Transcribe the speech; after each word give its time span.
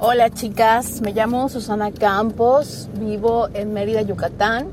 Hola 0.00 0.28
chicas, 0.28 1.00
me 1.02 1.12
llamo 1.12 1.48
Susana 1.48 1.92
Campos, 1.92 2.88
vivo 2.98 3.48
en 3.54 3.72
Mérida, 3.72 4.02
Yucatán. 4.02 4.66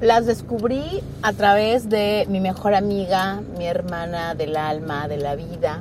Las 0.00 0.24
descubrí 0.24 1.02
a 1.20 1.32
través 1.32 1.88
de 1.88 2.26
mi 2.30 2.38
mejor 2.38 2.74
amiga, 2.74 3.42
mi 3.58 3.66
hermana 3.66 4.36
del 4.36 4.56
alma, 4.56 5.08
de 5.08 5.16
la 5.16 5.34
vida. 5.34 5.80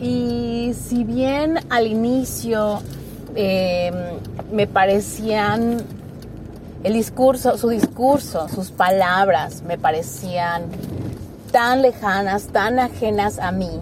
Y 0.00 0.72
si 0.80 1.02
bien 1.02 1.58
al 1.68 1.88
inicio 1.88 2.80
eh, 3.34 3.90
me 4.52 4.68
parecían 4.68 5.78
el 6.84 6.92
discurso, 6.92 7.58
su 7.58 7.70
discurso, 7.70 8.48
sus 8.48 8.70
palabras 8.70 9.62
me 9.62 9.78
parecían 9.78 10.66
tan 11.50 11.82
lejanas, 11.82 12.46
tan 12.46 12.78
ajenas 12.78 13.40
a 13.40 13.50
mí. 13.50 13.80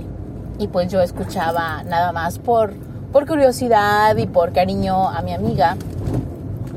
Y 0.58 0.68
pues 0.68 0.90
yo 0.90 1.02
escuchaba 1.02 1.82
nada 1.82 2.12
más 2.12 2.38
por 2.38 2.72
por 3.12 3.26
curiosidad 3.26 4.16
y 4.16 4.26
por 4.26 4.52
cariño 4.52 5.08
a 5.08 5.20
mi 5.20 5.34
amiga, 5.34 5.76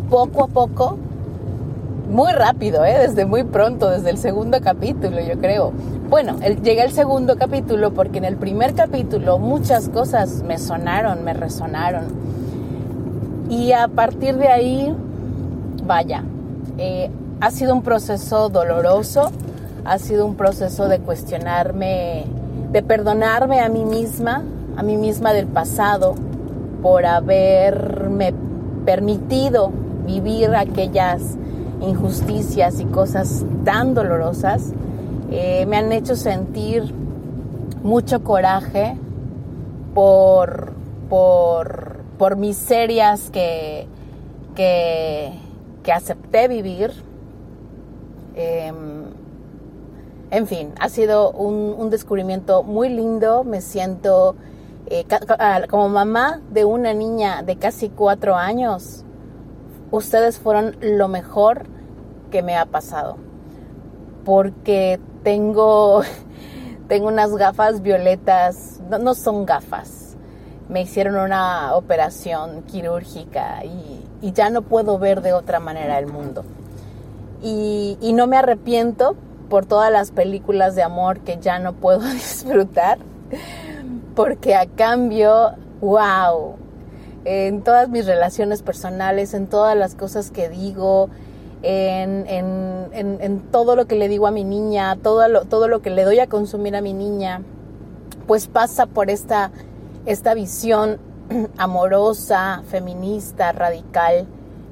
poco 0.09 0.43
a 0.43 0.47
poco, 0.47 0.97
muy 2.09 2.33
rápido, 2.33 2.85
¿eh? 2.85 2.97
desde 2.99 3.25
muy 3.25 3.43
pronto, 3.43 3.89
desde 3.89 4.09
el 4.09 4.17
segundo 4.17 4.59
capítulo, 4.61 5.19
yo 5.21 5.39
creo. 5.39 5.71
Bueno, 6.09 6.35
el, 6.41 6.61
llegué 6.61 6.81
al 6.81 6.91
segundo 6.91 7.37
capítulo 7.37 7.93
porque 7.93 8.17
en 8.19 8.25
el 8.25 8.35
primer 8.35 8.75
capítulo 8.75 9.39
muchas 9.39 9.89
cosas 9.89 10.43
me 10.43 10.59
sonaron, 10.59 11.23
me 11.23 11.33
resonaron. 11.33 12.03
Y 13.49 13.71
a 13.71 13.87
partir 13.87 14.35
de 14.37 14.49
ahí, 14.49 14.95
vaya, 15.83 16.23
eh, 16.77 17.09
ha 17.39 17.49
sido 17.49 17.73
un 17.73 17.81
proceso 17.81 18.49
doloroso, 18.49 19.31
ha 19.85 19.97
sido 19.99 20.25
un 20.25 20.35
proceso 20.35 20.87
de 20.89 20.99
cuestionarme, 20.99 22.25
de 22.71 22.83
perdonarme 22.83 23.61
a 23.61 23.69
mí 23.69 23.85
misma, 23.85 24.43
a 24.77 24.83
mí 24.83 24.97
misma 24.97 25.33
del 25.33 25.47
pasado 25.47 26.15
por 26.81 27.05
haberme 27.05 28.33
permitido 28.85 29.71
vivir 30.05 30.55
aquellas 30.55 31.37
injusticias 31.81 32.79
y 32.79 32.85
cosas 32.85 33.45
tan 33.63 33.93
dolorosas. 33.93 34.73
Eh, 35.31 35.65
me 35.65 35.77
han 35.77 35.91
hecho 35.91 36.15
sentir 36.15 36.93
mucho 37.83 38.23
coraje 38.23 38.97
por, 39.93 40.73
por, 41.09 42.01
por 42.17 42.35
miserias 42.35 43.29
que, 43.31 43.87
que, 44.55 45.31
acepté 45.91 46.47
vivir. 46.47 46.91
Em, 48.35 49.05
en 50.31 50.47
fin, 50.47 50.73
ha 50.79 50.89
sido 50.89 51.31
un, 51.31 51.75
un 51.77 51.89
descubrimiento 51.89 52.63
muy 52.63 52.89
lindo. 52.89 53.43
Me 53.43 53.61
siento 53.61 54.35
eh, 54.87 55.05
ah, 55.39 55.61
como 55.69 55.89
mamá 55.89 56.41
de 56.51 56.63
una 56.63 56.93
niña 56.93 57.41
de 57.41 57.57
casi 57.57 57.89
cuatro 57.89 58.35
años, 58.35 59.03
ustedes 59.91 60.37
fueron 60.37 60.77
lo 60.79 61.07
mejor 61.07 61.65
que 62.29 62.43
me 62.43 62.55
ha 62.55 62.65
pasado. 62.65 63.17
Porque 64.23 64.99
tengo, 65.23 66.01
tengo 66.87 67.07
unas 67.07 67.35
gafas 67.35 67.81
violetas, 67.81 68.79
no, 68.89 69.15
son 69.15 69.45
gafas. 69.45 70.15
Me 70.69 70.81
hicieron 70.81 71.15
una 71.15 71.75
operación 71.75 72.63
quirúrgica 72.63 73.63
y, 73.65 74.03
ya 74.33 74.49
no 74.49 74.63
puedo 74.63 74.97
ver 74.97 75.21
de 75.21 75.33
otra 75.33 75.59
manera 75.59 75.99
el 75.99 76.07
mundo. 76.07 76.43
Y, 77.43 77.97
y 78.01 78.13
no 78.13 78.25
me 78.25 78.37
arrepiento 78.37 79.15
por 79.49 79.67
todas 79.67 79.91
las 79.91 80.09
películas 80.09 80.75
de 80.75 80.81
amor 80.81 81.19
que 81.19 81.37
ya 81.39 81.59
no 81.59 81.73
puedo 81.73 81.99
disfrutar 82.11 82.97
porque 84.15 84.55
a 84.55 84.65
cambio, 84.65 85.51
wow, 85.81 86.55
en 87.25 87.61
todas 87.63 87.89
mis 87.89 88.05
relaciones 88.05 88.61
personales, 88.61 89.33
en 89.33 89.47
todas 89.47 89.75
las 89.75 89.95
cosas 89.95 90.31
que 90.31 90.47
digo, 90.49 91.09
en, 91.61 93.41
todo 93.51 93.75
lo 93.75 93.85
que 93.85 93.95
le 93.95 94.07
digo 94.07 94.27
a 94.27 94.31
mi 94.31 94.43
niña, 94.43 94.95
todo 95.01 95.27
lo, 95.27 95.45
todo 95.45 95.67
lo 95.67 95.81
que 95.81 95.89
le 95.89 96.03
doy 96.03 96.19
a 96.19 96.27
consumir 96.27 96.75
a 96.75 96.81
mi 96.81 96.93
niña, 96.93 97.41
pues 98.27 98.47
pasa 98.47 98.85
por 98.85 99.09
esta, 99.09 99.51
esta 100.05 100.33
visión 100.33 100.99
amorosa, 101.57 102.63
feminista, 102.69 103.51
radical 103.51 104.27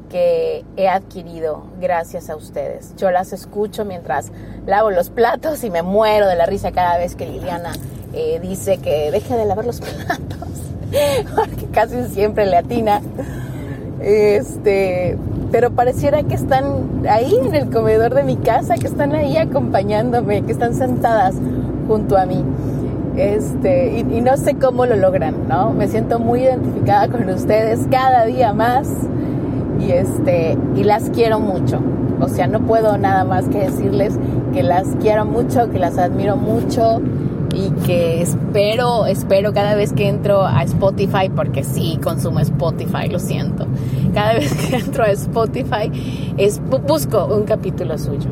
que 0.09 0.63
he 0.77 0.87
adquirido 0.87 1.63
gracias 1.81 2.29
a 2.29 2.35
ustedes. 2.35 2.95
Yo 2.97 3.09
las 3.09 3.33
escucho 3.33 3.83
mientras 3.83 4.31
lavo 4.67 4.91
los 4.91 5.09
platos 5.09 5.63
y 5.63 5.71
me 5.71 5.81
muero 5.81 6.27
de 6.27 6.35
la 6.35 6.45
risa 6.45 6.71
cada 6.71 6.99
vez 6.99 7.15
que 7.15 7.25
Liliana 7.25 7.73
eh, 8.13 8.39
dice 8.41 8.77
que 8.77 9.11
deje 9.11 9.35
de 9.35 9.45
lavar 9.45 9.65
los 9.65 9.79
platos, 9.81 10.49
porque 11.35 11.65
casi 11.71 12.03
siempre 12.05 12.45
le 12.45 12.57
atina. 12.57 13.01
Este, 14.01 15.17
pero 15.51 15.71
pareciera 15.71 16.23
que 16.23 16.35
están 16.35 17.05
ahí 17.09 17.35
en 17.35 17.55
el 17.55 17.69
comedor 17.69 18.13
de 18.13 18.23
mi 18.23 18.35
casa, 18.35 18.75
que 18.75 18.87
están 18.87 19.13
ahí 19.13 19.37
acompañándome, 19.37 20.43
que 20.43 20.51
están 20.51 20.73
sentadas 20.73 21.35
junto 21.87 22.17
a 22.17 22.25
mí. 22.25 22.43
Este, 23.15 23.99
y, 23.99 24.17
y, 24.17 24.21
no 24.21 24.35
sé 24.37 24.55
cómo 24.55 24.87
lo 24.87 24.95
logran, 24.95 25.47
¿no? 25.47 25.71
Me 25.71 25.87
siento 25.87 26.19
muy 26.19 26.41
identificada 26.41 27.07
con 27.07 27.29
ustedes 27.29 27.81
cada 27.91 28.25
día 28.25 28.53
más 28.53 28.87
y 29.79 29.91
este, 29.91 30.57
y 30.75 30.83
las 30.83 31.09
quiero 31.11 31.39
mucho. 31.39 31.79
O 32.19 32.27
sea, 32.27 32.47
no 32.47 32.61
puedo 32.61 32.97
nada 32.97 33.23
más 33.23 33.47
que 33.49 33.59
decirles 33.59 34.13
que 34.53 34.63
las 34.63 34.87
quiero 35.01 35.25
mucho, 35.25 35.69
que 35.69 35.79
las 35.79 35.97
admiro 35.97 36.37
mucho 36.37 37.01
y 37.53 37.69
que 37.85 38.21
espero, 38.21 39.05
espero 39.05 39.53
cada 39.53 39.75
vez 39.75 39.93
que 39.93 40.07
entro 40.07 40.45
a 40.45 40.63
Spotify, 40.63 41.29
porque 41.33 41.63
sí 41.63 41.99
consumo 42.03 42.39
Spotify, 42.39 43.07
lo 43.09 43.19
siento, 43.19 43.67
cada 44.13 44.33
vez 44.39 44.53
que 44.53 44.75
entro 44.77 45.03
a 45.03 45.11
Spotify 45.11 45.91
es, 46.37 46.61
busco 46.87 47.25
un 47.25 47.43
capítulo 47.43 47.97
suyo. 47.97 48.29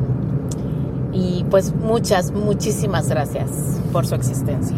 Y 1.14 1.46
pues 1.50 1.76
muchas, 1.76 2.32
muchísimas 2.32 3.10
gracias 3.10 3.50
por 3.92 4.08
su 4.08 4.16
existencia. 4.16 4.78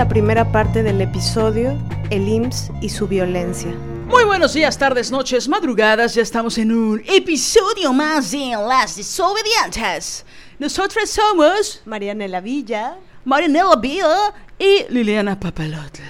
La 0.00 0.08
primera 0.08 0.50
parte 0.50 0.82
del 0.82 0.98
episodio 1.02 1.76
El 2.08 2.26
IMSS 2.26 2.70
y 2.80 2.88
su 2.88 3.06
violencia. 3.06 3.70
Muy 4.08 4.24
buenos 4.24 4.54
días, 4.54 4.78
tardes, 4.78 5.10
noches, 5.10 5.46
madrugadas. 5.46 6.14
Ya 6.14 6.22
estamos 6.22 6.56
en 6.56 6.72
un 6.72 7.02
episodio 7.06 7.92
más 7.92 8.30
de 8.30 8.52
Las 8.66 8.96
Desobedientes. 8.96 10.24
Nosotros 10.58 11.10
somos 11.10 11.82
Marianela 11.84 12.40
Villa, 12.40 12.96
Marianela 13.26 13.76
Villa 13.76 14.32
y 14.58 14.86
Liliana 14.88 15.38
Papalote. 15.38 16.00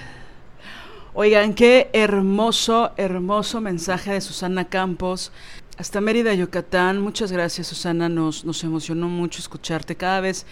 Oigan, 1.13 1.53
qué 1.53 1.89
hermoso, 1.91 2.93
hermoso 2.95 3.59
mensaje 3.59 4.13
de 4.13 4.21
Susana 4.21 4.69
Campos. 4.69 5.33
Hasta 5.77 5.99
Mérida, 5.99 6.33
Yucatán. 6.33 7.01
Muchas 7.01 7.33
gracias, 7.33 7.67
Susana. 7.67 8.07
Nos, 8.07 8.45
nos 8.45 8.63
emocionó 8.63 9.09
mucho 9.09 9.39
escucharte 9.39 9.97
cada 9.97 10.21
vez 10.21 10.45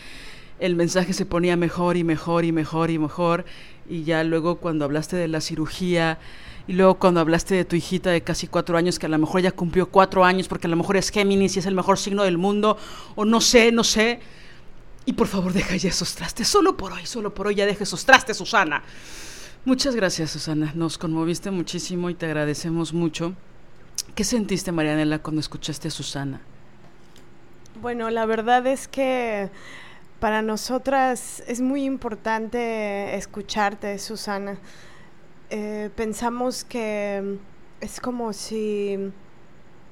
el 0.60 0.76
mensaje 0.76 1.14
se 1.14 1.26
ponía 1.26 1.56
mejor 1.56 1.98
y 1.98 2.04
mejor 2.04 2.46
y 2.46 2.52
mejor 2.52 2.90
y 2.90 3.00
mejor. 3.00 3.46
y 3.90 4.04
ya 4.04 4.24
luego 4.24 4.58
cuando 4.58 4.86
hablaste 4.86 5.16
de 5.16 5.28
la 5.28 5.42
cirugía 5.42 6.20
y 6.68 6.74
luego 6.74 7.00
cuando 7.00 7.20
hablaste 7.20 7.56
de 7.56 7.66
tu 7.66 7.76
hijita 7.76 8.12
de 8.12 8.22
casi 8.22 8.46
cuatro 8.46 8.78
años, 8.78 9.00
que 9.00 9.08
a 9.08 9.10
lo 9.10 9.18
mejor 9.18 9.42
ya 9.42 9.52
cumplió 9.52 9.90
cuatro 9.90 10.24
años 10.24 10.48
porque 10.48 10.68
a 10.68 10.70
lo 10.70 10.76
mejor 10.76 10.98
es 10.98 11.10
Géminis 11.10 11.56
y 11.56 11.60
es 11.60 11.66
el 11.66 11.74
mejor 11.74 11.98
signo 11.98 12.24
del 12.24 12.38
mundo, 12.38 12.78
o 13.16 13.26
no 13.26 13.42
sé, 13.42 13.72
no 13.72 13.84
sé. 13.84 14.20
Y 15.06 15.14
por 15.14 15.26
favor 15.26 15.52
deja 15.52 15.76
ya 15.78 15.90
esos 15.90 16.14
trastes, 16.14 16.48
solo 16.48 16.78
por 16.78 16.92
hoy, 16.92 17.08
solo 17.08 17.34
por 17.34 17.48
hoy 17.48 17.56
ya 17.56 17.66
deja 17.66 17.84
esos 17.84 18.06
trastes, 18.06 18.38
Susana. 18.38 18.84
Muchas 19.66 19.96
gracias, 19.96 20.30
Susana. 20.30 20.72
Nos 20.76 21.00
conmoviste 21.00 21.50
muchísimo 21.50 22.12
y 22.12 22.14
te 22.14 22.28
agradecemos 22.28 22.94
mucho. 22.94 23.34
¿Qué 24.14 24.24
sentiste, 24.24 24.72
Marianela, 24.72 25.18
cuando 25.20 25.40
escuchaste 25.40 25.88
a 25.88 25.92
Susana? 25.92 26.40
Bueno, 27.82 28.12
la 28.12 28.28
verdad 28.28 28.68
es 28.68 28.88
que 28.88 29.50
para 30.20 30.42
nosotras 30.42 31.42
es 31.48 31.62
muy 31.62 31.86
importante 31.86 33.16
escucharte, 33.16 33.98
Susana. 34.00 34.58
Eh, 35.50 35.90
pensamos 35.96 36.66
que 36.66 37.38
es 37.80 38.02
como 38.02 38.34
si 38.34 39.12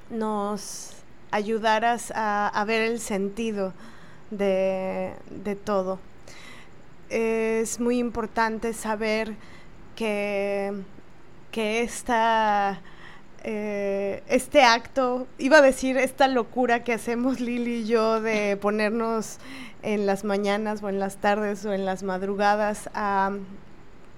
nos 0.10 0.92
ayudaras 1.32 2.12
a, 2.14 2.64
ver 2.68 2.82
el 2.82 3.00
sentido 3.00 3.74
de, 4.30 5.14
todo. 5.64 6.00
Es 7.10 7.80
muy 7.80 7.98
importante 7.98 8.74
saber 8.74 9.34
que, 9.96 10.74
que 11.52 11.84
esta, 11.84 12.82
eh, 13.44 14.24
este 14.28 14.64
acto, 14.64 15.26
iba 15.38 15.60
a 15.60 15.62
decir 15.62 15.98
esta 15.98 16.28
locura 16.28 16.84
que 16.84 16.92
hacemos 16.92 17.40
Lili 17.40 17.78
y 17.78 17.86
yo 17.88 18.20
de 18.20 18.58
ponernos 18.58 19.40
en 19.88 20.06
las 20.06 20.26
mañanas 20.26 20.84
o 20.84 20.90
en 20.90 21.00
las 21.00 21.16
tardes 21.16 21.66
o 21.66 21.72
en 21.72 21.86
las 21.86 22.04
madrugadas 22.04 22.90
a 22.94 23.32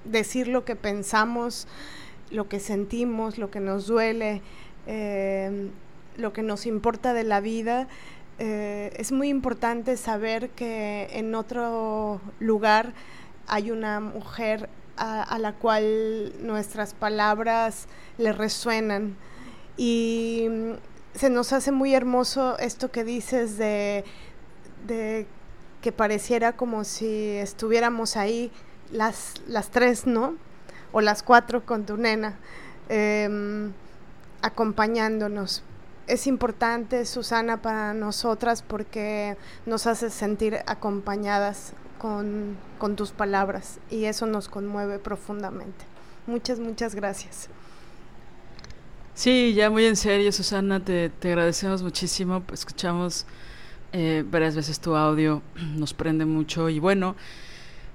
decir 0.04 0.48
lo 0.48 0.66
que 0.66 0.76
pensamos, 0.76 1.68
lo 2.32 2.50
que 2.50 2.60
sentimos, 2.60 3.38
lo 3.38 3.52
que 3.52 3.60
nos 3.60 3.86
duele, 3.86 4.42
eh, 4.88 5.70
lo 6.18 6.34
que 6.34 6.42
nos 6.42 6.66
importa 6.66 7.14
de 7.14 7.24
la 7.24 7.40
vida. 7.40 7.88
Eh, 8.40 8.92
es 8.98 9.12
muy 9.12 9.30
importante 9.30 9.96
saber 9.96 10.50
que 10.50 11.08
en 11.12 11.36
otro 11.36 12.20
lugar 12.40 12.94
hay 13.46 13.70
una 13.70 14.00
mujer 14.00 14.70
a, 14.98 15.38
la 15.38 15.54
cual 15.54 16.34
nuestras 16.42 16.96
palabras 16.96 17.86
le 18.18 18.34
resuenan. 18.34 19.16
Y 19.78 20.48
mm, 20.50 20.72
se 21.14 21.30
nos 21.30 21.54
hace 21.54 21.72
muy 21.72 21.94
hermoso 21.94 22.58
esto 22.58 22.92
que 22.92 23.04
dices 23.04 23.60
de, 23.60 24.04
de 24.88 25.28
que 25.82 25.92
pareciera 25.92 26.54
como 26.54 26.84
si 26.84 27.36
estuviéramos 27.38 28.18
ahí 28.18 28.52
las, 28.92 29.36
las 29.48 29.70
tres, 29.70 30.06
¿no? 30.06 30.36
O 30.92 31.02
las 31.02 31.24
cuatro 31.24 31.66
con 31.66 31.86
tu 31.86 31.98
nena, 31.98 32.38
em, 32.90 33.72
acompañándonos. 34.42 35.64
Es 36.08 36.26
importante, 36.26 37.06
Susana, 37.06 37.62
para 37.62 37.94
nosotras 37.94 38.64
porque 38.64 39.38
nos 39.66 39.86
hace 39.86 40.10
sentir 40.10 40.58
acompañadas 40.66 41.74
con, 42.00 42.58
con 42.80 42.96
tus 42.96 43.12
palabras 43.12 43.80
y 43.92 44.06
eso 44.06 44.26
nos 44.26 44.50
conmueve 44.50 44.98
profundamente. 44.98 45.86
Muchas, 46.26 46.60
muchas 46.60 46.96
gracias. 46.96 47.50
Sí, 49.14 49.54
ya 49.54 49.70
muy 49.70 49.86
en 49.86 49.98
serio, 49.98 50.32
Susana, 50.32 50.80
te, 50.80 51.10
te 51.10 51.28
agradecemos 51.28 51.84
muchísimo. 51.84 52.42
Escuchamos 52.54 53.26
eh, 53.92 54.24
varias 54.30 54.56
veces 54.56 54.80
tu 54.80 54.96
audio, 54.96 55.42
nos 55.76 55.94
prende 55.94 56.26
mucho 56.26 56.70
y 56.70 56.80
bueno, 56.80 57.16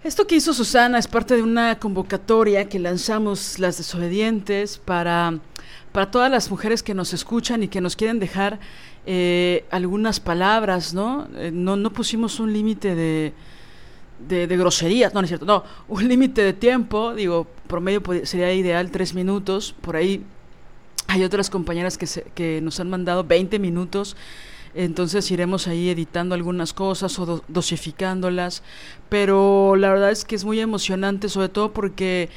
esto 0.04 0.26
que 0.26 0.36
hizo 0.36 0.52
Susana 0.52 0.98
es 0.98 1.08
parte 1.08 1.34
de 1.34 1.42
una 1.42 1.78
convocatoria 1.78 2.68
que 2.68 2.78
lanzamos 2.78 3.58
las 3.58 3.78
desobedientes 3.78 4.76
para, 4.76 5.38
para 5.92 6.10
todas 6.10 6.30
las 6.30 6.50
mujeres 6.50 6.82
que 6.82 6.92
nos 6.92 7.14
escuchan 7.14 7.62
y 7.62 7.68
que 7.68 7.80
nos 7.80 7.96
quieren 7.96 8.18
dejar 8.18 8.60
eh, 9.06 9.64
algunas 9.70 10.20
palabras, 10.20 10.92
¿no? 10.92 11.26
Eh, 11.36 11.50
no, 11.50 11.76
no 11.76 11.90
pusimos 11.90 12.38
un 12.38 12.52
límite 12.52 12.94
de, 12.94 13.32
de, 14.28 14.56
groserías, 14.58 15.14
no, 15.14 15.20
no 15.20 15.24
es 15.24 15.30
cierto, 15.30 15.46
no, 15.46 15.64
un 15.88 16.06
límite 16.06 16.42
de 16.42 16.52
tiempo, 16.52 17.14
digo, 17.14 17.46
promedio 17.66 18.02
sería 18.24 18.52
ideal 18.52 18.90
tres 18.90 19.14
minutos, 19.14 19.74
por 19.80 19.96
ahí 19.96 20.22
hay 21.06 21.24
otras 21.24 21.48
compañeras 21.48 21.96
que, 21.96 22.06
se, 22.06 22.24
que 22.34 22.60
nos 22.60 22.78
han 22.78 22.90
mandado 22.90 23.24
20 23.24 23.58
minutos 23.58 24.16
entonces 24.74 25.30
iremos 25.30 25.68
ahí 25.68 25.88
editando 25.88 26.34
algunas 26.34 26.72
cosas 26.72 27.18
o 27.18 27.42
dosificándolas, 27.48 28.62
pero 29.08 29.76
la 29.76 29.90
verdad 29.90 30.10
es 30.10 30.24
que 30.24 30.34
es 30.34 30.44
muy 30.44 30.60
emocionante, 30.60 31.28
sobre 31.28 31.48
todo 31.48 31.72
porque 31.72 32.28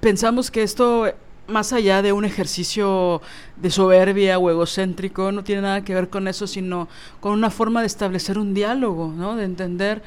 pensamos 0.00 0.50
que 0.50 0.62
esto 0.62 1.12
más 1.48 1.72
allá 1.72 2.02
de 2.02 2.12
un 2.12 2.24
ejercicio 2.24 3.22
de 3.56 3.70
soberbia 3.70 4.38
o 4.38 4.50
egocéntrico, 4.50 5.32
no 5.32 5.44
tiene 5.44 5.62
nada 5.62 5.84
que 5.84 5.94
ver 5.94 6.08
con 6.08 6.28
eso, 6.28 6.46
sino 6.46 6.88
con 7.20 7.32
una 7.32 7.50
forma 7.50 7.80
de 7.80 7.86
establecer 7.86 8.38
un 8.38 8.54
diálogo, 8.54 9.12
¿no? 9.16 9.36
de 9.36 9.44
entender 9.44 10.02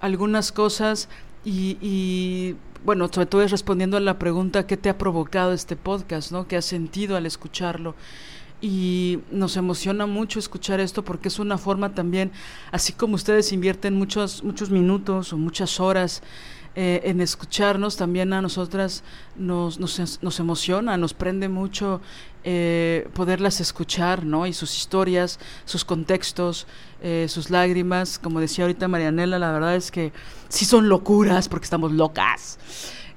algunas 0.00 0.52
cosas 0.52 1.08
y, 1.44 1.78
y, 1.80 2.56
bueno, 2.84 3.08
sobre 3.12 3.26
todo 3.26 3.42
es 3.42 3.50
respondiendo 3.50 3.96
a 3.96 4.00
la 4.00 4.18
pregunta 4.18 4.66
¿qué 4.66 4.76
te 4.76 4.88
ha 4.88 4.98
provocado 4.98 5.52
este 5.52 5.76
podcast? 5.76 6.32
¿no? 6.32 6.48
¿Qué 6.48 6.56
has 6.56 6.64
sentido 6.64 7.16
al 7.16 7.26
escucharlo? 7.26 7.94
Y 8.60 9.20
nos 9.30 9.56
emociona 9.56 10.06
mucho 10.06 10.38
escuchar 10.38 10.80
esto 10.80 11.04
porque 11.04 11.28
es 11.28 11.38
una 11.38 11.58
forma 11.58 11.94
también, 11.94 12.30
así 12.72 12.92
como 12.92 13.14
ustedes 13.14 13.52
invierten 13.52 13.94
muchos, 13.94 14.44
muchos 14.44 14.70
minutos 14.70 15.32
o 15.32 15.38
muchas 15.38 15.80
horas 15.80 16.22
eh, 16.76 17.00
en 17.04 17.20
escucharnos, 17.20 17.96
también 17.96 18.32
a 18.32 18.40
nosotras 18.40 19.02
nos, 19.34 19.80
nos, 19.80 20.22
nos 20.22 20.40
emociona, 20.40 20.96
nos 20.96 21.14
prende 21.14 21.48
mucho 21.48 22.00
eh, 22.44 23.08
poderlas 23.12 23.60
escuchar, 23.60 24.24
¿no? 24.24 24.46
Y 24.46 24.52
sus 24.52 24.76
historias, 24.76 25.40
sus 25.64 25.84
contextos, 25.84 26.68
eh, 27.02 27.26
sus 27.28 27.50
lágrimas, 27.50 28.18
como 28.18 28.40
decía 28.40 28.64
ahorita 28.64 28.86
Marianela, 28.86 29.38
la 29.38 29.52
verdad 29.52 29.74
es 29.74 29.90
que 29.90 30.12
sí 30.48 30.64
son 30.64 30.88
locuras 30.88 31.48
porque 31.48 31.64
estamos 31.64 31.92
locas. 31.92 32.58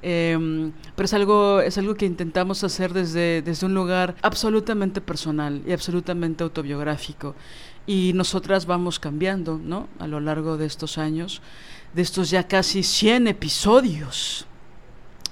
Em, 0.06 0.74
pero 0.98 1.06
es 1.06 1.14
algo, 1.14 1.62
es 1.62 1.78
algo 1.78 1.96
que 1.96 2.06
intentamos 2.06 2.66
hacer 2.66 2.92
desde, 2.92 3.42
desde 3.42 3.66
un 3.66 3.74
lugar 3.74 4.16
absolutamente 4.22 5.00
personal 5.00 5.64
y 5.66 5.72
absolutamente 5.72 6.44
autobiográfico. 6.44 7.36
Y 7.88 8.12
nosotras 8.14 8.66
vamos 8.66 9.00
cambiando, 9.00 9.58
¿no? 9.58 9.88
A 10.00 10.08
lo 10.08 10.20
largo 10.20 10.58
de 10.58 10.66
estos 10.66 10.98
años, 10.98 11.42
de 11.94 12.02
estos 12.02 12.30
ya 12.30 12.50
casi 12.50 12.84
100 12.84 13.28
episodios 13.28 14.46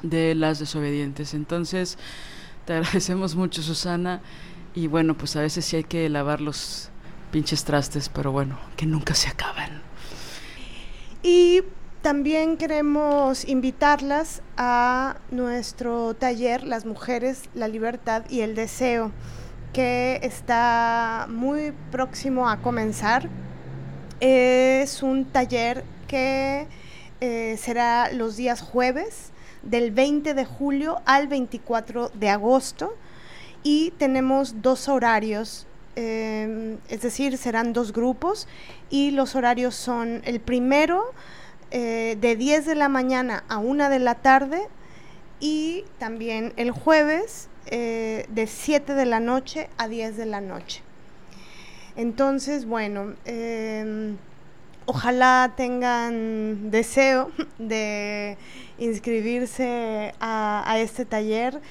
de 0.04 0.36
Las 0.36 0.60
Desobedientes. 0.60 1.34
Entonces, 1.34 1.98
te 2.66 2.74
agradecemos 2.78 3.36
mucho, 3.36 3.62
Susana. 3.62 4.22
Y 4.74 4.88
bueno, 4.88 5.18
pues 5.18 5.36
a 5.36 5.42
veces 5.42 5.66
sí 5.66 5.76
hay 5.76 5.84
que 5.84 6.08
lavar 6.08 6.40
los 6.40 6.92
pinches 7.30 7.66
trastes, 7.66 8.08
pero 8.08 8.32
bueno, 8.32 8.58
que 8.78 8.86
nunca 8.86 9.16
se 9.16 9.28
acaban. 9.28 9.82
Y 11.24 11.62
también 12.02 12.58
queremos 12.58 13.48
invitarlas 13.48 14.42
a 14.58 15.18
nuestro 15.30 16.16
taller 16.16 16.64
Las 16.64 16.86
mujeres, 16.86 17.44
la 17.54 17.68
libertad 17.68 18.24
y 18.30 18.42
el 18.42 18.56
deseo, 18.56 19.12
que 19.72 20.20
está 20.24 21.28
muy 21.30 21.74
próximo 21.92 22.50
a 22.50 22.58
comenzar. 22.58 23.30
Es 24.20 25.04
un 25.04 25.26
taller 25.26 25.84
que 26.08 26.68
eh, 27.22 27.56
será 27.58 28.12
los 28.12 28.36
días 28.36 28.62
jueves 28.62 29.32
del 29.62 29.92
20 29.92 30.34
de 30.34 30.46
julio 30.46 31.02
al 31.06 31.28
24 31.28 32.10
de 32.10 32.30
agosto 32.30 32.96
y 33.64 33.92
tenemos 33.92 34.64
dos 34.64 34.90
horarios, 34.90 35.68
eh, 35.96 36.78
es 36.90 37.02
decir, 37.02 37.38
serán 37.38 37.74
dos 37.74 37.94
grupos 37.94 38.48
y 38.90 39.12
los 39.12 39.36
horarios 39.36 39.76
son 39.76 40.22
el 40.26 40.40
primero 40.40 41.14
eh, 41.72 42.18
de 42.20 42.36
10 42.36 42.66
de 42.66 42.76
la 42.76 42.90
mañana 42.90 43.44
a 43.48 43.58
1 43.58 43.90
de 43.90 44.00
la 44.00 44.16
tarde 44.16 44.68
y 45.40 45.86
también 46.00 46.54
el 46.58 46.72
jueves 46.72 47.48
eh, 47.68 48.26
de 48.30 48.48
7 48.48 48.94
de 48.94 49.06
la 49.06 49.20
noche 49.20 49.70
a 49.78 49.88
10 49.88 50.18
de 50.18 50.26
la 50.26 50.42
noche. 50.42 50.82
Entonces, 51.96 52.66
bueno, 52.66 53.14
em, 53.26 54.18
ojalá 54.86 55.54
tengan 55.56 56.72
deseo 56.72 57.32
de 57.58 58.38
inscribirse 58.78 60.14
a, 60.20 60.76
este 60.80 61.06
taller, 61.06 61.62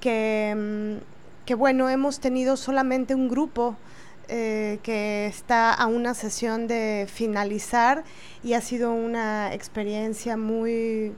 que, 0.00 0.50
em, 0.50 1.00
que 1.44 1.54
bueno, 1.54 1.88
hemos 1.88 2.20
tenido 2.20 2.56
solamente 2.56 3.14
un 3.14 3.28
grupo 3.28 3.76
eh, 4.28 4.78
que 4.82 5.26
está 5.26 5.72
a 5.72 5.86
una 5.86 6.14
sesión 6.14 6.66
de 6.66 7.06
finalizar 7.08 8.04
y 8.42 8.54
ha 8.54 8.60
sido 8.60 8.92
una 8.92 9.54
experiencia 9.54 10.36
muy 10.36 11.12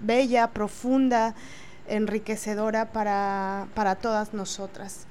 bella, 0.00 0.48
profunda, 0.48 1.34
enriquecedora 1.88 2.92
para, 2.92 3.68
para 3.74 3.96
todas 3.96 4.32
nosotras. 4.32 5.06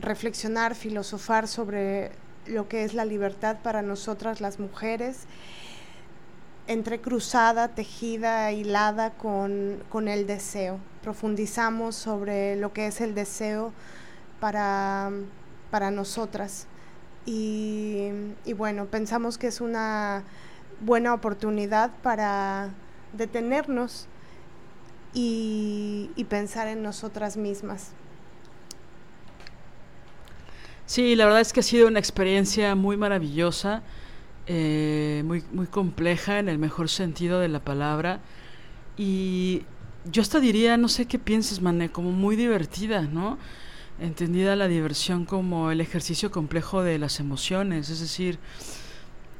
Reflexionar, 0.00 0.74
filosofar 0.74 1.48
sobre 1.48 2.12
lo 2.46 2.68
que 2.68 2.84
es 2.84 2.94
la 2.94 3.04
libertad 3.04 3.56
para 3.62 3.82
nosotras 3.82 4.40
las 4.40 4.58
mujeres 4.58 5.26
entrecruzada, 6.66 7.68
tejida, 7.68 8.52
hilada 8.52 9.10
con, 9.10 9.82
con 9.88 10.06
el 10.06 10.26
deseo. 10.26 10.78
Profundizamos 11.02 11.96
sobre 11.96 12.56
lo 12.56 12.74
que 12.74 12.86
es 12.86 13.00
el 13.00 13.14
deseo 13.14 13.72
para, 14.38 15.10
para 15.70 15.90
nosotras. 15.90 16.66
Y, 17.26 18.10
bueno, 18.56 18.86
pensamos 18.86 19.36
que 19.36 19.48
es 19.48 19.60
una 19.60 20.24
buena 20.80 21.12
oportunidad 21.12 21.90
para 22.02 22.70
detenernos 23.12 24.06
y, 25.12 26.10
pensar 26.30 26.68
en 26.68 26.82
nosotras 26.82 27.36
mismas. 27.36 27.92
Sí, 30.86 31.16
la 31.16 31.26
verdad 31.26 31.42
es 31.42 31.52
que 31.52 31.60
ha 31.60 31.62
sido 31.62 31.86
una 31.86 31.98
experiencia 31.98 32.74
muy 32.74 32.96
maravillosa, 32.96 33.82
eh, 34.46 35.22
muy, 35.26 35.44
muy 35.52 35.66
compleja 35.66 36.38
en 36.38 36.48
el 36.48 36.58
mejor 36.58 36.88
sentido 36.88 37.40
de 37.40 37.48
la 37.48 37.60
palabra. 37.60 38.20
Y 38.96 39.64
yo 40.10 40.22
hasta 40.22 40.40
diría, 40.40 40.78
no 40.78 40.88
sé 40.88 41.06
qué 41.06 41.18
piensas, 41.18 41.60
Mané, 41.60 41.90
como 41.90 42.10
muy 42.10 42.36
divertida, 42.36 43.02
¿no? 43.02 43.36
Entendida 44.00 44.56
la 44.56 44.68
diversión 44.68 45.24
como 45.24 45.70
el 45.70 45.80
ejercicio 45.80 46.30
complejo 46.30 46.82
de 46.82 46.98
las 46.98 47.20
emociones. 47.20 47.90
Es 47.90 48.00
decir, 48.00 48.38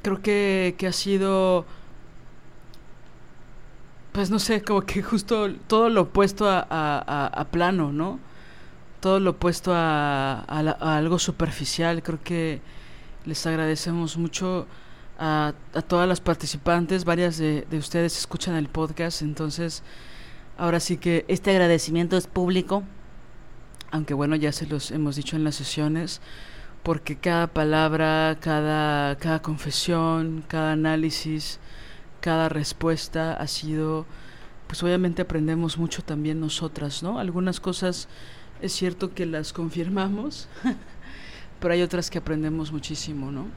creo 0.01 0.21
que, 0.21 0.75
que 0.77 0.87
ha 0.87 0.93
sido 0.93 1.65
pues 4.11 4.31
no 4.31 4.39
sé, 4.39 4.61
como 4.61 4.81
que 4.81 5.01
justo 5.01 5.53
todo 5.67 5.89
lo 5.89 6.01
opuesto 6.01 6.45
a, 6.49 7.47
plano, 7.51 7.91
¿no? 7.91 8.19
todo 8.99 9.19
lo 9.19 9.31
opuesto 9.31 9.71
a, 9.73 10.39
algo 10.41 11.19
superficial. 11.19 12.03
Creo 12.03 12.19
que 12.23 12.61
les 13.25 13.45
agradecemos 13.45 14.17
mucho 14.17 14.67
a, 15.17 15.53
todas 15.87 16.07
las 16.07 16.21
participantes. 16.21 17.05
Varias 17.05 17.37
de, 17.37 17.65
ustedes 17.73 18.17
escuchan 18.17 18.55
el 18.55 18.67
podcast, 18.67 19.21
entonces 19.21 19.83
ahora 20.57 20.79
sí 20.79 20.97
que 20.97 21.23
este 21.27 21.51
agradecimiento 21.51 22.17
es 22.17 22.27
público, 22.27 22.83
aunque 23.91 24.13
bueno, 24.13 24.35
ya 24.35 24.51
se 24.51 24.67
los 24.67 24.91
hemos 24.91 25.15
dicho 25.15 25.35
en 25.35 25.43
las 25.43 25.55
sesiones, 25.55 26.21
porque 26.83 27.17
cada 27.17 27.47
palabra, 27.47 28.37
cada, 28.39 29.17
cada 29.17 29.41
confesión, 29.41 30.43
cada 30.47 30.73
análisis, 30.73 31.59
cada 32.21 32.49
respuesta 32.49 33.33
ha 33.33 33.47
sido, 33.47 34.05
pues 34.67 34.81
obviamente 34.83 35.21
aprendemos 35.21 35.77
mucho 35.77 36.01
también 36.03 36.39
nosotras, 36.39 37.03
¿no? 37.03 37.19
Algunas 37.19 37.59
cosas 37.59 38.07
es 38.61 38.73
cierto 38.73 39.13
que 39.13 39.25
las 39.25 39.53
confirmamos, 39.53 40.47
pero 41.59 41.73
hay 41.73 41.81
otras 41.81 42.09
que 42.09 42.17
aprendemos 42.17 42.71
muchísimo, 42.71 43.31
¿no? 43.31 43.47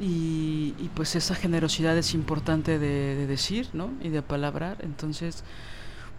Y, 0.00 0.72
pues 0.94 1.16
esa 1.16 1.34
generosidad 1.34 1.96
es 1.98 2.14
importante 2.14 2.78
de, 2.78 3.26
decir, 3.26 3.68
¿no? 3.72 3.90
Y 4.00 4.10
de 4.10 4.22
palabrar. 4.22 4.78
Entonces, 4.82 5.42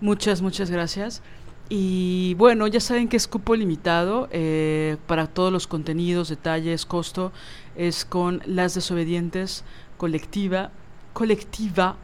muchas, 0.01 0.41
muchas 0.41 0.69
gracias. 0.69 1.21
Y 1.69 2.33
bueno, 2.33 2.65
ya 2.65 2.79
saben 2.79 3.07
que 3.07 3.17
es 3.17 3.27
cupo 3.27 3.55
limitado 3.55 4.27
eh, 4.31 4.97
para 5.05 5.27
todos 5.27 5.53
los 5.53 5.67
contenidos, 5.67 6.29
detalles, 6.29 6.85
costo. 6.85 7.31
Es 7.75 8.05
con 8.05 8.41
las 8.45 8.73
desobedientes 8.73 9.63
colectiva, 9.97 10.71
colectiva 11.13 11.97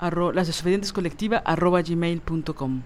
las 0.00 0.46
desobedientes 0.46 0.92
colectiva 0.92 1.38
arroba 1.38 1.82
gmail.com. 1.82 2.82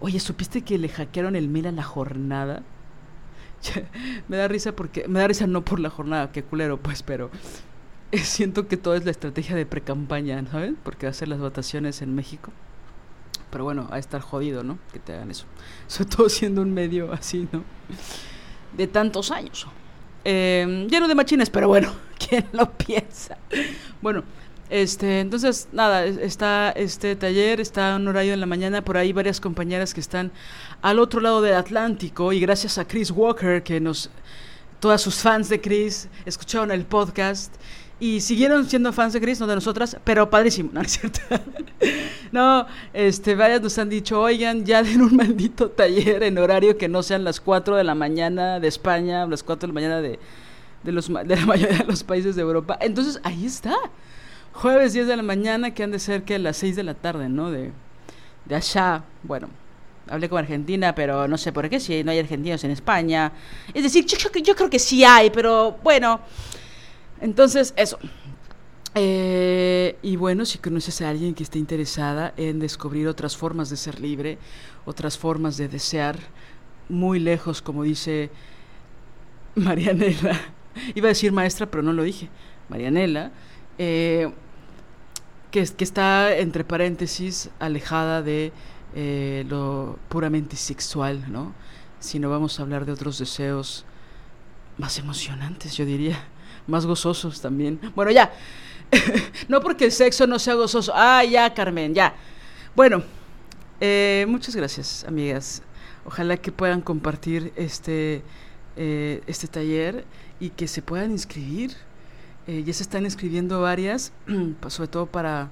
Oye, 0.00 0.20
¿supiste 0.20 0.62
que 0.62 0.78
le 0.78 0.88
hackearon 0.88 1.36
el 1.36 1.48
mail 1.48 1.66
a 1.66 1.72
la 1.72 1.82
jornada? 1.82 2.62
me 4.28 4.36
da 4.36 4.48
risa 4.48 4.72
porque, 4.72 5.06
me 5.08 5.18
da 5.18 5.28
risa 5.28 5.46
no 5.46 5.64
por 5.64 5.80
la 5.80 5.90
jornada, 5.90 6.32
qué 6.32 6.42
culero 6.42 6.78
pues, 6.78 7.02
pero 7.02 7.30
siento 8.12 8.68
que 8.68 8.76
todo 8.76 8.94
es 8.94 9.04
la 9.04 9.10
estrategia 9.10 9.56
de 9.56 9.66
pre-campaña, 9.66 10.44
¿sabes? 10.50 10.74
Porque 10.82 11.06
hacer 11.06 11.28
las 11.28 11.40
votaciones 11.40 12.02
en 12.02 12.14
México. 12.14 12.52
Pero 13.50 13.64
bueno, 13.64 13.88
a 13.90 13.98
estar 13.98 14.20
jodido, 14.20 14.62
¿no? 14.62 14.78
Que 14.92 14.98
te 14.98 15.12
hagan 15.14 15.30
eso. 15.30 15.46
Sobre 15.86 16.10
todo 16.10 16.28
siendo 16.28 16.62
un 16.62 16.72
medio 16.72 17.12
así, 17.12 17.48
¿no? 17.52 17.64
De 18.76 18.86
tantos 18.86 19.30
años. 19.30 19.66
Eh, 20.24 20.86
lleno 20.90 21.06
de 21.06 21.14
machines, 21.14 21.50
pero 21.50 21.68
bueno, 21.68 21.92
¿quién 22.28 22.46
lo 22.52 22.70
piensa? 22.72 23.38
Bueno, 24.02 24.24
este, 24.68 25.20
entonces, 25.20 25.68
nada, 25.70 26.04
está 26.04 26.72
este 26.72 27.14
taller, 27.14 27.60
está 27.60 27.94
un 27.94 28.08
horario 28.08 28.34
en 28.34 28.40
la 28.40 28.46
mañana, 28.46 28.82
por 28.82 28.96
ahí 28.96 29.12
varias 29.12 29.40
compañeras 29.40 29.94
que 29.94 30.00
están 30.00 30.32
al 30.82 30.98
otro 30.98 31.20
lado 31.20 31.40
del 31.40 31.54
Atlántico 31.54 32.32
y 32.32 32.40
gracias 32.40 32.76
a 32.78 32.86
Chris 32.86 33.12
Walker, 33.12 33.62
que 33.62 33.80
nos, 33.80 34.10
todas 34.80 35.00
sus 35.00 35.16
fans 35.16 35.48
de 35.48 35.60
Chris 35.60 36.08
escucharon 36.24 36.72
el 36.72 36.84
podcast 36.84 37.54
y 37.98 38.20
siguieron 38.20 38.68
siendo 38.68 38.92
fans 38.92 39.14
de 39.14 39.20
Chris, 39.20 39.40
no 39.40 39.46
de 39.46 39.54
nosotras, 39.54 39.96
pero 40.04 40.28
padrísimo, 40.28 40.70
¿no 40.74 40.82
es 40.82 40.92
cierto? 40.92 41.20
no, 42.32 42.66
este, 42.92 43.34
varias 43.34 43.62
nos 43.62 43.78
han 43.78 43.88
dicho, 43.88 44.20
oigan, 44.20 44.64
ya 44.64 44.82
den 44.82 45.00
un 45.00 45.16
maldito 45.16 45.70
taller 45.70 46.22
en 46.22 46.36
horario 46.38 46.76
que 46.76 46.88
no 46.88 47.02
sean 47.02 47.24
las 47.24 47.40
4 47.40 47.76
de 47.76 47.84
la 47.84 47.94
mañana 47.94 48.60
de 48.60 48.68
España, 48.68 49.26
las 49.26 49.42
4 49.42 49.66
de 49.66 49.68
la 49.68 49.74
mañana 49.74 50.00
de, 50.00 50.18
de, 50.82 50.92
los, 50.92 51.08
de 51.08 51.36
la 51.36 51.46
mayoría 51.46 51.78
de 51.78 51.84
los 51.84 52.04
países 52.04 52.36
de 52.36 52.42
Europa. 52.42 52.76
Entonces, 52.80 53.18
ahí 53.24 53.46
está 53.46 53.74
jueves 54.52 54.92
10 54.92 55.06
de 55.06 55.16
la 55.16 55.22
mañana, 55.22 55.72
que 55.72 55.82
han 55.82 55.90
de 55.90 55.98
ser 55.98 56.24
que 56.24 56.38
las 56.38 56.56
6 56.58 56.76
de 56.76 56.82
la 56.82 56.94
tarde, 56.94 57.28
¿no? 57.28 57.50
De, 57.50 57.72
de 58.44 58.54
allá, 58.54 59.04
bueno, 59.22 59.48
hablé 60.08 60.28
con 60.28 60.38
Argentina, 60.38 60.94
pero 60.94 61.28
no 61.28 61.38
sé 61.38 61.52
por 61.52 61.68
qué, 61.68 61.80
si 61.80 62.04
no 62.04 62.10
hay 62.10 62.18
argentinos 62.18 62.62
en 62.64 62.70
España. 62.70 63.32
Es 63.72 63.82
decir, 63.82 64.04
yo, 64.06 64.16
yo, 64.18 64.30
yo 64.40 64.54
creo 64.54 64.70
que 64.70 64.78
sí 64.78 65.02
hay, 65.02 65.30
pero 65.30 65.78
bueno. 65.82 66.20
Entonces, 67.20 67.74
eso. 67.76 67.98
Eh, 68.94 69.96
y 70.02 70.16
bueno, 70.16 70.44
si 70.44 70.58
conoces 70.58 71.02
a 71.02 71.10
alguien 71.10 71.34
que 71.34 71.42
esté 71.42 71.58
interesada 71.58 72.32
en 72.36 72.58
descubrir 72.58 73.08
otras 73.08 73.36
formas 73.36 73.68
de 73.68 73.76
ser 73.76 74.00
libre, 74.00 74.38
otras 74.86 75.18
formas 75.18 75.56
de 75.56 75.68
desear, 75.68 76.18
muy 76.88 77.18
lejos, 77.18 77.62
como 77.62 77.82
dice 77.82 78.30
Marianela. 79.54 80.40
Iba 80.94 81.08
a 81.08 81.08
decir 81.08 81.32
maestra, 81.32 81.66
pero 81.66 81.82
no 81.82 81.92
lo 81.92 82.02
dije. 82.04 82.28
Marianela. 82.68 83.32
Eh, 83.78 84.30
que, 85.50 85.64
que 85.64 85.84
está 85.84 86.36
entre 86.36 86.64
paréntesis 86.64 87.50
alejada 87.58 88.22
de 88.22 88.52
eh, 88.94 89.44
lo 89.48 89.98
puramente 90.08 90.56
sexual, 90.56 91.30
¿no? 91.30 91.52
Si 92.00 92.18
no 92.18 92.30
vamos 92.30 92.58
a 92.58 92.62
hablar 92.62 92.86
de 92.86 92.92
otros 92.92 93.18
deseos 93.18 93.84
más 94.78 94.98
emocionantes, 94.98 95.76
yo 95.76 95.84
diría, 95.84 96.18
más 96.66 96.86
gozosos 96.86 97.40
también. 97.40 97.80
Bueno, 97.94 98.10
ya, 98.10 98.32
no 99.48 99.60
porque 99.60 99.86
el 99.86 99.92
sexo 99.92 100.26
no 100.26 100.38
sea 100.38 100.54
gozoso. 100.54 100.92
Ah, 100.94 101.24
ya, 101.24 101.52
Carmen, 101.54 101.94
ya. 101.94 102.14
Bueno, 102.74 103.02
eh, 103.80 104.24
muchas 104.28 104.54
gracias, 104.54 105.04
amigas. 105.04 105.62
Ojalá 106.04 106.36
que 106.36 106.52
puedan 106.52 106.80
compartir 106.80 107.52
este, 107.56 108.22
eh, 108.76 109.22
este 109.26 109.48
taller 109.48 110.04
y 110.38 110.50
que 110.50 110.68
se 110.68 110.82
puedan 110.82 111.10
inscribir 111.10 111.72
eh, 112.48 112.62
ya 112.62 112.72
se 112.72 112.84
están 112.84 113.06
escribiendo 113.06 113.60
varias, 113.60 114.12
sobre 114.68 114.88
todo 114.88 115.06
para, 115.06 115.50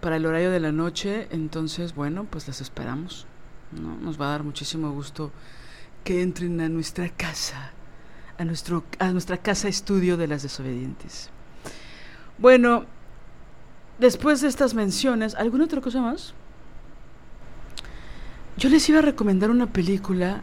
para 0.00 0.16
el 0.16 0.26
horario 0.26 0.50
de 0.50 0.58
la 0.58 0.72
noche. 0.72 1.28
Entonces, 1.30 1.94
bueno, 1.94 2.26
pues 2.28 2.48
las 2.48 2.60
esperamos. 2.60 3.26
¿no? 3.70 3.96
Nos 3.96 4.20
va 4.20 4.26
a 4.26 4.30
dar 4.30 4.42
muchísimo 4.42 4.90
gusto 4.90 5.30
que 6.02 6.22
entren 6.22 6.60
a 6.60 6.68
nuestra 6.68 7.08
casa, 7.08 7.70
a, 8.42 8.44
nuestro, 8.44 8.84
a 8.98 9.10
nuestra 9.10 9.38
casa 9.38 9.68
estudio 9.68 10.16
de 10.16 10.26
las 10.26 10.42
desobedientes. 10.42 11.30
Bueno, 12.38 12.84
después 13.98 14.40
de 14.40 14.48
estas 14.48 14.74
menciones, 14.74 15.34
¿alguna 15.34 15.64
otra 15.64 15.80
cosa 15.80 16.00
más? 16.00 16.34
Yo 18.56 18.68
les 18.68 18.86
iba 18.88 18.98
a 18.98 19.02
recomendar 19.02 19.50
una 19.50 19.66
película, 19.66 20.42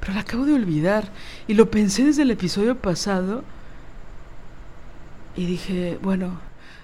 pero 0.00 0.14
la 0.14 0.20
acabo 0.20 0.44
de 0.44 0.54
olvidar. 0.54 1.10
Y 1.46 1.54
lo 1.54 1.70
pensé 1.70 2.04
desde 2.04 2.22
el 2.22 2.30
episodio 2.30 2.76
pasado 2.76 3.44
y 5.36 5.46
dije, 5.46 5.98
bueno, 6.02 6.40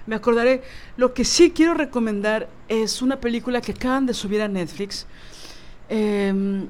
me 0.07 0.15
acordaré. 0.15 0.63
Lo 0.97 1.13
que 1.13 1.25
sí 1.25 1.51
quiero 1.51 1.73
recomendar 1.73 2.49
es 2.67 3.01
una 3.01 3.19
película 3.19 3.61
que 3.61 3.73
acaban 3.73 4.05
de 4.05 4.13
subir 4.13 4.41
a 4.41 4.47
Netflix, 4.47 5.05
em, 5.89 6.67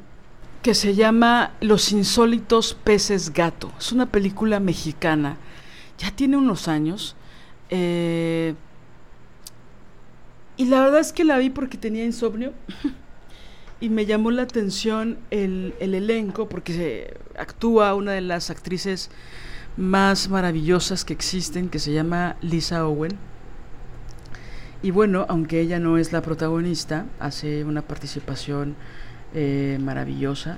que 0.62 0.74
se 0.74 0.96
llama 0.96 1.54
Los 1.62 1.92
insólitos 1.92 2.74
peces 2.74 3.34
gato. 3.34 3.72
Es 3.80 3.92
una 3.92 4.08
película 4.08 4.60
mexicana. 4.60 5.38
Ya 5.98 6.12
tiene 6.12 6.38
unos 6.38 6.68
años. 6.68 7.16
Eh, 7.70 8.56
y 10.58 10.66
la 10.66 10.82
verdad 10.82 11.00
es 11.00 11.14
que 11.14 11.24
la 11.24 11.38
vi 11.38 11.50
porque 11.50 11.78
tenía 11.78 12.04
insomnio. 12.04 12.54
y 13.80 13.90
me 13.90 14.06
llamó 14.06 14.32
la 14.32 14.42
atención 14.42 15.18
el, 15.32 15.74
el 15.80 15.96
elenco 15.96 16.50
porque 16.50 17.18
actúa 17.38 17.94
una 17.96 18.12
de 18.12 18.22
las 18.22 18.50
actrices 18.50 19.10
más 19.78 20.30
maravillosas 20.30 21.06
que 21.06 21.14
existen, 21.14 21.70
que 21.70 21.80
se 21.80 21.94
llama 21.94 22.36
Lisa 22.42 22.86
Owen. 22.86 23.18
Y 24.82 24.92
bueno, 24.92 25.26
aunque 25.30 25.62
ella 25.62 25.80
no 25.80 25.98
es 25.98 26.12
la 26.12 26.22
protagonista, 26.22 27.06
hace 27.20 27.64
una 27.64 27.82
participación 27.82 28.76
eh, 29.34 29.78
maravillosa 29.82 30.58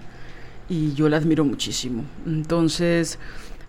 y 0.69 0.93
yo 0.93 1.09
la 1.09 1.17
admiro 1.17 1.43
muchísimo. 1.43 2.03
Entonces, 2.25 3.19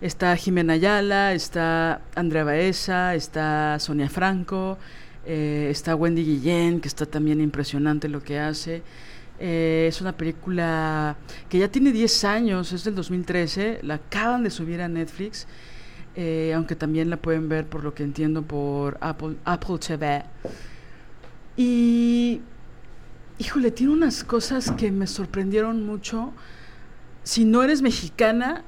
está 0.01 0.35
Jimena 0.35 0.73
Ayala, 0.73 1.33
está 1.33 2.01
Andrea 2.15 2.43
Baeza, 2.43 3.15
está 3.15 3.77
Sonia 3.79 4.09
Franco, 4.09 4.77
Eh, 5.25 5.69
está 5.71 5.95
Wendy 5.95 6.21
Guillén, 6.25 6.81
que 6.81 6.89
está 6.89 7.05
también 7.05 7.39
impresionante 7.39 8.09
lo 8.09 8.21
que 8.21 8.39
hace. 8.39 8.83
Eh, 9.39 9.85
es 9.87 10.01
una 10.01 10.11
película 10.11 11.15
que 11.47 11.59
ya 11.59 11.69
tiene 11.69 11.93
10 11.93 12.25
años, 12.25 12.73
es 12.73 12.83
del 12.83 12.93
2013, 12.95 13.79
la 13.83 13.95
acaban 13.95 14.43
de 14.43 14.49
subir 14.49 14.81
a 14.81 14.89
Netflix, 14.89 15.47
aunque 16.53 16.75
también 16.75 17.09
la 17.09 17.17
pueden 17.17 17.47
ver 17.47 17.65
por 17.65 17.83
lo 17.85 17.93
que 17.93 18.03
entiendo 18.03 18.41
por 18.41 18.97
Apple, 18.99 19.37
Apple 19.45 19.77
TV. 19.79 20.23
Y, 21.55 22.41
híjole, 23.39 23.71
tiene 23.71 23.93
unas 23.93 24.23
cosas 24.23 24.71
que 24.71 24.91
me 24.91 25.07
sorprendieron 25.07 25.85
mucho. 25.85 26.31
Si 27.23 27.45
no 27.45 27.63
eres 27.63 27.81
mexicana, 27.81 28.63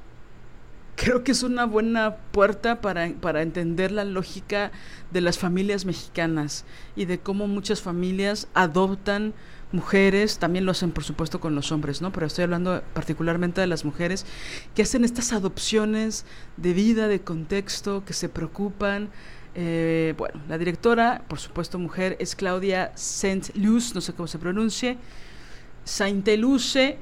creo 0.96 1.22
que 1.22 1.32
es 1.32 1.42
una 1.42 1.66
buena 1.66 2.16
puerta 2.32 2.80
para, 2.80 3.10
para, 3.20 3.42
entender 3.42 3.92
la 3.92 4.04
lógica 4.04 4.72
de 5.10 5.20
las 5.20 5.38
familias 5.38 5.84
mexicanas 5.84 6.64
y 6.96 7.04
de 7.04 7.18
cómo 7.18 7.46
muchas 7.46 7.82
familias 7.82 8.48
adoptan 8.54 9.34
mujeres, 9.72 10.38
también 10.38 10.64
lo 10.64 10.70
hacen 10.72 10.92
por 10.92 11.04
supuesto 11.04 11.40
con 11.40 11.54
los 11.54 11.72
hombres, 11.72 12.00
¿no? 12.00 12.12
Pero 12.12 12.26
estoy 12.26 12.44
hablando 12.44 12.82
particularmente 12.94 13.60
de 13.60 13.66
las 13.66 13.84
mujeres 13.84 14.24
que 14.74 14.82
hacen 14.82 15.04
estas 15.04 15.32
adopciones 15.32 16.24
de 16.56 16.72
vida, 16.72 17.08
de 17.08 17.20
contexto, 17.20 18.04
que 18.04 18.12
se 18.12 18.28
preocupan. 18.28 19.10
Eh, 19.58 20.12
bueno, 20.18 20.42
la 20.48 20.58
directora, 20.58 21.22
por 21.28 21.38
supuesto 21.38 21.78
mujer, 21.78 22.16
es 22.20 22.36
Claudia 22.36 22.92
Saint-Luce, 22.94 23.94
no 23.94 24.02
sé 24.02 24.12
cómo 24.12 24.26
se 24.26 24.38
pronuncie, 24.38 24.98
Saint-Luce, 25.82 26.98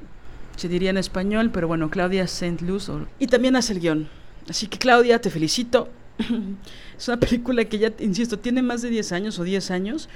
se 0.55 0.67
diría 0.69 0.91
en 0.91 0.97
español, 0.97 1.51
pero 1.51 1.67
bueno, 1.67 1.89
Claudia 1.89 2.27
Saint-Luce. 2.27 2.93
Y 3.19 3.27
también 3.27 3.57
hace 3.57 3.73
el 3.73 3.81
guion. 3.81 4.07
Así 4.49 4.67
que 4.67 4.77
Claudia, 4.77 5.19
te 5.19 5.29
felicito. 5.29 5.89
es 6.97 7.07
una 7.09 7.19
película 7.19 7.65
que 7.65 7.77
ya, 7.77 7.91
insisto, 7.99 8.39
tiene 8.39 8.61
más 8.61 8.81
de 8.81 8.89
10 8.89 9.11
años 9.11 9.37
o 9.37 9.43
10 9.43 9.71
años 9.71 10.07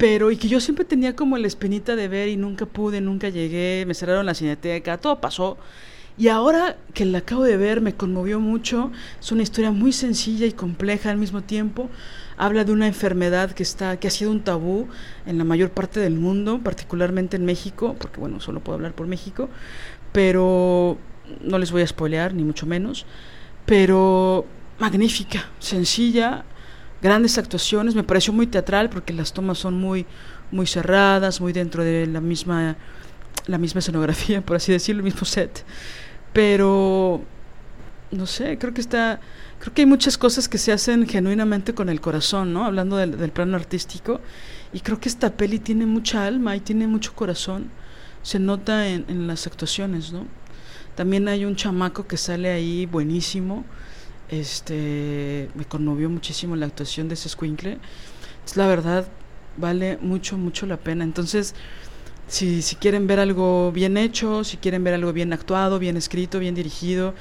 pero 0.00 0.30
y 0.30 0.38
que 0.38 0.48
yo 0.48 0.60
siempre 0.60 0.86
tenía 0.86 1.14
como 1.14 1.36
la 1.36 1.46
espinita 1.46 1.94
de 1.94 2.08
ver 2.08 2.28
y 2.28 2.38
nunca 2.38 2.64
pude, 2.64 3.02
nunca 3.02 3.28
llegué, 3.28 3.84
me 3.86 3.92
cerraron 3.92 4.24
la 4.24 4.32
cineteca, 4.32 4.96
todo 4.96 5.20
pasó. 5.20 5.58
Y 6.18 6.28
ahora 6.28 6.76
que 6.92 7.04
la 7.04 7.18
acabo 7.18 7.44
de 7.44 7.56
ver 7.56 7.80
me 7.80 7.94
conmovió 7.94 8.40
mucho, 8.40 8.90
es 9.18 9.32
una 9.32 9.42
historia 9.42 9.70
muy 9.70 9.92
sencilla 9.92 10.46
y 10.46 10.52
compleja 10.52 11.10
al 11.10 11.16
mismo 11.16 11.42
tiempo. 11.42 11.88
Habla 12.36 12.64
de 12.64 12.72
una 12.72 12.86
enfermedad 12.86 13.52
que 13.52 13.62
está 13.62 13.98
que 13.98 14.08
ha 14.08 14.10
sido 14.10 14.30
un 14.30 14.42
tabú 14.42 14.88
en 15.26 15.38
la 15.38 15.44
mayor 15.44 15.70
parte 15.70 16.00
del 16.00 16.14
mundo, 16.14 16.60
particularmente 16.62 17.36
en 17.36 17.44
México, 17.44 17.96
porque 17.98 18.20
bueno, 18.20 18.40
solo 18.40 18.60
puedo 18.60 18.76
hablar 18.76 18.94
por 18.94 19.06
México, 19.06 19.48
pero 20.12 20.98
no 21.42 21.58
les 21.58 21.70
voy 21.70 21.82
a 21.82 21.86
spoilear 21.86 22.34
ni 22.34 22.44
mucho 22.44 22.66
menos, 22.66 23.06
pero 23.66 24.46
magnífica, 24.78 25.48
sencilla, 25.58 26.44
grandes 27.02 27.38
actuaciones, 27.38 27.94
me 27.94 28.02
pareció 28.02 28.32
muy 28.32 28.46
teatral 28.46 28.90
porque 28.90 29.12
las 29.12 29.32
tomas 29.32 29.58
son 29.58 29.74
muy, 29.74 30.06
muy 30.50 30.66
cerradas, 30.66 31.40
muy 31.40 31.52
dentro 31.52 31.84
de 31.84 32.06
la 32.06 32.20
misma, 32.20 32.76
la 33.46 33.58
misma 33.58 33.80
escenografía, 33.80 34.40
por 34.42 34.56
así 34.56 34.72
decirlo, 34.72 35.00
el 35.00 35.04
mismo 35.04 35.24
set. 35.24 35.64
Pero, 36.32 37.22
no 38.10 38.26
sé, 38.26 38.58
creo 38.58 38.72
que 38.74 38.80
está, 38.80 39.20
creo 39.58 39.74
que 39.74 39.82
hay 39.82 39.86
muchas 39.86 40.16
cosas 40.18 40.48
que 40.48 40.58
se 40.58 40.72
hacen 40.72 41.06
genuinamente 41.06 41.74
con 41.74 41.88
el 41.88 42.00
corazón, 42.00 42.52
¿no? 42.52 42.64
Hablando 42.64 42.96
del, 42.96 43.32
plano 43.32 43.56
artístico. 43.56 44.20
Y 44.72 44.80
creo 44.80 45.00
que 45.00 45.08
esta 45.08 45.30
peli 45.30 45.58
tiene 45.58 45.86
mucha 45.86 46.26
alma 46.26 46.54
y 46.56 46.60
tiene 46.60 46.86
mucho 46.86 47.14
corazón. 47.14 47.70
Se 48.22 48.38
nota 48.38 48.88
en, 48.88 49.26
las 49.26 49.46
actuaciones, 49.46 50.12
¿no? 50.12 50.26
También 50.94 51.28
hay 51.28 51.44
un 51.44 51.56
chamaco 51.56 52.06
que 52.06 52.16
sale 52.16 52.50
ahí 52.50 52.86
buenísimo 52.86 53.64
este, 54.30 55.50
me 55.56 55.64
conmovió 55.64 56.08
muchísimo 56.08 56.54
la 56.54 56.66
actuación 56.66 57.08
de 57.08 57.14
ese 57.14 57.28
squinkle. 57.28 57.78
Es 58.46 58.56
la 58.56 58.66
verdad, 58.66 59.06
vale 59.56 59.98
mucho, 60.00 60.38
mucho 60.38 60.66
la 60.66 60.76
pena. 60.76 61.04
Entonces, 61.04 61.54
si, 62.30 62.62
si 62.62 62.76
quieren 62.76 63.06
ver 63.06 63.20
algo 63.20 63.72
bien 63.72 63.96
hecho, 63.96 64.44
si 64.44 64.56
quieren 64.56 64.82
ver 64.84 64.94
algo 64.94 65.12
bien 65.12 65.32
actuado, 65.32 65.78
bien 65.78 65.96
escrito, 65.96 66.38
bien 66.38 66.54
dirigido, 66.54 67.14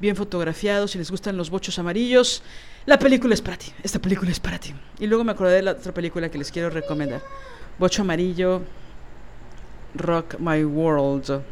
bien 0.00 0.16
fotografiado, 0.16 0.86
si 0.86 0.98
les 0.98 1.10
gustan 1.10 1.36
los 1.36 1.50
bochos 1.50 1.78
amarillos, 1.78 2.42
la 2.86 2.98
película 2.98 3.34
es 3.34 3.42
para 3.42 3.56
ti. 3.56 3.72
Esta 3.82 3.98
película 3.98 4.30
es 4.30 4.40
para 4.40 4.58
ti. 4.58 4.72
Y 4.98 5.06
luego 5.06 5.24
me 5.24 5.32
acordé 5.32 5.56
de 5.56 5.62
la 5.62 5.72
otra 5.72 5.92
película 5.92 6.30
que 6.30 6.38
les 6.38 6.50
quiero 6.50 6.70
recomendar. 6.70 7.22
Bocho 7.78 8.02
amarillo, 8.02 8.62
Rock 9.94 10.38
My 10.38 10.64
World. 10.64 11.42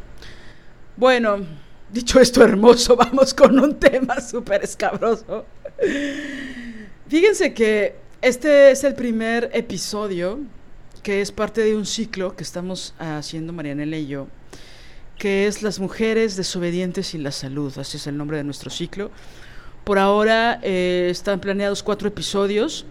Bueno, 0.95 1.45
Dicho 1.91 2.19
esto 2.19 2.43
hermoso, 2.43 2.95
vamos 2.95 3.33
con 3.33 3.59
un 3.59 3.79
tema 3.79 4.21
súper 4.21 4.63
escabroso. 4.63 5.45
Fíjense 7.07 7.53
que 7.53 7.95
este 8.21 8.71
es 8.71 8.83
el 8.83 8.93
primer 8.93 9.49
episodio 9.53 10.39
que 10.99 11.21
es 11.21 11.31
parte 11.31 11.61
de 11.61 11.75
un 11.75 11.85
ciclo 11.85 12.35
que 12.35 12.43
estamos 12.43 12.93
haciendo 12.99 13.53
Marianela 13.53 13.97
y 13.97 14.07
yo, 14.07 14.27
que 15.17 15.47
es 15.47 15.61
Las 15.63 15.79
mujeres 15.79 16.35
desobedientes 16.35 17.13
y 17.13 17.17
la 17.17 17.31
salud, 17.31 17.77
así 17.77 17.97
es 17.97 18.07
el 18.07 18.17
nombre 18.17 18.37
de 18.37 18.43
nuestro 18.43 18.69
ciclo. 18.69 19.11
Por 19.83 19.97
ahora 19.97 20.59
eh, 20.61 21.07
están 21.09 21.39
planeados 21.39 21.83
cuatro 21.83 22.07
episodios 22.07 22.85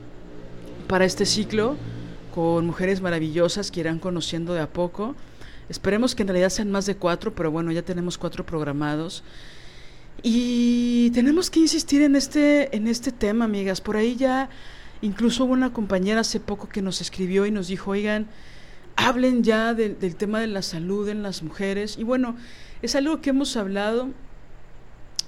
para 0.89 1.05
este 1.05 1.27
ciclo 1.27 1.77
con 2.35 2.67
mujeres 2.67 3.01
maravillosas 3.01 3.71
que 3.71 3.81
irán 3.81 3.99
conociendo 3.99 4.55
de 4.55 4.61
a 4.61 4.69
poco. 4.69 5.15
Esperemos 5.69 6.15
que 6.15 6.23
en 6.23 6.29
realidad 6.29 6.51
sean 6.51 6.71
más 6.71 6.87
de 6.87 6.97
cuatro, 6.97 7.35
pero 7.35 7.51
bueno, 7.51 7.73
ya 7.73 7.83
tenemos 7.83 8.17
cuatro 8.17 8.45
programados. 8.45 9.23
Y 10.23 11.11
tenemos 11.11 11.51
que 11.51 11.61
insistir 11.61 12.03
en 12.03 12.17
este, 12.17 12.75
en 12.75 12.89
este 12.89 13.13
tema, 13.13 13.45
amigas. 13.45 13.81
Por 13.81 13.97
ahí 13.97 14.17
ya 14.17 14.49
incluso 15.03 15.45
hubo 15.45 15.53
una 15.53 15.73
compañera 15.73 16.21
hace 16.21 16.41
poco 16.41 16.69
que 16.69 16.83
nos 16.83 17.01
escribió 17.01 17.47
y 17.47 17.51
nos 17.51 17.69
dijo, 17.69 17.93
oigan, 17.93 18.29
hablen 18.97 19.45
ya 19.45 19.75
del 19.75 20.17
tema 20.17 20.41
de 20.41 20.49
la 20.49 20.63
salud 20.63 21.09
en 21.09 21.23
las 21.23 21.43
mujeres. 21.43 21.97
Y 21.99 22.05
bueno, 22.05 22.37
es 22.83 22.97
algo 22.97 23.21
que 23.21 23.31
hemos 23.31 23.57
hablado 23.57 24.09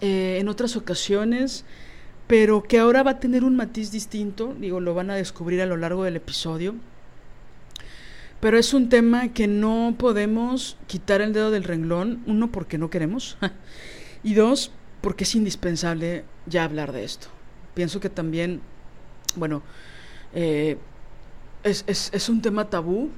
eh, 0.01 0.39
en 0.41 0.49
otras 0.49 0.77
ocasiones, 0.77 1.65
pero 2.27 2.63
que 2.63 2.79
ahora 2.79 3.03
va 3.03 3.13
a 3.13 3.21
tener 3.21 3.45
un 3.45 3.57
matiz 3.57 3.91
distinto. 3.91 4.55
Digo, 4.59 4.81
lo 4.81 4.95
van 4.95 5.11
a 5.11 5.15
descubrir 5.15 5.61
a 5.61 5.67
lo 5.67 5.77
largo 5.77 6.05
del 6.05 6.17
episodio. 6.17 6.75
Pero 8.41 8.59
es 8.59 8.73
un 8.73 8.89
tema 8.89 9.29
que 9.29 9.47
no 9.47 9.95
podemos 9.99 10.79
quitar 10.87 11.21
el 11.21 11.33
dedo 11.33 11.51
del 11.51 11.65
renglón, 11.65 12.23
uno 12.27 12.51
porque 12.51 12.79
no 12.79 12.89
queremos 12.89 13.37
y 14.23 14.35
dos 14.35 14.73
porque 15.03 15.25
es 15.25 15.35
indispensable 15.35 16.25
ya 16.47 16.65
hablar 16.65 16.93
de 16.93 17.05
esto. 17.05 17.29
Pienso 17.75 18.01
que 18.01 18.09
también, 18.11 18.63
bueno, 19.37 19.63
eh, 20.35 20.79
es, 21.63 21.85
es, 21.87 22.11
es 22.13 22.29
un 22.29 22.43
tema 22.43 22.71
tabú, 22.71 23.11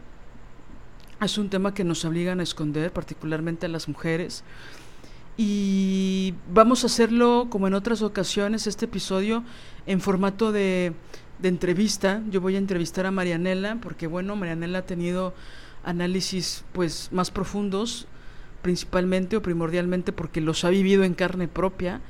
es 1.20 1.38
un 1.38 1.48
tema 1.50 1.74
que 1.74 1.84
nos 1.84 2.04
obligan 2.04 2.40
a 2.40 2.42
esconder, 2.42 2.92
particularmente 2.92 3.66
a 3.66 3.68
las 3.68 3.88
mujeres. 3.88 4.44
Y 5.36 6.34
vamos 6.52 6.82
a 6.84 6.86
hacerlo 6.86 7.46
como 7.48 7.66
en 7.66 7.74
otras 7.74 8.02
ocasiones, 8.02 8.66
este 8.66 8.84
episodio 8.84 9.44
en 9.86 10.00
formato 10.00 10.52
de 10.52 10.94
de 11.42 11.48
entrevista. 11.48 12.22
Yo 12.30 12.40
voy 12.40 12.54
a 12.54 12.58
entrevistar 12.58 13.04
a 13.04 13.10
Marianela 13.10 13.78
porque, 13.82 14.06
bueno, 14.06 14.36
Marianela 14.36 14.78
ha 14.78 14.86
tenido 14.86 15.34
análisis 15.84 16.64
pues 16.72 17.08
más 17.12 17.30
profundos, 17.30 18.06
principalmente 18.62 19.36
o 19.36 19.42
primordialmente 19.42 20.12
porque 20.12 20.40
los 20.40 20.64
ha 20.64 20.70
vivido 20.70 21.02
en 21.02 21.14
carne 21.14 21.48
propia. 21.48 22.00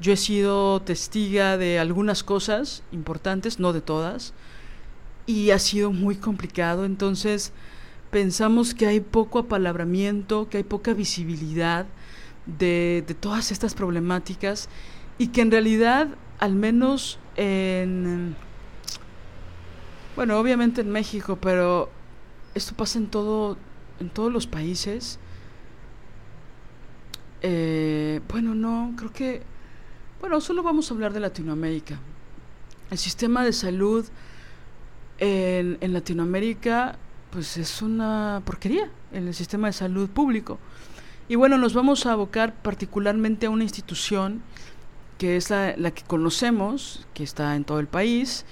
Yo 0.00 0.12
he 0.12 0.16
sido 0.16 0.80
testiga 0.82 1.56
de 1.56 1.78
algunas 1.78 2.22
cosas 2.22 2.82
importantes, 2.92 3.58
no 3.58 3.72
de 3.72 3.80
todas, 3.80 4.34
y 5.26 5.50
ha 5.50 5.58
sido 5.58 5.90
muy 5.90 6.16
complicado. 6.16 6.84
Entonces, 6.84 7.52
pensamos 8.10 8.74
que 8.74 8.86
hay 8.86 9.00
poco 9.00 9.38
apalabramiento, 9.40 10.48
que 10.48 10.58
hay 10.58 10.64
poca 10.64 10.92
visibilidad 10.92 11.86
de, 12.46 13.04
todas 13.20 13.50
estas 13.52 13.74
problemáticas 13.74 14.68
y 15.18 15.28
que 15.28 15.40
en 15.40 15.50
realidad, 15.50 16.08
al 16.38 16.54
menos 16.54 17.18
en 17.36 18.36
bueno, 20.16 20.38
obviamente 20.38 20.80
en 20.80 20.90
México, 20.90 21.36
pero 21.36 21.90
esto 22.54 22.74
pasa 22.74 22.98
en 22.98 23.08
todo, 23.08 23.58
en 24.00 24.08
todos 24.08 24.32
los 24.32 24.46
países. 24.46 25.18
Eh, 27.42 28.22
bueno, 28.30 28.54
no, 28.54 28.94
creo 28.96 29.12
que, 29.12 29.42
bueno, 30.20 30.40
solo 30.40 30.62
vamos 30.62 30.90
a 30.90 30.94
hablar 30.94 31.12
de 31.12 31.20
Latinoamérica. 31.20 31.98
El 32.90 32.98
sistema 32.98 33.44
de 33.44 33.52
salud 33.52 34.06
en, 35.18 35.92
Latinoamérica, 35.92 36.96
pues 37.30 37.56
es 37.56 37.82
una 37.82 38.42
porquería, 38.44 38.90
en 39.12 39.28
el 39.28 39.34
sistema 39.34 39.68
de 39.68 39.72
salud 39.72 40.08
público. 40.08 40.58
Y 41.28 41.34
bueno, 41.34 41.58
nos 41.58 41.74
vamos 41.74 42.06
a 42.06 42.12
abocar 42.12 42.54
particularmente 42.54 43.46
a 43.46 43.50
una 43.50 43.64
institución 43.64 44.42
que 45.18 45.36
es 45.36 45.50
la, 45.50 45.74
la 45.76 45.90
que 45.90 46.02
conocemos, 46.02 47.06
que 47.14 47.24
está 47.24 47.56
en 47.56 47.64
todo 47.64 47.80
el 47.80 47.86
país, 47.86 48.44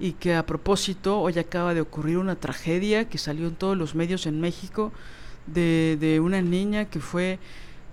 y 0.00 0.12
que 0.12 0.34
a 0.34 0.46
propósito 0.46 1.20
hoy 1.20 1.38
acaba 1.38 1.74
de 1.74 1.80
ocurrir 1.80 2.18
una 2.18 2.36
tragedia 2.36 3.08
que 3.08 3.18
salió 3.18 3.48
en 3.48 3.56
todos 3.56 3.76
los 3.76 3.94
medios 3.94 4.26
en 4.26 4.40
México 4.40 4.92
de, 5.46 5.96
de 5.98 6.20
una 6.20 6.40
niña 6.42 6.84
que 6.84 7.00
fue 7.00 7.38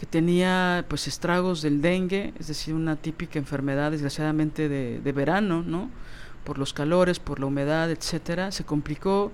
tenía 0.05 0.85
pues 0.87 1.07
estragos 1.07 1.61
del 1.61 1.81
dengue, 1.81 2.33
es 2.39 2.47
decir, 2.47 2.73
una 2.73 2.95
típica 2.95 3.39
enfermedad 3.39 3.91
desgraciadamente 3.91 4.69
de, 4.69 4.99
de 4.99 5.11
verano, 5.11 5.63
¿no? 5.63 5.89
por 6.45 6.57
los 6.59 6.71
calores, 6.71 7.19
por 7.19 7.41
la 7.41 7.47
humedad, 7.47 7.91
etcétera, 7.91 8.51
se 8.51 8.63
complicó, 8.63 9.33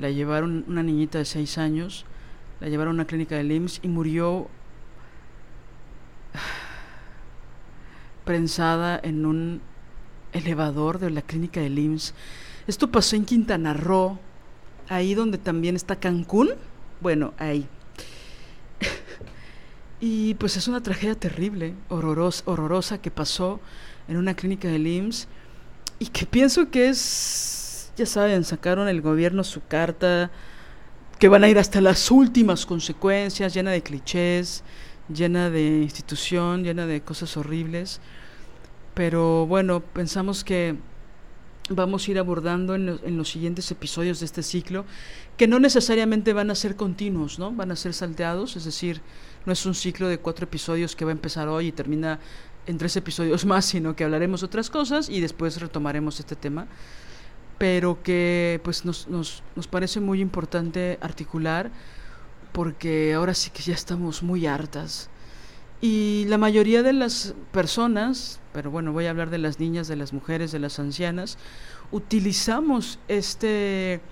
la 0.00 0.08
llevaron 0.08 0.64
una 0.68 0.82
niñita 0.82 1.18
de 1.18 1.26
seis 1.26 1.58
años, 1.58 2.06
la 2.60 2.68
llevaron 2.68 2.92
a 2.92 2.94
una 2.94 3.06
clínica 3.06 3.36
de 3.36 3.42
IMSS 3.42 3.80
y 3.82 3.88
murió 3.88 4.48
prensada 8.24 8.98
en 9.02 9.26
un 9.26 9.60
elevador 10.32 10.98
de 10.98 11.10
la 11.10 11.22
clínica 11.22 11.60
de 11.60 11.68
IMSS. 11.68 12.14
Esto 12.66 12.90
pasó 12.90 13.16
en 13.16 13.24
Quintana 13.24 13.74
Roo, 13.74 14.18
ahí 14.88 15.14
donde 15.14 15.38
también 15.38 15.76
está 15.76 15.96
Cancún. 15.96 16.50
Bueno, 17.00 17.34
ahí. 17.38 17.68
Y 20.00 20.34
pues 20.34 20.56
es 20.56 20.68
una 20.68 20.82
tragedia 20.82 21.14
terrible, 21.14 21.74
horrorosa, 21.88 22.42
horrorosa 22.46 22.98
que 22.98 23.10
pasó 23.10 23.60
en 24.06 24.16
una 24.16 24.34
clínica 24.34 24.68
de 24.68 24.78
IMSS 24.78 25.28
y 25.98 26.06
que 26.06 26.26
pienso 26.26 26.70
que 26.70 26.88
es, 26.88 27.92
ya 27.96 28.06
saben, 28.06 28.44
sacaron 28.44 28.88
el 28.88 29.02
gobierno 29.02 29.42
su 29.42 29.60
carta, 29.66 30.30
que 31.18 31.28
van 31.28 31.42
a 31.42 31.48
ir 31.48 31.58
hasta 31.58 31.80
las 31.80 32.10
últimas 32.12 32.64
consecuencias, 32.64 33.52
llena 33.52 33.72
de 33.72 33.82
clichés, 33.82 34.62
llena 35.12 35.50
de 35.50 35.82
institución, 35.82 36.62
llena 36.62 36.86
de 36.86 37.00
cosas 37.00 37.36
horribles. 37.36 38.00
Pero 38.94 39.46
bueno, 39.46 39.80
pensamos 39.80 40.44
que 40.44 40.76
vamos 41.70 42.06
a 42.06 42.10
ir 42.12 42.18
abordando 42.20 42.76
en, 42.76 43.00
en, 43.02 43.16
los 43.16 43.28
siguientes 43.28 43.70
episodios 43.72 44.20
de 44.20 44.26
este 44.26 44.44
ciclo, 44.44 44.84
que 45.36 45.48
no 45.48 45.58
necesariamente 45.58 46.32
van 46.32 46.50
a 46.50 46.54
ser 46.54 46.76
continuos, 46.76 47.40
¿no? 47.40 47.50
Van 47.52 47.72
a 47.72 47.76
ser 47.76 47.92
salteados, 47.94 48.56
es 48.56 48.64
decir, 48.64 49.02
no 49.48 49.54
es 49.54 49.64
un 49.64 49.74
ciclo 49.74 50.08
de 50.08 50.18
cuatro 50.18 50.44
episodios 50.44 50.94
que 50.94 51.06
va 51.06 51.10
a 51.10 51.12
empezar 51.12 51.48
hoy 51.48 51.68
y 51.68 51.72
termina 51.72 52.20
en 52.66 52.76
tres 52.76 52.94
episodios 52.96 53.46
más, 53.52 53.64
sino 53.64 53.96
que 53.96 54.04
hablaremos 54.04 54.42
otras 54.42 54.68
cosas 54.68 55.08
y 55.08 55.20
después 55.22 55.58
retomaremos 55.58 56.20
este 56.20 56.36
tema, 56.36 56.66
pero 57.56 58.02
que 58.02 58.60
pues 58.62 58.84
nos, 58.84 59.08
nos, 59.08 59.42
nos 59.56 59.66
parece 59.66 60.00
muy 60.00 60.20
importante 60.20 60.98
articular 61.00 61.70
porque 62.52 63.14
ahora 63.14 63.32
sí 63.32 63.48
que 63.50 63.62
ya 63.62 63.72
estamos 63.72 64.22
muy 64.22 64.46
hartas. 64.46 65.08
Y 65.80 66.26
la 66.28 66.36
mayoría 66.36 66.82
de 66.82 66.92
las 66.92 67.34
personas, 67.50 68.40
pero 68.52 68.70
bueno, 68.70 68.92
voy 68.92 69.06
a 69.06 69.10
hablar 69.10 69.30
de 69.30 69.38
las 69.38 69.58
niñas, 69.60 69.88
de 69.88 69.96
las 69.96 70.12
mujeres, 70.12 70.52
de 70.52 70.58
las 70.58 70.78
ancianas, 70.78 71.38
utilizamos 71.90 72.98
este, 73.08 74.02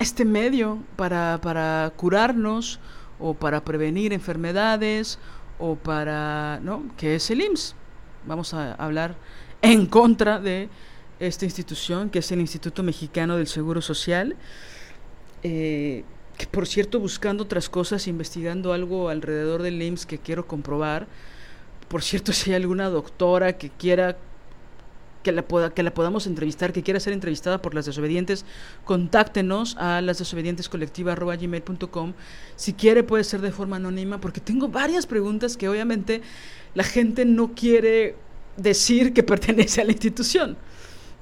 este 0.00 0.24
medio 0.24 0.78
para, 0.96 1.38
para 1.40 1.92
curarnos 1.96 2.80
o 3.18 3.34
para 3.34 3.64
prevenir 3.64 4.12
enfermedades 4.12 5.18
o 5.58 5.74
para, 5.76 6.60
¿no? 6.62 6.84
Que 6.96 7.16
es 7.16 7.30
el 7.30 7.40
IMSS. 7.40 7.74
Vamos 8.26 8.54
a 8.54 8.74
hablar 8.74 9.16
en 9.62 9.86
contra 9.86 10.38
de 10.38 10.68
esta 11.18 11.44
institución, 11.44 12.10
que 12.10 12.20
es 12.20 12.30
el 12.30 12.40
Instituto 12.40 12.82
Mexicano 12.82 13.36
del 13.36 13.48
Seguro 13.48 13.82
Social. 13.82 14.36
Eh, 15.42 16.04
que 16.36 16.46
por 16.46 16.66
cierto, 16.66 17.00
buscando 17.00 17.42
otras 17.42 17.68
cosas, 17.68 18.06
investigando 18.06 18.72
algo 18.72 19.08
alrededor 19.08 19.62
del 19.62 19.82
IMSS 19.82 20.06
que 20.06 20.18
quiero 20.18 20.46
comprobar. 20.46 21.08
Por 21.88 22.02
cierto, 22.02 22.32
si 22.34 22.50
hay 22.50 22.56
alguna 22.56 22.88
doctora 22.88 23.58
que 23.58 23.70
quiera 23.70 24.16
que 25.74 25.82
la, 25.82 25.94
podamos 25.94 26.26
entrevistar, 26.26 26.72
que 26.72 26.82
quiera 26.82 27.00
ser 27.00 27.12
entrevistada 27.12 27.60
por 27.60 27.74
las 27.74 27.86
desobedientes, 27.86 28.44
contáctenos 28.84 29.76
a 29.76 30.00
las. 30.00 30.18
Si 32.56 32.72
quiere 32.72 33.02
puede 33.02 33.24
ser 33.24 33.40
de 33.40 33.52
forma 33.52 33.76
anónima, 33.76 34.20
porque 34.20 34.40
tengo 34.40 34.68
varias 34.68 35.06
preguntas 35.06 35.56
que 35.56 35.68
obviamente 35.68 36.22
la 36.74 36.84
gente 36.84 37.24
no 37.24 37.54
quiere 37.54 38.16
decir 38.56 39.12
que 39.12 39.22
pertenece 39.34 39.80
a 39.80 39.84
la 39.84 39.92
institución. 39.92 40.56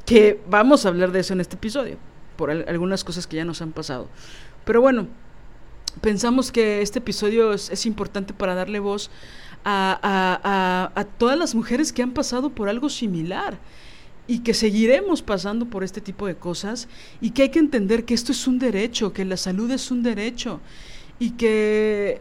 Que 0.05 0.40
vamos 0.49 0.87
a 0.87 0.88
hablar 0.88 1.11
de 1.12 1.21
eso 1.21 1.33
en 1.33 1.40
este 1.40 1.57
episodio, 1.57 1.97
por 2.37 2.51
algunas 2.51 3.03
cosas 3.05 3.27
que 3.27 3.37
ya 3.37 3.45
nos 3.45 3.61
han 3.61 3.73
pasado. 3.73 4.09
Pero 4.64 4.81
bueno, 4.81 5.09
pensamos 6.01 6.53
que 6.53 6.83
este 6.83 6.99
episodio 6.99 7.53
es, 7.53 7.87
importante 7.87 8.33
para 8.33 8.55
darle 8.55 8.79
voz 8.79 9.11
a, 9.64 11.07
todas 11.19 11.38
las 11.38 11.55
mujeres 11.55 11.92
que 11.92 12.03
han 12.03 12.12
pasado 12.12 12.51
por 12.51 12.69
algo 12.69 12.88
similar 12.88 13.59
y 14.28 14.40
que 14.40 14.54
seguiremos 14.54 15.22
pasando 15.22 15.66
por 15.66 15.84
este 15.84 16.00
tipo 16.00 16.26
de 16.26 16.36
cosas 16.36 16.88
y 17.20 17.30
que 17.30 17.42
hay 17.42 17.48
que 17.50 17.58
entender 17.58 18.04
que 18.04 18.14
esto 18.14 18.32
es 18.32 18.46
un 18.46 18.58
derecho, 18.58 19.12
que 19.12 19.24
la 19.24 19.36
salud 19.36 19.70
es 19.70 19.90
un 19.90 20.02
derecho 20.02 20.60
y 21.18 21.30
que 21.32 22.20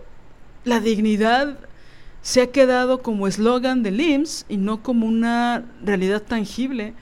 la 0.63 0.79
dignidad 0.79 1.57
se 2.21 2.41
ha 2.41 2.51
quedado 2.51 3.01
como 3.01 3.27
eslogan 3.27 3.83
del 3.83 4.01
IMSS 4.01 4.45
y 4.49 4.57
no 4.57 4.81
como 4.81 5.05
una 5.05 5.65
realidad 5.83 6.21
tangible 6.21 6.93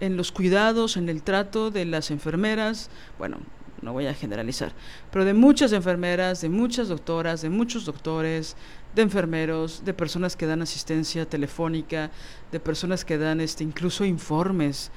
en 0.00 0.16
los 0.16 0.32
cuidados, 0.32 0.96
en 0.96 1.08
el 1.08 1.22
trato 1.22 1.70
de 1.70 1.86
las 1.86 2.10
enfermeras, 2.10 2.90
bueno, 3.18 3.38
no 3.82 3.92
voy 3.92 4.06
a 4.06 4.14
generalizar, 4.14 4.72
pero 5.10 5.24
de 5.24 5.32
muchas 5.32 5.72
enfermeras, 5.72 6.40
de 6.40 6.48
muchas 6.48 6.88
doctoras, 6.88 7.42
de 7.42 7.50
muchos 7.50 7.84
doctores, 7.84 8.56
de 8.96 9.02
enfermeros, 9.02 9.84
de 9.84 9.94
personas 9.94 10.34
que 10.34 10.46
dan 10.46 10.62
asistencia 10.62 11.26
telefónica, 11.26 12.10
de 12.50 12.58
personas 12.58 13.04
que 13.04 13.18
dan 13.18 13.40
este 13.40 13.62
incluso 13.62 14.04
informes. 14.04 14.90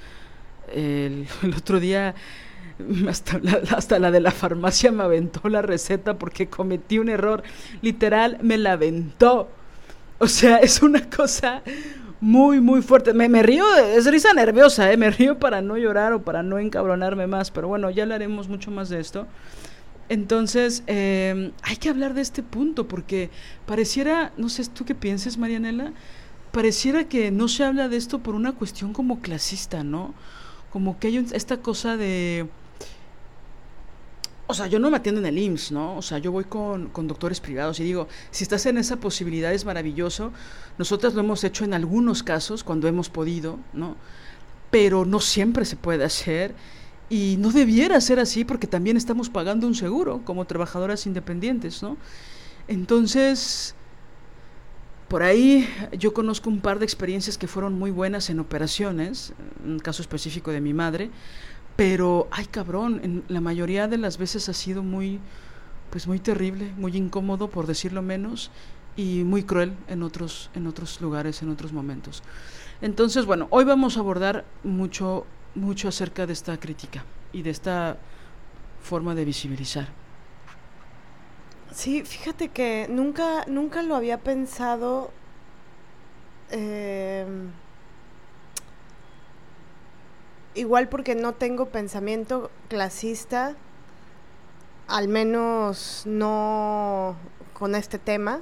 El, 0.73 1.27
otro 1.57 1.79
día 1.79 2.15
hasta 3.09 3.39
la, 3.39 3.59
hasta 3.75 3.99
la 3.99 4.09
de 4.09 4.21
la 4.21 4.31
farmacia 4.31 4.91
me 4.91 5.03
aventó 5.03 5.49
la 5.49 5.61
receta 5.61 6.17
porque 6.17 6.47
cometí 6.47 6.97
un 6.97 7.09
error. 7.09 7.43
Literal, 7.81 8.39
me 8.41 8.57
la 8.57 8.71
aventó. 8.71 9.49
O 10.17 10.27
sea, 10.27 10.57
es 10.57 10.81
una 10.81 11.09
cosa 11.09 11.61
muy, 12.21 12.61
muy 12.61 12.81
fuerte. 12.81 13.13
Me, 13.13 13.27
me 13.27 13.43
río, 13.43 13.65
es 13.75 14.09
risa 14.09 14.33
nerviosa, 14.33 14.91
¿eh? 14.91 14.97
me 14.97 15.11
río 15.11 15.39
para 15.39 15.61
no 15.61 15.77
llorar 15.77 16.13
o 16.13 16.21
para 16.21 16.41
no 16.41 16.57
encabronarme 16.57 17.27
más, 17.27 17.51
pero 17.51 17.67
bueno, 17.67 17.89
ya 17.89 18.03
hablaremos 18.03 18.47
mucho 18.47 18.71
más 18.71 18.89
de 18.89 18.99
esto. 18.99 19.27
Entonces, 20.09 20.83
eh, 20.87 21.51
hay 21.61 21.77
que 21.77 21.89
hablar 21.89 22.13
de 22.15 22.21
este 22.21 22.43
punto 22.43 22.87
porque 22.87 23.29
pareciera, 23.65 24.33
no 24.37 24.49
sé 24.49 24.65
tú 24.65 24.83
qué 24.83 24.95
pienses, 24.95 25.37
Marianela, 25.37 25.93
pareciera 26.51 27.07
que 27.07 27.31
no 27.31 27.47
se 27.47 27.63
habla 27.63 27.87
de 27.87 27.97
esto 27.97 28.19
por 28.19 28.35
una 28.35 28.53
cuestión 28.53 28.91
como 28.91 29.21
clasista, 29.21 29.83
¿no? 29.83 30.15
Como 30.71 30.99
que 30.99 31.07
hay 31.07 31.27
esta 31.31 31.57
cosa 31.57 31.95
de 31.95 32.47
o 34.51 34.55
sea, 34.55 34.65
yo 34.65 34.79
no 34.79 34.89
me 34.89 34.97
atiendo 34.97 35.21
en 35.21 35.27
el 35.27 35.37
IMSS, 35.37 35.71
¿no? 35.73 35.95
O 35.95 36.01
sea, 36.01 36.17
yo 36.17 36.31
voy 36.31 36.45
con, 36.45 36.91
doctores 36.91 37.39
privados 37.39 37.79
y 37.79 37.83
digo, 37.83 38.07
si 38.31 38.43
estás 38.43 38.65
en 38.65 38.79
esa 38.79 38.95
posibilidad 38.95 39.53
es 39.53 39.63
maravilloso. 39.63 40.31
Nosotras 40.79 41.13
lo 41.13 41.19
hemos 41.19 41.43
hecho 41.43 41.65
en 41.65 41.75
algunos 41.75 42.23
casos 42.23 42.63
cuando 42.63 42.87
hemos 42.87 43.09
podido, 43.09 43.59
¿no? 43.73 43.95
Pero 44.71 45.05
no 45.05 45.19
siempre 45.19 45.65
se 45.65 45.75
puede 45.75 46.03
hacer 46.03 46.55
y 47.09 47.37
no 47.39 47.51
debiera 47.51 47.99
ser 48.01 48.19
así 48.19 48.45
porque 48.45 48.67
también 48.67 48.97
estamos 48.97 49.29
pagando 49.29 49.67
un 49.67 49.75
seguro 49.75 50.21
como 50.25 50.45
trabajadoras 50.45 51.05
independientes, 51.05 51.81
¿no? 51.81 51.97
Entonces, 52.67 53.75
por 55.07 55.23
ahí 55.23 55.67
yo 55.97 56.13
conozco 56.13 56.49
un 56.49 56.61
par 56.61 56.79
de 56.79 56.85
experiencias 56.85 57.37
que 57.37 57.47
fueron 57.47 57.73
muy 57.73 57.91
buenas 57.91 58.29
en 58.29 58.39
operaciones, 58.39 59.33
un 59.65 59.79
caso 59.79 60.01
específico 60.01 60.51
de 60.51 60.61
mi 60.61 60.73
madre, 60.73 61.09
pero, 61.75 62.27
ay 62.31 62.45
cabrón, 62.45 62.99
en 63.03 63.23
la 63.27 63.41
mayoría 63.41 63.87
de 63.87 63.97
las 63.97 64.17
veces 64.17 64.49
ha 64.49 64.53
sido 64.53 64.83
muy, 64.83 65.19
pues 65.89 66.07
muy 66.07 66.19
terrible, 66.19 66.73
muy 66.77 66.95
incómodo 66.95 67.49
por 67.49 67.65
decirlo 67.65 68.01
menos, 68.01 68.51
y 68.99 69.23
muy 69.23 69.43
cruel 69.43 69.73
en 69.87 70.03
otros, 70.03 70.49
en 70.55 70.67
otros 70.67 70.99
lugares, 70.99 71.41
en 71.41 71.49
otros 71.49 71.71
momentos. 71.71 72.21
Entonces, 72.81 73.25
bueno, 73.25 73.47
hoy 73.49 73.63
vamos 73.63 73.95
a 73.95 74.01
abordar 74.01 74.43
mucho, 74.63 75.25
mucho 75.55 75.87
acerca 75.87 76.25
de 76.25 76.33
esta 76.33 76.59
crítica 76.59 77.03
y 77.31 77.41
de 77.41 77.49
esta 77.49 77.97
forma 78.81 79.15
de 79.15 79.25
visibilizar. 79.25 79.87
Sí, 81.71 82.03
fíjate 82.03 82.49
que 82.49 82.87
nunca, 82.89 83.45
nunca 83.47 83.83
lo 83.83 83.95
había 83.95 84.19
pensado. 84.19 85.11
Eh, 86.51 87.25
igual 90.55 90.89
porque 90.89 91.15
no 91.15 91.33
tengo 91.33 91.67
pensamiento 91.67 92.49
clasista, 92.67 93.55
al 94.87 95.07
menos 95.07 96.03
no 96.05 97.15
con 97.53 97.75
este 97.75 97.99
tema. 97.99 98.41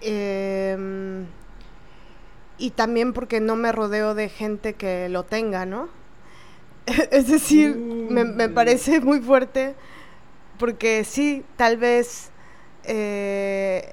Em, 0.00 1.26
y 2.60 2.70
también 2.70 3.12
porque 3.12 3.40
no 3.40 3.56
me 3.56 3.72
rodeo 3.72 4.14
de 4.14 4.28
gente 4.28 4.74
que 4.74 5.08
lo 5.08 5.24
tenga, 5.24 5.66
¿no? 5.66 5.88
es 7.10 7.26
decir, 7.26 7.74
me, 7.74 8.24
me, 8.24 8.48
mm. 8.48 8.54
parece 8.54 9.00
muy 9.00 9.20
fuerte 9.20 9.74
porque 10.58 11.04
sí, 11.04 11.42
tal 11.56 11.78
vez 11.78 12.30
eh, 12.84 13.92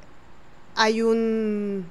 hay 0.76 1.02
un 1.02 1.88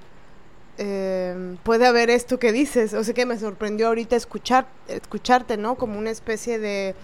eh, 0.79 1.57
puede 1.63 1.87
haber 1.87 2.11
esto 2.11 2.39
que 2.39 2.53
dices. 2.53 2.95
O 2.95 3.03
sea 3.05 3.15
que 3.15 3.27
me 3.27 3.39
sorprendió 3.39 3.89
ahorita 3.89 4.17
escuchar, 4.17 4.67
escucharte, 4.89 5.57
¿no? 5.57 5.77
Como 5.77 5.99
una 5.99 6.11
especie 6.11 6.59
de... 6.59 6.95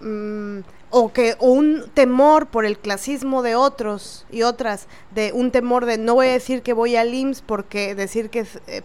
Mm, 0.00 0.60
o 0.90 1.12
que 1.12 1.36
un 1.40 1.90
temor 1.94 2.48
por 2.48 2.64
el 2.64 2.78
clasismo 2.78 3.42
de 3.42 3.54
otros 3.54 4.26
y 4.30 4.42
otras, 4.42 4.88
de 5.14 5.32
un 5.32 5.50
temor 5.50 5.86
de 5.86 5.98
no 5.98 6.14
voy 6.14 6.28
a 6.28 6.32
decir 6.32 6.62
que 6.62 6.74
voy 6.74 6.96
al 6.96 7.14
IMSS 7.14 7.42
porque 7.42 7.94
decir 7.94 8.30
que, 8.30 8.46
eh, 8.66 8.82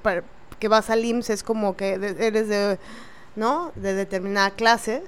que 0.60 0.68
vas 0.68 0.90
al 0.90 1.04
IMSS 1.04 1.30
es 1.32 1.44
como 1.44 1.76
que 1.76 1.94
eres 1.94 2.48
de, 2.48 2.80
¿no? 3.36 3.72
De 3.76 3.94
determinada 3.94 4.52
clase. 4.52 5.04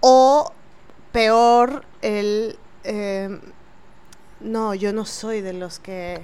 O 0.00 0.52
peor, 1.12 1.84
el... 2.02 2.58
Eh, 2.84 3.40
no, 4.40 4.74
yo 4.74 4.92
no 4.92 5.04
soy 5.04 5.40
de 5.40 5.52
los 5.52 5.78
que 5.78 6.20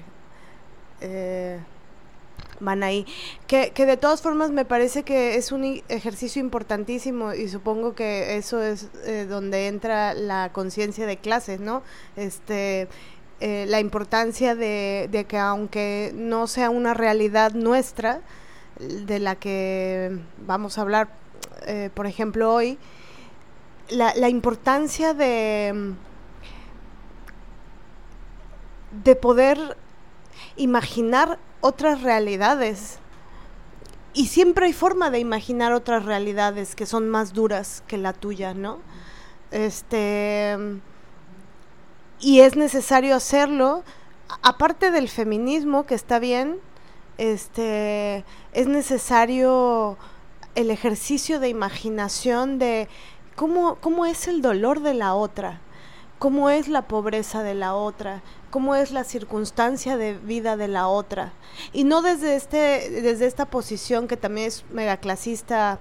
eh, 1.01 1.59
van 2.63 2.83
ahí. 2.83 3.07
Que, 3.47 3.71
que 3.71 3.87
de 3.87 3.97
todas 3.97 4.23
formas 4.23 4.51
me 4.51 4.65
parece 4.65 5.03
que 5.03 5.37
es 5.37 5.53
un 5.53 5.83
ejercicio 5.89 6.41
importantísimo 6.41 7.35
y 7.35 7.49
supongo 7.49 7.95
que 7.95 8.37
eso 8.37 8.63
es 8.63 8.89
eh, 9.05 9.27
donde 9.29 9.67
entra 9.67 10.15
la 10.15 10.51
conciencia 10.53 11.07
de 11.07 11.17
clases, 11.19 11.61
¿no? 11.61 11.83
Este, 12.17 12.89
eh, 13.41 13.67
la 13.69 13.81
importancia 13.81 14.55
de, 14.55 15.09
de, 15.11 15.25
que 15.25 15.39
aunque 15.39 16.13
no 16.15 16.47
sea 16.47 16.71
una 16.71 16.95
realidad 16.95 17.53
nuestra, 17.53 18.21
de 18.79 19.19
la 19.19 19.37
que 19.37 20.19
vamos 20.47 20.79
a 20.79 20.83
hablar, 20.83 21.09
eh, 21.67 21.91
por 21.95 22.07
ejemplo, 22.07 22.53
hoy, 22.53 22.79
la, 23.89 24.15
la 24.15 24.29
importancia 24.29 25.13
de, 25.13 25.95
de 29.05 29.17
poder 29.17 29.77
imaginar 30.57 31.39
otras 31.63 32.03
realidades. 32.03 32.99
Y 34.13 34.27
siempre 34.27 34.67
hay 34.67 34.75
forma 34.75 35.09
de 35.09 35.19
imaginar 35.19 35.73
otras 35.73 36.05
realidades 36.05 36.75
que 36.75 36.85
son 36.85 37.09
más 37.09 37.33
duras 37.33 37.83
que 37.87 37.97
la 37.97 38.13
tuya, 38.13 38.53
¿no? 38.53 38.79
Este 39.51 40.59
y 42.21 42.41
es 42.41 42.55
necesario 42.55 43.17
hacerlo 43.17 43.83
aparte 44.43 44.91
del 44.91 45.09
feminismo 45.09 45.85
que 45.85 45.95
está 45.95 46.19
bien, 46.19 46.59
este 47.19 48.25
es 48.53 48.67
necesario 48.67 49.99
el 50.55 50.71
ejercicio 50.71 51.41
de 51.41 51.49
imaginación 51.49 52.59
de 52.59 52.89
cómo, 53.37 53.77
cómo 53.77 54.07
es 54.07 54.29
el 54.29 54.43
dolor 54.43 54.81
de 54.81 54.95
la 54.95 55.15
otra, 55.15 55.61
cómo 56.19 56.51
es 56.51 56.69
la 56.69 56.83
pobreza 56.83 57.43
de 57.43 57.55
la 57.55 57.75
otra, 57.75 58.23
cómo 58.53 58.75
es 58.75 58.93
la 58.93 59.03
circunstancia 59.05 59.97
de 59.97 60.13
vida 60.13 60.59
de 60.59 60.69
la 60.69 60.87
otra. 60.87 61.33
Y 61.73 61.85
no 61.85 62.03
desde, 62.03 62.37
este, 62.37 62.91
desde 63.01 63.27
esta 63.27 63.47
posición 63.47 64.07
que 64.07 64.19
también 64.19 64.49
es 64.49 64.65
megaclasista, 64.71 65.81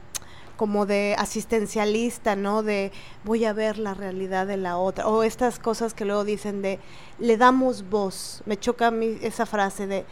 como 0.55 0.85
de 0.85 1.15
asistencialista, 1.17 2.35
¿no? 2.35 2.63
De 2.63 2.91
voy 3.25 3.43
a 3.43 3.51
ver 3.51 3.77
la 3.77 3.93
realidad 3.93 4.47
de 4.47 4.55
la 4.55 4.77
otra. 4.77 5.07
O 5.07 5.23
estas 5.23 5.59
cosas 5.59 5.93
que 5.93 6.05
luego 6.05 6.23
dicen 6.23 6.61
de 6.61 6.79
le 7.19 7.35
damos 7.35 7.89
voz. 7.89 8.41
Me 8.45 8.57
choca 8.57 8.87
a 8.87 8.91
mí 8.91 9.17
esa 9.21 9.45
frase 9.45 9.87
de 9.87 10.05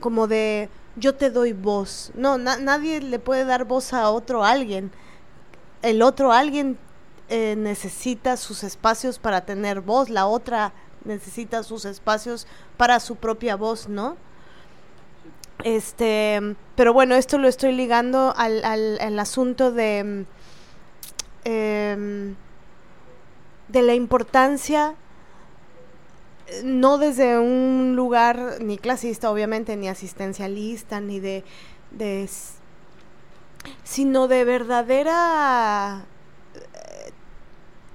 como 0.00 0.26
de 0.26 0.68
yo 0.96 1.14
te 1.14 1.30
doy 1.30 1.54
voz. 1.54 2.10
No, 2.14 2.36
nadie 2.36 3.00
le 3.00 3.18
puede 3.20 3.44
dar 3.44 3.64
voz 3.64 3.94
a 3.94 4.10
otro 4.10 4.44
alguien. 4.44 4.90
El 5.80 6.02
otro 6.02 6.32
alguien 6.32 6.76
eh, 7.28 7.54
necesita 7.56 8.36
sus 8.36 8.64
espacios 8.64 9.18
para 9.18 9.46
tener 9.46 9.80
voz. 9.80 10.10
La 10.10 10.26
otra 10.26 10.74
necesita 11.04 11.62
sus 11.62 11.84
espacios 11.84 12.46
para 12.76 13.00
su 13.00 13.16
propia 13.16 13.56
voz, 13.56 13.88
¿no? 13.88 14.16
Este, 15.64 16.56
pero 16.76 16.92
bueno, 16.92 17.16
esto 17.16 17.38
lo 17.38 17.48
estoy 17.48 17.72
ligando 17.72 18.32
al, 18.36 18.64
al, 18.64 19.18
asunto 19.18 19.72
de, 19.72 20.24
em, 21.44 22.34
de 23.68 23.82
la 23.82 23.94
importancia, 23.94 24.94
no 26.62 26.98
desde 26.98 27.38
un 27.38 27.94
lugar 27.96 28.58
ni 28.60 28.78
clasista, 28.78 29.30
obviamente, 29.30 29.76
ni 29.76 29.88
asistencialista, 29.88 31.00
ni 31.00 31.18
de, 31.18 31.44
de 31.90 32.28
sino 33.82 34.28
de 34.28 34.44
verdadera 34.44 36.06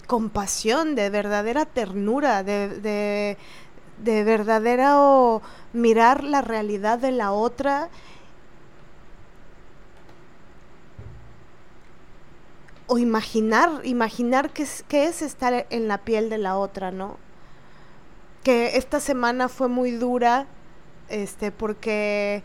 compasión, 0.07 0.95
de 0.95 1.09
verdadera 1.09 1.65
ternura, 1.65 2.43
de, 2.43 2.69
de, 2.69 3.37
de 4.03 4.23
verdadero 4.23 5.41
mirar 5.73 6.23
la 6.23 6.41
realidad 6.41 6.99
de 6.99 7.11
la 7.11 7.31
otra 7.31 7.89
o 12.87 12.97
imaginar, 12.97 13.81
imaginar 13.83 14.51
qué 14.51 14.63
es, 14.63 14.85
es 14.89 15.21
estar 15.21 15.65
en 15.69 15.87
la 15.87 15.99
piel 15.99 16.29
de 16.29 16.37
la 16.37 16.57
otra, 16.57 16.91
¿no? 16.91 17.17
Que 18.43 18.77
esta 18.77 18.99
semana 18.99 19.47
fue 19.47 19.69
muy 19.69 19.91
dura, 19.91 20.47
este, 21.09 21.51
porque 21.51 22.43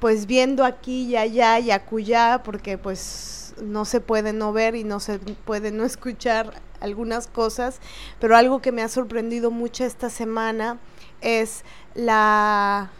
pues 0.00 0.26
viendo 0.26 0.64
aquí 0.64 1.04
y 1.04 1.16
allá 1.16 1.58
y 1.58 1.70
acullá, 1.70 2.42
porque 2.42 2.78
pues 2.78 3.54
no 3.62 3.84
se 3.84 4.00
puede 4.00 4.32
no 4.32 4.52
ver 4.52 4.74
y 4.74 4.84
no 4.84 5.00
se 5.00 5.18
puede 5.18 5.70
no 5.70 5.84
escuchar 5.84 6.54
algunas 6.84 7.26
cosas, 7.26 7.80
pero 8.20 8.36
algo 8.36 8.60
que 8.60 8.72
me 8.72 8.82
ha 8.82 8.88
sorprendido 8.88 9.50
mucho 9.50 9.84
esta 9.84 10.10
semana 10.10 10.78
es 11.20 11.64
la 11.94 12.90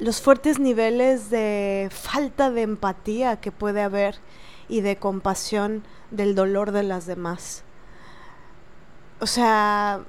los 0.00 0.22
fuertes 0.22 0.58
niveles 0.58 1.28
de 1.28 1.88
falta 1.90 2.50
de 2.50 2.62
empatía 2.62 3.40
que 3.40 3.52
puede 3.52 3.82
haber 3.82 4.16
y 4.68 4.80
de 4.80 4.96
compasión 4.96 5.84
del 6.10 6.34
dolor 6.34 6.72
de 6.72 6.82
las 6.82 7.06
demás. 7.06 7.62
O 9.20 9.26
sea, 9.26 10.00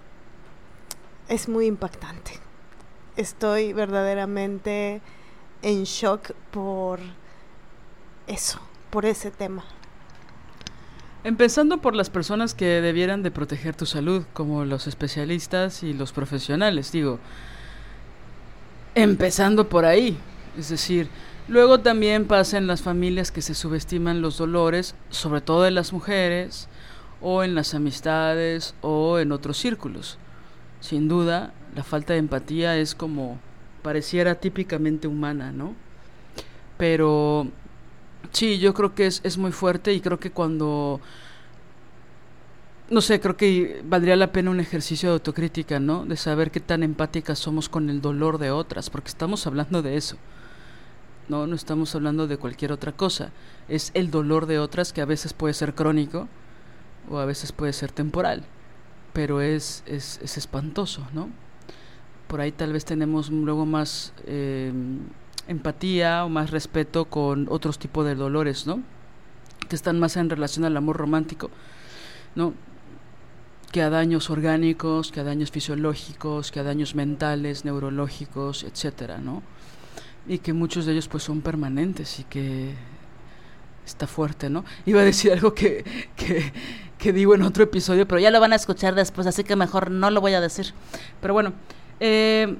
es 1.27 1.49
muy 1.49 1.65
impactante. 1.65 2.39
Estoy 3.17 3.73
verdaderamente 3.73 5.01
en 5.61 5.83
shock 5.83 6.31
por 6.51 6.99
eso, 8.27 8.59
por 8.89 9.05
ese 9.05 9.31
tema. 9.31 9.65
Empezando 11.23 11.77
por 11.77 11.95
las 11.95 12.09
personas 12.09 12.53
que 12.53 12.65
debieran 12.81 13.23
de 13.23 13.31
proteger 13.31 13.75
tu 13.75 13.85
salud, 13.85 14.23
como 14.33 14.65
los 14.65 14.87
especialistas 14.87 15.81
y 15.81 15.93
los 15.93 16.11
profesionales, 16.11 16.91
digo. 16.91 17.17
Empezando 18.93 19.69
por 19.69 19.85
ahí. 19.85 20.17
Es 20.57 20.67
decir, 20.67 21.07
luego 21.47 21.79
también 21.79 22.25
pasa 22.25 22.57
en 22.57 22.67
las 22.67 22.81
familias 22.81 23.31
que 23.31 23.41
se 23.41 23.55
subestiman 23.55 24.21
los 24.21 24.37
dolores, 24.37 24.95
sobre 25.11 25.39
todo 25.39 25.65
en 25.65 25.75
las 25.75 25.93
mujeres, 25.93 26.67
o 27.21 27.41
en 27.43 27.55
las 27.55 27.73
amistades, 27.73 28.75
o 28.81 29.17
en 29.17 29.31
otros 29.31 29.57
círculos. 29.57 30.17
Sin 30.81 31.07
duda, 31.07 31.53
la 31.73 31.83
falta 31.83 32.11
de 32.11 32.19
empatía 32.19 32.77
es 32.77 32.95
como 32.95 33.39
pareciera 33.81 34.35
típicamente 34.35 35.07
humana, 35.07 35.53
¿no? 35.53 35.73
Pero 36.77 37.47
Sí, 38.31 38.57
yo 38.59 38.73
creo 38.73 38.95
que 38.95 39.05
es, 39.05 39.21
es 39.23 39.37
muy 39.37 39.51
fuerte 39.51 39.93
y 39.93 40.01
creo 40.01 40.19
que 40.19 40.31
cuando 40.31 40.99
no 42.89 43.01
sé, 43.01 43.19
creo 43.19 43.35
que 43.37 43.81
valdría 43.85 44.15
la 44.15 44.31
pena 44.31 44.51
un 44.51 44.59
ejercicio 44.59 45.09
de 45.09 45.13
autocrítica, 45.13 45.79
¿no? 45.79 46.05
De 46.05 46.17
saber 46.17 46.51
qué 46.51 46.59
tan 46.59 46.83
empáticas 46.83 47.39
somos 47.39 47.69
con 47.69 47.89
el 47.89 48.01
dolor 48.01 48.37
de 48.37 48.51
otras, 48.51 48.89
porque 48.89 49.07
estamos 49.09 49.47
hablando 49.47 49.81
de 49.81 49.97
eso. 49.97 50.17
No, 51.29 51.47
no 51.47 51.55
estamos 51.55 51.95
hablando 51.95 52.27
de 52.27 52.37
cualquier 52.37 52.71
otra 52.71 52.91
cosa. 52.91 53.31
Es 53.69 53.91
el 53.93 54.11
dolor 54.11 54.45
de 54.45 54.59
otras 54.59 54.93
que 54.93 55.01
a 55.01 55.05
veces 55.05 55.33
puede 55.33 55.53
ser 55.53 55.73
crónico 55.73 56.27
o 57.09 57.17
a 57.17 57.25
veces 57.25 57.51
puede 57.51 57.73
ser 57.73 57.91
temporal, 57.91 58.43
pero 59.13 59.41
es, 59.41 59.83
es, 59.87 60.19
es 60.21 60.37
espantoso, 60.37 61.07
¿no? 61.13 61.29
Por 62.27 62.41
ahí 62.41 62.51
tal 62.51 62.73
vez 62.73 62.85
tenemos 62.85 63.29
luego 63.29 63.65
más 63.65 64.13
eh, 64.25 64.71
empatía 65.47 66.25
o 66.25 66.29
más 66.29 66.51
respeto 66.51 67.05
con 67.05 67.47
otros 67.49 67.79
tipos 67.79 68.05
de 68.05 68.15
dolores, 68.15 68.67
¿no? 68.67 68.81
Que 69.67 69.75
están 69.75 69.99
más 69.99 70.17
en 70.17 70.29
relación 70.29 70.65
al 70.65 70.75
amor 70.77 70.97
romántico, 70.97 71.49
¿no? 72.35 72.53
Que 73.71 73.81
a 73.81 73.89
daños 73.89 74.29
orgánicos, 74.29 75.11
que 75.11 75.19
a 75.19 75.23
daños 75.23 75.51
fisiológicos, 75.51 76.51
que 76.51 76.59
a 76.59 76.63
daños 76.63 76.95
mentales, 76.95 77.65
neurológicos, 77.65 78.63
etcétera, 78.63 79.17
¿no? 79.17 79.41
Y 80.27 80.39
que 80.39 80.53
muchos 80.53 80.85
de 80.85 80.93
ellos 80.93 81.07
pues 81.07 81.23
son 81.23 81.41
permanentes 81.41 82.19
y 82.19 82.23
que 82.23 82.73
está 83.85 84.07
fuerte, 84.07 84.49
¿no? 84.49 84.63
Iba 84.85 85.01
a 85.01 85.03
decir 85.03 85.31
algo 85.33 85.53
que, 85.53 85.83
que, 86.15 86.53
que 86.97 87.11
digo 87.11 87.35
en 87.35 87.41
otro 87.41 87.63
episodio, 87.63 88.07
pero 88.07 88.19
ya 88.19 88.31
lo 88.31 88.39
van 88.39 88.53
a 88.53 88.55
escuchar 88.55 88.95
después, 88.95 89.27
así 89.27 89.43
que 89.43 89.55
mejor 89.55 89.91
no 89.91 90.09
lo 90.09 90.21
voy 90.21 90.33
a 90.33 90.41
decir. 90.41 90.73
Pero 91.19 91.33
bueno, 91.33 91.53
eh, 91.99 92.55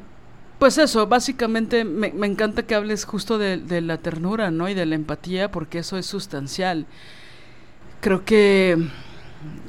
pues 0.63 0.77
eso, 0.77 1.07
básicamente 1.07 1.83
me, 1.83 2.07
encanta 2.25 2.63
que 2.63 2.73
hables 2.73 3.03
justo 3.03 3.37
de, 3.37 3.81
la 3.81 3.97
ternura, 3.97 4.49
¿no? 4.49 4.69
Y 4.69 4.73
de 4.73 4.85
la 4.85 4.95
empatía, 4.95 5.51
porque 5.51 5.79
eso 5.79 5.97
es 5.97 6.05
sustancial. 6.05 6.85
Creo 7.99 8.23
que, 8.23 8.77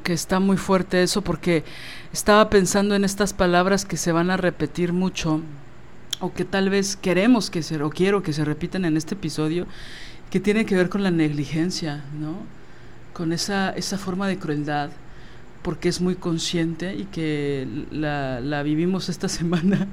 que 0.05 0.13
está 0.13 0.39
muy 0.39 0.55
fuerte 0.55 1.03
eso, 1.03 1.21
porque 1.21 1.65
estaba 2.13 2.49
pensando 2.49 2.95
en 2.95 3.03
estas 3.03 3.33
palabras 3.33 3.83
que 3.83 3.97
se 3.97 4.13
van 4.13 4.31
a 4.31 4.37
repetir 4.37 4.93
mucho, 4.93 5.41
o 6.21 6.31
que 6.31 6.45
tal 6.45 6.69
vez 6.69 6.95
queremos 6.95 7.49
que 7.49 7.61
se, 7.61 7.83
o 7.83 7.89
quiero 7.89 8.23
que 8.23 8.31
se 8.31 8.45
repitan 8.45 8.85
en 8.85 8.95
este 8.95 9.15
episodio, 9.15 9.67
que 10.29 10.39
tiene 10.39 10.65
que 10.65 10.77
ver 10.77 10.87
con 10.87 11.03
la 11.03 11.11
negligencia, 11.11 12.05
¿no? 12.17 12.37
Con 13.11 13.33
esa, 13.33 13.71
esa 13.71 13.97
forma 13.97 14.29
de 14.29 14.39
crueldad 14.39 14.91
porque 15.61 15.89
es 15.89 15.99
muy 15.99 16.13
consciente 16.13 16.93
y 16.93 17.05
que 17.05 17.67
la, 17.89 18.39
la 18.39 18.61
vivimos 18.61 19.09
esta 19.09 19.27
semana, 19.39 19.87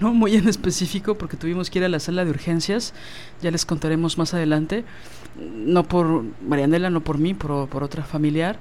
no 0.00 0.14
muy 0.14 0.36
en 0.36 0.48
específico, 0.48 1.16
porque 1.16 1.36
tuvimos 1.36 1.70
que 1.70 1.78
ir 1.78 1.84
a 1.84 1.88
la 1.88 2.00
sala 2.00 2.24
de 2.24 2.30
urgencias, 2.30 2.94
ya 3.42 3.50
les 3.50 3.66
contaremos 3.66 4.18
más 4.18 4.34
adelante, 4.34 4.84
no 5.36 5.84
por 5.84 6.24
Marianela, 6.46 6.90
no 6.90 7.02
por 7.02 7.18
mí, 7.18 7.34
por, 7.34 7.68
por 7.68 7.82
otra 7.82 8.04
familiar, 8.04 8.58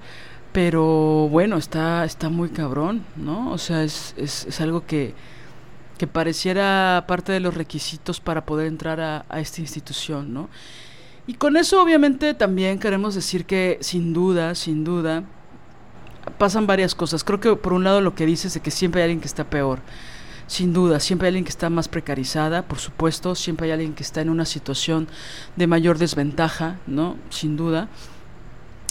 pero 0.51 1.27
bueno, 1.29 1.57
está, 1.57 2.05
está 2.05 2.29
muy 2.29 2.49
cabrón, 2.49 3.03
¿no? 3.15 3.51
O 3.51 3.57
sea, 3.57 3.83
es, 3.83 4.13
es, 4.17 4.45
es 4.45 4.61
algo 4.61 4.85
que, 4.85 5.13
que 5.97 6.07
pareciera 6.07 7.05
parte 7.07 7.31
de 7.31 7.39
los 7.39 7.53
requisitos 7.53 8.19
para 8.19 8.45
poder 8.45 8.67
entrar 8.67 8.99
a, 8.99 9.25
a, 9.29 9.39
esta 9.39 9.61
institución, 9.61 10.33
¿no? 10.33 10.49
Y 11.27 11.33
con 11.33 11.57
eso 11.57 11.81
obviamente 11.81 12.33
también 12.33 12.79
queremos 12.79 13.13
decir 13.13 13.45
que 13.45 13.77
sin 13.81 14.13
duda, 14.13 14.55
sin 14.55 14.83
duda, 14.83 15.25
pasan 16.37 16.67
varias 16.67 16.95
cosas. 16.95 17.23
Creo 17.23 17.39
que 17.39 17.55
por 17.55 17.73
un 17.73 17.83
lado 17.83 18.01
lo 18.01 18.15
que 18.15 18.25
dices 18.25 18.53
de 18.53 18.61
que 18.61 18.71
siempre 18.71 19.01
hay 19.01 19.05
alguien 19.05 19.19
que 19.19 19.27
está 19.27 19.43
peor. 19.43 19.79
Sin 20.47 20.71
duda, 20.71 20.99
siempre 21.01 21.27
hay 21.27 21.29
alguien 21.29 21.43
que 21.43 21.51
está 21.51 21.69
más 21.69 21.89
precarizada, 21.89 22.63
por 22.63 22.79
supuesto, 22.79 23.35
siempre 23.35 23.67
hay 23.67 23.73
alguien 23.73 23.93
que 23.93 24.03
está 24.03 24.21
en 24.21 24.29
una 24.29 24.45
situación 24.45 25.07
de 25.57 25.67
mayor 25.67 25.97
desventaja, 25.97 26.79
¿no? 26.87 27.17
Sin 27.29 27.57
duda. 27.57 27.89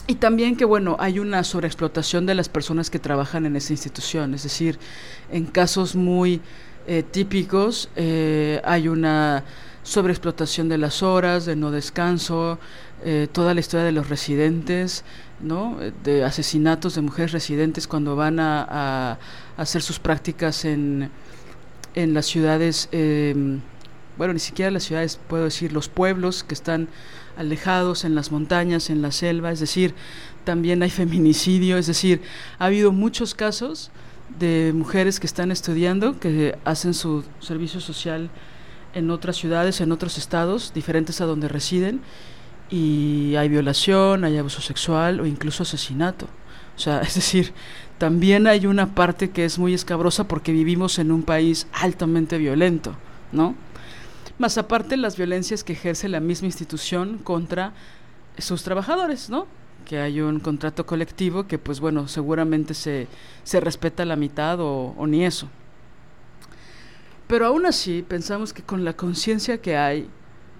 Y 0.06 0.16
también 0.16 0.56
que, 0.56 0.64
bueno, 0.64 0.96
hay 1.00 1.18
una 1.18 1.42
sobreexplotación 1.42 2.26
de 2.26 2.34
las 2.34 2.48
personas 2.48 2.90
que 2.90 2.98
trabajan 2.98 3.46
en 3.46 3.56
esa 3.56 3.72
institución, 3.72 4.34
es 4.34 4.44
decir, 4.44 4.78
en 5.32 5.46
casos 5.46 5.96
muy 5.96 6.40
eh, 6.88 7.02
típicos 7.02 7.88
eh, 7.96 8.60
hay 8.64 8.86
una 8.86 9.42
sobreexplotación 9.82 10.68
de 10.68 10.78
las 10.78 11.02
horas, 11.02 11.44
de 11.44 11.56
no 11.56 11.72
descanso, 11.72 12.60
eh, 13.04 13.26
toda 13.32 13.54
la 13.54 13.60
historia 13.60 13.84
de 13.84 13.90
los 13.90 14.08
residentes, 14.08 15.04
¿no? 15.40 15.78
de 16.04 16.24
asesinatos 16.24 16.94
de 16.94 17.02
mujeres 17.02 17.32
residentes 17.32 17.88
cuando 17.88 18.14
van 18.14 18.38
a, 18.38 18.66
a 18.68 19.18
hacer 19.56 19.82
sus 19.82 19.98
prácticas 19.98 20.64
en, 20.64 21.10
en 21.96 22.14
las 22.14 22.26
ciudades, 22.26 22.88
eh, 22.92 23.34
bueno, 24.16 24.32
ni 24.32 24.38
siquiera 24.38 24.70
las 24.70 24.84
ciudades, 24.84 25.18
puedo 25.28 25.44
decir, 25.44 25.72
los 25.72 25.88
pueblos 25.88 26.44
que 26.44 26.54
están 26.54 26.88
alejados 27.36 28.04
en 28.04 28.14
las 28.14 28.30
montañas, 28.30 28.88
en 28.90 29.02
la 29.02 29.10
selva, 29.10 29.50
es 29.50 29.60
decir, 29.60 29.94
también 30.44 30.82
hay 30.82 30.90
feminicidio, 31.02 31.76
es 31.76 31.88
decir, 31.88 32.22
ha 32.58 32.66
habido 32.66 32.92
muchos 32.92 33.34
casos 33.34 33.90
de 34.38 34.72
mujeres 34.74 35.18
que 35.18 35.26
están 35.26 35.50
estudiando, 35.50 36.20
que 36.20 36.56
hacen 36.64 36.94
su 36.94 37.24
servicio 37.40 37.80
social 37.80 38.30
en 38.94 39.10
otras 39.10 39.36
ciudades, 39.36 39.80
en 39.80 39.92
otros 39.92 40.18
estados, 40.18 40.72
diferentes 40.74 41.20
a 41.20 41.26
donde 41.26 41.48
residen, 41.48 42.00
y 42.68 43.36
hay 43.36 43.48
violación, 43.48 44.24
hay 44.24 44.38
abuso 44.38 44.60
sexual 44.60 45.20
o 45.20 45.26
incluso 45.26 45.62
asesinato. 45.62 46.26
O 46.76 46.78
sea, 46.78 47.00
es 47.02 47.14
decir, 47.14 47.52
también 47.98 48.46
hay 48.46 48.66
una 48.66 48.94
parte 48.94 49.30
que 49.30 49.44
es 49.44 49.58
muy 49.58 49.72
escabrosa 49.72 50.28
porque 50.28 50.52
vivimos 50.52 50.98
en 50.98 51.10
un 51.10 51.22
país 51.22 51.66
altamente 51.72 52.36
violento, 52.36 52.94
¿no? 53.32 53.54
Más 54.38 54.58
aparte 54.58 54.98
las 54.98 55.16
violencias 55.16 55.64
que 55.64 55.72
ejerce 55.72 56.08
la 56.08 56.20
misma 56.20 56.46
institución 56.46 57.18
contra 57.18 57.72
sus 58.36 58.62
trabajadores, 58.62 59.30
¿no? 59.30 59.46
Que 59.86 59.98
hay 59.98 60.20
un 60.20 60.40
contrato 60.40 60.84
colectivo 60.84 61.46
que, 61.46 61.58
pues 61.58 61.80
bueno, 61.80 62.06
seguramente 62.06 62.74
se, 62.74 63.08
se 63.44 63.60
respeta 63.60 64.04
la 64.04 64.16
mitad 64.16 64.60
o, 64.60 64.94
o 64.98 65.06
ni 65.06 65.24
eso. 65.24 65.48
Pero 67.26 67.46
aún 67.46 67.64
así, 67.64 68.04
pensamos 68.06 68.52
que 68.52 68.62
con 68.62 68.84
la 68.84 68.92
conciencia 68.92 69.58
que 69.58 69.76
hay, 69.76 70.08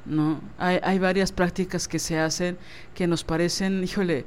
¿no? 0.06 0.40
Hay, 0.56 0.80
hay 0.82 0.98
varias 0.98 1.32
prácticas 1.32 1.86
que 1.86 1.98
se 1.98 2.18
hacen 2.18 2.56
que 2.94 3.06
nos 3.06 3.24
parecen, 3.24 3.84
híjole, 3.84 4.24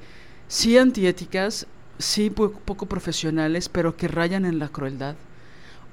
sí 0.47 0.77
antiéticas, 0.77 1.65
sí 1.99 2.29
poco 2.29 2.85
profesionales, 2.87 3.69
pero 3.69 3.95
que 3.95 4.07
rayan 4.07 4.45
en 4.45 4.57
la 4.57 4.69
crueldad. 4.69 5.15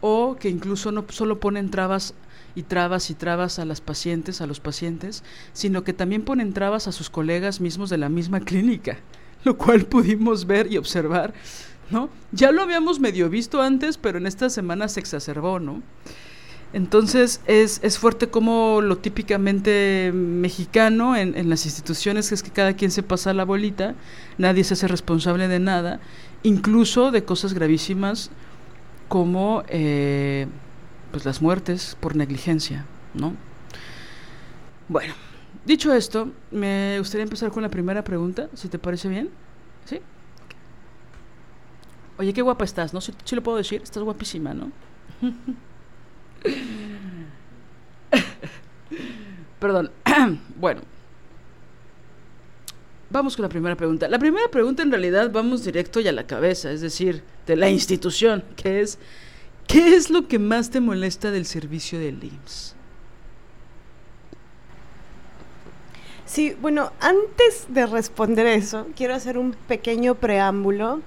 O 0.01 0.37
que 0.37 0.49
incluso 0.49 0.93
no 0.93 1.05
solo 1.09 1.41
ponen 1.41 1.71
trabas 1.71 2.15
y 2.55 2.63
trabas 2.63 3.11
y 3.11 3.15
trabas 3.15 3.59
a 3.59 3.65
las 3.65 3.81
pacientes, 3.81 4.41
a 4.41 4.47
los 4.47 4.61
pacientes, 4.61 5.23
sino 5.53 5.85
que 5.85 5.93
también 5.93 6.23
ponen 6.23 6.55
trabas 6.55 6.89
a 6.89 6.93
sus 6.93 7.11
colegas 7.11 7.61
mismos 7.61 7.91
de 7.91 7.99
la 7.99 8.09
misma 8.09 8.41
clínica, 8.41 8.99
lo 9.45 9.59
cual 9.59 9.85
pudimos 9.85 10.47
ver 10.47 10.73
y 10.73 10.79
observar, 10.79 11.35
¿no? 11.91 12.09
Ya 12.33 12.53
lo 12.53 12.63
habíamos 12.63 12.99
medio 12.99 13.29
visto 13.29 13.61
antes, 13.61 13.99
pero 13.99 14.19
en 14.19 14.27
esta 14.27 14.49
semana 14.49 14.89
se 14.89 15.01
exacerbó, 15.01 15.61
¿no? 15.61 15.83
Entonces 16.77 17.41
es, 17.47 17.81
es 17.83 17.99
fuerte 17.99 18.29
como 18.29 18.83
lo 18.83 18.99
típicamente 18.99 20.13
mexicano 20.13 21.17
en, 21.17 21.35
en, 21.35 21.49
las 21.49 21.65
instituciones, 21.65 22.29
que 22.29 22.35
es 22.35 22.43
que 22.43 22.51
cada 22.51 22.75
quien 22.75 22.91
se 22.91 23.03
pasa 23.03 23.33
la 23.33 23.47
bolita, 23.47 23.95
nadie 24.37 24.63
se 24.63 24.75
hace 24.75 24.87
responsable 24.87 25.49
de 25.49 25.59
nada, 25.59 26.01
incluso 26.43 27.13
de 27.13 27.25
cosas 27.25 27.55
gravísimas 27.55 28.31
como 29.09 29.63
eh, 29.69 30.49
pues 31.13 31.25
las 31.25 31.41
muertes 31.41 31.97
por 31.99 32.15
negligencia, 32.15 32.85
¿no? 33.15 33.33
Bueno, 34.91 35.15
dicho 35.65 35.95
esto, 35.95 36.31
me 36.51 36.99
gustaría 36.99 37.23
empezar 37.23 37.51
con 37.51 37.63
la 37.63 37.71
primera 37.71 38.05
pregunta, 38.05 38.51
si 38.53 38.69
te 38.69 38.79
parece 38.79 39.09
bien. 39.09 39.31
¿Sí? 39.87 39.99
Oye, 42.19 42.35
qué 42.35 42.43
guapa 42.43 42.67
estás, 42.67 42.93
¿no? 42.93 43.01
Si, 43.01 43.15
si 43.25 43.35
lo 43.35 43.43
puedo 43.43 43.57
decir, 43.57 43.81
estás 43.81 44.03
guapísima, 44.03 44.53
¿no? 44.53 44.71
Perdón. 49.59 49.91
bueno. 50.57 50.83
Vamos 53.09 53.37
con 53.37 53.45
la 53.45 53.49
primera 53.49 53.77
pregunta. 53.77 54.09
La 54.09 54.19
primera 54.19 54.49
pregunta 54.49 54.83
en 54.83 54.91
realidad 54.91 55.31
vamos 55.31 55.65
directo 55.65 56.01
y 56.01 56.09
a 56.09 56.13
la 56.13 56.27
cabeza, 56.27 56.73
es 56.73 56.81
decir, 56.81 57.23
de 57.47 57.57
la 57.57 57.71
institución, 57.71 58.43
que 58.57 58.81
es, 58.81 58.99
¿qué 59.69 59.95
es 59.95 60.11
lo 60.11 60.27
que 60.27 60.39
más 60.39 60.71
te 60.71 60.81
molesta 60.81 61.31
del 61.31 61.47
servicio 61.47 62.01
del 62.01 62.23
IMSS? 62.23 62.75
Sí, 66.27 66.57
bueno, 66.61 66.93
antes 67.01 67.67
de 67.69 67.87
responder 67.87 68.47
eso, 68.47 68.89
quiero 68.97 69.15
hacer 69.15 69.39
un 69.39 69.55
pequeño 69.69 70.17
preámbulo. 70.17 71.01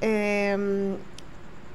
Eh, 0.00 0.96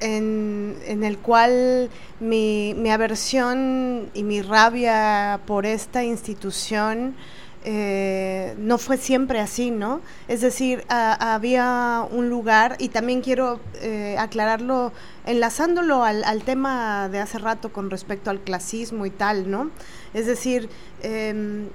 en, 0.01 1.03
el 1.03 1.17
cual 1.17 1.89
mi, 2.19 2.89
aversión 2.89 4.09
y 4.13 4.23
mi 4.23 4.41
rabia 4.41 5.39
por 5.45 5.65
esta 5.65 6.03
institución 6.03 7.15
eh, 7.63 8.55
no 8.57 8.79
fue 8.79 8.97
siempre 8.97 9.39
así, 9.39 9.69
¿no? 9.69 10.01
Es 10.27 10.41
decir, 10.41 10.83
había 10.89 12.07
un 12.11 12.29
lugar, 12.29 12.75
y 12.79 12.89
también 12.89 13.21
quiero 13.21 13.59
eh, 13.81 14.15
aclararlo, 14.17 14.91
enlazándolo 15.25 16.03
al, 16.03 16.43
tema 16.43 17.07
de 17.09 17.19
hace 17.19 17.37
rato 17.37 17.71
con 17.71 17.91
respecto 17.91 18.31
al 18.31 18.39
clasismo 18.39 19.05
y 19.05 19.11
tal, 19.11 19.51
¿no? 19.51 19.69
Es 20.15 20.25
decir, 20.25 20.69
eh, 21.03 21.67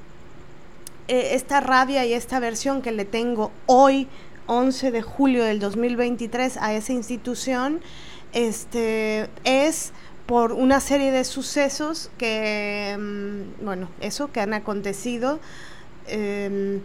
esta 1.09 1.61
rabia 1.61 2.05
y 2.05 2.13
esta 2.13 2.39
aversión 2.39 2.83
que 2.83 2.91
le 2.91 3.05
tengo 3.05 3.53
hoy, 3.67 4.09
11 4.47 4.91
de 4.91 5.03
julio 5.03 5.45
del 5.45 5.61
2023, 5.61 6.57
a 6.57 6.75
esa 6.75 6.93
institución, 6.93 7.81
este, 8.33 9.29
es 9.45 9.93
por 10.27 10.53
una 10.53 10.81
serie 10.81 11.13
de 11.13 11.25
sucesos 11.25 12.11
que, 12.19 12.97
mm, 12.99 13.65
bueno, 13.65 13.89
eso 14.01 14.33
que 14.33 14.41
han 14.41 14.55
acontecido 14.55 15.39
eh, 16.09 16.81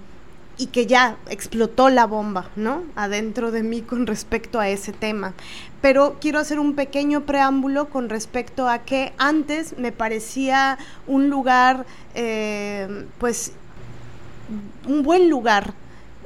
y 0.57 0.67
que 0.67 0.85
ya 0.85 1.17
explotó 1.29 1.89
la 1.89 2.05
bomba, 2.05 2.49
¿no? 2.55 2.83
Adentro 2.95 3.51
de 3.51 3.63
mí 3.63 3.81
con 3.81 4.05
respecto 4.05 4.59
a 4.59 4.69
ese 4.69 4.93
tema. 4.93 5.33
Pero 5.81 6.17
quiero 6.21 6.37
hacer 6.37 6.59
un 6.59 6.75
pequeño 6.75 7.21
preámbulo 7.21 7.89
con 7.89 8.09
respecto 8.09 8.69
a 8.69 8.79
que 8.79 9.13
antes 9.17 9.77
me 9.79 9.91
parecía 9.91 10.77
un 11.07 11.29
lugar, 11.29 11.87
eh, 12.13 13.05
pues, 13.17 13.53
un 14.87 15.01
buen 15.01 15.29
lugar, 15.29 15.73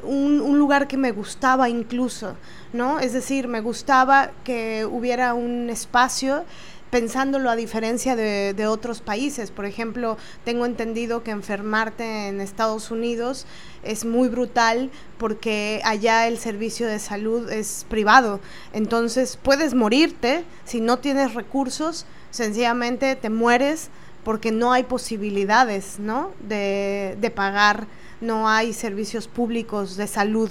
un 0.04 0.58
lugar 0.58 0.88
que 0.88 0.98
me 0.98 1.12
gustaba 1.12 1.70
incluso. 1.70 2.36
¿No? 2.76 3.00
Es 3.00 3.14
decir, 3.14 3.48
me 3.48 3.62
gustaba 3.62 4.32
que 4.44 4.86
hubiera 4.86 5.34
un 5.34 5.70
espacio 5.70 6.44
pensándolo 6.92 7.50
a 7.50 7.56
diferencia 7.56 8.16
de, 8.16 8.54
de, 8.54 8.68
otros 8.68 9.02
países. 9.02 9.52
Por 9.52 9.66
ejemplo, 9.66 10.18
tengo 10.44 10.66
entendido 10.66 11.24
que 11.24 11.32
enfermarte 11.32 12.28
en 12.28 12.40
Estados 12.40 12.92
Unidos 12.92 13.46
es 13.84 14.06
muy 14.06 14.30
brutal 14.30 14.92
porque 15.18 15.82
allá 15.84 16.28
el 16.28 16.38
servicio 16.38 16.88
de 16.88 17.00
salud 17.00 17.52
es 17.52 17.86
privado. 17.90 18.40
Entonces 18.72 19.38
puedes 19.42 19.74
morirte 19.74 20.46
si 20.64 20.80
no 20.80 21.00
tienes 21.00 21.34
recursos, 21.34 22.06
sencillamente 22.32 23.16
te 23.16 23.30
mueres 23.30 23.90
porque 24.24 24.52
no 24.52 24.72
hay 24.72 24.84
posibilidades 24.84 26.00
¿no? 26.00 26.32
de, 26.40 27.18
de 27.20 27.30
pagar, 27.30 27.88
no 28.22 28.50
hay 28.50 28.74
servicios 28.74 29.28
públicos 29.28 29.98
de 29.98 30.08
salud. 30.08 30.50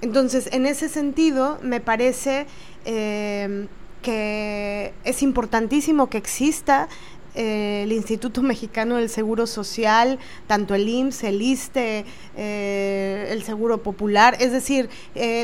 Entonces, 0.00 0.48
en 0.52 0.66
ese 0.66 0.88
sentido, 0.88 1.58
me 1.62 1.80
parece 1.80 2.46
eh, 2.84 3.66
que 4.02 4.92
es 5.04 5.22
importantísimo 5.22 6.08
que 6.08 6.18
exista 6.18 6.88
eh, 7.34 7.82
el 7.84 7.92
Instituto 7.92 8.42
Mexicano 8.42 8.96
del 8.96 9.08
Seguro 9.08 9.46
Social, 9.46 10.18
tanto 10.46 10.74
el 10.74 10.88
IMSS, 10.88 11.24
el 11.24 11.42
ISTE, 11.42 12.04
eh, 12.36 13.28
el 13.30 13.42
Seguro 13.42 13.82
Popular, 13.82 14.36
es 14.40 14.52
decir, 14.52 14.88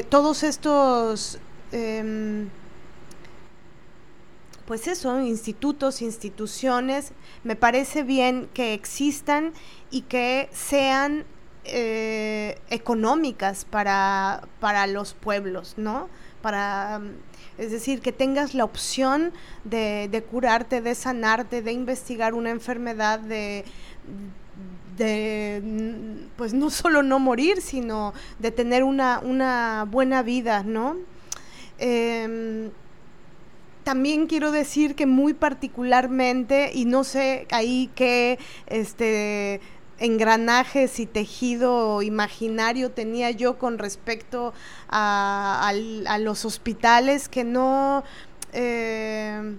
todos 0.09 0.45
estos 0.45 1.39
em, 1.73 2.49
pues 4.67 4.87
eso, 4.87 5.21
institutos, 5.21 6.01
instituciones, 6.01 7.13
me 7.43 7.57
parece 7.57 8.03
bien 8.03 8.49
que 8.55 8.73
existan 8.73 9.53
y 9.91 10.03
que 10.03 10.49
sean 10.53 11.25
eh, 11.65 12.59
económicas 12.71 13.65
para, 13.65 14.43
para 14.61 14.87
los 14.87 15.15
pueblos, 15.15 15.75
¿no? 15.77 16.09
Para, 16.43 17.01
es 17.59 17.71
decir, 17.71 18.01
que 18.01 18.13
tengas 18.13 18.55
la 18.55 18.65
opción 18.65 19.33
de, 19.65 20.09
de 20.11 20.23
curarte, 20.23 20.81
de 20.81 20.95
sanarte, 20.95 21.63
de 21.63 21.73
investigar 21.73 22.35
una 22.35 22.51
enfermedad, 22.51 23.19
de, 23.21 23.65
de, 24.97 25.63
pues 26.37 26.55
no 26.55 26.71
solo 26.71 27.03
no 27.03 27.19
morir, 27.19 27.61
sino 27.61 28.13
de 28.39 28.51
tener 28.51 28.85
una, 28.85 29.21
una 29.21 29.87
buena 29.91 30.23
vida, 30.23 30.63
¿no? 30.63 30.97
Em, 31.79 32.71
también 33.85 34.27
quiero 34.27 34.51
decir 34.51 34.95
que 34.95 35.07
muy 35.07 35.35
particularmente, 35.35 36.71
y 36.75 36.87
no 36.87 37.05
sé 37.05 37.47
ahí 37.51 37.91
qué 37.95 38.39
este, 38.67 39.61
engranajes 39.99 40.99
y 41.01 41.07
tejido 41.07 42.03
imaginario 42.03 42.91
tenía 42.91 43.31
yo 43.31 43.59
con 43.59 43.79
respecto 43.79 44.53
a, 44.89 45.73
los 46.21 46.45
hospitales, 46.45 47.29
que 47.29 47.45
no... 47.45 48.05
Eh, 48.53 49.57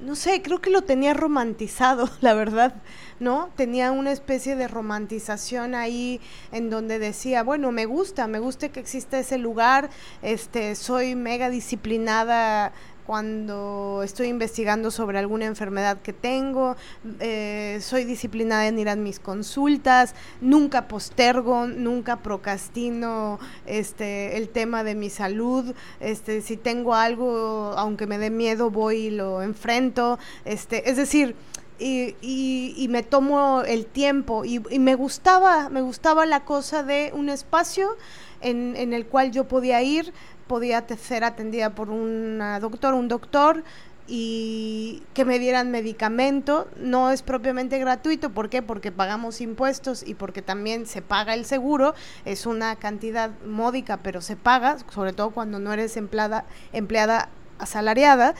no 0.00 0.14
sé, 0.14 0.42
creo 0.42 0.60
que 0.60 0.70
lo 0.70 0.82
tenía 0.82 1.14
romantizado, 1.14 2.08
la 2.20 2.34
verdad, 2.34 2.74
¿no? 3.18 3.50
Tenía 3.56 3.92
una 3.92 4.12
especie 4.12 4.56
de 4.56 4.68
romantización 4.68 5.74
ahí 5.74 6.20
en 6.52 6.70
donde 6.70 6.98
decía, 6.98 7.42
bueno, 7.42 7.72
me 7.72 7.86
gusta, 7.86 8.26
me 8.26 8.38
gusta 8.38 8.68
que 8.68 8.80
exista 8.80 9.18
ese 9.18 9.38
lugar, 9.38 9.90
este, 10.22 10.74
soy 10.74 11.14
mega 11.14 11.48
disciplinada 11.48 12.72
cuando 13.06 14.02
estoy 14.02 14.26
investigando 14.26 14.90
sobre 14.90 15.18
alguna 15.18 15.46
enfermedad 15.46 15.98
que 16.02 16.12
tengo, 16.12 16.76
eh, 17.20 17.78
soy 17.80 18.04
disciplinada 18.04 18.66
en 18.66 18.78
ir 18.80 18.88
a 18.88 18.96
mis 18.96 19.20
consultas, 19.20 20.14
nunca 20.40 20.88
postergo, 20.88 21.68
nunca 21.68 22.16
procrastino 22.16 23.38
este, 23.64 24.36
el 24.36 24.48
tema 24.48 24.82
de 24.82 24.96
mi 24.96 25.08
salud, 25.08 25.72
este, 26.00 26.42
si 26.42 26.56
tengo 26.56 26.94
algo, 26.94 27.74
aunque 27.76 28.08
me 28.08 28.18
dé 28.18 28.30
miedo, 28.30 28.70
voy 28.70 28.96
y 28.96 29.10
lo 29.10 29.40
enfrento, 29.42 30.18
este, 30.44 30.90
es 30.90 30.96
decir, 30.96 31.36
y, 31.78 32.16
y, 32.22 32.88
me 32.88 33.02
tomo 33.02 33.60
el 33.60 33.84
tiempo. 33.84 34.46
Y, 34.46 34.62
y, 34.70 34.78
me 34.78 34.94
gustaba, 34.94 35.68
me 35.68 35.82
gustaba 35.82 36.24
la 36.24 36.46
cosa 36.46 36.82
de 36.82 37.12
un 37.14 37.28
espacio 37.28 37.98
en 38.40 38.94
el 38.94 39.06
cual 39.06 39.30
yo 39.30 39.48
podía 39.48 39.82
ir, 39.82 40.14
podía 40.46 40.86
ser 40.98 41.24
atendida 41.24 41.74
por 41.74 41.90
una 41.90 42.60
doctor, 42.60 42.94
un 42.94 43.08
doctor 43.08 43.64
y 44.08 45.02
que 45.14 45.24
me 45.24 45.38
dieran 45.38 45.70
medicamento. 45.70 46.68
No 46.76 47.10
es 47.10 47.22
propiamente 47.22 47.78
gratuito, 47.78 48.30
¿por 48.30 48.48
qué? 48.48 48.62
Porque 48.62 48.92
pagamos 48.92 49.40
impuestos 49.40 50.06
y 50.06 50.14
porque 50.14 50.42
también 50.42 50.86
se 50.86 51.02
paga 51.02 51.34
el 51.34 51.44
seguro. 51.44 51.94
Es 52.24 52.46
una 52.46 52.76
cantidad 52.76 53.30
módica, 53.44 53.98
pero 53.98 54.20
se 54.20 54.36
paga, 54.36 54.78
sobre 54.92 55.12
todo 55.12 55.30
cuando 55.30 55.58
no 55.58 55.72
eres 55.72 55.96
empleada, 55.96 56.44
empleada 56.72 57.28
asalariada. 57.58 58.34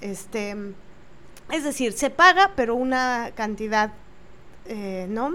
Este, 0.00 0.56
es 1.52 1.64
decir, 1.64 1.92
se 1.92 2.10
paga, 2.10 2.52
pero 2.56 2.74
una 2.74 3.30
cantidad, 3.34 3.92
eh, 4.66 5.06
¿no? 5.08 5.34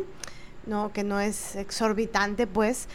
No, 0.66 0.92
que 0.94 1.04
no 1.04 1.20
es 1.20 1.56
exorbitante, 1.56 2.46
pues. 2.46 2.88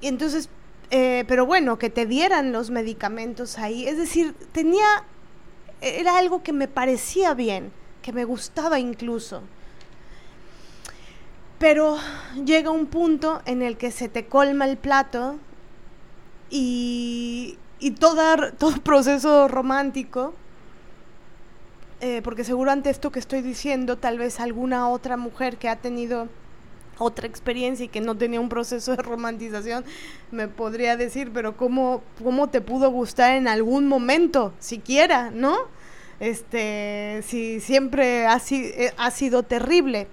Y 0.00 0.08
entonces 0.08 0.50
eh, 0.90 1.24
pero 1.28 1.44
bueno, 1.44 1.78
que 1.78 1.90
te 1.90 2.06
dieran 2.06 2.52
los 2.52 2.70
medicamentos 2.70 3.58
ahí. 3.58 3.86
Es 3.86 3.98
decir, 3.98 4.34
tenía, 4.52 4.86
era 5.80 6.18
algo 6.18 6.42
que 6.42 6.52
me 6.52 6.68
parecía 6.68 7.34
bien, 7.34 7.72
que 8.02 8.12
me 8.12 8.24
gustaba 8.24 8.78
incluso. 8.78 9.42
Pero 11.58 11.98
llega 12.44 12.70
un 12.70 12.86
punto 12.86 13.42
en 13.44 13.62
el 13.62 13.76
que 13.76 13.90
se 13.90 14.08
te 14.08 14.26
colma 14.26 14.64
el 14.64 14.76
plato 14.76 15.38
y, 16.50 17.58
y 17.80 17.90
todo, 17.92 18.52
todo 18.58 18.80
proceso 18.82 19.48
romántico, 19.48 20.34
eh, 22.00 22.22
porque 22.22 22.44
seguro 22.44 22.70
ante 22.70 22.90
esto 22.90 23.10
que 23.10 23.18
estoy 23.18 23.42
diciendo, 23.42 23.98
tal 23.98 24.18
vez 24.18 24.40
alguna 24.40 24.88
otra 24.88 25.16
mujer 25.16 25.56
que 25.58 25.68
ha 25.68 25.76
tenido 25.76 26.28
otra 26.98 27.26
experiencia 27.26 27.84
y 27.84 27.88
que 27.88 28.00
no 28.00 28.16
tenía 28.16 28.40
un 28.40 28.48
proceso 28.48 28.96
de 28.96 29.02
romantización, 29.02 29.84
me 30.30 30.48
podría 30.48 30.96
decir, 30.96 31.30
pero 31.32 31.56
¿cómo, 31.56 32.02
cómo 32.22 32.48
te 32.48 32.60
pudo 32.60 32.90
gustar 32.90 33.36
en 33.36 33.48
algún 33.48 33.86
momento, 33.86 34.52
siquiera, 34.58 35.30
¿no? 35.30 35.56
Este, 36.20 37.22
si 37.24 37.60
siempre 37.60 38.26
ha, 38.26 38.40
eh, 38.50 38.92
ha 38.96 39.10
sido 39.10 39.42
terrible. 39.42 40.08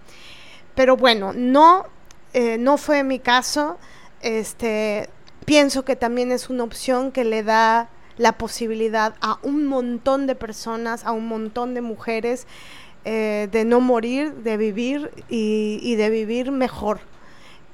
Pero 0.75 0.97
bueno, 0.97 1.33
no, 1.33 1.85
eh, 2.33 2.57
no 2.57 2.77
fue 2.77 3.03
mi 3.03 3.19
caso. 3.19 3.77
Este, 4.21 5.09
pienso 5.45 5.85
que 5.85 5.95
también 5.95 6.31
es 6.31 6.49
una 6.49 6.63
opción 6.63 7.11
que 7.11 7.23
le 7.23 7.43
da 7.43 7.89
la 8.17 8.37
posibilidad 8.37 9.15
a 9.21 9.39
un 9.41 9.65
montón 9.65 10.27
de 10.27 10.35
personas, 10.35 11.05
a 11.05 11.11
un 11.11 11.27
montón 11.27 11.73
de 11.73 11.81
mujeres, 11.81 12.47
eh, 13.07 13.47
de 13.51 13.65
no 13.65 13.81
morir, 13.81 14.33
de 14.37 14.57
vivir 14.57 15.11
y, 15.29 15.95
de 15.95 16.09
vivir 16.09 16.51
mejor. 16.51 17.01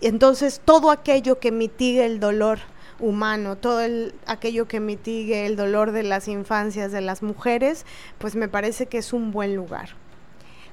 Entonces, 0.02 0.60
todo 0.64 0.92
aquello 0.92 1.40
que 1.40 1.54
mitigue 1.54 2.06
el 2.06 2.20
dolor 2.20 2.60
humano, 3.00 3.56
todo 3.56 3.80
aquello 4.26 4.68
que 4.68 4.82
mitigue 4.82 5.46
el 5.46 5.56
dolor 5.56 5.94
de 5.94 6.04
las 6.04 6.28
infancias 6.28 6.92
de 6.92 7.00
las 7.00 7.24
mujeres, 7.24 7.86
pues 8.18 8.36
me 8.36 8.50
parece 8.50 8.88
que 8.88 8.98
es 8.98 9.14
un 9.14 9.32
buen 9.32 9.56
lugar. 9.56 9.92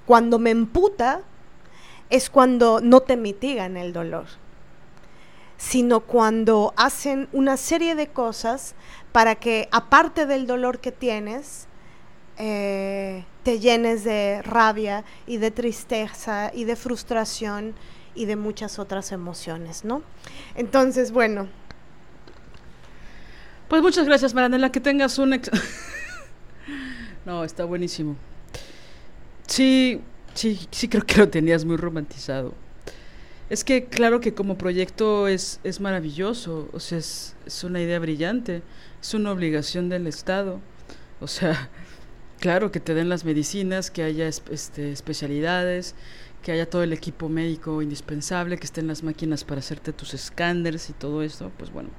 Cuando 0.06 0.40
me 0.40 0.50
emputa 0.50 1.22
es 2.10 2.28
cuando 2.28 2.80
no 2.80 2.98
te 3.00 3.16
mitigan 3.16 3.76
el 3.76 3.92
dolor, 3.92 4.26
sino 5.56 6.00
cuando 6.00 6.74
hacen 6.76 7.28
una 7.32 7.56
serie 7.56 7.94
de 7.94 8.08
cosas 8.08 8.74
para 9.12 9.36
que, 9.36 9.68
aparte 9.70 10.26
del 10.26 10.48
dolor 10.48 10.80
que 10.80 10.90
tienes, 10.90 11.67
eh, 12.38 13.24
te 13.42 13.58
llenes 13.58 14.04
de 14.04 14.42
rabia 14.42 15.04
y 15.26 15.38
de 15.38 15.50
tristeza 15.50 16.52
y 16.54 16.64
de 16.64 16.76
frustración 16.76 17.74
y 18.14 18.26
de 18.26 18.36
muchas 18.36 18.78
otras 18.78 19.12
emociones, 19.12 19.84
¿no? 19.84 20.02
Entonces, 20.54 21.10
bueno. 21.10 21.48
Pues 23.68 23.82
muchas 23.82 24.06
gracias, 24.06 24.34
Maranela, 24.34 24.70
que 24.70 24.80
tengas 24.80 25.18
un... 25.18 25.40
no, 27.26 27.44
está 27.44 27.64
buenísimo. 27.64 28.16
Sí, 29.46 30.00
sí, 30.34 30.60
sí 30.70 30.88
creo 30.88 31.04
que 31.04 31.16
lo 31.18 31.28
tenías 31.28 31.64
muy 31.64 31.76
romantizado. 31.76 32.54
Es 33.50 33.64
que 33.64 33.86
claro 33.86 34.20
que 34.20 34.34
como 34.34 34.58
proyecto 34.58 35.26
es, 35.26 35.58
es 35.64 35.80
maravilloso, 35.80 36.68
o 36.72 36.80
sea, 36.80 36.98
es, 36.98 37.34
es 37.46 37.64
una 37.64 37.80
idea 37.80 37.98
brillante, 37.98 38.62
es 39.00 39.14
una 39.14 39.32
obligación 39.32 39.88
del 39.88 40.06
Estado. 40.06 40.60
O 41.20 41.26
sea, 41.26 41.68
Claro, 42.40 42.70
que 42.70 42.78
te 42.78 42.94
den 42.94 43.08
las 43.08 43.24
medicinas, 43.24 43.90
que 43.90 44.04
haya 44.04 44.28
este, 44.28 44.92
especialidades, 44.92 45.96
que 46.42 46.52
haya 46.52 46.70
todo 46.70 46.84
el 46.84 46.92
equipo 46.92 47.28
médico 47.28 47.82
indispensable, 47.82 48.58
que 48.58 48.64
estén 48.64 48.86
las 48.86 49.02
máquinas 49.02 49.42
para 49.42 49.58
hacerte 49.58 49.92
tus 49.92 50.14
escáneres 50.14 50.88
y 50.88 50.92
todo 50.92 51.22
esto, 51.22 51.50
pues 51.58 51.72
bueno. 51.72 51.90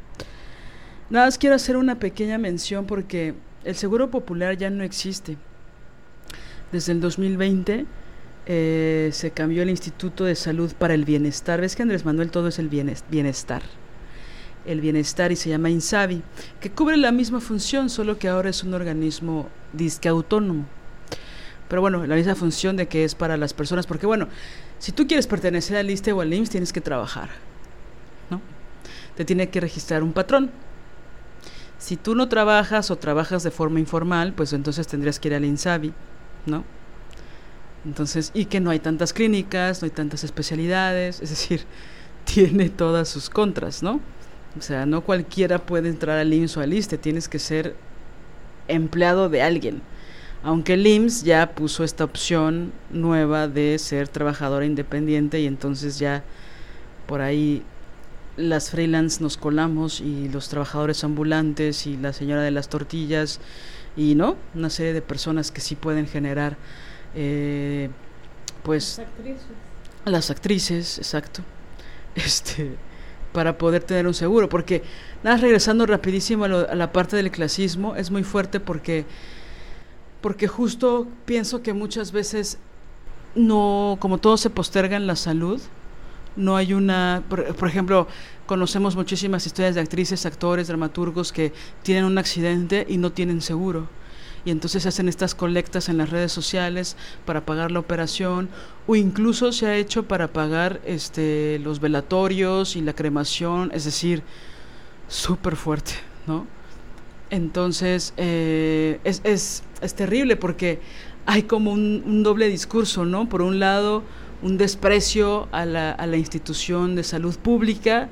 Nada 1.09 1.25
más 1.25 1.37
quiero 1.37 1.55
hacer 1.55 1.75
una 1.75 1.99
pequeña 1.99 2.37
mención 2.37 2.85
porque 2.85 3.33
el 3.65 3.75
seguro 3.75 4.09
popular 4.09 4.55
ya 4.57 4.69
no 4.69 4.83
existe. 4.83 5.37
Desde 6.71 6.93
el 6.93 7.01
2020 7.01 7.85
eh, 8.45 9.09
se 9.11 9.31
cambió 9.31 9.63
el 9.63 9.69
Instituto 9.69 10.23
de 10.23 10.35
Salud 10.35 10.71
para 10.73 10.93
el 10.93 11.03
Bienestar. 11.03 11.59
¿Ves 11.59 11.75
que 11.75 11.81
Andrés 11.81 12.05
Manuel 12.05 12.31
todo 12.31 12.47
es 12.47 12.59
el 12.59 12.69
bienestar? 12.69 13.63
El 14.69 14.81
bienestar 14.81 15.31
y 15.31 15.35
se 15.35 15.49
llama 15.49 15.71
INSABI, 15.71 16.21
que 16.61 16.69
cubre 16.69 16.95
la 16.95 17.11
misma 17.11 17.41
función, 17.41 17.89
solo 17.89 18.19
que 18.19 18.27
ahora 18.27 18.51
es 18.51 18.63
un 18.63 18.73
organismo 18.75 19.49
disque 19.73 20.07
autónomo. 20.07 20.65
Pero 21.67 21.81
bueno, 21.81 22.05
la 22.05 22.15
misma 22.15 22.35
función 22.35 22.77
de 22.77 22.87
que 22.87 23.03
es 23.03 23.15
para 23.15 23.35
las 23.35 23.53
personas, 23.53 23.87
porque 23.87 24.05
bueno, 24.05 24.27
si 24.77 24.91
tú 24.91 25.07
quieres 25.07 25.25
pertenecer 25.25 25.77
al 25.77 25.89
ISTE 25.89 26.13
o 26.13 26.21
al 26.21 26.33
IMSS 26.33 26.49
tienes 26.51 26.73
que 26.73 26.81
trabajar, 26.81 27.29
¿no? 28.29 28.41
Te 29.15 29.25
tiene 29.25 29.49
que 29.49 29.59
registrar 29.59 30.03
un 30.03 30.13
patrón. 30.13 30.51
Si 31.79 31.95
tú 31.95 32.13
no 32.13 32.29
trabajas 32.29 32.91
o 32.91 32.97
trabajas 32.97 33.41
de 33.41 33.51
forma 33.51 33.79
informal, 33.79 34.33
pues 34.33 34.53
entonces 34.53 34.87
tendrías 34.87 35.19
que 35.19 35.29
ir 35.29 35.33
al 35.33 35.45
INSABI, 35.45 35.93
¿no? 36.45 36.63
Entonces, 37.85 38.31
y 38.35 38.45
que 38.45 38.59
no 38.59 38.69
hay 38.69 38.79
tantas 38.79 39.13
clínicas, 39.13 39.81
no 39.81 39.85
hay 39.85 39.91
tantas 39.91 40.23
especialidades, 40.23 41.21
es 41.21 41.29
decir, 41.29 41.65
tiene 42.25 42.69
todas 42.69 43.09
sus 43.09 43.29
contras, 43.29 43.81
¿no? 43.81 43.99
O 44.57 44.61
sea, 44.61 44.85
no 44.85 45.01
cualquiera 45.01 45.59
puede 45.59 45.89
entrar 45.89 46.17
al 46.17 46.33
IMSS 46.33 46.57
o 46.57 46.61
al 46.61 46.73
ISTE, 46.73 46.97
tienes 46.97 47.29
que 47.29 47.39
ser 47.39 47.75
empleado 48.67 49.29
de 49.29 49.41
alguien. 49.41 49.81
Aunque 50.43 50.73
el 50.73 50.87
IMSS 50.87 51.23
ya 51.23 51.51
puso 51.53 51.83
esta 51.83 52.03
opción 52.03 52.71
nueva 52.91 53.47
de 53.47 53.77
ser 53.77 54.07
trabajadora 54.07 54.65
independiente 54.65 55.39
y 55.39 55.45
entonces 55.47 55.99
ya 55.99 56.23
por 57.07 57.21
ahí 57.21 57.63
las 58.37 58.69
freelance 58.69 59.21
nos 59.21 59.35
colamos 59.37 59.99
y 59.99 60.29
los 60.29 60.47
trabajadores 60.47 61.03
ambulantes 61.03 61.85
y 61.85 61.97
la 61.97 62.13
señora 62.13 62.41
de 62.41 62.51
las 62.51 62.69
tortillas 62.69 63.41
y 63.97 64.15
no 64.15 64.37
una 64.55 64.69
serie 64.69 64.93
de 64.93 65.01
personas 65.01 65.51
que 65.51 65.59
sí 65.59 65.75
pueden 65.75 66.07
generar 66.07 66.55
eh, 67.15 67.89
pues 68.63 68.99
Las 68.99 69.07
actrices. 69.07 69.47
las 70.05 70.31
actrices 70.31 70.97
exacto 70.99 71.41
este 72.15 72.77
para 73.33 73.57
poder 73.57 73.83
tener 73.83 74.07
un 74.07 74.13
seguro 74.13 74.49
porque 74.49 74.83
nada 75.23 75.37
regresando 75.37 75.85
rapidísimo 75.85 76.45
a, 76.45 76.47
lo- 76.47 76.69
a 76.69 76.75
la 76.75 76.91
parte 76.91 77.15
del 77.15 77.31
clasismo 77.31 77.95
es 77.95 78.11
muy 78.11 78.23
fuerte 78.23 78.59
porque 78.59 79.05
porque 80.21 80.47
justo 80.47 81.07
pienso 81.25 81.61
que 81.61 81.73
muchas 81.73 82.11
veces 82.11 82.57
no 83.35 83.97
como 83.99 84.19
todo 84.19 84.37
se 84.37 84.49
posterga 84.49 84.97
en 84.97 85.07
la 85.07 85.15
salud 85.15 85.61
no 86.35 86.55
hay 86.57 86.73
una, 86.73 87.23
por, 87.29 87.55
por 87.55 87.67
ejemplo, 87.67 88.07
conocemos 88.47 88.95
muchísimas 88.95 89.45
historias 89.45 89.75
de 89.75 89.81
actrices, 89.81 90.25
actores, 90.25 90.67
dramaturgos 90.69 91.33
que 91.33 91.53
tienen 91.83 92.05
un 92.05 92.17
accidente 92.17 92.85
y 92.89 92.97
no 92.97 93.11
tienen 93.11 93.41
seguro. 93.41 93.89
Y 94.45 94.51
entonces 94.51 94.85
hacen 94.85 95.09
estas 95.09 95.35
colectas 95.35 95.89
en 95.89 95.97
las 95.97 96.09
redes 96.09 96.31
sociales 96.31 96.95
para 97.25 97.45
pagar 97.45 97.71
la 97.71 97.79
operación 97.79 98.49
o 98.87 98.95
incluso 98.95 99.51
se 99.51 99.67
ha 99.67 99.75
hecho 99.75 100.03
para 100.03 100.29
pagar 100.29 100.81
este, 100.85 101.59
los 101.59 101.79
velatorios 101.79 102.75
y 102.75 102.81
la 102.81 102.93
cremación, 102.93 103.71
es 103.73 103.85
decir, 103.85 104.23
súper 105.07 105.55
fuerte, 105.55 105.93
¿no? 106.27 106.47
Entonces 107.29 108.13
eh, 108.17 108.99
es, 109.03 109.21
es, 109.23 109.63
es 109.81 109.93
terrible 109.93 110.35
porque 110.35 110.79
hay 111.25 111.43
como 111.43 111.71
un, 111.71 112.03
un 112.05 112.23
doble 112.23 112.47
discurso, 112.47 113.05
¿no? 113.05 113.29
Por 113.29 113.41
un 113.41 113.59
lado, 113.59 114.03
un 114.41 114.57
desprecio 114.57 115.47
a 115.51 115.65
la, 115.65 115.91
a 115.91 116.07
la 116.07 116.17
institución 116.17 116.95
de 116.95 117.03
salud 117.03 117.35
pública 117.37 118.09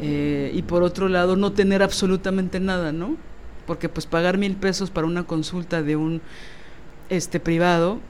eh, 0.00 0.50
y 0.54 0.62
por 0.62 0.82
otro 0.82 1.08
lado 1.08 1.36
no 1.36 1.52
tener 1.52 1.82
absolutamente 1.82 2.60
nada, 2.60 2.92
¿no? 2.92 3.16
Porque 3.70 3.88
pues 3.88 4.04
pagar 4.04 4.36
mil 4.36 4.56
pesos 4.56 4.90
para 4.90 5.06
una 5.06 5.28
consulta 5.28 5.80
de 5.80 5.94
un 5.94 6.20
este 7.08 7.38
privado 7.38 8.00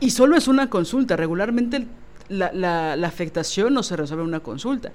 y 0.00 0.10
solo 0.10 0.36
es 0.36 0.48
una 0.48 0.68
consulta, 0.68 1.16
regularmente 1.16 1.86
la, 2.28 2.52
la, 2.52 3.08
afectación 3.08 3.72
no 3.72 3.82
se 3.82 3.96
resuelve 3.96 4.22
una 4.22 4.40
consulta 4.40 4.92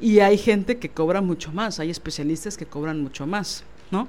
y 0.00 0.20
hay 0.20 0.38
gente 0.38 0.78
que 0.78 0.88
cobra 0.88 1.20
mucho 1.20 1.52
más, 1.52 1.78
hay 1.78 1.90
especialistas 1.90 2.56
que 2.56 2.64
cobran 2.64 3.02
mucho 3.02 3.26
más, 3.26 3.64
¿no? 3.90 4.08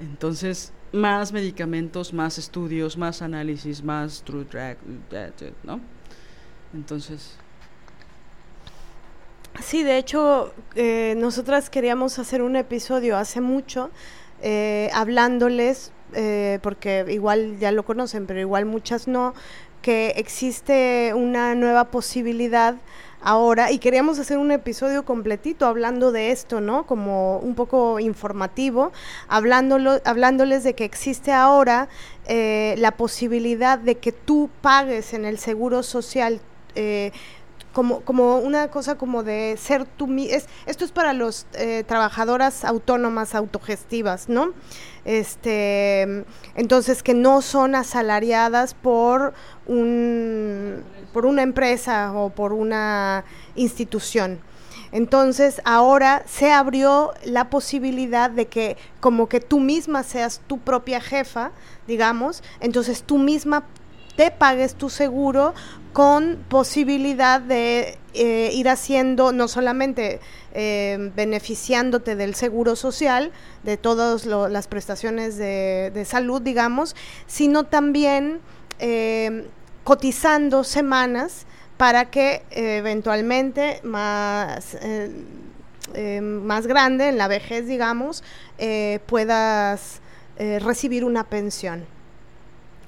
Entonces, 0.00 0.72
más 0.90 1.32
medicamentos, 1.32 2.12
más 2.12 2.36
estudios, 2.36 2.98
más 2.98 3.22
análisis, 3.22 3.84
más 3.84 4.24
true 4.24 4.46
track, 4.46 4.78
¿no? 5.62 5.78
Entonces, 6.74 7.36
Sí, 9.60 9.82
de 9.82 9.98
hecho, 9.98 10.54
eh, 10.74 11.14
nosotras 11.18 11.68
queríamos 11.68 12.18
hacer 12.18 12.42
un 12.42 12.56
episodio 12.56 13.18
hace 13.18 13.40
mucho 13.40 13.90
eh, 14.42 14.90
hablándoles, 14.92 15.92
eh, 16.14 16.58
porque 16.62 17.06
igual 17.08 17.58
ya 17.58 17.72
lo 17.72 17.84
conocen, 17.84 18.26
pero 18.26 18.40
igual 18.40 18.66
muchas 18.66 19.08
no, 19.08 19.34
que 19.80 20.14
existe 20.16 21.12
una 21.14 21.54
nueva 21.54 21.84
posibilidad 21.90 22.76
ahora 23.22 23.70
y 23.70 23.78
queríamos 23.78 24.18
hacer 24.18 24.38
un 24.38 24.50
episodio 24.50 25.04
completito 25.04 25.66
hablando 25.66 26.12
de 26.12 26.32
esto, 26.32 26.60
¿no? 26.60 26.86
Como 26.86 27.38
un 27.38 27.54
poco 27.54 28.00
informativo, 28.00 28.92
hablándolo, 29.28 30.00
hablándoles 30.04 30.64
de 30.64 30.74
que 30.74 30.84
existe 30.84 31.32
ahora 31.32 31.88
eh, 32.26 32.74
la 32.78 32.92
posibilidad 32.92 33.78
de 33.78 33.96
que 33.96 34.12
tú 34.12 34.50
pagues 34.60 35.14
en 35.14 35.24
el 35.24 35.38
seguro 35.38 35.82
social. 35.82 36.40
eh, 36.74 37.12
como, 37.72 38.00
como 38.02 38.36
una 38.38 38.68
cosa 38.68 38.96
como 38.96 39.22
de 39.22 39.56
ser 39.58 39.84
tú 39.84 40.06
mi- 40.06 40.28
es 40.28 40.46
esto 40.66 40.84
es 40.84 40.92
para 40.92 41.12
los 41.12 41.46
eh, 41.54 41.84
trabajadoras 41.86 42.64
autónomas 42.64 43.34
autogestivas 43.34 44.28
no 44.28 44.52
este 45.04 46.24
entonces 46.54 47.02
que 47.02 47.14
no 47.14 47.42
son 47.42 47.74
asalariadas 47.74 48.74
por 48.74 49.34
un 49.66 50.82
por 51.12 51.26
una 51.26 51.42
empresa 51.42 52.12
o 52.14 52.30
por 52.30 52.52
una 52.52 53.24
institución. 53.54 54.40
Entonces 54.92 55.60
ahora 55.64 56.22
se 56.26 56.52
abrió 56.52 57.12
la 57.24 57.48
posibilidad 57.50 58.30
de 58.30 58.46
que 58.46 58.76
como 59.00 59.28
que 59.28 59.40
tú 59.40 59.58
misma 59.60 60.02
seas 60.02 60.40
tu 60.46 60.58
propia 60.58 61.00
jefa, 61.00 61.50
digamos, 61.86 62.42
entonces 62.60 63.02
tú 63.02 63.18
misma 63.18 63.64
te 64.16 64.30
pagues 64.30 64.74
tu 64.74 64.90
seguro 64.90 65.54
con 65.92 66.38
posibilidad 66.48 67.40
de 67.40 67.98
eh, 68.14 68.50
ir 68.52 68.68
haciendo, 68.68 69.32
no 69.32 69.48
solamente 69.48 70.20
eh, 70.54 71.12
beneficiándote 71.14 72.16
del 72.16 72.34
seguro 72.34 72.76
social, 72.76 73.32
de 73.62 73.76
todas 73.76 74.26
las 74.26 74.66
prestaciones 74.66 75.36
de, 75.36 76.04
salud, 76.06 76.42
digamos, 76.42 76.96
sino 77.26 77.64
también 77.64 78.40
eh, 78.78 79.46
cotizando 79.84 80.64
semanas 80.64 81.46
para 81.82 82.10
que 82.10 82.44
eventualmente 82.52 83.80
más, 83.82 84.76
eh, 84.80 85.10
eh, 85.94 86.20
más 86.20 86.68
grande, 86.68 87.08
en 87.08 87.18
la 87.18 87.26
vejez, 87.26 87.66
digamos, 87.66 88.22
eh, 88.58 89.00
puedas 89.06 90.00
recibir 90.38 91.04
una 91.04 91.24
pensión. 91.24 91.84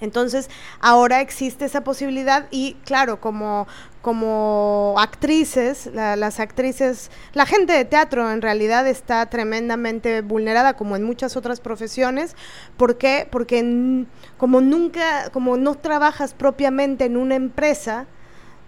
Entonces, 0.05 0.49
ahora 0.81 1.21
existe 1.21 1.65
esa 1.65 1.83
posibilidad 1.83 2.47
y 2.51 2.75
claro, 2.85 3.21
como, 3.21 3.67
como 4.03 4.95
actrices, 4.99 5.87
la- 5.93 6.15
las 6.17 6.39
actrices, 6.39 7.11
la 7.33 7.47
gente 7.47 7.73
de 7.73 7.85
teatro 7.85 8.31
en 8.31 8.43
realidad 8.43 8.87
está 8.87 9.27
tremendamente 9.27 10.21
vulnerada 10.21 10.75
como 10.75 10.95
en 10.97 11.03
muchas 11.03 11.37
otras 11.37 11.61
profesiones. 11.61 12.37
Porque 12.77 13.59
n- 13.61 14.07
como 14.37 14.61
nunca, 14.61 15.31
como 15.31 15.57
no 15.57 15.75
trabajas 15.77 16.35
propiamente 16.35 17.05
en 17.07 17.17
una 17.17 17.35
empresa, 17.35 18.07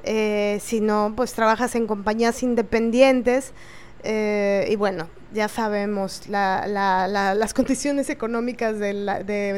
eh, 0.05 0.61
sino 0.63 1.13
pues 1.17 1.33
trabajas 1.35 1.75
en 1.75 1.87
compañías 1.87 2.43
independientes, 2.43 3.53
eh, 4.03 4.67
y 4.71 4.77
bueno, 4.77 5.09
ya 5.33 5.49
sabemos, 5.49 6.29
la- 6.29 6.67
la- 6.67 7.09
la- 7.09 7.35
las 7.35 7.53
condiciones 7.55 8.09
económicas 8.11 8.79
de 8.79 8.95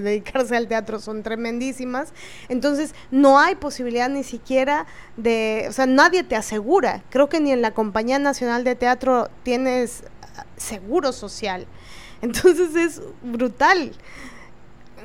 dedicarse 0.02 0.56
al 0.56 0.66
teatro 0.68 0.98
son 1.00 1.22
tremendísimas. 1.22 2.12
Entonces, 2.48 2.94
no 3.10 3.38
hay 3.38 3.54
posibilidad 3.56 4.08
ni 4.08 4.24
siquiera 4.24 4.86
de, 5.16 5.66
o 5.68 5.72
sea, 5.72 5.86
nadie 5.86 6.22
te 6.24 6.36
asegura. 6.36 7.02
Creo 7.10 7.28
que 7.28 7.40
ni 7.40 7.52
en 7.52 7.62
la 7.62 7.72
Compañía 7.72 8.18
Nacional 8.18 8.64
de 8.64 8.74
Teatro 8.74 9.28
tienes 9.42 10.02
ah, 10.36 10.44
seguro 10.56 11.12
social. 11.12 11.66
Entonces 12.22 12.74
es 12.74 13.02
brutal. 13.22 13.92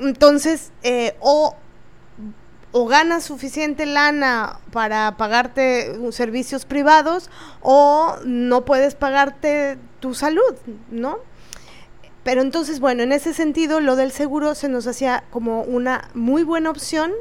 Entonces, 0.00 0.72
eh, 0.82 1.14
o 1.20 1.54
o 2.76 2.86
ganas 2.86 3.22
suficiente 3.22 3.86
lana 3.86 4.58
para 4.72 5.16
pagarte 5.16 5.96
servicios 6.10 6.64
privados 6.64 7.30
o 7.62 8.16
no 8.24 8.64
puedes 8.64 8.96
pagarte 8.96 9.78
tu 10.00 10.12
salud, 10.12 10.56
¿no? 10.90 11.18
Pero 12.24 12.42
entonces, 12.42 12.80
bueno, 12.80 13.04
en 13.04 13.12
ese 13.12 13.32
sentido, 13.32 13.78
lo 13.78 13.94
del 13.94 14.10
seguro 14.10 14.56
se 14.56 14.68
nos 14.68 14.88
hacía 14.88 15.22
como 15.30 15.62
una 15.62 16.10
muy 16.14 16.42
buena 16.42 16.68
opción, 16.68 17.12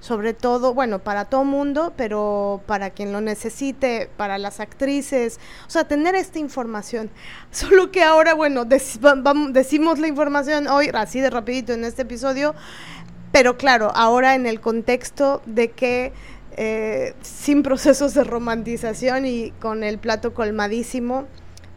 sobre 0.00 0.32
todo, 0.32 0.72
bueno, 0.72 1.00
para 1.00 1.26
todo 1.26 1.44
mundo, 1.44 1.92
pero 1.98 2.62
para 2.66 2.88
quien 2.88 3.12
lo 3.12 3.20
necesite, 3.20 4.08
para 4.16 4.38
las 4.38 4.58
actrices, 4.58 5.38
o 5.66 5.70
sea, 5.70 5.84
tener 5.86 6.14
esta 6.14 6.38
información. 6.38 7.10
Solo 7.50 7.90
que 7.90 8.02
ahora, 8.02 8.32
bueno, 8.32 8.64
decimos 8.64 9.98
la 9.98 10.08
información 10.08 10.66
hoy, 10.66 10.90
así 10.94 11.20
de 11.20 11.28
rapidito 11.28 11.74
en 11.74 11.84
este 11.84 12.02
episodio, 12.02 12.54
pero 13.34 13.56
claro, 13.56 13.90
ahora 13.96 14.36
en 14.36 14.46
el 14.46 14.60
contexto 14.60 15.42
de 15.44 15.72
que 15.72 16.12
eh, 16.56 17.14
sin 17.22 17.64
procesos 17.64 18.14
de 18.14 18.22
romantización 18.22 19.26
y 19.26 19.50
con 19.58 19.82
el 19.82 19.98
plato 19.98 20.34
colmadísimo 20.34 21.26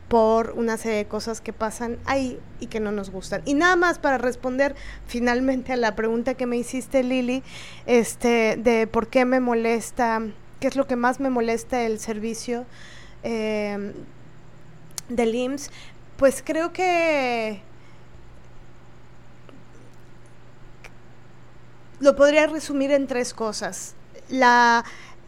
por 0.07 0.51
una 0.51 0.77
serie 0.77 0.99
de 0.99 1.05
cosas 1.07 1.41
que 1.41 1.53
pasan 1.53 1.97
ahí 2.05 2.39
y 2.59 2.67
que 2.67 2.79
no 2.79 2.91
nos 2.91 3.09
gustan. 3.09 3.41
Y 3.45 3.55
nada 3.55 3.75
más 3.75 3.97
para 3.97 4.19
responder 4.19 4.75
finalmente 5.07 5.73
a 5.73 5.77
la 5.77 5.95
pregunta 5.95 6.35
que 6.35 6.45
me 6.45 6.57
hiciste, 6.57 7.01
Lili, 7.01 7.41
este, 7.87 8.55
de 8.57 8.85
por 8.85 9.07
qué 9.07 9.25
me 9.25 9.39
molesta, 9.39 10.21
qué 10.59 10.67
es 10.67 10.75
lo 10.75 10.85
que 10.85 10.95
más 10.95 11.19
me 11.19 11.31
molesta 11.31 11.81
el 11.87 11.97
servicio 11.97 12.67
eh, 13.23 13.93
del 15.09 15.33
IMSS, 15.33 15.71
pues 16.17 16.43
creo 16.45 16.71
que 16.71 17.63
lo 21.99 22.15
podría 22.15 22.47
resumir 22.47 22.91
en 22.91 23.07
tres 23.07 23.33
cosas. 23.33 23.95
La, 24.29 24.83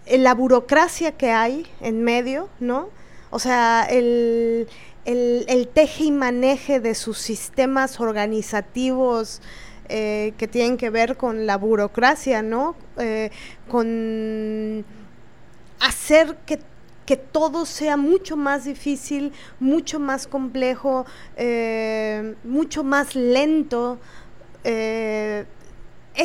la 0.07 0.33
burocracia 0.33 1.13
que 1.13 1.31
hay 1.31 1.67
en 1.81 2.03
medio, 2.03 2.49
¿no? 2.59 2.89
O 3.31 3.39
sea, 3.39 3.85
el, 3.89 4.67
el, 5.05 5.67
teje 5.73 6.05
y 6.05 6.11
maneje 6.11 6.79
de 6.79 6.95
sus 6.95 7.17
sistemas 7.17 7.99
organizativos 7.99 9.41
eh, 9.87 10.33
que 10.37 10.47
tienen 10.47 10.77
que 10.77 10.89
ver 10.89 11.17
con 11.17 11.45
la 11.45 11.57
burocracia, 11.57 12.41
¿no? 12.41 12.75
Eh, 12.97 13.31
con 13.67 14.83
hacer 15.79 16.37
que, 16.45 16.59
que 17.05 17.17
todo 17.17 17.65
sea 17.65 17.97
mucho 17.97 18.35
más 18.35 18.65
difícil, 18.65 19.31
mucho 19.59 19.99
más 19.99 20.27
complejo, 20.27 21.05
eh, 21.37 22.35
mucho 22.43 22.83
más 22.83 23.15
lento. 23.15 23.99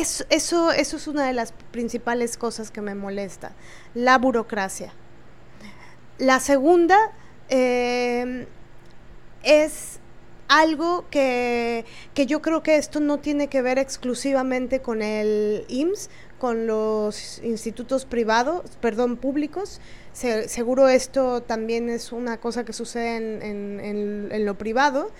Eso, 0.01 0.25
eso, 0.29 0.71
es 0.71 1.07
una 1.07 1.25
de 1.25 1.33
las 1.33 1.53
principales 1.71 2.37
cosas 2.37 2.71
que 2.71 2.81
me 2.81 2.95
molesta, 2.95 3.53
la 3.93 4.17
burocracia. 4.17 4.93
La 6.17 6.39
segunda 6.39 6.97
eh, 7.49 8.47
es 9.43 9.99
algo 10.47 11.05
que, 11.09 11.85
yo 12.15 12.41
creo 12.41 12.61
que 12.61 12.75
esto 12.77 12.99
no 12.99 13.19
tiene 13.19 13.47
que 13.47 13.61
ver 13.61 13.79
exclusivamente 13.79 14.81
con 14.81 15.01
el 15.01 15.65
IMSS, 15.69 16.09
con 16.39 16.67
los 16.67 17.39
institutos 17.43 18.05
privados, 18.05 18.63
perdón, 18.81 19.17
públicos. 19.17 19.79
seguro 20.13 20.87
esto 20.89 21.41
también 21.41 21.89
es 21.89 22.11
una 22.11 22.37
cosa 22.37 22.65
que 22.65 22.73
sucede 22.73 23.15
en, 23.15 23.79
en, 24.31 24.45
lo 24.45 24.57
privado, 24.57 25.11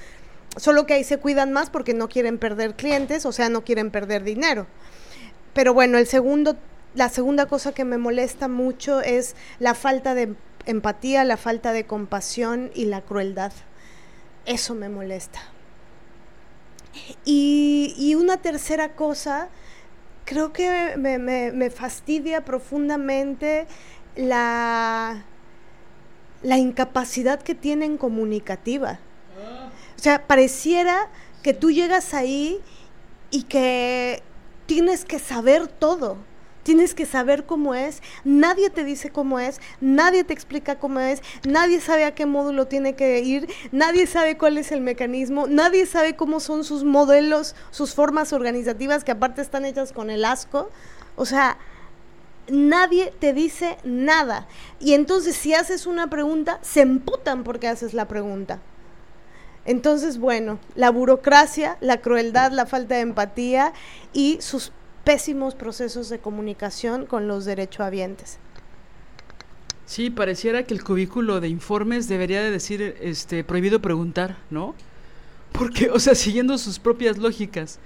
solo 0.58 0.86
que 0.86 0.94
ahí 0.94 1.04
se 1.04 1.18
cuidan 1.18 1.54
más 1.54 1.70
porque 1.70 1.94
no 1.94 2.10
quieren 2.10 2.38
perder 2.38 2.76
clientes, 2.76 3.26
o 3.26 3.32
sea, 3.32 3.50
no 3.50 3.64
quieren 3.64 3.92
perder 3.92 4.24
dinero. 4.24 4.68
Pero 5.54 5.74
bueno, 5.74 5.98
el 5.98 6.08
segundo, 6.08 6.58
la 6.94 7.10
segunda 7.10 7.46
cosa 7.46 7.74
que 7.74 7.86
me 7.86 7.98
molesta 7.98 8.48
mucho 8.48 9.02
es 9.02 9.36
la 9.60 9.74
falta 9.74 10.16
de 10.16 10.36
empatía, 10.66 11.24
la 11.24 11.38
falta 11.38 11.72
de 11.72 11.86
compasión 11.86 12.72
y 12.74 12.86
la 12.86 13.02
crueldad. 13.02 13.52
Eso 14.46 14.76
me 14.76 14.90
molesta. 14.90 15.42
Y, 17.26 18.16
una 18.18 18.38
tercera 18.38 18.94
cosa, 18.96 19.50
creo 20.24 20.54
que 20.54 20.96
me, 20.98 21.70
fastidia 21.70 22.46
profundamente 22.46 23.68
la, 24.16 25.26
la 26.42 26.58
incapacidad 26.58 27.42
que 27.42 27.56
tienen 27.56 27.98
comunicativa. 27.98 29.00
O 29.98 30.02
sea, 30.02 30.28
pareciera 30.28 31.10
que 31.44 31.54
tú 31.54 31.72
llegas 31.72 32.14
ahí 32.14 32.60
y 33.32 33.44
que 33.44 34.24
tienes 34.66 35.06
que 35.06 35.20
saber 35.20 35.68
todo 35.68 36.18
tienes 36.66 36.96
que 36.96 37.06
saber 37.06 37.46
cómo 37.46 37.76
es, 37.76 38.02
nadie 38.24 38.72
te 38.72 38.84
dice 38.84 39.12
cómo 39.12 39.40
es, 39.40 39.62
nadie 39.82 40.24
te 40.24 40.34
explica 40.34 40.80
cómo 40.80 41.00
es, 41.00 41.22
nadie 41.48 41.80
sabe 41.80 42.06
a 42.06 42.16
qué 42.16 42.26
módulo 42.26 42.66
tiene 42.66 42.96
que 42.96 43.20
ir, 43.20 43.48
nadie 43.72 44.08
sabe 44.08 44.36
cuál 44.36 44.58
es 44.58 44.72
el 44.72 44.82
mecanismo, 44.82 45.46
nadie 45.46 45.86
sabe 45.86 46.16
cómo 46.16 46.40
son 46.40 46.64
sus 46.64 46.84
modelos, 46.84 47.56
sus 47.70 47.94
formas 47.94 48.34
organizativas 48.34 49.04
que 49.04 49.12
aparte 49.12 49.44
están 49.44 49.64
hechas 49.64 49.94
con 49.94 50.10
el 50.10 50.26
asco. 50.26 50.72
O 51.16 51.28
sea, 51.28 51.60
nadie 52.50 53.14
te 53.20 53.32
dice 53.32 53.78
nada. 53.84 54.48
Y 54.80 54.96
entonces 54.96 55.36
si 55.36 55.54
haces 55.54 55.86
una 55.86 56.10
pregunta, 56.10 56.58
se 56.64 56.82
emputan 56.82 57.44
porque 57.44 57.68
haces 57.68 57.94
la 57.94 58.08
pregunta. 58.08 58.60
Entonces, 59.66 60.20
bueno, 60.20 60.60
la 60.76 60.92
burocracia, 60.92 61.78
la 61.82 62.02
crueldad, 62.02 62.52
la 62.52 62.66
falta 62.66 62.96
de 62.96 63.02
empatía 63.02 63.74
y 64.14 64.38
sus 64.42 64.72
pésimos 65.04 65.56
procesos 65.56 66.10
de 66.10 66.20
comunicación 66.20 67.06
con 67.06 67.28
los 67.28 67.46
derechohabientes. 67.46 68.40
Sí, 69.86 70.10
pareciera 70.10 70.64
que 70.64 70.74
el 70.74 70.84
cubículo 70.84 71.40
de 71.40 71.48
informes 71.48 72.08
debería 72.08 72.42
de 72.42 72.50
decir 72.50 72.96
este 73.02 73.44
prohibido 73.44 73.82
preguntar, 73.82 74.38
¿no? 74.50 74.74
Porque, 75.52 75.90
o 75.92 76.00
sea, 76.00 76.16
siguiendo 76.16 76.58
sus 76.58 76.80
propias 76.80 77.18
lógicas. 77.18 77.80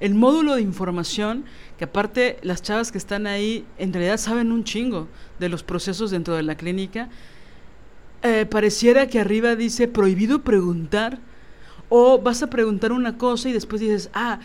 El 0.00 0.14
módulo 0.14 0.54
de 0.54 0.62
información, 0.62 1.44
que 1.78 1.84
aparte 1.84 2.38
las 2.42 2.62
chavas 2.62 2.90
que 2.90 2.98
están 2.98 3.26
ahí 3.26 3.66
en 3.78 3.92
realidad 3.92 4.16
saben 4.16 4.50
un 4.50 4.64
chingo 4.64 5.08
de 5.38 5.48
los 5.48 5.62
procesos 5.62 6.10
dentro 6.10 6.34
de 6.34 6.42
la 6.42 6.56
clínica, 6.56 7.08
eh, 8.22 8.46
pareciera 8.46 9.06
que 9.06 9.20
arriba 9.20 9.56
dice 9.56 9.88
prohibido 9.88 10.42
preguntar 10.42 11.18
o 11.88 12.18
vas 12.18 12.42
a 12.42 12.48
preguntar 12.48 12.92
una 12.92 13.18
cosa 13.18 13.48
y 13.48 13.52
después 13.52 13.80
dices, 13.80 14.10
ah, 14.14 14.40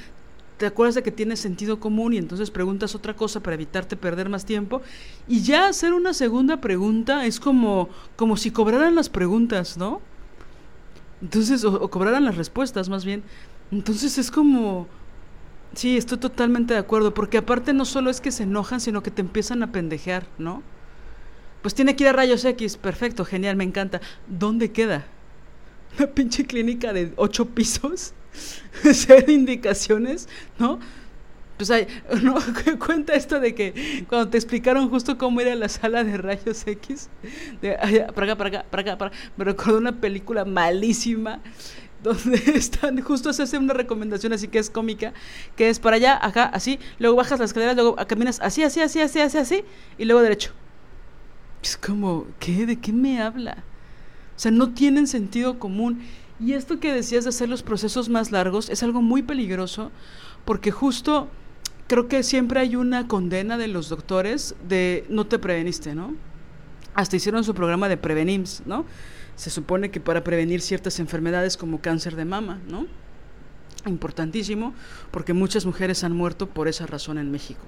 te 0.58 0.66
acuerdas 0.66 0.96
de 0.96 1.04
que 1.04 1.12
tienes 1.12 1.40
sentido 1.40 1.80
común 1.80 2.14
y 2.14 2.18
entonces 2.18 2.50
preguntas 2.52 2.96
otra 2.96 3.16
cosa 3.16 3.40
para 3.42 3.54
evitarte 3.54 3.96
perder 3.96 4.28
más 4.30 4.46
tiempo. 4.46 4.82
Y 5.28 5.42
ya 5.42 5.68
hacer 5.68 5.94
una 5.94 6.14
segunda 6.14 6.60
pregunta 6.60 7.26
es 7.26 7.40
como, 7.40 7.90
como 8.16 8.36
si 8.38 8.52
cobraran 8.52 8.96
las 8.96 9.10
preguntas, 9.10 9.78
¿no? 9.78 10.02
Entonces, 11.22 11.64
o, 11.64 11.90
cobraran 11.90 12.26
las 12.26 12.36
respuestas 12.36 12.90
más 12.90 13.06
bien. 13.06 13.24
Entonces 13.72 14.18
es 14.18 14.32
como... 14.32 14.88
Sí, 15.74 15.98
estoy 15.98 16.18
totalmente 16.18 16.74
de 16.74 16.80
acuerdo, 16.80 17.14
porque 17.14 17.38
aparte 17.38 17.74
no 17.74 17.86
solo 17.86 18.10
es 18.10 18.22
que 18.22 18.32
se 18.32 18.44
enojan, 18.44 18.80
sino 18.80 19.04
que 19.04 19.12
te 19.12 19.22
empiezan 19.22 19.62
a 19.62 19.72
pendejear, 19.72 20.26
¿no? 20.38 20.64
Pues 21.62 21.74
tiene 21.74 21.95
que 21.95 22.03
ir 22.03 22.10
a 22.10 22.14
rayos 22.14 22.45
X, 22.45 22.78
perfecto, 22.78 23.26
genial, 23.26 23.55
me 23.55 23.64
encanta. 23.64 24.01
¿Dónde 24.28 24.72
queda? 24.72 25.05
¿Una 25.97 26.08
pinche 26.08 26.45
clínica 26.45 26.93
de 26.93 27.14
ocho 27.16 27.45
pisos? 27.45 28.14
ser 28.93 29.30
indicaciones, 29.30 30.28
¿no? 30.60 30.80
Pues 31.58 31.72
hay, 31.72 31.88
¿no? 32.22 32.36
cuenta 32.86 33.14
esto 33.14 33.39
de 33.39 33.55
que 33.55 34.05
cuando 34.08 34.30
te 34.30 34.38
explicaron 34.38 34.89
justo 34.89 35.18
cómo 35.18 35.41
era 35.41 35.55
la 35.55 35.70
sala 35.70 36.03
de 36.03 36.18
rayos 36.18 36.66
X, 36.68 37.10
de 37.62 37.74
para 38.14 38.34
acá, 38.34 38.36
para 38.36 38.49
acá, 38.49 38.66
para 38.70 38.82
acá, 38.82 38.97
para 38.97 39.12
me 39.36 39.45
recordó 39.45 39.78
una 39.78 39.99
película 39.99 40.45
malísima 40.45 41.41
donde 42.03 42.38
están, 42.55 43.01
justo 43.01 43.34
se 43.34 43.43
hace 43.43 43.58
una 43.58 43.74
recomendación 43.74 44.32
así 44.32 44.47
que 44.47 44.60
es 44.60 44.70
cómica, 44.70 45.14
que 45.55 45.70
es 45.70 45.80
para 45.80 45.95
allá, 45.95 46.20
acá, 46.24 46.45
así, 46.45 46.80
luego 46.99 47.16
bajas 47.16 47.39
las 47.39 47.49
escaleras, 47.49 47.76
luego 47.76 47.95
caminas 48.08 48.39
así, 48.41 48.64
así, 48.64 48.82
así, 48.82 49.01
así, 49.01 49.20
así, 49.20 49.38
así, 49.38 49.64
y 49.97 50.05
luego 50.05 50.22
derecho. 50.22 50.53
Es 51.68 51.76
como, 51.76 52.28
¿qué? 52.39 52.65
¿De 52.65 52.78
qué 52.78 52.93
me 52.93 53.22
habla? 53.22 53.57
O 54.38 54.39
sea, 54.39 54.51
no 54.51 54.74
tienen 54.74 55.05
sentido 55.05 55.59
común. 55.59 55.99
Y 56.39 56.53
esto 56.53 56.80
que 56.80 56.93
decías 56.93 57.26
de 57.26 57.30
hacer 57.32 57.49
los 57.49 57.61
procesos 57.61 58.07
más 58.07 58.32
largos 58.32 58.70
es 58.70 58.84
algo 58.84 59.01
muy 59.01 59.22
peligroso 59.22 59.91
porque 60.45 60.72
justo 60.72 61.28
creo 61.88 62.07
que 62.07 62.24
siempre 62.24 62.61
hay 62.61 62.78
una 62.78 63.09
condena 63.09 63.57
de 63.57 63.68
los 63.68 63.89
doctores 63.89 64.55
de 64.70 65.05
no 65.09 65.28
te 65.28 65.39
preveniste, 65.39 65.93
¿no? 65.93 66.15
Hasta 66.93 67.18
hicieron 67.18 67.43
su 67.43 67.53
programa 67.53 67.89
de 67.89 67.97
Prevenims, 67.97 68.63
¿no? 68.65 68.86
Se 69.36 69.49
supone 69.49 69.91
que 69.91 69.99
para 69.99 70.24
prevenir 70.24 70.61
ciertas 70.61 70.99
enfermedades 70.99 71.57
como 71.57 71.82
cáncer 71.82 72.15
de 72.15 72.24
mama, 72.24 72.61
¿no? 72.70 72.88
Importantísimo, 73.86 74.74
porque 75.11 75.34
muchas 75.34 75.65
mujeres 75.65 76.05
han 76.05 76.13
muerto 76.13 76.47
por 76.47 76.70
esa 76.70 76.86
razón 76.86 77.18
en 77.18 77.30
México. 77.30 77.65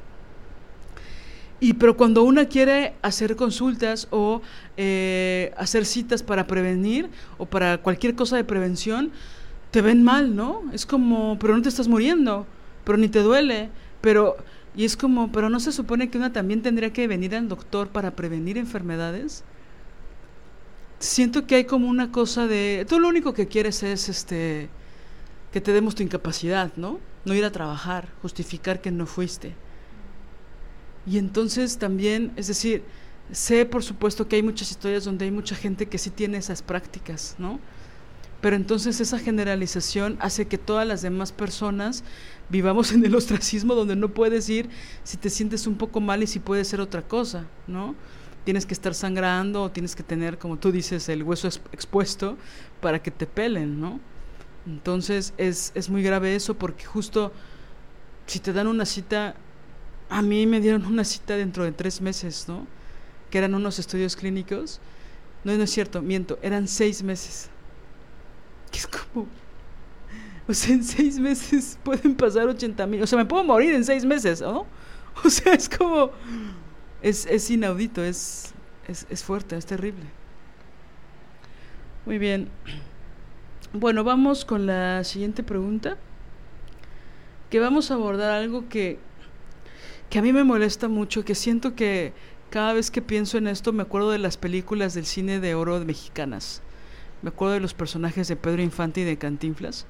Y 1.60 1.74
pero 1.74 1.97
cuando 1.97 2.24
una 2.24 2.45
quiere 2.45 2.93
hacer 3.01 3.36
consultas 3.36 4.07
o 4.12 4.41
eh, 4.78 5.51
hacer 5.57 5.86
citas 5.86 6.24
para 6.24 6.47
prevenir 6.47 7.10
o 7.38 7.45
para 7.45 7.80
cualquier 7.80 8.16
cosa 8.16 8.38
de 8.38 8.45
prevención, 8.45 9.12
te 9.72 9.82
ven 9.82 10.03
mal, 10.03 10.36
¿no? 10.36 10.64
Es 10.74 10.86
como, 10.86 11.38
pero 11.38 11.55
no 11.55 11.62
te 11.62 11.70
estás 11.70 11.88
muriendo, 11.88 12.47
pero 12.86 12.97
ni 12.97 13.10
te 13.10 13.20
duele, 13.20 13.70
pero 14.01 14.38
y 14.76 14.86
es 14.86 14.95
como, 14.95 15.32
pero 15.32 15.49
no 15.49 15.60
se 15.60 15.72
supone 15.72 16.10
que 16.10 16.18
una 16.18 16.32
también 16.32 16.62
tendría 16.62 16.93
que 16.93 17.07
venir 17.07 17.36
al 17.36 17.49
doctor 17.49 17.89
para 17.89 18.16
prevenir 18.16 18.57
enfermedades. 18.57 19.43
Siento 20.99 21.45
que 21.47 21.55
hay 21.55 21.66
como 21.66 21.88
una 21.88 22.12
cosa 22.12 22.47
de, 22.47 22.86
tú 22.88 22.99
lo 22.99 23.10
único 23.10 23.34
que 23.34 23.47
quieres 23.47 23.84
es 23.84 24.10
este 24.10 24.70
que 25.51 25.62
te 25.62 25.74
demos 25.74 25.95
tu 25.95 26.03
incapacidad, 26.03 26.72
¿no? 26.76 26.99
No 27.26 27.34
ir 27.34 27.43
a 27.43 27.51
trabajar, 27.51 28.10
justificar 28.22 28.82
que 28.82 28.91
no 28.91 29.05
fuiste. 29.05 29.55
Y 31.05 31.17
entonces 31.17 31.77
también, 31.77 32.31
es 32.35 32.47
decir, 32.47 32.83
sé 33.31 33.65
por 33.65 33.83
supuesto 33.83 34.27
que 34.27 34.35
hay 34.35 34.43
muchas 34.43 34.71
historias 34.71 35.05
donde 35.05 35.25
hay 35.25 35.31
mucha 35.31 35.55
gente 35.55 35.87
que 35.87 35.97
sí 35.97 36.09
tiene 36.09 36.37
esas 36.37 36.61
prácticas, 36.61 37.35
¿no? 37.37 37.59
Pero 38.41 38.55
entonces 38.55 39.01
esa 39.01 39.19
generalización 39.19 40.17
hace 40.21 40.47
que 40.47 40.57
todas 40.57 40.87
las 40.87 41.01
demás 41.01 41.31
personas 41.31 42.03
vivamos 42.49 42.91
en 42.93 43.05
el 43.05 43.15
ostracismo 43.15 43.75
donde 43.75 43.95
no 43.95 44.09
puedes 44.09 44.49
ir 44.49 44.69
si 45.03 45.17
te 45.17 45.29
sientes 45.29 45.67
un 45.67 45.75
poco 45.75 45.99
mal 45.99 46.23
y 46.23 46.27
si 46.27 46.39
puede 46.39 46.63
ser 46.65 46.81
otra 46.81 47.01
cosa, 47.01 47.45
¿no? 47.67 47.95
Tienes 48.45 48.65
que 48.65 48.73
estar 48.73 48.95
sangrando 48.95 49.63
o 49.63 49.71
tienes 49.71 49.95
que 49.95 50.03
tener, 50.03 50.37
como 50.37 50.57
tú 50.57 50.71
dices, 50.71 51.09
el 51.09 51.23
hueso 51.23 51.47
expuesto 51.71 52.37
para 52.81 53.03
que 53.03 53.11
te 53.11 53.27
pelen, 53.27 53.79
¿no? 53.79 53.99
Entonces 54.65 55.33
es, 55.37 55.71
es 55.75 55.89
muy 55.89 56.01
grave 56.01 56.35
eso 56.35 56.53
porque 56.55 56.85
justo 56.85 57.31
si 58.25 58.39
te 58.39 58.53
dan 58.53 58.67
una 58.67 58.85
cita 58.85 59.35
a 60.10 60.22
mí 60.24 60.47
me 60.47 60.60
dieron 60.60 60.86
una 60.86 61.03
cita 61.03 61.38
dentro 61.38 61.64
de 61.64 61.72
tres 61.72 62.01
meses, 62.01 62.45
¿no? 62.47 62.66
Que 63.30 63.38
eran 63.38 63.53
unos 63.53 63.78
estudios 63.78 64.16
clínicos. 64.16 64.82
No, 65.43 65.55
no 65.55 65.64
es 65.64 65.70
cierto, 65.70 66.01
miento, 66.01 66.39
eran 66.41 66.68
seis 66.68 67.03
meses. 67.03 67.49
Que 68.72 68.80
es 68.80 68.88
como... 68.88 69.28
O 70.47 70.53
sea, 70.53 70.74
en 70.74 70.84
seis 70.84 71.20
meses 71.20 71.78
pueden 71.84 72.16
pasar 72.16 72.47
80 72.47 72.88
mil. 72.88 73.03
O 73.03 73.07
sea, 73.07 73.18
me 73.20 73.26
puedo 73.26 73.43
morir 73.43 73.74
en 73.74 73.86
seis 73.86 74.03
meses, 74.03 74.41
¿no? 74.41 74.66
O 75.24 75.30
sea, 75.30 75.53
es 75.53 75.70
como... 75.70 76.12
Es, 77.01 77.26
es 77.26 77.49
inaudito, 77.49 78.03
es, 78.03 78.53
es, 78.88 79.05
es 79.10 79.24
fuerte, 79.24 79.55
es 79.57 79.66
terrible. 79.66 80.05
Muy 82.05 82.18
bien. 82.18 82.49
Bueno, 83.72 84.03
vamos 84.03 84.45
con 84.45 84.66
la 84.66 85.03
siguiente 85.03 85.43
pregunta. 85.43 85.95
Que 87.51 87.60
vamos 87.60 87.91
a 87.91 87.93
abordar 87.93 88.32
algo 88.32 88.68
que 88.68 88.97
que 90.10 90.20
a 90.20 90.22
mí 90.22 90.34
me 90.34 90.43
molesta 90.43 90.88
mucho, 90.88 91.24
que 91.24 91.36
siento 91.36 91.76
que, 91.76 92.14
Cada 92.49 92.74
vez 92.74 92.89
que 92.89 93.03
pienso 93.03 93.38
en 93.38 93.47
esto 93.47 93.74
me 93.74 93.84
acuerdo 93.84 94.10
de 94.10 94.18
las 94.18 94.38
películas 94.38 94.95
del 94.95 95.05
cine 95.05 95.39
de 95.39 95.53
oro 95.53 95.80
mexicanas. 95.86 96.64
Me 97.22 97.30
acuerdo 97.30 97.53
de 97.53 97.60
los 97.60 97.76
personajes 97.76 98.28
de 98.28 98.36
Pedro 98.36 98.64
Infante 98.64 99.01
y 99.01 99.03
de 99.03 99.20
Cantinflas, 99.20 99.86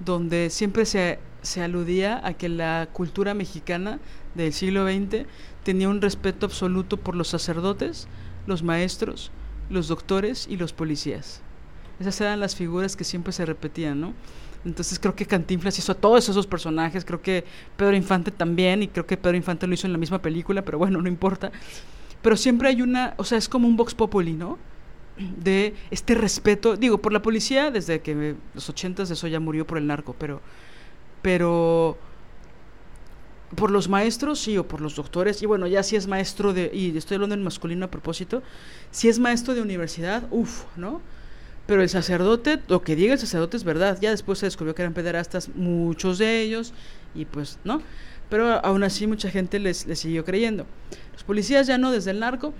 donde 0.00 0.50
siempre 0.50 0.84
se, 0.84 1.18
se 1.40 1.62
aludía 1.62 2.20
a 2.22 2.34
que 2.34 2.50
la 2.50 2.88
cultura 2.92 3.32
mexicana 3.32 4.00
del 4.34 4.52
siglo 4.52 4.86
XX 4.86 5.26
tenía 5.62 5.88
un 5.88 6.02
respeto 6.02 6.44
absoluto 6.44 6.98
por 6.98 7.16
los 7.16 7.28
sacerdotes, 7.28 8.06
los 8.46 8.62
maestros, 8.62 9.30
los 9.70 9.88
doctores 9.88 10.46
y 10.46 10.58
los 10.58 10.74
policías. 10.74 11.40
Esas 12.00 12.20
eran 12.20 12.40
las 12.40 12.54
figuras 12.54 12.96
que 12.96 13.04
siempre 13.04 13.32
se 13.32 13.46
repetían, 13.46 14.00
¿no? 14.00 14.12
Entonces 14.64 14.98
creo 14.98 15.14
que 15.14 15.26
Cantinflas 15.26 15.78
hizo 15.78 15.92
a 15.92 15.94
todos 15.94 16.28
esos 16.28 16.46
personajes, 16.46 17.04
creo 17.04 17.20
que 17.20 17.44
Pedro 17.76 17.94
Infante 17.94 18.30
también, 18.30 18.82
y 18.82 18.88
creo 18.88 19.06
que 19.06 19.16
Pedro 19.16 19.36
Infante 19.36 19.66
lo 19.66 19.74
hizo 19.74 19.86
en 19.86 19.92
la 19.92 19.98
misma 19.98 20.20
película, 20.22 20.62
pero 20.62 20.78
bueno, 20.78 21.02
no 21.02 21.08
importa. 21.08 21.52
Pero 22.22 22.36
siempre 22.36 22.68
hay 22.68 22.80
una, 22.80 23.14
o 23.18 23.24
sea, 23.24 23.36
es 23.36 23.48
como 23.48 23.68
un 23.68 23.76
Vox 23.76 23.94
Populi, 23.94 24.32
¿no? 24.32 24.58
De 25.18 25.74
este 25.90 26.14
respeto, 26.14 26.76
digo, 26.76 26.98
por 26.98 27.12
la 27.12 27.20
policía, 27.20 27.70
desde 27.70 28.00
que 28.00 28.36
los 28.54 28.68
ochentas 28.68 29.10
eso 29.10 29.28
ya 29.28 29.38
murió 29.38 29.66
por 29.66 29.78
el 29.78 29.86
narco, 29.86 30.16
pero, 30.18 30.40
pero 31.20 31.98
por 33.54 33.70
los 33.70 33.88
maestros, 33.88 34.40
sí, 34.40 34.56
o 34.56 34.66
por 34.66 34.80
los 34.80 34.96
doctores, 34.96 35.42
y 35.42 35.46
bueno, 35.46 35.66
ya 35.66 35.82
si 35.82 35.96
es 35.96 36.06
maestro 36.06 36.54
de, 36.54 36.70
y 36.72 36.96
estoy 36.96 37.16
hablando 37.16 37.34
en 37.34 37.44
masculino 37.44 37.84
a 37.84 37.90
propósito, 37.90 38.42
si 38.90 39.08
es 39.08 39.18
maestro 39.18 39.54
de 39.54 39.60
universidad, 39.60 40.26
uff, 40.30 40.64
¿no? 40.76 41.02
Pero 41.66 41.82
el 41.82 41.88
sacerdote, 41.88 42.60
lo 42.68 42.82
que 42.82 42.94
diga 42.94 43.14
el 43.14 43.18
sacerdote 43.18 43.56
es 43.56 43.64
verdad. 43.64 43.98
Ya 44.00 44.10
después 44.10 44.38
se 44.38 44.46
descubrió 44.46 44.74
que 44.74 44.82
eran 44.82 44.92
pederastas, 44.92 45.48
muchos 45.54 46.18
de 46.18 46.42
ellos, 46.42 46.74
y 47.14 47.24
pues, 47.24 47.58
¿no? 47.64 47.80
Pero 48.28 48.64
aún 48.64 48.82
así 48.82 49.06
mucha 49.06 49.30
gente 49.30 49.58
les, 49.58 49.86
les 49.86 49.98
siguió 49.98 50.24
creyendo. 50.24 50.66
Los 51.12 51.24
policías 51.24 51.66
ya 51.66 51.78
no, 51.78 51.90
desde 51.90 52.10
el 52.10 52.20
narco. 52.20 52.52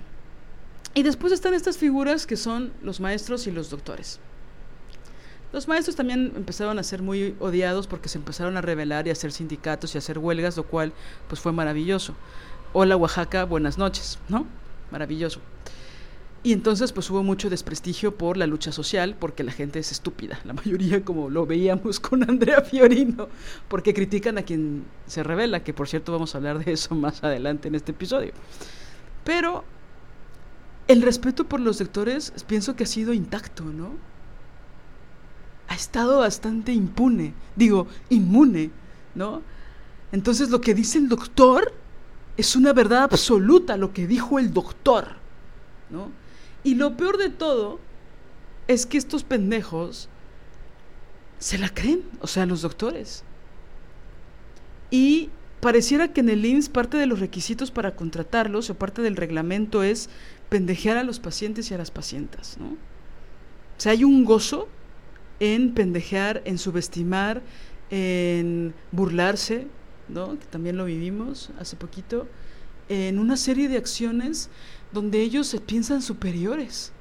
Y 0.95 1.03
después 1.03 1.33
están 1.33 1.55
estas 1.55 1.77
figuras 1.77 2.27
que 2.27 2.37
son 2.37 2.73
los 2.83 3.01
maestros 3.01 3.47
y 3.47 3.51
los 3.51 3.69
doctores. 3.69 4.21
Los 5.53 5.69
maestros 5.69 5.95
también 5.97 6.33
empezaron 6.37 6.79
a 6.79 6.83
ser 6.83 7.03
muy 7.03 7.37
odiados 7.39 7.87
porque 7.87 8.09
se 8.09 8.19
empezaron 8.19 8.57
a 8.57 8.61
rebelar 8.61 9.07
y 9.07 9.11
a 9.11 9.13
hacer 9.13 9.31
sindicatos 9.31 9.95
y 9.95 9.99
a 9.99 10.01
hacer 10.01 10.19
huelgas, 10.19 10.57
lo 10.57 10.65
cual 10.65 10.93
pues 11.29 11.41
fue 11.41 11.53
maravilloso. 11.53 12.15
Hola 12.73 12.97
Oaxaca, 12.97 13.45
buenas 13.45 13.79
noches, 13.79 14.19
¿no? 14.29 14.47
Maravilloso. 14.91 15.41
Y 16.45 16.53
entonces 16.53 16.93
pues 16.93 17.09
hubo 17.11 17.23
mucho 17.23 17.49
desprestigio 17.49 18.19
por 18.19 18.37
la 18.37 18.47
lucha 18.47 18.71
social, 18.71 19.17
porque 19.19 19.43
la 19.43 19.51
gente 19.51 19.79
es 19.79 19.91
estúpida, 19.91 20.39
la 20.45 20.53
mayoría 20.53 21.03
como 21.03 21.31
lo 21.31 21.47
veíamos 21.47 21.99
con 21.99 22.23
Andrea 22.23 22.61
Fiorino, 22.61 23.29
porque 23.67 23.95
critican 23.95 24.37
a 24.37 24.43
quien 24.43 24.85
se 25.07 25.23
revela, 25.23 25.65
que 25.65 25.73
por 25.73 25.89
cierto 25.89 26.13
vamos 26.13 26.35
a 26.35 26.39
hablar 26.39 26.63
de 26.63 26.73
eso 26.73 26.95
más 26.95 27.25
adelante 27.25 27.69
en 27.69 27.75
este 27.75 27.93
episodio. 27.93 28.33
Pero 29.25 29.65
el 30.87 31.01
respeto 31.01 31.49
por 31.49 31.61
los 31.61 31.81
lectores 31.81 32.35
pienso 32.47 32.77
que 32.77 32.85
ha 32.85 32.89
sido 32.89 33.15
intacto, 33.15 33.65
¿no? 33.65 33.93
Ha 35.69 35.75
estado 35.75 36.19
bastante 36.19 36.75
impune, 36.75 37.33
digo, 37.57 37.87
inmune, 38.11 38.71
¿no? 39.15 39.41
Entonces 40.13 40.51
lo 40.51 40.61
que 40.61 40.75
dice 40.75 40.99
el 40.99 41.09
doctor 41.09 41.73
es 42.37 42.55
una 42.55 42.75
verdad 42.75 43.05
absoluta, 43.05 43.79
lo 43.79 43.95
que 43.95 44.07
dijo 44.07 44.39
el 44.39 44.53
doctor, 44.53 45.07
¿no? 45.89 46.23
Y 46.65 46.75
lo 46.75 46.97
peor 46.97 47.19
de 47.19 47.29
todo 47.29 47.79
es 48.67 48.87
que 48.87 48.99
estos 48.99 49.23
pendejos 49.23 50.09
se 51.39 51.59
la 51.59 51.69
creen, 51.69 52.03
o 52.21 52.27
sea, 52.27 52.47
los 52.47 52.63
doctores. 52.63 53.23
Y 54.91 55.31
pareciera 55.61 56.13
que 56.13 56.21
en 56.21 56.31
el 56.31 56.45
IMSS 56.45 56.71
parte 56.71 56.97
de 56.97 57.07
los 57.07 57.21
requisitos 57.21 57.71
para 57.71 57.97
contratarlos 57.97 58.71
o 58.71 58.75
parte 58.75 59.03
del 59.03 59.17
reglamento 59.17 59.83
es 59.83 60.09
pendejear 60.49 60.97
a 60.97 61.05
los 61.05 61.21
pacientes 61.21 61.71
y 61.71 61.75
a 61.75 61.79
las 61.79 61.91
pacientes, 61.91 62.57
¿no? 62.59 62.69
O 62.69 63.81
sea, 63.81 63.93
hay 63.93 64.05
un 64.05 64.25
gozo 64.25 64.69
en 65.41 65.75
pendejear, 65.75 66.43
en 66.45 66.59
subestimar, 66.59 67.43
en 67.91 68.75
burlarse, 68.93 69.67
¿no? 70.09 70.39
Que 70.39 70.47
también 70.47 70.77
lo 70.77 70.85
vivimos 70.85 71.51
hace 71.59 71.77
poquito, 71.77 72.27
en 72.89 73.19
una 73.19 73.37
serie 73.37 73.69
de 73.69 73.77
acciones 73.77 74.51
donde 74.95 75.21
ellos 75.21 75.47
se 75.47 75.61
piensan 75.61 76.01
superiores. 76.01 76.93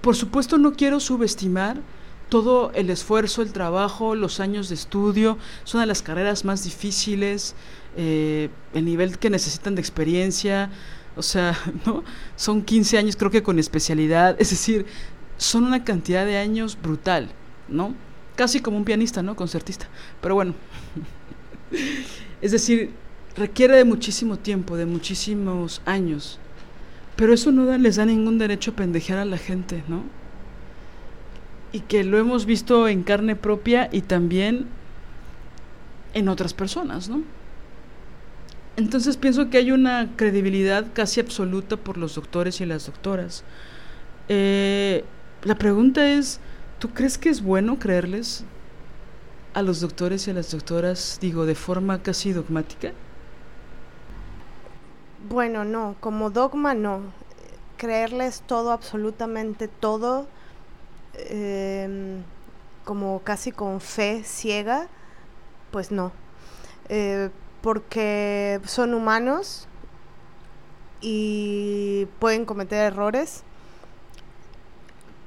Por 0.00 0.16
supuesto 0.16 0.56
no 0.56 0.72
quiero 0.72 1.00
subestimar 1.00 1.80
todo 2.28 2.72
el 2.74 2.90
esfuerzo, 2.90 3.42
el 3.42 3.52
trabajo, 3.52 4.14
los 4.14 4.40
años 4.40 4.68
de 4.68 4.74
estudio, 4.74 5.38
son 5.64 5.80
de 5.80 5.86
las 5.86 6.02
carreras 6.02 6.44
más 6.44 6.64
difíciles, 6.64 7.54
eh, 7.96 8.48
el 8.72 8.84
nivel 8.84 9.18
que 9.18 9.30
necesitan 9.30 9.74
de 9.74 9.80
experiencia, 9.80 10.70
o 11.16 11.22
sea, 11.22 11.56
¿no? 11.86 12.02
Son 12.36 12.62
15 12.62 12.98
años 12.98 13.16
creo 13.16 13.30
que 13.30 13.42
con 13.42 13.58
especialidad, 13.58 14.36
es 14.38 14.50
decir, 14.50 14.86
son 15.36 15.64
una 15.64 15.84
cantidad 15.84 16.24
de 16.24 16.38
años 16.38 16.78
brutal, 16.80 17.30
¿no? 17.68 17.94
Casi 18.36 18.60
como 18.60 18.76
un 18.76 18.84
pianista, 18.84 19.22
¿no? 19.22 19.36
Concertista. 19.36 19.88
Pero 20.20 20.34
bueno, 20.34 20.54
es 22.40 22.52
decir, 22.52 22.90
requiere 23.36 23.76
de 23.76 23.84
muchísimo 23.84 24.38
tiempo, 24.38 24.76
de 24.76 24.86
muchísimos 24.86 25.82
años. 25.84 26.40
Pero 27.16 27.32
eso 27.32 27.52
no 27.52 27.76
les 27.78 27.96
da 27.96 28.04
ningún 28.04 28.38
derecho 28.38 28.72
a 28.72 28.76
pendejear 28.76 29.18
a 29.18 29.24
la 29.24 29.38
gente, 29.38 29.84
¿no? 29.88 30.02
Y 31.72 31.80
que 31.80 32.04
lo 32.04 32.18
hemos 32.18 32.46
visto 32.46 32.88
en 32.88 33.02
carne 33.02 33.36
propia 33.36 33.88
y 33.92 34.02
también 34.02 34.66
en 36.12 36.28
otras 36.28 36.54
personas, 36.54 37.08
¿no? 37.08 37.22
Entonces 38.76 39.16
pienso 39.16 39.50
que 39.50 39.58
hay 39.58 39.70
una 39.70 40.10
credibilidad 40.16 40.86
casi 40.92 41.20
absoluta 41.20 41.76
por 41.76 41.96
los 41.96 42.16
doctores 42.16 42.60
y 42.60 42.66
las 42.66 42.86
doctoras. 42.86 43.44
Eh, 44.28 45.04
la 45.44 45.54
pregunta 45.56 46.10
es, 46.10 46.40
¿tú 46.80 46.90
crees 46.90 47.18
que 47.18 47.28
es 47.28 47.42
bueno 47.42 47.78
creerles 47.78 48.44
a 49.52 49.62
los 49.62 49.80
doctores 49.80 50.26
y 50.26 50.32
a 50.32 50.34
las 50.34 50.50
doctoras, 50.50 51.18
digo, 51.20 51.46
de 51.46 51.54
forma 51.54 52.02
casi 52.02 52.32
dogmática? 52.32 52.92
Bueno, 55.28 55.64
no, 55.64 55.96
como 56.00 56.28
dogma 56.28 56.74
no. 56.74 57.00
Creerles 57.78 58.42
todo, 58.46 58.72
absolutamente 58.72 59.68
todo, 59.68 60.26
em, 61.14 62.22
como 62.84 63.20
casi 63.20 63.50
con 63.50 63.80
fe 63.80 64.22
ciega, 64.22 64.86
pues 65.70 65.90
no. 65.90 66.12
Eh, 66.90 67.30
porque 67.62 68.60
son 68.66 68.92
humanos 68.92 69.66
y 71.00 72.06
pueden 72.18 72.44
cometer 72.44 72.92
errores, 72.92 73.44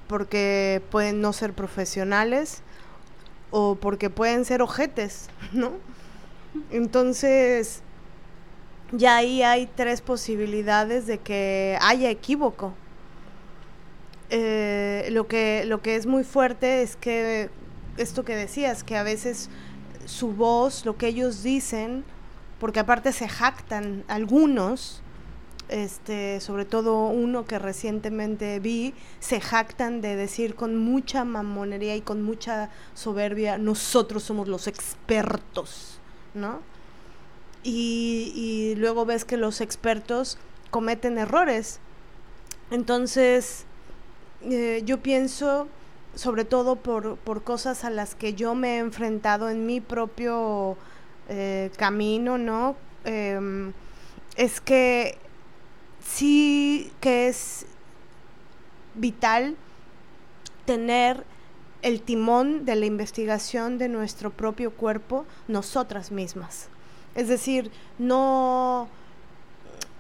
porque 0.08 0.84
pueden 0.92 1.22
no 1.22 1.34
ser 1.34 1.54
profesionales 1.54 2.62
o 3.50 3.76
porque 3.76 4.12
pueden 4.12 4.46
ser 4.46 4.62
ojetes, 4.62 5.30
¿no? 5.54 5.72
Entonces, 6.70 7.82
ya 8.92 9.18
ahí 9.18 9.44
hay 9.44 9.68
tres 9.76 10.02
posibilidades 10.02 11.08
de 11.08 11.18
que 11.20 11.78
haya 11.82 12.10
equívoco. 12.10 12.74
Eh, 14.30 15.08
lo, 15.12 15.28
que, 15.28 15.64
lo 15.66 15.82
que 15.82 15.96
es 15.96 16.06
muy 16.06 16.24
fuerte 16.24 16.82
es 16.82 16.96
que 16.96 17.50
esto 17.98 18.24
que 18.24 18.36
decías, 18.36 18.84
que 18.84 18.98
a 18.98 19.04
veces 19.04 19.50
su 20.06 20.34
voz, 20.34 20.86
lo 20.86 20.98
que 20.98 21.08
ellos 21.08 21.44
dicen, 21.44 22.04
porque 22.60 22.80
aparte 22.80 23.12
se 23.12 23.28
jactan 23.28 24.04
algunos, 24.08 25.02
este, 25.70 26.40
sobre 26.40 26.66
todo 26.66 27.08
uno 27.08 27.46
que 27.46 27.60
recientemente 27.60 28.60
vi, 28.60 28.94
se 29.20 29.42
jactan 29.42 30.02
de 30.02 30.16
decir 30.16 30.56
con 30.56 30.78
mucha 30.78 31.26
mamonería 31.26 31.96
y 31.96 32.02
con 32.02 32.22
mucha 32.22 32.70
soberbia, 32.94 33.58
nosotros 33.58 34.24
somos 34.24 34.48
los 34.48 34.68
expertos, 34.68 36.00
¿no? 36.34 36.62
Y, 37.70 38.76
luego 38.78 39.06
ves 39.06 39.26
que 39.26 39.36
los 39.36 39.60
expertos 39.60 40.38
cometen 40.72 41.18
errores. 41.18 41.80
Entonces, 42.72 43.66
eh, 44.44 44.82
yo 44.86 45.02
pienso, 45.02 45.68
sobre 46.16 46.46
todo 46.46 46.78
por, 46.78 47.18
cosas 47.44 47.84
a 47.84 47.90
las 47.90 48.16
que 48.16 48.34
yo 48.34 48.56
me 48.56 48.76
he 48.76 48.78
enfrentado 48.80 49.50
en 49.50 49.66
mi 49.66 49.82
propio 49.82 50.78
eh, 51.28 51.70
camino, 51.78 52.38
¿no? 52.38 52.76
Em, 53.04 53.74
es 54.38 54.62
que 54.62 55.18
sí 56.06 56.92
que 57.02 57.28
es 57.28 57.66
vital 58.96 59.58
tener 60.66 61.24
el 61.82 62.02
timón 62.02 62.66
de 62.66 62.76
la 62.76 62.86
investigación 62.86 63.78
de 63.78 63.90
nuestro 63.90 64.32
propio 64.32 64.72
cuerpo 64.72 65.26
nosotras 65.48 66.12
mismas. 66.12 66.70
Es 67.18 67.28
decir, 67.28 67.70
no 68.00 68.88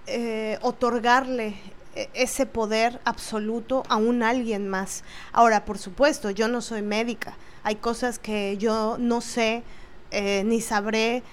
eh, 0.05 0.57
otorgarle 0.61 1.55
e, 1.95 2.09
ese 2.13 2.45
poder 2.45 3.01
absoluto 3.03 3.83
a 3.89 3.97
un 3.97 4.23
alguien 4.23 4.69
más. 4.69 5.03
Ahora, 5.33 5.65
por 5.65 5.79
supuesto, 5.79 6.29
yo 6.29 6.47
no 6.47 6.61
soy 6.61 6.81
médica. 6.81 7.35
Hay 7.63 7.75
cosas 7.75 8.19
que 8.19 8.55
yo 8.57 8.97
no 8.97 9.19
sé 9.19 9.63
eh, 10.11 10.43
ni 10.45 10.61
sabré 10.61 11.23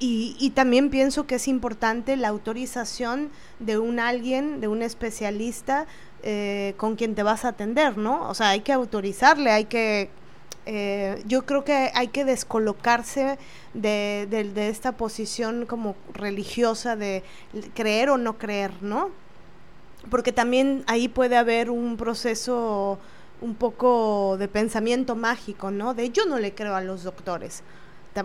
y, 0.00 0.52
también 0.54 0.90
pienso 0.90 1.26
que 1.26 1.36
es 1.36 1.48
importante 1.48 2.16
la 2.16 2.28
autorización 2.28 3.30
de 3.58 3.78
un 3.78 3.98
alguien, 3.98 4.60
de 4.60 4.68
un 4.68 4.82
especialista 4.82 5.86
eh, 6.22 6.74
con 6.76 6.94
quien 6.94 7.14
te 7.16 7.24
vas 7.24 7.44
a 7.44 7.48
atender, 7.48 7.98
¿no? 7.98 8.28
O 8.28 8.34
sea, 8.34 8.50
hay 8.50 8.60
que 8.60 8.72
autorizarle, 8.72 9.50
hay 9.50 9.64
que... 9.64 10.10
Eh, 10.70 11.22
yo 11.26 11.46
creo 11.46 11.64
que 11.64 11.90
hay 11.94 12.08
que 12.08 12.26
descolocarse 12.26 13.38
de, 13.72 14.26
de, 14.28 14.68
esta 14.68 14.92
posición 14.92 15.64
como 15.64 15.96
religiosa 16.12 16.94
de 16.94 17.22
creer 17.72 18.10
o 18.10 18.18
no 18.18 18.36
creer, 18.36 18.72
¿no? 18.82 19.08
Porque 20.10 20.30
también 20.30 20.84
ahí 20.86 21.08
puede 21.08 21.38
haber 21.38 21.70
un 21.70 21.96
proceso 21.96 22.98
un 23.40 23.54
poco 23.54 24.36
de 24.38 24.46
pensamiento 24.46 25.16
mágico, 25.16 25.70
¿no? 25.70 25.94
De 25.94 26.10
yo 26.10 26.26
no 26.26 26.38
le 26.38 26.54
creo 26.54 26.76
a 26.76 26.82
los 26.82 27.02
doctores, 27.02 27.62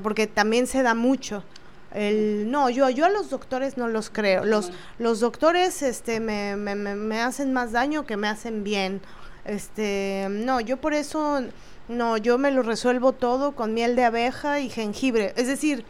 porque 0.02 0.28
también 0.28 0.68
se 0.68 0.84
da 0.84 0.96
mucho 0.96 1.46
el 1.94 2.52
no 2.52 2.70
yo 2.70 2.90
yo 2.90 3.06
a 3.06 3.10
los 3.10 3.30
doctores 3.30 3.78
no 3.78 3.88
los 3.88 4.10
creo 4.10 4.46
los 4.46 4.72
los 4.98 5.20
doctores 5.20 5.84
este 5.84 6.20
me, 6.20 6.56
me, 6.56 6.74
me, 6.74 7.22
hacen 7.22 7.54
más 7.54 7.72
daño 7.72 8.04
que 8.08 8.18
me 8.18 8.28
hacen 8.28 8.64
bien 8.64 9.00
este 9.46 10.26
no 10.32 10.60
yo 10.60 10.78
por 10.78 10.96
eso 10.96 11.44
no 11.88 12.18
yo 12.18 12.38
me 12.38 12.52
lo 12.52 12.62
resuelvo 12.64 13.12
todo 13.12 13.56
con 13.56 13.74
miel 13.74 13.96
de 13.96 14.06
abeja 14.06 14.60
y 14.60 14.70
jengibre. 14.70 15.34
Es 15.36 15.48
decir 15.48 15.86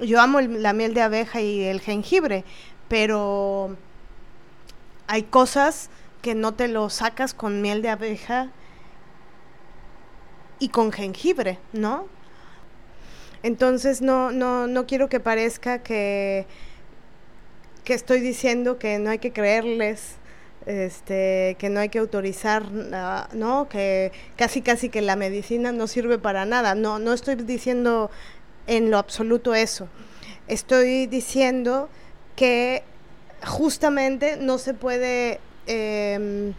yo 0.00 0.20
amo 0.20 0.40
la 0.40 0.72
miel 0.72 0.94
de 0.94 1.02
abeja 1.02 1.40
y 1.40 1.62
el 1.62 1.80
jengibre 1.80 2.44
pero 2.88 3.76
hay 5.06 5.22
cosas 5.24 5.90
que 6.22 6.34
no 6.34 6.54
te 6.54 6.68
lo 6.68 6.88
sacas 6.90 7.34
con 7.34 7.60
miel 7.62 7.82
de 7.82 7.90
abeja 7.90 8.50
y 10.58 10.68
con 10.68 10.92
jengibre 10.92 11.58
no 11.72 12.06
entonces 13.42 14.02
no, 14.02 14.30
no, 14.30 14.66
no 14.66 14.86
quiero 14.86 15.08
que 15.08 15.20
parezca 15.20 15.82
que, 15.82 16.46
que 17.84 17.94
estoy 17.94 18.20
diciendo 18.20 18.78
que 18.78 18.98
no 18.98 19.10
hay 19.10 19.18
que 19.18 19.32
creerles, 19.32 20.16
este, 20.66 21.56
que 21.58 21.68
no 21.68 21.80
hay 21.80 21.88
que 21.88 21.98
autorizar, 21.98 22.70
¿no? 22.70 23.68
Que 23.68 24.12
casi 24.36 24.62
casi 24.62 24.88
que 24.88 25.02
la 25.02 25.16
medicina 25.16 25.72
no 25.72 25.86
sirve 25.86 26.18
para 26.18 26.44
nada. 26.44 26.74
No, 26.74 26.98
no 26.98 27.12
estoy 27.12 27.36
diciendo 27.36 28.10
en 28.66 28.90
lo 28.90 28.98
absoluto 28.98 29.54
eso. 29.54 29.88
Estoy 30.48 31.06
diciendo 31.06 31.88
que 32.36 32.82
justamente 33.44 34.36
no 34.36 34.58
se 34.58 34.74
puede 34.74 35.40
eh, 35.66 36.52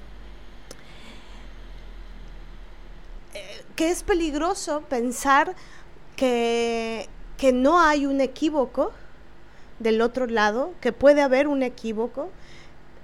que 3.75 3.89
es 3.89 4.03
peligroso 4.03 4.81
pensar 4.81 5.55
que, 6.15 7.07
que 7.37 7.51
no 7.51 7.79
hay 7.79 8.05
un 8.05 8.21
equívoco 8.21 8.91
del 9.79 10.01
otro 10.01 10.27
lado, 10.27 10.73
que 10.81 10.91
puede 10.91 11.21
haber 11.21 11.47
un 11.47 11.63
equívoco, 11.63 12.29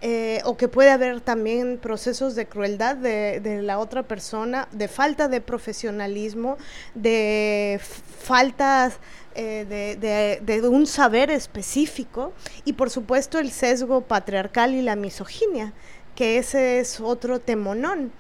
eh, 0.02 0.42
o 0.46 0.56
que 0.56 0.70
puede 0.70 0.92
haber 0.92 1.20
también 1.20 1.78
procesos 1.78 2.34
de 2.34 2.46
crueldad 2.46 2.96
de, 2.96 3.62
la 3.62 3.80
otra 3.80 4.04
persona, 4.04 4.70
de 4.72 4.88
falta 4.88 5.28
de 5.28 5.42
profesionalismo, 5.42 6.58
de 6.96 7.82
faltas 8.20 8.98
eh, 9.36 9.66
de, 9.68 10.40
de, 10.42 10.68
un 10.70 10.88
saber 10.88 11.30
específico 11.32 12.32
y 12.64 12.74
por 12.74 12.90
supuesto 12.90 13.40
el 13.40 13.52
sesgo 13.52 14.00
patriarcal 14.00 14.74
y 14.74 14.82
la 14.82 14.96
misoginia, 14.96 15.74
que 16.16 16.38
ese 16.38 16.80
es 16.80 17.02
otro 17.02 17.40
temonón. 17.40 18.14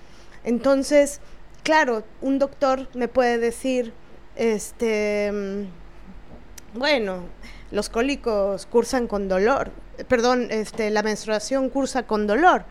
Entonces, 0.44 1.22
claro, 1.64 2.04
un 2.20 2.40
doctor 2.40 2.90
me 2.94 3.08
puede 3.08 3.38
decir, 3.38 3.94
este, 4.36 5.32
bueno, 6.74 7.24
los 7.72 7.90
cólicos 7.90 8.66
cursan 8.66 9.08
con 9.08 9.28
dolor, 9.28 9.72
perdón, 10.08 10.48
este, 10.50 10.90
la 10.90 11.04
menstruación 11.04 11.70
cursa 11.70 12.04
con 12.04 12.28
dolor. 12.28 12.66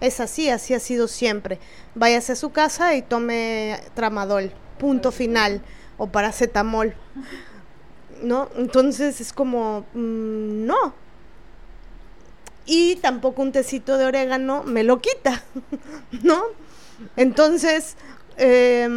Es 0.00 0.20
así, 0.20 0.50
así 0.50 0.74
ha 0.74 0.80
sido 0.80 1.08
siempre. 1.08 1.58
Váyase 1.94 2.32
a 2.32 2.36
su 2.36 2.50
casa 2.52 2.94
y 2.94 3.02
tome 3.02 3.80
tramadol, 3.94 4.52
punto 4.78 5.12
final, 5.12 5.62
o 5.96 6.08
paracetamol. 6.08 6.94
¿No? 8.22 8.48
Entonces 8.56 9.20
es 9.20 9.32
como, 9.32 9.86
mm, 9.94 10.66
no. 10.66 10.94
Y 12.66 12.96
tampoco 12.96 13.42
un 13.42 13.52
tecito 13.52 13.98
de 13.98 14.06
orégano 14.06 14.62
me 14.64 14.84
lo 14.84 15.00
quita, 15.00 15.42
¿no? 16.22 16.42
Entonces, 17.16 17.96
eh, 18.36 18.88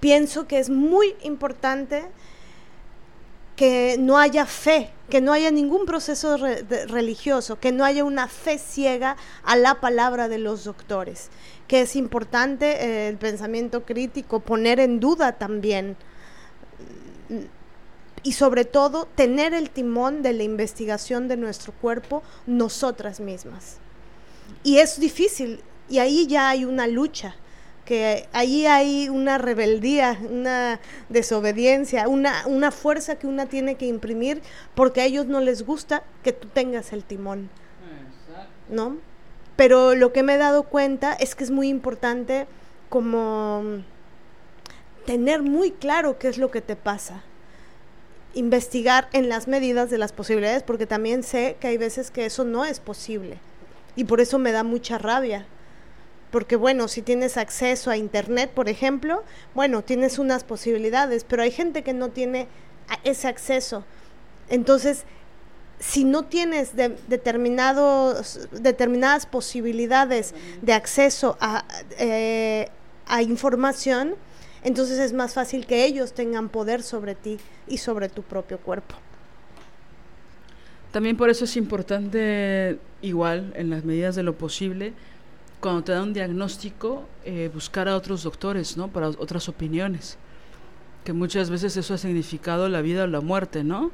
pienso 0.00 0.46
que 0.46 0.58
es 0.58 0.70
muy 0.70 1.14
importante 1.22 2.04
que 3.58 3.96
no 3.98 4.18
haya 4.18 4.46
fe, 4.46 4.92
que 5.10 5.20
no 5.20 5.32
haya 5.32 5.50
ningún 5.50 5.84
proceso 5.84 6.36
religioso, 6.36 7.58
que 7.58 7.72
no 7.72 7.84
haya 7.84 8.04
una 8.04 8.28
fe 8.28 8.56
ciega 8.56 9.16
a 9.42 9.56
la 9.56 9.80
palabra 9.80 10.28
de 10.28 10.38
los 10.38 10.62
doctores, 10.62 11.28
que 11.66 11.80
es 11.80 11.96
importante 11.96 12.84
eh, 12.84 13.08
el 13.08 13.16
pensamiento 13.16 13.84
crítico, 13.84 14.38
poner 14.38 14.78
en 14.78 15.00
duda 15.00 15.32
también 15.32 15.96
y 18.22 18.32
sobre 18.32 18.64
todo 18.64 19.08
tener 19.16 19.54
el 19.54 19.70
timón 19.70 20.22
de 20.22 20.34
la 20.34 20.44
investigación 20.44 21.26
de 21.26 21.36
nuestro 21.36 21.72
cuerpo 21.72 22.22
nosotras 22.46 23.18
mismas. 23.18 23.78
Y 24.62 24.78
es 24.78 25.00
difícil, 25.00 25.64
y 25.88 25.98
ahí 25.98 26.28
ya 26.28 26.48
hay 26.48 26.64
una 26.64 26.86
lucha 26.86 27.34
que 27.88 28.28
ahí 28.34 28.66
hay 28.66 29.08
una 29.08 29.38
rebeldía, 29.38 30.18
una 30.28 30.78
desobediencia, 31.08 32.06
una, 32.06 32.46
una 32.46 32.70
fuerza 32.70 33.18
que 33.18 33.26
una 33.26 33.46
tiene 33.46 33.76
que 33.76 33.86
imprimir 33.86 34.42
porque 34.74 35.00
a 35.00 35.06
ellos 35.06 35.24
no 35.24 35.40
les 35.40 35.64
gusta 35.64 36.02
que 36.22 36.34
tú 36.34 36.48
tengas 36.48 36.92
el 36.92 37.02
timón. 37.02 37.48
¿No? 38.68 38.98
Pero 39.56 39.94
lo 39.94 40.12
que 40.12 40.22
me 40.22 40.34
he 40.34 40.36
dado 40.36 40.64
cuenta 40.64 41.14
es 41.14 41.34
que 41.34 41.44
es 41.44 41.50
muy 41.50 41.68
importante 41.68 42.46
como 42.90 43.82
tener 45.06 45.40
muy 45.40 45.70
claro 45.70 46.18
qué 46.18 46.28
es 46.28 46.36
lo 46.36 46.50
que 46.50 46.60
te 46.60 46.76
pasa. 46.76 47.22
Investigar 48.34 49.08
en 49.14 49.30
las 49.30 49.48
medidas 49.48 49.88
de 49.88 49.96
las 49.96 50.12
posibilidades, 50.12 50.62
porque 50.62 50.84
también 50.84 51.22
sé 51.22 51.56
que 51.58 51.68
hay 51.68 51.78
veces 51.78 52.10
que 52.10 52.26
eso 52.26 52.44
no 52.44 52.66
es 52.66 52.80
posible. 52.80 53.38
Y 53.96 54.04
por 54.04 54.20
eso 54.20 54.38
me 54.38 54.52
da 54.52 54.62
mucha 54.62 54.98
rabia 54.98 55.46
porque 56.30 56.56
bueno, 56.56 56.88
si 56.88 57.02
tienes 57.02 57.36
acceso 57.36 57.90
a 57.90 57.96
Internet, 57.96 58.50
por 58.54 58.68
ejemplo, 58.68 59.22
bueno, 59.54 59.82
tienes 59.82 60.18
unas 60.18 60.44
posibilidades, 60.44 61.24
pero 61.24 61.42
hay 61.42 61.50
gente 61.50 61.82
que 61.82 61.92
no 61.92 62.10
tiene 62.10 62.48
ese 63.04 63.28
acceso. 63.28 63.84
Entonces, 64.48 65.04
si 65.78 66.04
no 66.04 66.24
tienes 66.24 66.72
determinados, 66.74 68.48
determinadas 68.52 69.26
posibilidades 69.26 70.34
de 70.60 70.72
acceso 70.72 71.36
a, 71.40 71.64
eh, 71.98 72.68
a 73.06 73.22
información, 73.22 74.16
entonces 74.64 74.98
es 74.98 75.12
más 75.12 75.34
fácil 75.34 75.66
que 75.66 75.84
ellos 75.84 76.12
tengan 76.12 76.48
poder 76.48 76.82
sobre 76.82 77.14
ti 77.14 77.38
y 77.68 77.78
sobre 77.78 78.08
tu 78.08 78.22
propio 78.22 78.58
cuerpo. 78.58 78.96
También 80.90 81.16
por 81.16 81.30
eso 81.30 81.44
es 81.44 81.56
importante, 81.56 82.78
igual, 83.02 83.52
en 83.56 83.70
las 83.70 83.84
medidas 83.84 84.16
de 84.16 84.22
lo 84.22 84.36
posible, 84.36 84.94
cuando 85.60 85.82
te 85.82 85.92
da 85.92 86.02
un 86.02 86.12
diagnóstico, 86.12 87.08
eh, 87.24 87.50
buscar 87.52 87.88
a 87.88 87.96
otros 87.96 88.22
doctores, 88.22 88.76
¿no? 88.76 88.88
Para 88.88 89.08
otras 89.08 89.48
opiniones. 89.48 90.18
Que 91.04 91.12
muchas 91.12 91.50
veces 91.50 91.76
eso 91.76 91.94
ha 91.94 91.98
significado 91.98 92.68
la 92.68 92.80
vida 92.80 93.04
o 93.04 93.06
la 93.06 93.20
muerte, 93.20 93.64
¿no? 93.64 93.90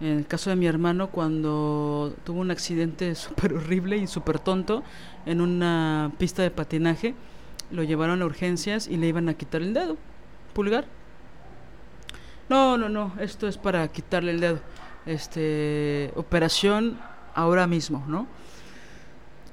En 0.00 0.18
el 0.18 0.26
caso 0.26 0.50
de 0.50 0.56
mi 0.56 0.66
hermano, 0.66 1.08
cuando 1.08 2.14
tuvo 2.24 2.40
un 2.40 2.50
accidente 2.50 3.14
súper 3.14 3.54
horrible 3.54 3.96
y 3.96 4.06
súper 4.06 4.38
tonto 4.38 4.82
en 5.26 5.40
una 5.40 6.12
pista 6.18 6.42
de 6.42 6.50
patinaje, 6.50 7.14
lo 7.70 7.82
llevaron 7.82 8.22
a 8.22 8.26
urgencias 8.26 8.86
y 8.86 8.96
le 8.96 9.08
iban 9.08 9.28
a 9.28 9.34
quitar 9.34 9.62
el 9.62 9.74
dedo, 9.74 9.96
pulgar. 10.52 10.86
No, 12.48 12.78
no, 12.78 12.88
no, 12.88 13.12
esto 13.20 13.46
es 13.46 13.58
para 13.58 13.86
quitarle 13.88 14.32
el 14.32 14.40
dedo. 14.40 14.60
Este, 15.04 16.12
operación 16.16 16.98
ahora 17.34 17.66
mismo, 17.66 18.04
¿no? 18.08 18.26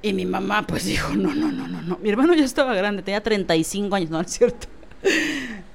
Y 0.05 0.13
mi 0.13 0.27
mamá 0.27 0.61
pues 0.67 0.85
dijo, 0.85 1.15
no, 1.15 1.33
no, 1.33 1.51
no, 1.51 1.67
no, 1.67 1.81
no. 1.81 1.97
Mi 1.97 2.09
hermano 2.09 2.35
ya 2.35 2.45
estaba 2.45 2.75
grande, 2.75 3.01
tenía 3.01 3.23
35 3.23 3.95
años, 3.95 4.11
no 4.11 4.21
es 4.21 4.29
cierto. 4.29 4.67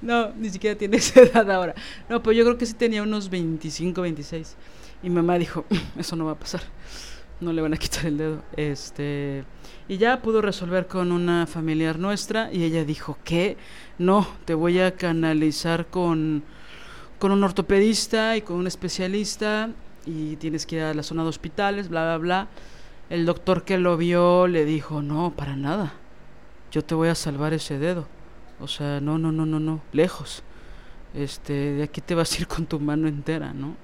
No, 0.00 0.30
ni 0.36 0.50
siquiera 0.50 0.78
tiene 0.78 0.98
esa 0.98 1.22
edad 1.22 1.50
ahora. 1.50 1.74
No, 2.08 2.22
pues 2.22 2.36
yo 2.36 2.44
creo 2.44 2.56
que 2.56 2.64
sí 2.64 2.74
tenía 2.74 3.02
unos 3.02 3.28
25, 3.28 4.02
26. 4.02 4.56
Y 5.02 5.08
mi 5.08 5.16
mamá 5.16 5.36
dijo, 5.36 5.64
eso 5.98 6.14
no 6.14 6.26
va 6.26 6.32
a 6.32 6.38
pasar. 6.38 6.60
No 7.40 7.52
le 7.52 7.60
van 7.60 7.74
a 7.74 7.76
quitar 7.76 8.06
el 8.06 8.18
dedo. 8.18 8.44
Este, 8.56 9.42
y 9.88 9.98
ya 9.98 10.22
pudo 10.22 10.42
resolver 10.42 10.86
con 10.86 11.10
una 11.10 11.48
familiar 11.48 11.98
nuestra 11.98 12.52
y 12.52 12.62
ella 12.62 12.84
dijo, 12.84 13.18
¿qué? 13.24 13.56
No, 13.98 14.28
te 14.44 14.54
voy 14.54 14.78
a 14.78 14.94
canalizar 14.94 15.88
con, 15.88 16.44
con 17.18 17.32
un 17.32 17.42
ortopedista 17.42 18.36
y 18.36 18.42
con 18.42 18.58
un 18.58 18.68
especialista 18.68 19.70
y 20.06 20.36
tienes 20.36 20.66
que 20.66 20.76
ir 20.76 20.82
a 20.82 20.94
la 20.94 21.02
zona 21.02 21.24
de 21.24 21.30
hospitales, 21.30 21.88
bla, 21.88 22.04
bla, 22.04 22.18
bla. 22.18 22.48
El 23.10 23.26
doctor 23.26 23.64
que 23.64 23.76
lo 23.76 23.96
vio 23.96 24.46
le 24.46 24.64
dijo, 24.64 25.02
no, 25.02 25.34
para 25.36 25.56
nada, 25.56 25.92
yo 26.70 26.82
te 26.82 26.94
voy 26.94 27.08
a 27.08 27.14
salvar 27.14 27.52
ese 27.52 27.78
dedo. 27.78 28.06
O 28.60 28.68
sea, 28.68 29.00
no, 29.00 29.18
no, 29.18 29.32
no, 29.32 29.44
no, 29.44 29.58
no, 29.58 29.80
lejos. 29.92 30.42
este, 31.12 31.52
de 31.52 31.82
aquí 31.82 32.00
te 32.00 32.14
vas 32.14 32.32
a 32.32 32.38
ir 32.40 32.46
con 32.46 32.66
tu 32.66 32.78
mano 32.78 33.08
entera, 33.08 33.52
¿no? 33.52 33.74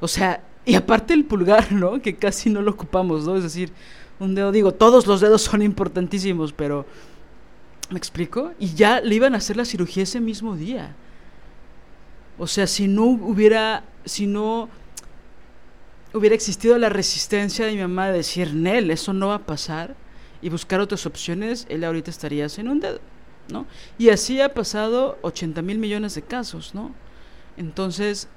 O 0.00 0.08
sea, 0.08 0.42
y 0.64 0.74
aparte 0.74 1.14
el 1.14 1.24
pulgar, 1.24 1.70
¿no? 1.72 2.00
Que 2.00 2.16
casi 2.16 2.50
no 2.50 2.62
lo 2.62 2.72
ocupamos, 2.72 3.24
¿no? 3.26 3.36
Es 3.36 3.42
decir, 3.42 3.72
un 4.18 4.34
dedo, 4.34 4.52
digo, 4.52 4.72
todos 4.72 5.06
los 5.06 5.20
dedos 5.20 5.42
son 5.42 5.60
importantísimos, 5.60 6.52
pero 6.52 6.86
¿me 7.90 7.98
explico? 7.98 8.52
Y 8.58 8.74
ya 8.74 9.00
le 9.00 9.14
iban 9.14 9.34
a 9.34 9.38
hacer 9.38 9.56
la 9.56 9.64
cirugía 9.64 10.04
ese 10.04 10.20
mismo 10.20 10.56
día. 10.56 10.94
O 12.38 12.46
sea, 12.46 12.66
si 12.66 12.88
no 12.88 13.04
hubiera, 13.04 13.84
si 14.04 14.26
no 14.26 14.68
hubiera 16.16 16.34
existido 16.34 16.78
la 16.78 16.88
resistencia 16.88 17.66
de 17.66 17.72
mi 17.72 17.80
mamá 17.80 18.08
de 18.08 18.18
decir, 18.18 18.54
Nel, 18.54 18.90
eso 18.90 19.12
no 19.12 19.28
va 19.28 19.36
a 19.36 19.46
pasar, 19.46 19.94
y 20.42 20.48
buscar 20.48 20.80
otras 20.80 21.06
opciones, 21.06 21.66
él 21.68 21.84
ahorita 21.84 22.10
estaría 22.10 22.48
sin 22.48 22.68
un 22.68 22.80
dedo, 22.80 23.00
¿no? 23.48 23.66
Y 23.98 24.10
así 24.10 24.40
ha 24.40 24.54
pasado 24.54 25.18
80 25.22 25.62
mil 25.62 25.78
millones 25.78 26.14
de 26.14 26.22
casos, 26.22 26.74
¿no? 26.74 26.92
Entonces, 27.56 28.28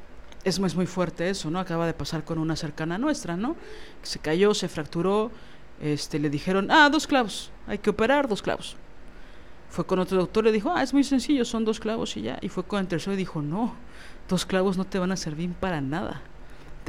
es, 0.43 0.59
muy 0.59 0.85
fuerte 0.85 1.29
eso, 1.29 1.51
¿no? 1.51 1.59
Acaba 1.59 1.85
de 1.85 1.93
pasar 1.93 2.23
con 2.23 2.37
una 2.37 2.55
cercana 2.55 2.97
nuestra, 2.97 3.35
¿no? 3.35 3.55
Se 4.01 4.19
cayó, 4.19 4.53
se 4.53 4.69
fracturó, 4.69 5.31
este, 5.81 6.19
le 6.19 6.29
dijeron, 6.29 6.71
ah, 6.71 6.89
dos 6.89 7.05
clavos, 7.05 7.51
hay 7.67 7.77
que 7.77 7.89
operar 7.89 8.27
dos 8.27 8.41
clavos. 8.41 8.77
Fue 9.69 9.85
con 9.85 9.99
otro 9.99 10.17
doctor, 10.17 10.45
le 10.45 10.51
dijo, 10.51 10.71
ah, 10.73 10.81
es 10.81 10.93
muy 10.93 11.03
sencillo, 11.03 11.45
son 11.45 11.65
dos 11.65 11.79
clavos 11.79 12.17
y 12.17 12.23
ya. 12.23 12.39
Y 12.41 12.49
fue 12.49 12.63
con 12.63 12.79
el 12.79 12.87
tercero 12.87 13.13
y 13.13 13.17
dijo, 13.17 13.41
no, 13.41 13.75
dos 14.27 14.45
clavos 14.45 14.77
no 14.77 14.85
te 14.85 14.97
van 14.97 15.11
a 15.11 15.17
servir 15.17 15.51
para 15.53 15.81
nada. 15.81 16.21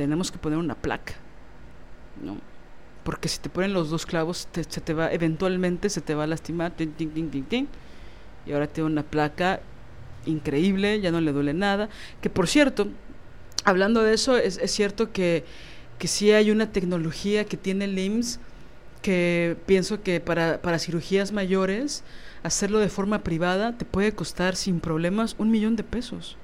Tenemos 0.01 0.32
que 0.32 0.38
poner 0.38 0.59
una 0.59 0.76
placa, 0.76 1.12
¿no? 2.24 2.38
Porque 3.05 3.28
si 3.28 3.38
te 3.38 3.51
ponen 3.51 3.74
los 3.74 3.90
dos 3.90 4.07
clavos, 4.07 4.48
se 4.51 4.80
te 4.80 4.94
va, 4.94 5.12
eventualmente 5.12 5.90
se 5.90 6.01
te 6.01 6.14
va 6.14 6.24
a 6.24 6.26
lastimar, 6.26 6.72
y 6.78 8.53
ahora 8.53 8.66
tiene 8.66 8.88
una 8.88 9.03
placa 9.03 9.61
increíble, 10.24 11.03
ya 11.03 11.11
no 11.11 11.20
le 11.20 11.32
duele 11.32 11.53
nada. 11.53 11.90
Que 12.22 12.30
por 12.30 12.48
cierto, 12.48 12.88
hablando 13.64 14.03
de 14.03 14.14
eso, 14.14 14.38
es, 14.38 14.59
cierto 14.72 15.12
que, 15.12 15.44
que 15.98 16.09
sí 16.09 16.32
hay 16.32 16.51
una 16.51 16.72
tecnología 16.72 17.44
que 17.44 17.59
tiene 17.59 17.86
LIMS 17.86 18.40
que 19.03 19.55
pienso 19.66 20.03
que 20.03 20.18
para, 20.20 20.62
para 20.62 20.78
cirugías 20.78 21.30
mayores, 21.30 22.05
hacerlo 22.42 22.78
de 22.78 22.88
forma 22.88 23.22
privada 23.22 23.76
te 23.76 23.84
puede 23.84 24.14
costar 24.14 24.57
sin 24.57 24.80
problemas 24.80 25.36
un 25.36 25.51
millón 25.51 25.76
de 25.76 25.84
pesos 25.84 26.38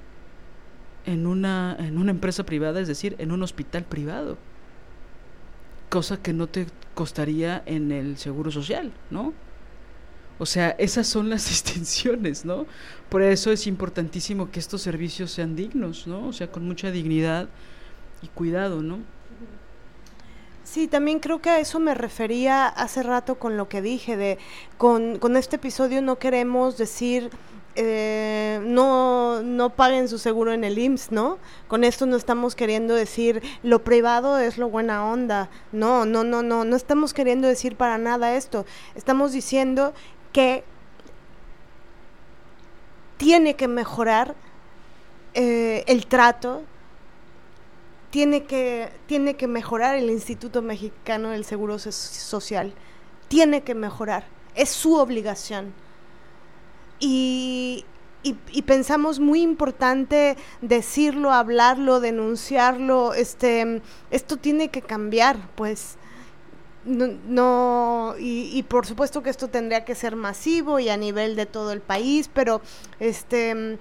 en 1.07 1.25
una, 1.25 1.75
en 1.79 1.97
una 1.97 2.11
empresa 2.11 2.45
privada, 2.45 2.79
es 2.79 2.87
decir, 2.87 3.15
en 3.17 3.31
un 3.31 3.41
hospital 3.41 3.83
privado. 3.85 4.37
Cosa 5.89 6.21
que 6.21 6.33
no 6.33 6.47
te 6.47 6.67
costaría 6.93 7.63
en 7.65 7.91
el 7.91 8.17
seguro 8.17 8.51
social, 8.51 8.91
¿no? 9.09 9.33
O 10.37 10.45
sea, 10.45 10.71
esas 10.77 11.07
son 11.07 11.29
las 11.29 11.47
distinciones, 11.49 12.45
¿no? 12.45 12.67
Por 13.09 13.21
eso 13.21 13.51
es 13.51 13.65
importantísimo 13.67 14.51
que 14.51 14.59
estos 14.59 14.81
servicios 14.81 15.31
sean 15.31 15.55
dignos, 15.55 16.05
¿no? 16.07 16.27
O 16.27 16.33
sea, 16.33 16.51
con 16.51 16.67
mucha 16.67 16.91
dignidad 16.91 17.47
y 18.21 18.27
cuidado, 18.27 18.83
¿no? 18.83 18.99
Sí, 20.65 20.89
también 20.89 21.19
creo 21.19 21.41
que 21.41 21.49
a 21.49 21.59
eso 21.59 21.79
me 21.79 21.95
refería 21.95 22.67
hace 22.67 23.01
rato 23.01 23.35
con 23.35 23.55
lo 23.55 23.69
que 23.69 23.81
dije, 23.81 24.17
de 24.17 24.37
con, 24.77 25.17
con 25.19 25.37
este 25.37 25.55
episodio 25.55 26.01
no 26.01 26.19
queremos 26.19 26.77
decir 26.77 27.29
eh, 27.79 28.59
no, 28.63 29.43
no 29.43 29.69
paguen 29.69 30.07
su 30.09 30.17
seguro 30.17 30.51
en 30.51 30.63
el 30.63 30.79
IMSS, 30.79 31.11
¿no? 31.11 31.37
Con 31.67 31.83
esto 31.83 32.07
no 32.07 32.15
estamos 32.15 32.55
queriendo 32.55 32.95
decir 32.95 33.43
lo 33.61 33.83
privado 33.83 34.39
es 34.39 34.57
lo 34.57 34.67
buena 34.67 35.05
onda. 35.05 35.51
No, 35.71 36.03
no, 36.03 36.23
no, 36.23 36.41
no, 36.41 36.65
no 36.65 36.75
estamos 36.75 37.13
queriendo 37.13 37.47
decir 37.47 37.75
para 37.75 37.99
nada 37.99 38.35
esto. 38.35 38.65
Estamos 38.95 39.31
diciendo 39.31 39.93
que 40.33 40.63
tiene 43.17 43.55
que 43.55 43.67
mejorar 43.67 44.33
eh, 45.35 45.83
el 45.85 46.07
trato, 46.07 46.63
tiene 48.09 48.45
que, 48.45 48.89
tiene 49.05 49.35
que 49.35 49.45
mejorar 49.45 49.97
el 49.97 50.09
Instituto 50.09 50.63
Mexicano 50.63 51.29
del 51.29 51.45
Seguro 51.45 51.77
Social, 51.77 52.73
tiene 53.27 53.61
que 53.61 53.75
mejorar, 53.75 54.25
es 54.55 54.69
su 54.69 54.95
obligación. 54.95 55.73
Y, 56.99 57.85
pensamos 58.65 59.19
muy 59.19 59.41
importante 59.41 60.35
decirlo, 60.61 61.31
hablarlo, 61.31 62.01
denunciarlo, 62.01 63.13
este, 63.13 63.81
esto 64.11 64.35
tiene 64.35 64.67
que 64.69 64.81
cambiar, 64.81 65.37
pues 65.55 65.97
no, 66.83 68.15
y, 68.17 68.63
por 68.63 68.85
supuesto 68.85 69.21
que 69.23 69.29
esto 69.29 69.49
tendría 69.49 69.85
que 69.85 69.95
ser 69.95 70.15
masivo 70.15 70.79
y 70.79 70.89
a 70.89 70.97
nivel 70.97 71.35
de 71.35 71.45
todo 71.45 71.71
el 71.71 71.81
país, 71.81 72.29
pero 72.33 72.61
este 72.99 73.77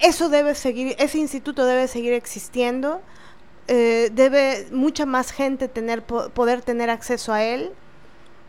eso 0.00 0.28
debe 0.28 0.54
seguir, 0.54 0.96
ese 0.98 1.18
instituto 1.18 1.66
debe 1.66 1.86
seguir 1.86 2.14
existiendo, 2.14 3.02
eh, 3.68 4.10
debe 4.12 4.66
mucha 4.72 5.04
más 5.04 5.30
gente 5.30 5.68
tener 5.68 6.02
poder 6.02 6.62
tener 6.62 6.88
acceso 6.88 7.32
a 7.32 7.42
él, 7.42 7.72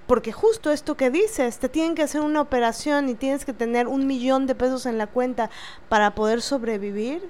porque 0.07 0.31
justo 0.31 0.71
esto 0.71 0.95
que 0.95 1.09
dices, 1.09 1.59
te 1.59 1.69
tienen 1.69 1.95
que 1.95 2.03
hacer 2.03 2.21
una 2.21 2.41
operación 2.41 3.09
y 3.09 3.15
tienes 3.15 3.45
que 3.45 3.53
tener 3.53 3.87
un 3.87 4.07
millón 4.07 4.47
de 4.47 4.55
pesos 4.55 4.85
en 4.85 4.97
la 4.97 5.07
cuenta 5.07 5.49
para 5.89 6.15
poder 6.15 6.41
sobrevivir 6.41 7.29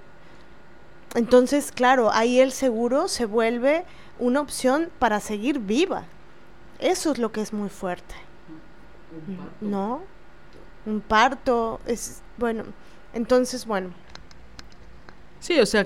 entonces, 1.14 1.72
claro, 1.72 2.10
ahí 2.12 2.40
el 2.40 2.52
seguro 2.52 3.08
se 3.08 3.26
vuelve 3.26 3.84
una 4.18 4.40
opción 4.40 4.90
para 5.00 5.20
seguir 5.20 5.60
viva. 5.60 6.06
Eso 6.80 7.12
es 7.12 7.18
lo 7.18 7.32
que 7.32 7.42
es 7.42 7.52
muy 7.52 7.70
fuerte. 7.70 8.16
¿No? 9.60 10.02
Un 10.86 11.02
parto 11.02 11.82
es 11.86 12.22
bueno. 12.38 12.64
Entonces, 13.14 13.66
bueno. 13.66 13.90
Sí, 15.42 15.60
o 15.60 15.66
sea, 15.66 15.86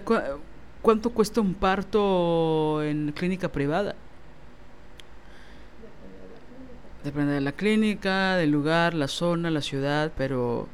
¿cuánto 0.82 1.10
cuesta 1.10 1.42
un 1.42 1.56
parto 1.56 2.84
en 2.84 3.12
clínica 3.12 3.52
privada? 3.52 3.96
Depende 7.06 7.34
de 7.34 7.41
la 7.41 7.51
clínica, 7.51 8.36
del 8.36 8.49
lugar, 8.49 8.95
la 8.95 9.08
zona, 9.08 9.51
la 9.51 9.62
ciudad, 9.62 10.12
pero... 10.18 10.68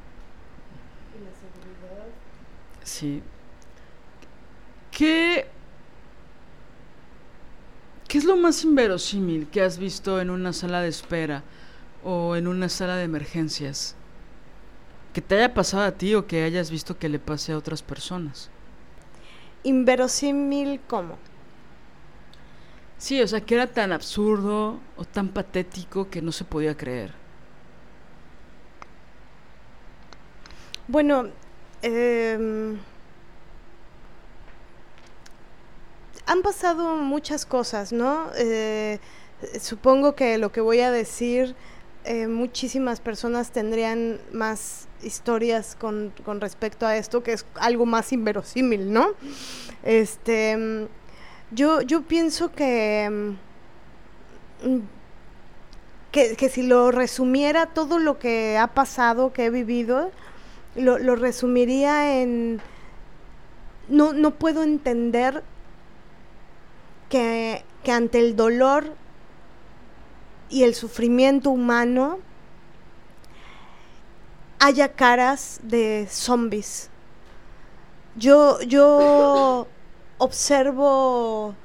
¿Y 1.13 1.25
la 1.25 1.32
seguridad? 1.34 2.07
Sí, 2.84 3.21
¿Qué, 4.91 5.47
¿Qué 8.07 8.17
es 8.17 8.23
lo 8.23 8.38
más 8.38 8.63
inverosímil 8.63 9.47
que 9.47 9.61
has 9.61 9.77
visto 9.77 10.21
en 10.21 10.29
una 10.29 10.53
sala 10.53 10.82
de 10.82 10.88
espera 10.88 11.43
o 12.03 12.38
en 12.38 12.47
una 12.47 12.69
sala 12.69 12.95
de 12.95 13.03
emergencias? 13.03 13.95
Que 15.13 15.19
te 15.21 15.36
haya 15.36 15.53
pasado 15.53 15.84
a 15.84 15.91
ti 15.91 16.15
o 16.15 16.27
que 16.27 16.43
hayas 16.43 16.71
visto 16.71 16.97
que 16.97 17.09
le 17.09 17.19
pase 17.19 17.51
a 17.51 17.57
otras 17.57 17.82
personas. 17.84 18.49
Inverosímil 19.63 20.79
cómo? 20.88 21.17
Sí, 23.01 23.19
o 23.19 23.27
sea, 23.27 23.41
que 23.41 23.55
era 23.55 23.65
tan 23.65 23.91
absurdo 23.93 24.79
o 24.95 25.05
tan 25.05 25.29
patético 25.29 26.07
que 26.11 26.21
no 26.21 26.31
se 26.31 26.43
podía 26.43 26.77
creer. 26.77 27.11
Bueno, 30.87 31.29
eh, 31.81 32.77
han 36.27 36.41
pasado 36.43 36.95
muchas 36.97 37.47
cosas, 37.47 37.91
¿no? 37.91 38.29
Eh, 38.37 38.99
supongo 39.59 40.13
que 40.13 40.37
lo 40.37 40.51
que 40.51 40.61
voy 40.61 40.81
a 40.81 40.91
decir, 40.91 41.55
eh, 42.03 42.27
muchísimas 42.27 42.99
personas 42.99 43.49
tendrían 43.49 44.21
más 44.31 44.87
historias 45.01 45.75
con, 45.75 46.13
respecto 46.39 46.85
a 46.85 46.95
esto, 46.95 47.23
que 47.23 47.33
es 47.33 47.47
algo 47.55 47.87
más 47.87 48.13
inverosímil, 48.13 48.93
¿no? 48.93 49.15
Este, 49.81 50.87
yo, 51.51 51.81
yo 51.81 52.01
pienso 52.03 52.51
que, 52.51 53.35
mm, 54.63 54.79
que, 56.11 56.35
que, 56.35 56.49
si 56.49 56.63
lo 56.63 56.91
resumiera 56.91 57.67
todo 57.67 57.99
lo 57.99 58.19
que 58.19 58.57
ha 58.57 58.67
pasado, 58.67 59.33
que 59.33 59.45
he 59.45 59.49
vivido, 59.49 60.11
lo, 60.75 60.97
lo 60.97 61.15
resumiría 61.15 62.21
en... 62.21 62.61
No, 63.89 64.13
no 64.13 64.31
puedo 64.31 64.63
entender 64.63 65.43
que, 67.09 67.63
ante 67.91 68.19
el 68.19 68.35
dolor 68.35 68.95
y 70.49 70.63
el 70.63 70.75
sufrimiento 70.75 71.49
humano 71.51 72.19
haya 74.59 74.93
caras 74.93 75.59
de 75.63 76.07
zombies. 76.09 76.89
Yo, 78.15 78.61
yo 78.61 79.67
observo 80.22 81.55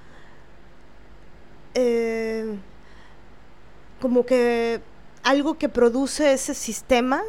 eh, 1.74 2.56
como 4.00 4.24
que 4.24 4.80
algo 5.22 5.58
que 5.58 5.68
produce 5.68 6.32
ese 6.32 6.54
sistema, 6.54 7.20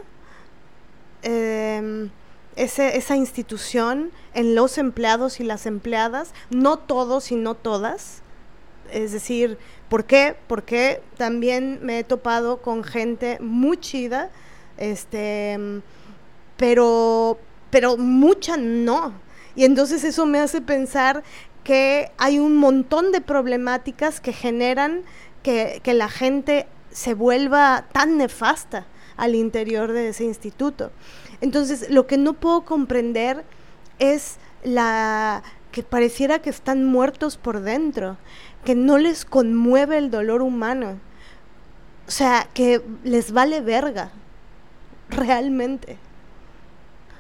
eh, 1.24 2.10
esa 2.56 3.18
institución 3.18 4.12
en 4.34 4.56
los 4.56 4.78
empleados 4.78 5.42
y 5.42 5.44
las 5.44 5.66
empleadas, 5.66 6.34
no 6.50 6.78
todos 6.78 7.34
y 7.34 7.36
no 7.36 7.56
todas. 7.56 8.22
Es 8.90 9.12
decir, 9.12 9.58
¿por 9.90 10.06
qué? 10.06 10.38
Porque 10.48 11.02
también 11.18 11.80
me 11.82 12.00
he 12.00 12.04
topado 12.06 12.62
con 12.62 12.86
gente 12.86 13.38
muy 13.42 13.76
chida, 13.76 14.30
este, 14.78 15.60
pero, 16.56 17.38
pero 17.70 17.98
mucha 17.98 18.56
no. 18.56 19.27
Y 19.58 19.66
entonces 19.66 20.06
eso 20.06 20.26
me 20.26 20.40
hace 20.40 20.62
pensar 20.62 21.24
que 21.66 22.12
hay 22.18 22.40
un 22.40 22.56
montón 22.56 23.12
de 23.12 23.20
problemáticas 23.20 24.22
que 24.22 24.32
generan 24.32 25.02
que, 25.44 25.82
que 25.84 25.94
la 25.94 26.08
gente 26.08 26.68
se 26.92 27.16
vuelva 27.16 27.88
tan 27.92 28.18
nefasta 28.18 28.86
al 29.18 29.34
interior 29.34 29.92
de 29.92 30.10
ese 30.10 30.24
instituto. 30.24 30.92
Entonces, 31.42 31.90
lo 31.90 32.06
que 32.06 32.18
no 32.18 32.34
puedo 32.34 32.66
comprender 32.66 33.44
es 33.98 34.38
la 34.64 35.42
que 35.72 35.82
pareciera 35.82 36.40
que 36.40 36.52
están 36.52 36.86
muertos 36.86 37.38
por 37.38 37.62
dentro, 37.62 38.18
que 38.64 38.76
no 38.76 39.00
les 39.00 39.26
conmueve 39.26 39.98
el 39.98 40.12
dolor 40.12 40.44
humano. 40.44 41.00
O 42.08 42.12
sea, 42.12 42.48
que 42.54 42.82
les 43.04 43.32
vale 43.32 43.62
verga, 43.62 44.12
realmente. 45.10 45.98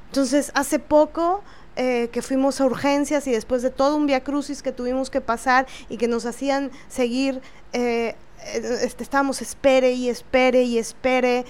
Entonces, 0.07 0.51
hace 0.55 0.79
poco 0.79 1.43
eh, 1.79 2.09
que 2.11 2.23
fuimos 2.23 2.59
a 2.59 2.65
urgencias 2.65 3.27
y 3.27 3.31
después 3.31 3.61
de 3.61 3.69
todo 3.69 3.97
un 3.97 4.07
via 4.07 4.23
crucis 4.23 4.63
que 4.63 4.71
tuvimos 4.71 5.11
que 5.11 5.21
pasar 5.21 5.67
y 5.89 5.97
que 5.97 6.07
nos 6.07 6.25
hacían 6.25 6.71
seguir, 6.87 7.39
eh, 7.71 8.15
eh, 8.45 8.79
este, 8.81 9.03
estábamos 9.03 9.43
espere 9.43 9.91
y 9.91 10.09
espere 10.09 10.63
y 10.63 10.79
espere 10.79 11.45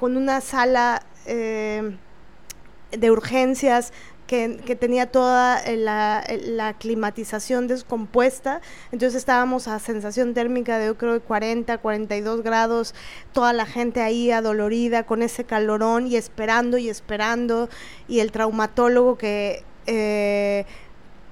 con 0.00 0.16
una 0.16 0.40
sala 0.40 1.06
de 1.26 3.10
urgencias 3.10 3.92
que, 4.32 4.76
tenía 4.76 5.12
toda 5.12 5.60
la, 5.76 6.24
la, 6.46 6.72
climatización 6.72 7.66
descompuesta, 7.66 8.62
entonces 8.90 9.18
estábamos 9.18 9.68
a 9.68 9.78
sensación 9.78 10.32
térmica 10.32 10.78
de 10.78 10.86
yo 10.86 10.96
creo 10.96 11.12
de 11.12 11.20
40, 11.20 11.76
42 11.76 12.42
grados, 12.42 12.94
toda 13.32 13.52
la 13.52 13.66
gente 13.66 14.00
ahí 14.00 14.30
adolorida 14.30 15.02
con 15.02 15.20
ese 15.20 15.44
calorón 15.44 16.06
y 16.06 16.16
esperando 16.16 16.78
y 16.78 16.88
esperando, 16.88 17.68
y 18.08 18.20
el 18.20 18.32
traumatólogo 18.32 19.18
que... 19.18 19.64
Eh, 19.86 20.64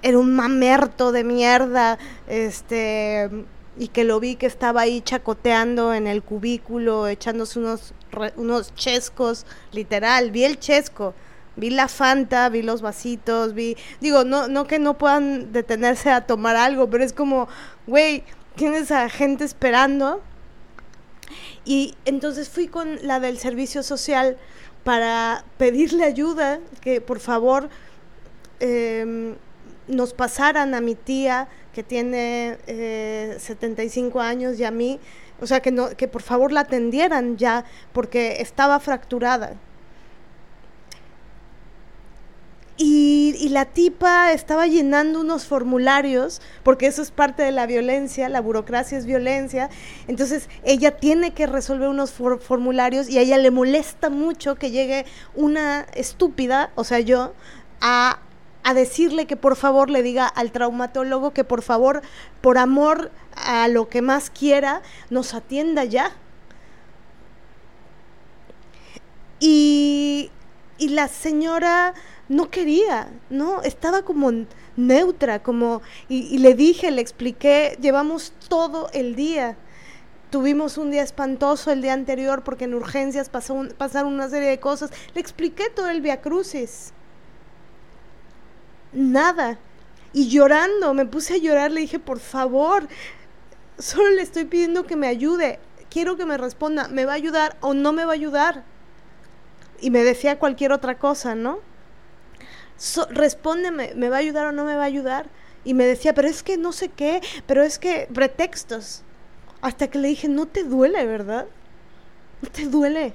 era 0.03 0.19
un 0.19 0.35
mamerto 0.35 1.13
de 1.13 1.25
mierda, 1.25 1.99
este, 2.27 3.29
y 3.79 3.89
que 3.89 4.05
lo 4.05 4.19
vi 4.19 4.37
que 4.37 4.47
estaba 4.47 4.81
ahí 4.81 5.03
chacoteando 5.03 5.93
en 5.93 6.07
el 6.07 6.23
cubículo, 6.23 7.07
echándose 7.07 7.59
unos, 7.59 7.93
unos 8.37 8.75
chescos, 8.75 9.45
literal, 9.73 10.31
vi 10.31 10.45
el 10.45 10.59
chesco, 10.59 11.13
vi 11.61 11.71
la 11.71 11.87
Fanta, 11.87 12.49
vi 12.49 12.63
los 12.63 12.83
vasitos, 12.83 13.55
vi, 13.55 13.77
digo, 14.01 14.25
no, 14.25 14.49
no 14.49 14.67
que 14.67 14.79
no 14.79 14.99
puedan 14.99 15.53
detenerse 15.53 16.11
a 16.11 16.23
tomar 16.27 16.57
algo, 16.57 16.91
pero 16.91 17.05
es 17.05 17.13
como, 17.13 17.49
güey, 17.87 18.25
tienes 18.57 18.91
a 18.91 19.09
gente 19.09 19.45
esperando. 19.45 20.23
Y 21.65 21.95
entonces 22.05 22.49
fui 22.49 22.67
con 22.67 23.07
la 23.07 23.21
del 23.21 23.39
servicio 23.39 23.83
social 23.83 24.39
para 24.83 25.45
pedirle 25.59 26.05
ayuda, 26.05 26.59
que 26.81 27.01
por 27.01 27.21
favor 27.21 27.69
em, 28.59 29.37
nos 29.87 30.15
pasaran 30.15 30.75
a 30.75 30.81
mi 30.81 30.95
tía 30.95 31.49
que 31.75 31.83
tiene 31.83 32.59
75 33.39 34.21
eh, 34.21 34.25
años 34.25 34.59
y 34.59 34.65
a 34.65 34.71
mí, 34.71 34.99
o 35.41 35.47
sea, 35.47 35.61
que, 35.61 35.71
no, 35.71 35.91
que 35.91 36.09
por 36.09 36.23
favor 36.23 36.51
la 36.51 36.61
atendieran 36.61 37.37
ya, 37.37 37.65
porque 37.93 38.41
estaba 38.41 38.81
fracturada. 38.81 39.57
Y, 42.83 43.51
la 43.51 43.67
tipa 43.67 44.33
estaba 44.33 44.67
llenando 44.67 45.21
unos 45.21 45.45
formularios, 45.45 46.41
porque 46.63 46.87
eso 46.87 47.03
es 47.03 47.11
parte 47.11 47.43
de 47.43 47.53
la 47.53 47.67
violencia, 47.67 48.31
la 48.31 48.41
burocracia 48.41 48.97
es 48.97 49.05
violencia. 49.05 49.69
Entonces 50.09 50.49
ella 50.65 50.97
tiene 50.97 51.35
que 51.35 51.47
resolver 51.47 51.91
unos 51.91 52.11
formularios 52.11 53.11
y 53.11 53.19
a 53.19 53.21
ella 53.21 53.37
le 53.37 53.51
molesta 53.51 54.09
mucho 54.09 54.55
que 54.55 54.71
llegue 54.71 55.05
una 55.35 55.83
estúpida, 55.93 56.71
o 56.75 56.85
sea, 56.85 57.01
yo, 57.01 57.35
a, 57.83 58.21
a 58.65 58.73
decirle 58.73 59.27
que 59.27 59.37
por 59.37 59.57
favor 59.57 59.91
le 59.91 60.03
diga 60.03 60.27
al 60.27 60.51
traumatólogo 60.51 61.33
que 61.33 61.45
por 61.45 61.61
favor, 61.61 62.01
por 62.41 62.57
amor 62.57 63.11
a 63.37 63.69
lo 63.69 63.91
que 63.91 64.01
más 64.01 64.31
quiera, 64.31 64.81
nos 65.11 65.35
atienda 65.35 65.85
ya. 65.85 66.13
Y, 69.39 70.31
y 70.79 70.89
la 70.89 71.09
señora 71.09 71.93
no 72.31 72.49
quería, 72.49 73.09
¿no? 73.29 73.61
Estaba 73.63 74.03
como 74.03 74.31
neutra, 74.77 75.43
como, 75.43 75.83
y, 76.09 76.39
le 76.39 76.55
dije, 76.55 76.93
le 76.93 77.03
expliqué, 77.03 77.77
llevamos 77.81 78.33
todo 78.49 78.89
el 78.93 79.17
día. 79.17 79.57
Tuvimos 80.31 80.79
un 80.79 80.93
día 80.93 81.03
espantoso 81.03 81.73
el 81.73 81.83
día 81.83 81.93
anterior 81.93 82.45
porque 82.45 82.67
en 82.67 82.75
urgencias 82.75 83.29
pasó 83.29 83.67
pasaron 83.77 84.15
una 84.15 84.29
serie 84.29 84.49
de 84.49 84.61
cosas. 84.61 84.93
Le 85.13 85.21
expliqué 85.21 85.71
todo 85.71 85.89
el 85.89 86.01
Via 86.03 86.21
Crucis. 86.21 86.93
Nada. 88.93 89.59
Y 90.13 90.29
llorando, 90.29 90.95
me 90.95 91.07
puse 91.07 91.35
a 91.35 91.39
llorar, 91.39 91.73
le 91.73 91.81
dije, 91.81 91.99
por 91.99 92.21
favor, 92.21 92.87
solo 93.77 94.09
le 94.11 94.23
estoy 94.23 94.45
pidiendo 94.45 94.85
que 94.85 94.95
me 94.95 95.09
ayude. 95.09 95.59
Quiero 95.91 96.17
que 96.17 96.27
me 96.27 96.39
responda, 96.39 96.87
¿me 96.87 97.07
va 97.07 97.13
a 97.13 97.17
ayudar 97.17 97.57
o 97.61 97.75
no 97.75 97.93
me 97.93 98.05
va 98.05 98.13
a 98.13 98.15
ayudar? 98.15 98.63
Y 99.81 99.91
me 99.91 100.05
decía 100.05 100.39
cualquier 100.39 100.71
otra 100.71 100.97
cosa, 100.97 101.35
¿no? 101.35 101.70
Respóndeme, 103.11 103.93
¿me 103.95 104.09
va 104.09 104.17
a 104.17 104.21
ayudar 104.21 104.47
o 104.47 104.53
no 104.53 104.65
me 104.65 104.75
va 104.75 104.83
a 104.83 104.87
ayudar? 104.87 105.27
Y 105.65 105.75
me 105.75 105.85
decía, 105.85 106.15
pero 106.15 106.29
es 106.29 106.43
que 106.43 106.57
no 106.57 106.73
sé 106.73 106.89
qué, 106.89 107.21
pero 107.47 107.63
es 107.63 107.79
que 107.79 108.09
pretextos. 108.13 109.03
Hasta 109.61 109.89
que 109.89 109.99
le 109.99 110.09
dije, 110.09 110.29
no 110.29 110.47
te 110.47 110.65
duele, 110.65 111.05
¿verdad? 111.05 111.47
No 112.41 112.49
te 112.49 112.67
duele. 112.67 113.13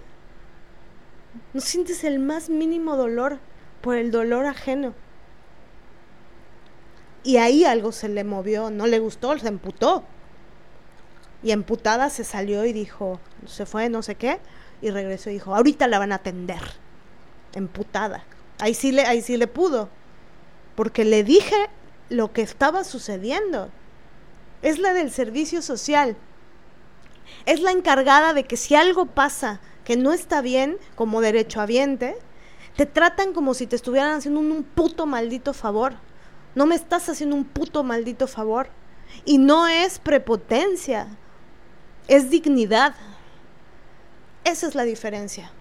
No 1.53 1.61
sientes 1.61 2.03
el 2.03 2.19
más 2.19 2.49
mínimo 2.49 2.95
dolor 2.95 3.39
por 3.81 3.95
el 3.95 4.11
dolor 4.11 4.45
ajeno. 4.45 4.93
Y 7.23 7.37
ahí 7.37 7.65
algo 7.65 7.91
se 7.91 8.07
le 8.07 8.23
movió, 8.23 8.69
no 8.69 8.85
le 8.85 8.99
gustó, 8.99 9.37
se 9.39 9.47
emputó. 9.47 10.03
Y 11.41 11.51
emputada 11.51 12.11
se 12.11 12.23
salió 12.23 12.65
y 12.65 12.73
dijo, 12.73 13.19
se 13.47 13.65
fue, 13.65 13.89
no 13.89 14.03
sé 14.03 14.15
qué, 14.15 14.39
y 14.81 14.91
regresó 14.91 15.31
y 15.31 15.33
dijo, 15.33 15.55
ahorita 15.55 15.87
la 15.87 15.97
van 15.97 16.11
a 16.11 16.15
atender. 16.15 16.61
Emputada. 17.53 18.23
Ahí 18.59 18.73
sí 18.73 18.91
le, 18.91 19.03
ahí 19.03 19.21
sí 19.21 19.37
le 19.37 19.47
pudo. 19.47 19.89
Porque 20.75 21.05
le 21.05 21.23
dije 21.23 21.55
lo 22.09 22.33
que 22.33 22.41
estaba 22.41 22.83
sucediendo. 22.83 23.69
Es 24.61 24.79
la 24.79 24.93
del 24.93 25.11
servicio 25.11 25.61
social. 25.61 26.15
Es 27.45 27.61
la 27.61 27.71
encargada 27.71 28.33
de 28.33 28.43
que 28.43 28.57
si 28.57 28.75
algo 28.75 29.05
pasa 29.05 29.59
que 29.83 29.97
no 29.97 30.13
está 30.13 30.41
bien 30.41 30.77
como 30.95 31.21
derechohabiente, 31.21 32.15
te 32.75 32.85
tratan 32.85 33.33
como 33.33 33.53
si 33.53 33.67
te 33.67 33.75
estuvieran 33.75 34.15
haciendo 34.15 34.39
un, 34.39 34.51
un 34.51 34.63
puto 34.63 35.05
maldito 35.05 35.53
favor. 35.53 35.93
No 36.55 36.65
me 36.65 36.75
estás 36.75 37.09
haciendo 37.09 37.35
un 37.35 37.45
puto 37.45 37.83
maldito 37.83 38.27
favor. 38.27 38.69
Y 39.23 39.37
no 39.37 39.67
es 39.67 39.99
prepotencia, 39.99 41.07
es 42.07 42.29
dignidad. 42.29 42.95
Esa 44.43 44.67
es 44.67 44.75
la 44.75 44.83
diferencia. 44.83 45.51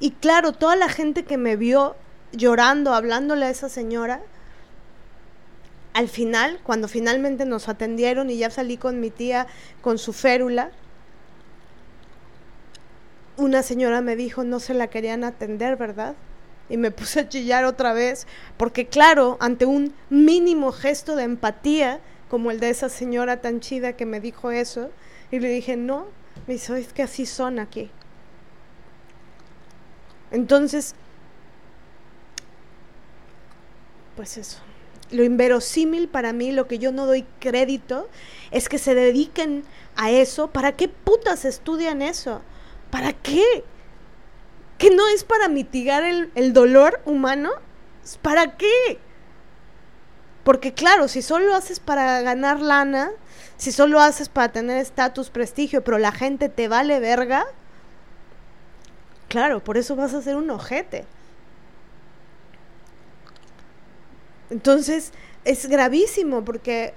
Y 0.00 0.12
claro, 0.12 0.52
toda 0.52 0.76
la 0.76 0.88
gente 0.88 1.24
que 1.24 1.36
me 1.36 1.56
vio 1.56 1.96
llorando, 2.32 2.94
hablándole 2.94 3.46
a 3.46 3.50
esa 3.50 3.68
señora, 3.68 4.20
al 5.94 6.08
final, 6.08 6.60
cuando 6.62 6.86
finalmente 6.86 7.44
nos 7.44 7.68
atendieron 7.68 8.30
y 8.30 8.38
ya 8.38 8.50
salí 8.50 8.76
con 8.76 9.00
mi 9.00 9.10
tía 9.10 9.48
con 9.80 9.98
su 9.98 10.12
férula, 10.12 10.70
una 13.36 13.62
señora 13.62 14.00
me 14.00 14.14
dijo, 14.14 14.44
no 14.44 14.60
se 14.60 14.74
la 14.74 14.88
querían 14.88 15.24
atender, 15.24 15.76
¿verdad? 15.76 16.14
Y 16.68 16.76
me 16.76 16.90
puse 16.92 17.20
a 17.20 17.28
chillar 17.28 17.64
otra 17.64 17.92
vez, 17.92 18.26
porque 18.56 18.86
claro, 18.86 19.36
ante 19.40 19.66
un 19.66 19.94
mínimo 20.10 20.70
gesto 20.70 21.16
de 21.16 21.24
empatía, 21.24 22.00
como 22.28 22.50
el 22.50 22.60
de 22.60 22.70
esa 22.70 22.88
señora 22.88 23.40
tan 23.40 23.60
chida 23.60 23.94
que 23.94 24.06
me 24.06 24.20
dijo 24.20 24.50
eso, 24.50 24.90
y 25.30 25.40
le 25.40 25.48
dije, 25.48 25.76
no, 25.76 26.06
me 26.46 26.54
dice, 26.54 26.78
es 26.78 26.92
que 26.92 27.02
así 27.02 27.26
son 27.26 27.58
aquí. 27.58 27.90
Entonces, 30.30 30.94
pues 34.16 34.36
eso. 34.36 34.58
Lo 35.10 35.24
inverosímil 35.24 36.08
para 36.08 36.32
mí, 36.32 36.52
lo 36.52 36.66
que 36.68 36.78
yo 36.78 36.92
no 36.92 37.06
doy 37.06 37.24
crédito, 37.40 38.08
es 38.50 38.68
que 38.68 38.78
se 38.78 38.94
dediquen 38.94 39.64
a 39.96 40.10
eso. 40.10 40.48
¿Para 40.48 40.72
qué 40.72 40.88
putas 40.88 41.44
estudian 41.44 42.02
eso? 42.02 42.42
¿Para 42.90 43.12
qué? 43.12 43.64
¿Que 44.76 44.90
no 44.90 45.08
es 45.08 45.24
para 45.24 45.48
mitigar 45.48 46.04
el, 46.04 46.30
el 46.34 46.52
dolor 46.52 47.00
humano? 47.04 47.50
¿Para 48.22 48.56
qué? 48.56 48.98
Porque 50.44 50.72
claro, 50.72 51.08
si 51.08 51.22
solo 51.22 51.54
haces 51.54 51.78
para 51.78 52.20
ganar 52.22 52.60
lana, 52.60 53.10
si 53.56 53.72
solo 53.72 54.00
haces 54.00 54.28
para 54.28 54.50
tener 54.50 54.78
estatus, 54.78 55.30
prestigio, 55.30 55.84
pero 55.84 55.98
la 55.98 56.12
gente 56.12 56.48
te 56.48 56.68
vale 56.68 57.00
verga, 57.00 57.46
Claro, 59.28 59.62
por 59.62 59.76
eso 59.76 59.94
vas 59.94 60.14
a 60.14 60.22
ser 60.22 60.36
un 60.36 60.50
ojete. 60.50 61.04
Entonces, 64.50 65.12
es 65.44 65.66
gravísimo 65.66 66.44
porque 66.44 66.94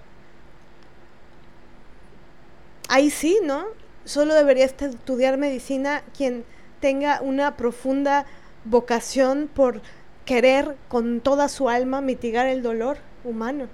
ahí 2.87 3.09
sí, 3.09 3.39
¿no? 3.43 3.65
Solo 4.05 4.33
debería 4.33 4.65
estudiar 4.65 5.37
medicina 5.37 6.03
quien 6.17 6.45
tenga 6.79 7.21
una 7.21 7.57
profunda 7.57 8.25
vocación 8.65 9.49
por 9.53 9.81
querer 10.25 10.77
con 10.87 11.19
toda 11.19 11.49
su 11.49 11.69
alma 11.69 12.01
mitigar 12.01 12.47
el 12.47 12.63
dolor 12.63 12.97
humano. 13.23 13.67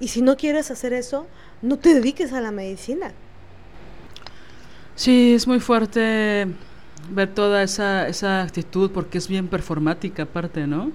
Y 0.00 0.08
si 0.08 0.22
no 0.22 0.36
quieres 0.36 0.70
hacer 0.70 0.92
eso, 0.92 1.26
no 1.62 1.78
te 1.78 1.94
dediques 1.94 2.32
a 2.32 2.40
la 2.40 2.50
medicina. 2.50 3.12
Sí, 4.96 5.34
es 5.34 5.46
muy 5.46 5.60
fuerte 5.60 6.46
ver 7.10 7.34
toda 7.34 7.62
esa, 7.62 8.08
esa 8.08 8.42
actitud 8.42 8.90
porque 8.90 9.18
es 9.18 9.28
bien 9.28 9.48
performática 9.48 10.24
aparte, 10.24 10.66
¿no? 10.66 10.92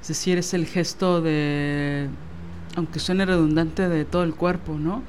Es 0.00 0.08
decir, 0.08 0.38
es 0.38 0.54
el 0.54 0.66
gesto 0.66 1.20
de, 1.20 2.08
aunque 2.76 2.98
suene 2.98 3.26
redundante, 3.26 3.88
de 3.88 4.04
todo 4.04 4.22
el 4.22 4.34
cuerpo, 4.34 4.74
¿no? 4.78 5.02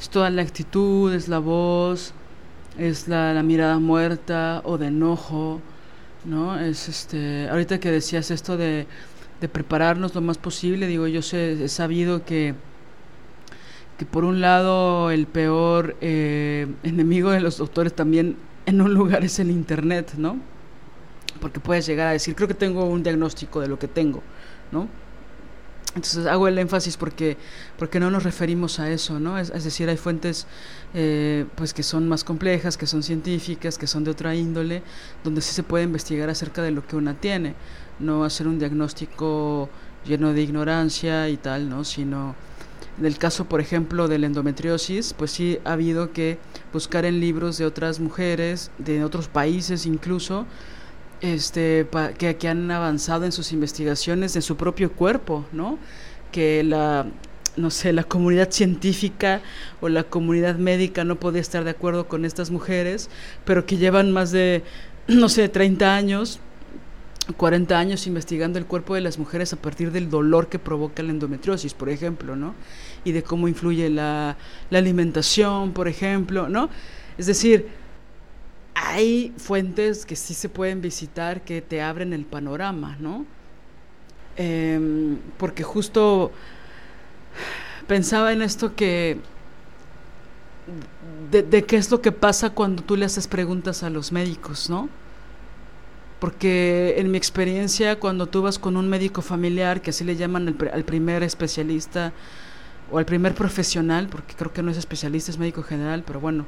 Es 0.00 0.08
toda 0.08 0.30
la 0.30 0.42
actitud, 0.42 1.12
es 1.12 1.28
la 1.28 1.38
voz, 1.38 2.12
es 2.78 3.08
la, 3.08 3.42
mirada 3.42 3.78
muerta 3.78 4.62
o 4.64 4.78
de 4.78 4.86
enojo, 4.88 5.60
¿no? 6.24 6.58
Es 6.58 6.88
este, 6.88 7.48
ahorita 7.50 7.78
que 7.80 7.90
decías 7.90 8.30
esto 8.30 8.56
de, 8.56 8.86
de 9.40 9.48
prepararnos 9.48 10.14
lo 10.14 10.20
más 10.20 10.38
posible, 10.38 10.86
digo, 10.86 11.06
yo 11.06 11.22
sé, 11.22 11.64
he 11.64 11.68
sabido 11.68 12.24
que 12.24 12.54
que 13.98 14.06
por 14.06 14.24
un 14.24 14.40
lado 14.40 15.10
el 15.10 15.26
peor 15.26 15.96
eh, 16.00 16.68
enemigo 16.84 17.30
de 17.30 17.40
los 17.40 17.58
doctores 17.58 17.92
también 17.92 18.36
en 18.68 18.82
un 18.82 18.92
lugar 18.92 19.24
es 19.24 19.38
el 19.38 19.50
Internet, 19.50 20.12
¿no? 20.18 20.38
Porque 21.40 21.58
puedes 21.58 21.86
llegar 21.86 22.08
a 22.08 22.12
decir, 22.12 22.34
creo 22.34 22.48
que 22.48 22.54
tengo 22.54 22.84
un 22.84 23.02
diagnóstico 23.02 23.60
de 23.60 23.68
lo 23.68 23.78
que 23.78 23.88
tengo, 23.88 24.22
¿no? 24.70 24.88
Entonces 25.94 26.26
hago 26.26 26.46
el 26.48 26.58
énfasis 26.58 26.98
porque, 26.98 27.38
porque 27.78 27.98
no 27.98 28.10
nos 28.10 28.22
referimos 28.24 28.78
a 28.78 28.90
eso, 28.90 29.18
¿no? 29.18 29.38
Es, 29.38 29.64
decir, 29.64 29.88
hay 29.88 29.96
fuentes 29.96 30.46
eh, 30.92 31.46
pues 31.54 31.72
que 31.72 31.82
son 31.82 32.08
más 32.08 32.24
complejas, 32.24 32.76
que 32.76 32.86
son 32.86 33.02
científicas, 33.02 33.78
que 33.78 33.86
son 33.86 34.04
de 34.04 34.10
otra 34.10 34.34
índole, 34.34 34.82
donde 35.24 35.40
sí 35.40 35.54
se 35.54 35.62
puede 35.62 35.84
investigar 35.84 36.28
acerca 36.28 36.62
de 36.62 36.70
lo 36.70 36.86
que 36.86 36.94
una 36.94 37.14
tiene, 37.14 37.54
no 37.98 38.22
hacer 38.22 38.46
un 38.46 38.58
diagnóstico 38.58 39.70
lleno 40.04 40.34
de 40.34 40.42
ignorancia 40.42 41.30
y 41.30 41.38
tal, 41.38 41.70
¿no? 41.70 41.84
Sino 41.84 42.34
en 42.98 43.06
el 43.06 43.18
caso, 43.18 43.44
por 43.44 43.60
ejemplo, 43.60 44.08
de 44.08 44.18
la 44.18 44.26
endometriosis, 44.26 45.12
pues 45.12 45.30
sí 45.30 45.58
ha 45.64 45.72
habido 45.72 46.12
que 46.12 46.38
buscar 46.72 47.04
en 47.04 47.20
libros 47.20 47.56
de 47.58 47.64
otras 47.64 48.00
mujeres, 48.00 48.70
de 48.78 49.04
otros 49.04 49.28
países 49.28 49.86
incluso, 49.86 50.46
este, 51.20 51.86
que, 52.18 52.36
que 52.36 52.48
han 52.48 52.70
avanzado 52.70 53.24
en 53.24 53.32
sus 53.32 53.52
investigaciones 53.52 54.34
de 54.34 54.42
su 54.42 54.56
propio 54.56 54.92
cuerpo, 54.92 55.44
¿no? 55.52 55.78
Que 56.32 56.64
la, 56.64 57.06
no 57.56 57.70
sé, 57.70 57.92
la 57.92 58.04
comunidad 58.04 58.50
científica 58.50 59.42
o 59.80 59.88
la 59.88 60.04
comunidad 60.04 60.56
médica 60.56 61.04
no 61.04 61.16
podía 61.16 61.40
estar 61.40 61.64
de 61.64 61.70
acuerdo 61.70 62.08
con 62.08 62.24
estas 62.24 62.50
mujeres, 62.50 63.10
pero 63.44 63.66
que 63.66 63.76
llevan 63.76 64.10
más 64.10 64.32
de, 64.32 64.64
no 65.06 65.28
sé, 65.28 65.48
30 65.48 65.94
años 65.94 66.40
40 67.36 67.78
años 67.78 68.06
investigando 68.06 68.58
el 68.58 68.66
cuerpo 68.66 68.94
de 68.94 69.00
las 69.00 69.18
mujeres 69.18 69.52
a 69.52 69.56
partir 69.56 69.92
del 69.92 70.10
dolor 70.10 70.48
que 70.48 70.58
provoca 70.58 71.02
la 71.02 71.10
endometriosis, 71.10 71.74
por 71.74 71.88
ejemplo, 71.88 72.36
¿no? 72.36 72.54
Y 73.04 73.12
de 73.12 73.22
cómo 73.22 73.48
influye 73.48 73.90
la, 73.90 74.36
alimentación, 74.70 75.72
por 75.72 75.88
ejemplo, 75.88 76.48
¿no? 76.48 76.70
Es 77.16 77.26
decir, 77.26 77.68
hay 78.74 79.32
fuentes 79.36 80.06
que 80.06 80.16
sí 80.16 80.34
se 80.34 80.48
pueden 80.48 80.80
visitar 80.80 81.42
que 81.42 81.60
te 81.60 81.82
abren 81.82 82.12
el 82.12 82.24
panorama, 82.24 82.96
¿no? 83.00 83.26
Em, 84.36 85.18
porque 85.36 85.64
justo 85.64 86.30
pensaba 87.86 88.32
en 88.32 88.42
esto 88.42 88.76
que 88.76 89.18
de, 91.30 91.64
qué 91.64 91.76
es 91.76 91.90
lo 91.90 92.00
que 92.00 92.12
pasa 92.12 92.50
cuando 92.50 92.82
tú 92.82 92.96
le 92.96 93.04
haces 93.04 93.26
preguntas 93.26 93.82
a 93.82 93.90
los 93.90 94.12
médicos, 94.12 94.70
¿no? 94.70 94.88
Porque 96.20 96.96
en 96.98 97.10
mi 97.10 97.18
experiencia 97.18 98.00
cuando 98.00 98.26
tú 98.26 98.42
vas 98.42 98.58
con 98.58 98.76
un 98.76 98.88
médico 98.88 99.22
familiar, 99.22 99.80
que 99.80 99.90
así 99.90 100.04
le 100.04 100.16
llaman 100.16 100.56
al, 100.72 100.84
primer 100.84 101.22
especialista 101.22 102.12
o 102.90 102.98
al 102.98 103.04
primer 103.04 103.34
profesional, 103.34 104.08
porque 104.08 104.34
creo 104.34 104.52
que 104.52 104.62
no 104.62 104.70
es 104.70 104.78
especialista, 104.78 105.30
es 105.30 105.38
médico 105.38 105.62
general, 105.62 106.02
pero 106.06 106.20
bueno, 106.20 106.46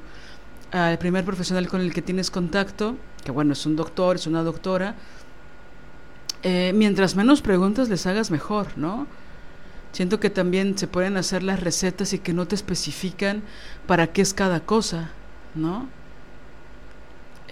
al 0.72 0.98
primer 0.98 1.24
profesional 1.24 1.68
con 1.68 1.80
el 1.80 1.92
que 1.92 2.02
tienes 2.02 2.30
contacto, 2.30 2.96
que 3.24 3.30
bueno, 3.30 3.52
es 3.52 3.64
un 3.66 3.76
doctor, 3.76 4.16
es 4.16 4.26
una 4.26 4.42
doctora, 4.42 4.96
eh, 6.42 6.72
mientras 6.74 7.16
menos 7.16 7.42
preguntas 7.42 7.88
les 7.88 8.06
hagas 8.06 8.30
mejor, 8.30 8.68
¿no? 8.76 9.06
Siento 9.92 10.20
que 10.20 10.30
también 10.30 10.78
se 10.78 10.86
pueden 10.86 11.16
hacer 11.16 11.42
las 11.42 11.60
recetas 11.60 12.12
y 12.12 12.18
que 12.18 12.32
no 12.32 12.46
te 12.46 12.54
especifican 12.54 13.42
para 13.86 14.06
qué 14.08 14.22
es 14.22 14.32
cada 14.32 14.60
cosa, 14.60 15.10
¿no? 15.54 15.88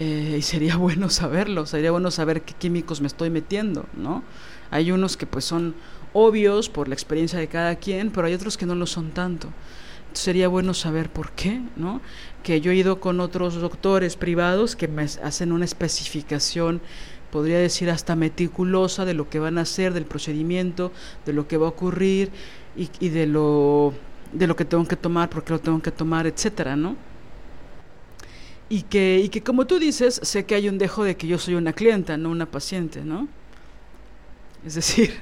Eh, 0.00 0.36
y 0.38 0.42
sería 0.42 0.76
bueno 0.78 1.10
saberlo, 1.10 1.66
sería 1.66 1.90
bueno 1.90 2.10
saber 2.10 2.42
qué 2.42 2.54
químicos 2.54 3.00
me 3.00 3.08
estoy 3.08 3.30
metiendo, 3.30 3.86
¿no? 3.96 4.22
Hay 4.70 4.92
unos 4.92 5.16
que 5.16 5.26
pues 5.26 5.44
son 5.44 5.74
obvios 6.12 6.68
por 6.68 6.88
la 6.88 6.94
experiencia 6.94 7.38
de 7.38 7.48
cada 7.48 7.76
quien, 7.76 8.10
pero 8.10 8.26
hay 8.26 8.34
otros 8.34 8.56
que 8.56 8.66
no 8.66 8.74
lo 8.74 8.86
son 8.86 9.10
tanto. 9.10 9.48
sería 10.12 10.48
bueno 10.48 10.74
saber 10.74 11.10
por 11.10 11.32
qué, 11.32 11.60
¿no? 11.76 12.00
Que 12.42 12.60
yo 12.60 12.72
he 12.72 12.76
ido 12.76 13.00
con 13.00 13.20
otros 13.20 13.54
doctores 13.56 14.16
privados 14.16 14.76
que 14.76 14.88
me 14.88 15.02
hacen 15.04 15.52
una 15.52 15.64
especificación, 15.64 16.80
podría 17.30 17.58
decir 17.58 17.90
hasta 17.90 18.16
meticulosa 18.16 19.04
de 19.04 19.14
lo 19.14 19.28
que 19.28 19.38
van 19.38 19.58
a 19.58 19.62
hacer, 19.62 19.92
del 19.94 20.06
procedimiento, 20.06 20.92
de 21.26 21.32
lo 21.34 21.46
que 21.48 21.56
va 21.58 21.66
a 21.66 21.70
ocurrir 21.70 22.30
y, 22.76 22.88
y 23.00 23.10
de 23.10 23.26
lo 23.26 23.94
de 24.32 24.46
lo 24.46 24.56
que 24.56 24.64
tengo 24.64 24.86
que 24.86 24.96
tomar, 24.96 25.30
por 25.30 25.44
qué 25.44 25.52
lo 25.54 25.60
tengo 25.60 25.80
que 25.82 25.90
tomar, 25.92 26.26
etcétera, 26.26 26.76
¿no? 26.76 26.96
Y 28.68 28.82
que, 28.82 29.20
y 29.24 29.28
que 29.28 29.42
como 29.42 29.66
tú 29.66 29.78
dices, 29.78 30.20
sé 30.22 30.44
que 30.44 30.54
hay 30.54 30.68
un 30.68 30.78
dejo 30.78 31.04
de 31.04 31.16
que 31.16 31.26
yo 31.26 31.38
soy 31.38 31.54
una 31.54 31.72
clienta, 31.72 32.16
no 32.16 32.30
una 32.30 32.46
paciente, 32.46 33.02
¿no? 33.02 33.28
Es 34.64 34.74
decir, 34.74 35.14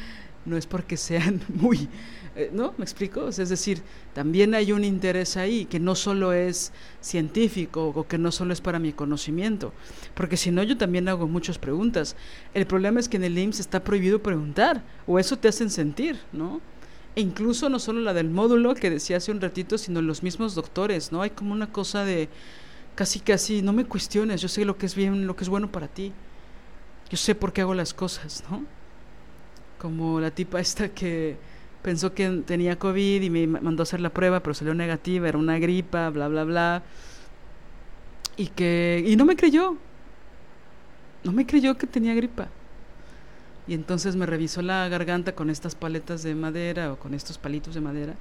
no 0.44 0.56
es 0.56 0.66
porque 0.66 0.96
sean 0.96 1.42
muy, 1.48 1.88
eh, 2.34 2.50
¿no? 2.52 2.74
¿Me 2.78 2.84
explico? 2.84 3.28
es 3.28 3.36
decir, 3.36 3.82
también 4.14 4.54
hay 4.54 4.72
un 4.72 4.84
interés 4.84 5.36
ahí 5.36 5.66
que 5.66 5.78
no 5.78 5.94
solo 5.94 6.32
es 6.32 6.72
científico 7.00 7.92
o 7.94 8.08
que 8.08 8.16
no 8.16 8.32
solo 8.32 8.52
es 8.52 8.60
para 8.60 8.78
mi 8.78 8.92
conocimiento, 8.92 9.72
porque 10.14 10.38
si 10.38 10.50
no 10.50 10.62
yo 10.62 10.78
también 10.78 11.08
hago 11.08 11.28
muchas 11.28 11.58
preguntas. 11.58 12.16
El 12.54 12.66
problema 12.66 13.00
es 13.00 13.08
que 13.08 13.18
en 13.18 13.24
el 13.24 13.36
IMSS 13.36 13.60
está 13.60 13.84
prohibido 13.84 14.22
preguntar, 14.22 14.82
o 15.06 15.18
eso 15.18 15.38
te 15.38 15.48
hacen 15.48 15.70
sentir, 15.70 16.18
¿no? 16.32 16.60
E 17.16 17.20
incluso 17.20 17.68
no 17.68 17.78
solo 17.78 18.00
la 18.00 18.12
del 18.12 18.30
módulo 18.30 18.74
que 18.74 18.90
decía 18.90 19.18
hace 19.18 19.30
un 19.30 19.40
ratito, 19.40 19.78
sino 19.78 20.02
los 20.02 20.22
mismos 20.22 20.54
doctores, 20.54 21.12
¿no? 21.12 21.22
Hay 21.22 21.30
como 21.30 21.52
una 21.52 21.70
cosa 21.70 22.04
de 22.04 22.28
casi 22.94 23.20
casi 23.20 23.62
no 23.62 23.72
me 23.72 23.84
cuestiones, 23.84 24.40
yo 24.40 24.48
sé 24.48 24.64
lo 24.64 24.76
que 24.78 24.86
es 24.86 24.94
bien, 24.94 25.26
lo 25.26 25.36
que 25.36 25.44
es 25.44 25.48
bueno 25.48 25.70
para 25.70 25.88
ti. 25.88 26.12
Yo 27.10 27.16
sé 27.16 27.34
por 27.34 27.52
qué 27.52 27.60
hago 27.60 27.74
las 27.74 27.92
cosas, 27.94 28.44
¿no? 28.50 28.64
Como 29.78 30.20
la 30.20 30.30
tipa 30.30 30.60
esta 30.60 30.88
que 30.88 31.36
pensó 31.82 32.14
que 32.14 32.28
tenía 32.46 32.78
COVID 32.78 33.22
y 33.22 33.30
me 33.30 33.46
mandó 33.46 33.82
a 33.82 33.84
hacer 33.84 34.00
la 34.00 34.10
prueba, 34.10 34.40
pero 34.40 34.54
salió 34.54 34.74
negativa, 34.74 35.28
era 35.28 35.38
una 35.38 35.58
gripa, 35.58 36.08
bla 36.10 36.28
bla 36.28 36.44
bla. 36.44 36.82
Y 38.36 38.48
que 38.48 39.04
y 39.06 39.16
no 39.16 39.24
me 39.24 39.36
creyó. 39.36 39.76
No 41.24 41.32
me 41.32 41.46
creyó 41.46 41.76
que 41.76 41.86
tenía 41.86 42.14
gripa. 42.14 42.48
Y 43.66 43.74
entonces 43.74 44.14
me 44.16 44.26
revisó 44.26 44.62
la 44.62 44.88
garganta 44.88 45.34
con 45.34 45.48
estas 45.50 45.74
paletas 45.74 46.22
de 46.22 46.34
madera 46.34 46.92
o 46.92 46.98
con 46.98 47.14
estos 47.14 47.38
palitos 47.38 47.74
de 47.74 47.80
madera. 47.80 48.14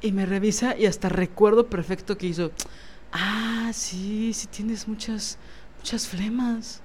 Y 0.00 0.10
me 0.10 0.26
revisa 0.26 0.76
y 0.76 0.86
hasta 0.86 1.08
recuerdo 1.08 1.66
perfecto 1.66 2.18
que 2.18 2.26
hizo 2.26 2.50
Ah, 3.12 3.70
sí, 3.74 4.32
sí 4.32 4.46
tienes 4.46 4.88
muchas, 4.88 5.38
muchas 5.78 6.06
flemas. 6.08 6.80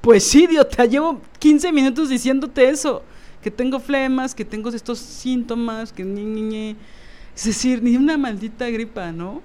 Pues 0.00 0.24
sí, 0.24 0.44
idiota, 0.44 0.84
llevo 0.84 1.20
15 1.38 1.72
minutos 1.72 2.08
diciéndote 2.08 2.68
eso. 2.68 3.02
Que 3.42 3.50
tengo 3.50 3.78
flemas, 3.80 4.34
que 4.34 4.44
tengo 4.44 4.68
estos 4.70 4.98
síntomas, 4.98 5.92
que 5.92 6.04
ni, 6.04 6.24
ni, 6.24 6.42
ni. 6.42 6.76
Es 7.36 7.44
decir, 7.44 7.82
ni 7.82 7.96
una 7.96 8.16
maldita 8.18 8.68
gripa, 8.68 9.12
¿no? 9.12 9.42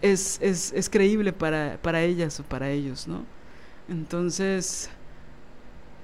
Es, 0.00 0.38
es, 0.40 0.72
es 0.72 0.88
creíble 0.88 1.32
para, 1.32 1.78
para 1.82 2.02
ellas 2.02 2.38
o 2.40 2.44
para 2.44 2.70
ellos, 2.70 3.08
¿no? 3.08 3.24
Entonces, 3.88 4.88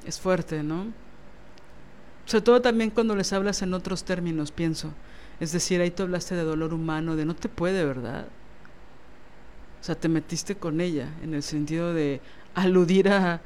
es 0.07 0.21
fuerte, 0.21 0.63
¿no? 0.63 0.87
Sobre 2.27 2.43
todo 2.43 2.61
también 2.63 2.91
cuando 2.91 3.17
les 3.17 3.33
hablas 3.33 3.63
en 3.63 3.75
otros 3.75 4.05
términos, 4.05 4.53
pienso. 4.53 4.93
Es 5.41 5.53
decir, 5.53 5.81
ahí 5.81 5.91
tú 5.91 6.03
hablaste 6.03 6.35
de 6.35 6.43
dolor 6.43 6.75
humano, 6.75 7.17
de 7.17 7.25
no 7.25 7.35
te 7.35 7.49
puede, 7.49 7.85
¿verdad? 7.85 8.27
O 9.81 9.85
sea, 9.85 9.95
te 9.95 10.09
metiste 10.09 10.57
con 10.57 10.81
ella 10.81 11.09
en 11.23 11.35
el 11.35 11.43
sentido 11.43 11.95
de 11.95 12.21
aludir 12.55 13.09
a, 13.09 13.41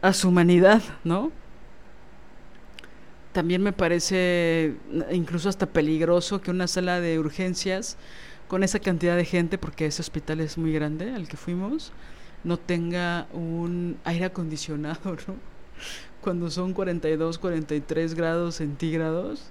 a 0.00 0.12
su 0.12 0.28
humanidad, 0.28 0.82
¿no? 1.04 1.30
También 3.32 3.62
me 3.62 3.72
parece 3.72 4.76
incluso 5.10 5.48
hasta 5.48 5.66
peligroso 5.66 6.40
que 6.40 6.50
una 6.50 6.68
sala 6.68 7.00
de 7.00 7.18
urgencias 7.18 7.96
con 8.48 8.62
esa 8.62 8.78
cantidad 8.78 9.16
de 9.16 9.24
gente, 9.24 9.58
porque 9.58 9.86
ese 9.86 10.00
hospital 10.00 10.40
es 10.40 10.56
muy 10.56 10.72
grande 10.72 11.12
al 11.12 11.26
que 11.26 11.36
fuimos, 11.36 11.92
no 12.44 12.58
tenga 12.58 13.26
un 13.32 13.98
aire 14.04 14.26
acondicionado, 14.26 15.16
¿no? 15.26 15.34
Cuando 16.20 16.50
son 16.50 16.72
42, 16.72 17.38
43 17.38 18.14
grados 18.14 18.56
centígrados. 18.56 19.50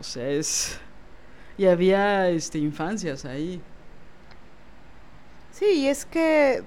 O 0.00 0.02
sea, 0.02 0.28
es 0.28 0.78
y 1.62 1.68
había 1.68 2.28
este 2.28 2.58
infancias 2.58 3.24
ahí. 3.24 3.60
Sí, 5.52 5.66
y 5.66 5.86
es 5.86 6.04
que 6.04 6.64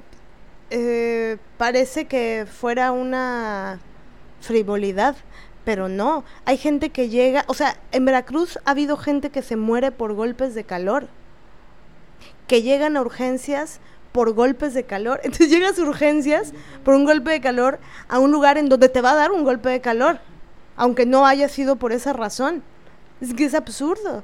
eh, 0.69 1.38
parece 1.57 2.05
que 2.05 2.47
fuera 2.49 2.93
una 2.93 3.81
frivolidad, 4.39 5.17
pero 5.65 5.89
no. 5.89 6.23
Hay 6.45 6.55
gente 6.55 6.91
que 6.91 7.09
llega, 7.09 7.43
o 7.47 7.53
sea, 7.53 7.76
en 7.91 8.05
Veracruz 8.05 8.57
ha 8.63 8.72
habido 8.72 8.95
gente 8.95 9.31
que 9.31 9.41
se 9.41 9.57
muere 9.57 9.91
por 9.91 10.13
golpes 10.13 10.55
de 10.55 10.63
calor, 10.63 11.09
que 12.47 12.61
llegan 12.61 12.95
a 12.95 13.01
urgencias 13.01 13.81
por 14.13 14.31
golpes 14.31 14.73
de 14.73 14.85
calor. 14.85 15.19
Entonces 15.23 15.49
llegas 15.49 15.77
a 15.77 15.81
urgencias 15.81 16.53
por 16.85 16.93
un 16.93 17.03
golpe 17.03 17.31
de 17.31 17.41
calor 17.41 17.80
a 18.07 18.19
un 18.19 18.31
lugar 18.31 18.57
en 18.57 18.69
donde 18.69 18.88
te 18.88 19.01
va 19.01 19.11
a 19.11 19.15
dar 19.15 19.34
un 19.34 19.43
golpe 19.43 19.67
de 19.67 19.81
calor, 19.81 20.19
aunque 20.77 21.05
no 21.05 21.26
haya 21.26 21.49
sido 21.49 21.76
por 21.76 21.91
esa 21.91 22.13
razón. 22.13 22.63
Es 23.19 23.34
que 23.34 23.43
es 23.43 23.55
absurdo. 23.55 24.23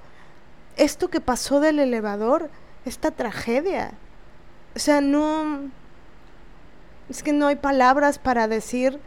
Esto 0.78 1.10
que 1.10 1.22
pasó 1.22 1.60
del 1.60 1.80
elevador, 1.80 2.50
esta 2.86 3.12
tragedia. 3.12 3.92
O 4.76 4.80
sea, 4.80 5.02
no... 5.02 5.70
Es 7.10 7.24
que 7.24 7.34
no 7.34 7.48
hay 7.48 7.58
palabras 7.58 8.20
para 8.20 8.48
decir 8.48 9.00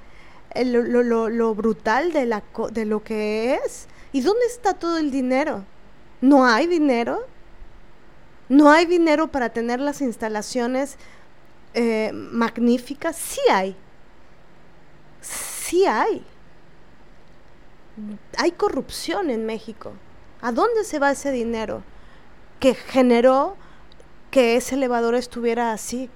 lo, 0.63 0.83
lo, 1.03 1.29
lo, 1.29 1.55
brutal 1.55 2.13
de, 2.13 2.27
la, 2.27 2.43
de 2.71 2.85
lo 2.85 3.03
que 3.03 3.55
es. 3.55 3.89
¿Y 4.13 4.21
dónde 4.21 4.45
está 4.47 4.75
todo 4.75 4.99
el 4.99 5.11
dinero? 5.11 5.65
¿No 6.21 6.47
hay 6.47 6.67
dinero? 6.67 7.27
¿No 8.49 8.71
hay 8.71 8.87
dinero 8.87 9.29
para 9.29 9.49
tener 9.49 9.81
las 9.81 10.01
instalaciones 10.01 10.97
eh, 11.73 12.11
magníficas? 12.13 13.17
Sí 13.17 13.41
hay. 13.51 13.75
Sí 15.21 15.87
hay. 15.87 16.25
Hay 18.37 18.53
corrupción 18.53 19.31
en 19.31 19.47
México. 19.47 19.93
¿A 20.45 20.53
dónde 20.53 20.85
se 20.85 20.99
va 20.99 21.11
ese 21.11 21.33
dinero 21.33 21.83
que 22.61 22.75
generó 22.75 23.57
que 24.31 24.57
ese 24.57 24.75
elevador 24.75 25.15
estuviera 25.15 25.73
así? 25.73 26.11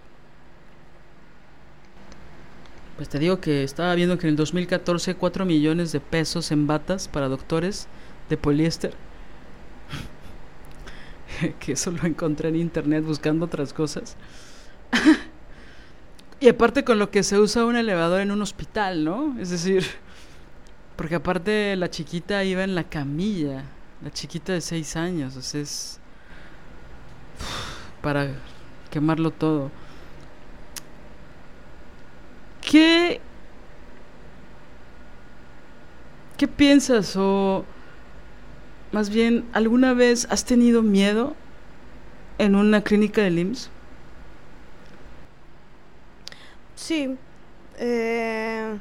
Pues 2.96 3.08
te 3.08 3.18
digo 3.18 3.40
que 3.40 3.64
estaba 3.64 3.94
viendo 3.94 4.18
que 4.18 4.26
en 4.26 4.32
el 4.32 4.36
2014 4.36 5.14
4 5.14 5.46
millones 5.46 5.92
de 5.92 6.00
pesos 6.00 6.52
en 6.52 6.66
batas 6.66 7.08
para 7.08 7.28
doctores 7.28 7.88
de 8.28 8.36
poliéster. 8.36 8.92
que 11.58 11.72
eso 11.72 11.90
lo 11.90 12.04
encontré 12.04 12.50
en 12.50 12.56
internet 12.56 13.04
buscando 13.06 13.46
otras 13.46 13.72
cosas. 13.72 14.14
y 16.38 16.50
aparte 16.50 16.84
con 16.84 16.98
lo 16.98 17.10
que 17.10 17.22
se 17.22 17.38
usa 17.38 17.64
un 17.64 17.76
elevador 17.76 18.20
en 18.20 18.30
un 18.30 18.42
hospital, 18.42 19.06
¿no? 19.06 19.40
Es 19.40 19.48
decir, 19.48 19.86
porque 20.96 21.14
aparte 21.14 21.74
la 21.76 21.88
chiquita 21.88 22.44
iba 22.44 22.62
en 22.62 22.74
la 22.74 22.84
camilla, 22.84 23.64
la 24.02 24.10
chiquita 24.10 24.52
de 24.52 24.60
6 24.60 24.96
años, 24.96 25.36
o 25.36 25.42
sea, 25.42 25.60
es 25.60 25.98
para 28.02 28.28
quemarlo 28.90 29.30
todo. 29.30 29.70
¿Qué, 32.60 33.20
¿Qué 36.36 36.46
piensas 36.46 37.16
o 37.16 37.64
más 38.92 39.10
bien 39.10 39.44
alguna 39.52 39.92
vez 39.94 40.26
has 40.30 40.44
tenido 40.44 40.82
miedo 40.82 41.34
en 42.38 42.54
una 42.54 42.82
clínica 42.82 43.22
de 43.22 43.30
IMSS? 43.30 43.70
Sí. 46.76 47.16
Eh, 47.78 48.78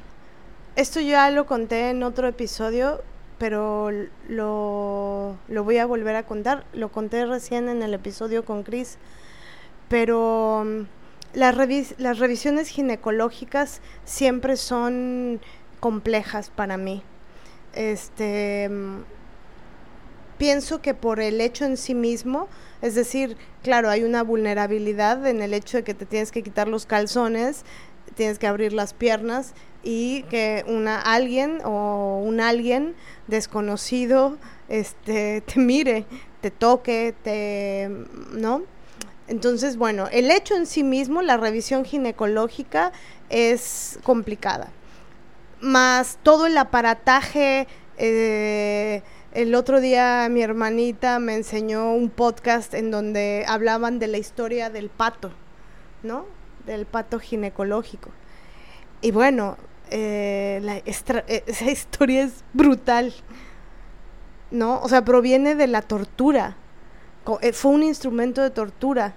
esto 0.75 0.99
ya 0.99 1.29
lo 1.31 1.45
conté 1.45 1.89
en 1.89 2.03
otro 2.03 2.27
episodio, 2.27 3.01
pero 3.37 3.91
lo, 4.27 5.37
lo, 5.47 5.63
voy 5.63 5.77
a 5.77 5.85
volver 5.85 6.15
a 6.15 6.23
contar. 6.23 6.65
Lo 6.73 6.89
conté 6.89 7.25
recién 7.25 7.69
en 7.69 7.83
el 7.83 7.93
episodio 7.93 8.45
con 8.45 8.63
Chris. 8.63 8.97
Pero 9.89 10.65
las, 11.33 11.55
las 11.97 12.19
revisiones 12.19 12.69
ginecológicas 12.69 13.81
siempre 14.05 14.57
son 14.57 15.39
complejas 15.79 16.49
para 16.49 16.77
mí. 16.77 17.03
Este 17.73 18.69
pienso 20.37 20.81
que 20.81 20.93
por 20.93 21.19
el 21.19 21.41
hecho 21.41 21.65
en 21.65 21.77
sí 21.77 21.95
mismo, 21.95 22.47
es 22.81 22.95
decir, 22.95 23.37
claro, 23.63 23.89
hay 23.89 24.03
una 24.03 24.23
vulnerabilidad 24.23 25.25
en 25.25 25.41
el 25.41 25.53
hecho 25.53 25.77
de 25.77 25.83
que 25.83 25.93
te 25.93 26.05
tienes 26.05 26.31
que 26.31 26.43
quitar 26.43 26.67
los 26.67 26.85
calzones, 26.85 27.63
tienes 28.17 28.39
que 28.39 28.47
abrir 28.47 28.73
las 28.73 28.93
piernas 28.93 29.53
y 29.83 30.23
que 30.23 30.65
una 30.67 30.99
alguien 30.99 31.59
o 31.63 32.19
un 32.21 32.41
alguien 32.41 32.95
desconocido 33.27 34.37
este 34.67 35.41
te 35.41 35.59
mire, 35.59 36.05
te 36.41 36.51
toque, 36.51 37.15
te 37.23 37.89
¿no? 38.33 38.63
Entonces, 39.27 39.77
bueno, 39.77 40.07
el 40.11 40.31
hecho 40.31 40.55
en 40.55 40.65
sí 40.65 40.83
mismo, 40.83 41.21
la 41.21 41.37
revisión 41.37 41.85
ginecológica 41.85 42.91
es 43.29 43.99
complicada. 44.03 44.69
Más 45.59 46.17
todo 46.23 46.45
el 46.47 46.57
aparataje, 46.57 47.67
eh, 47.97 49.01
el 49.33 49.53
otro 49.53 49.81
día 49.81 50.27
mi 50.31 50.41
hermanita 50.41 51.19
me 51.19 51.35
enseñó 51.35 51.93
un 51.93 52.09
podcast 52.09 52.73
en 52.73 52.89
donde 52.89 53.43
hablaban 53.47 53.99
de 53.99 54.07
la 54.07 54.17
historia 54.17 54.69
del 54.69 54.89
pato, 54.89 55.31
¿no? 56.03 56.36
Del 56.67 56.85
pato 56.85 57.19
ginecológico. 57.19 58.11
Y 59.01 59.11
bueno, 59.11 59.57
eh, 59.89 60.81
eh, 60.85 61.43
esa 61.47 61.71
historia 61.71 62.23
es 62.23 62.43
brutal, 62.53 63.13
¿no? 64.51 64.81
O 64.81 64.89
sea, 64.89 65.03
proviene 65.03 65.55
de 65.55 65.67
la 65.67 65.81
tortura 65.81 66.55
eh, 67.41 67.51
fue 67.51 67.71
un 67.71 67.83
instrumento 67.83 68.41
de 68.41 68.49
tortura 68.51 69.13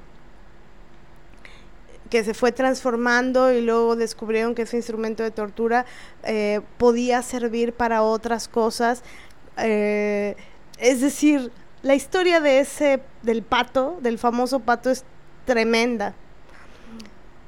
que 2.09 2.25
se 2.25 2.35
fue 2.35 2.51
transformando 2.51 3.53
y 3.53 3.61
luego 3.61 3.95
descubrieron 3.95 4.57
que 4.57 4.63
ese 4.63 4.77
instrumento 4.77 5.23
de 5.23 5.31
tortura 5.31 5.87
podía 6.77 7.23
servir 7.23 7.73
para 7.73 8.03
otras 8.03 8.49
cosas. 8.49 9.05
Es 9.57 11.01
decir, 11.01 11.53
la 11.83 11.95
historia 11.95 12.41
de 12.41 12.59
ese, 12.59 13.01
del 13.23 13.45
pato, 13.45 13.99
del 14.03 14.19
famoso 14.19 14.59
pato, 14.59 14.91
es 14.91 15.05
tremenda. 15.45 16.17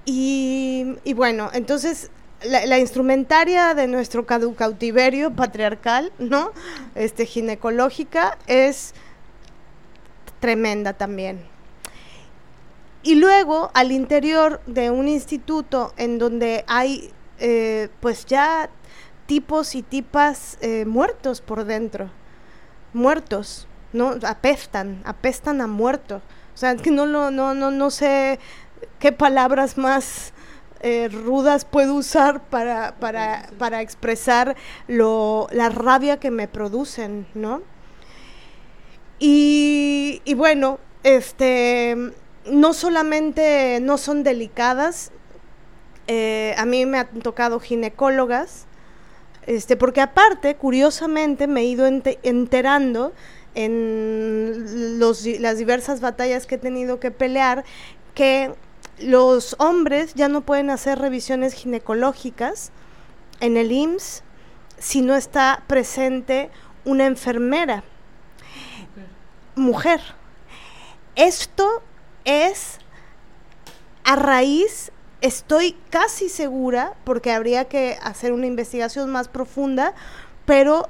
Y, 0.04 1.12
bueno, 1.14 1.50
entonces 1.52 2.10
la, 2.44 2.78
instrumentaria 2.78 3.74
de 3.74 3.86
nuestro 3.86 4.26
cautiverio 4.26 5.32
patriarcal, 5.32 6.12
¿no? 6.18 6.50
Este, 6.94 7.24
ginecológica, 7.24 8.36
es 8.46 8.94
tremenda 10.40 10.92
también. 10.92 11.44
Y 13.04 13.16
luego 13.16 13.70
al 13.74 13.92
interior 13.92 14.60
de 14.66 14.90
un 14.90 15.08
instituto 15.08 15.92
en 15.96 16.18
donde 16.18 16.64
hay 16.68 17.10
eh, 17.38 17.88
pues 18.00 18.26
ya 18.26 18.70
tipos 19.26 19.74
y 19.74 19.82
tipas 19.82 20.58
eh, 20.60 20.84
muertos 20.84 21.40
por 21.40 21.64
dentro, 21.64 22.10
muertos, 22.92 23.66
¿no? 23.92 24.14
Apestan, 24.22 25.00
apestan 25.04 25.60
a 25.60 25.66
muerto. 25.66 26.22
O 26.54 26.56
sea, 26.56 26.76
que 26.76 26.90
no, 26.90 27.06
no, 27.06 27.30
no, 27.30 27.54
no 27.54 27.90
sé 27.90 28.38
qué 28.98 29.12
palabras 29.12 29.78
más 29.78 30.32
eh, 30.80 31.08
rudas 31.08 31.64
puedo 31.64 31.94
usar 31.94 32.42
para, 32.42 32.96
para, 32.98 33.48
para 33.56 33.82
expresar 33.82 34.56
lo, 34.88 35.46
la 35.52 35.68
rabia 35.68 36.18
que 36.18 36.32
me 36.32 36.48
producen, 36.48 37.26
¿no? 37.34 37.62
Y, 39.24 40.20
bueno, 40.34 40.80
este, 41.04 41.96
no 42.46 42.72
solamente 42.72 43.78
no 43.80 43.96
son 43.96 44.24
delicadas, 44.24 45.12
eh, 46.08 46.56
a 46.58 46.64
mí 46.64 46.84
me 46.86 46.98
han 46.98 47.20
tocado 47.20 47.60
ginecólogas, 47.60 48.66
este, 49.46 49.76
porque 49.76 50.00
aparte, 50.00 50.56
curiosamente, 50.56 51.46
me 51.46 51.60
he 51.60 51.66
ido 51.66 51.86
enterando 51.86 53.12
en 53.54 54.98
los, 54.98 55.24
las 55.24 55.58
diversas 55.58 56.00
batallas 56.00 56.46
que 56.46 56.56
he 56.56 56.58
tenido 56.58 56.98
que 56.98 57.12
pelear 57.12 57.64
que 58.14 58.52
los 59.02 59.56
hombres 59.58 60.14
ya 60.14 60.28
no 60.28 60.42
pueden 60.42 60.70
hacer 60.70 60.98
revisiones 60.98 61.54
ginecológicas 61.54 62.72
en 63.40 63.56
el 63.56 63.72
IMSS 63.72 64.22
si 64.78 65.02
no 65.02 65.14
está 65.14 65.62
presente 65.66 66.50
una 66.84 67.06
enfermera 67.06 67.84
mujer. 69.54 70.00
Esto 71.14 71.82
es 72.24 72.78
a 74.04 74.16
raíz, 74.16 74.90
estoy 75.20 75.76
casi 75.90 76.28
segura, 76.28 76.94
porque 77.04 77.32
habría 77.32 77.66
que 77.66 77.98
hacer 78.02 78.32
una 78.32 78.46
investigación 78.46 79.10
más 79.10 79.28
profunda, 79.28 79.94
pero 80.46 80.88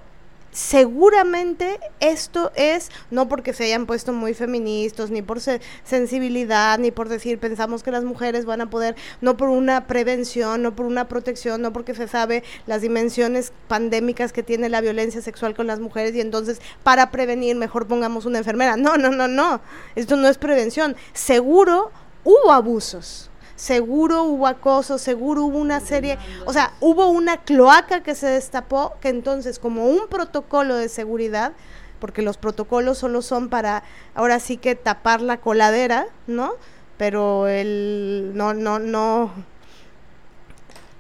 seguramente 0.53 1.81
esto 1.99 2.53
es 2.55 2.91
no 3.11 3.29
porque 3.29 3.55
se 3.55 3.65
hayan 3.65 3.87
puesto 3.87 4.13
muy 4.13 4.35
feministas, 4.35 5.11
ni 5.11 5.23
por 5.23 5.41
sensibilidad, 5.41 6.79
ni 6.79 6.91
por 6.91 7.09
decir 7.09 7.39
pensamos 7.39 7.83
que 7.83 7.91
las 7.91 8.05
mujeres 8.05 8.45
van 8.45 8.61
a 8.61 8.71
poder, 8.71 8.95
no 9.21 9.37
por 9.37 9.49
una 9.49 9.87
prevención, 9.87 10.63
no 10.63 10.77
por 10.77 10.87
una 10.87 11.09
protección, 11.09 11.63
no 11.63 11.73
porque 11.73 11.95
se 11.95 12.07
sabe 12.07 12.45
las 12.67 12.83
dimensiones 12.83 13.53
pandémicas 13.67 14.33
que 14.33 14.43
tiene 14.43 14.69
la 14.69 14.81
violencia 14.81 15.23
sexual 15.23 15.55
con 15.55 15.67
las 15.67 15.81
mujeres 15.81 16.15
y 16.15 16.21
entonces 16.21 16.61
para 16.83 17.11
prevenir 17.11 17.57
mejor 17.57 17.87
pongamos 17.87 18.27
una 18.27 18.39
enfermera. 18.39 18.77
No, 18.77 18.97
no, 18.97 19.11
no, 19.11 19.27
no. 19.29 19.61
Esto 19.95 20.17
no 20.17 20.29
es 20.29 20.39
prevención. 20.39 20.97
Seguro 21.15 21.91
hubo 22.25 22.53
abusos. 22.53 23.32
Seguro 23.63 24.25
hubo 24.25 24.49
acoso, 24.49 24.99
seguro 24.99 25.45
hubo 25.45 25.59
una 25.59 25.79
serie, 25.79 26.19
o 26.47 26.53
sea, 26.53 26.73
hubo 26.81 27.07
una 27.07 27.37
cloaca 27.37 28.03
que 28.03 28.17
se 28.17 28.27
destapó, 28.27 28.95
que 29.01 29.09
entonces 29.09 29.61
como 29.61 29.87
un 29.87 30.09
protocolo 30.09 30.75
de 30.75 30.89
seguridad, 30.89 31.53
porque 32.01 32.23
los 32.23 32.39
protocolos 32.39 32.99
solo 32.99 33.23
son 33.23 33.51
para, 33.51 33.85
ahora 34.17 34.41
sí 34.41 34.57
que 34.57 34.75
tapar 34.75 35.23
la 35.23 35.37
coladera, 35.37 36.09
¿no? 36.27 36.55
Pero 36.97 37.47
el, 37.47 38.33
no, 38.35 38.53
no, 38.53 38.81
no, 38.81 39.31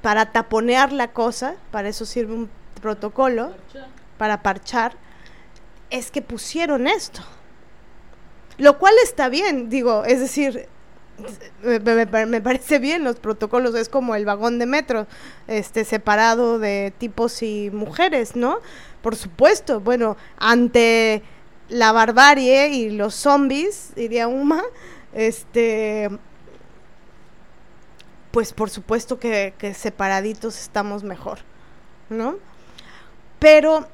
para 0.00 0.30
taponear 0.30 0.92
la 0.92 1.08
cosa, 1.08 1.56
para 1.72 1.88
eso 1.88 2.06
sirve 2.06 2.32
un 2.32 2.50
protocolo, 2.80 3.54
para 4.18 4.40
parchar, 4.40 4.92
es 5.90 6.12
que 6.12 6.22
pusieron 6.22 6.86
esto. 6.86 7.22
Lo 8.56 8.78
cual 8.78 8.94
está 9.02 9.28
bien, 9.28 9.68
digo, 9.68 10.04
es 10.04 10.20
decir, 10.20 10.68
me, 11.62 12.40
parece 12.40 12.78
bien 12.78 13.04
los 13.04 13.16
protocolos, 13.16 13.74
es 13.74 13.88
como 13.88 14.14
el 14.14 14.24
vagón 14.24 14.58
de 14.58 14.66
metro, 14.66 15.06
este 15.46 15.84
separado 15.84 16.58
de 16.58 16.92
tipos 16.98 17.42
y 17.42 17.70
mujeres, 17.70 18.36
¿no? 18.36 18.58
Por 19.02 19.16
supuesto, 19.16 19.80
bueno, 19.80 20.16
ante 20.38 21.22
la 21.68 21.92
barbarie 21.92 22.68
y 22.68 22.90
los 22.90 23.14
zombies, 23.14 23.92
diría 23.94 24.28
Uma, 24.28 24.62
este 25.12 26.10
pues 28.32 28.54
por 28.54 28.70
supuesto 28.70 29.20
que, 29.20 29.74
separaditos 29.76 30.58
estamos 30.58 31.04
mejor, 31.04 31.40
¿no? 32.08 32.36
Pero, 33.38 33.86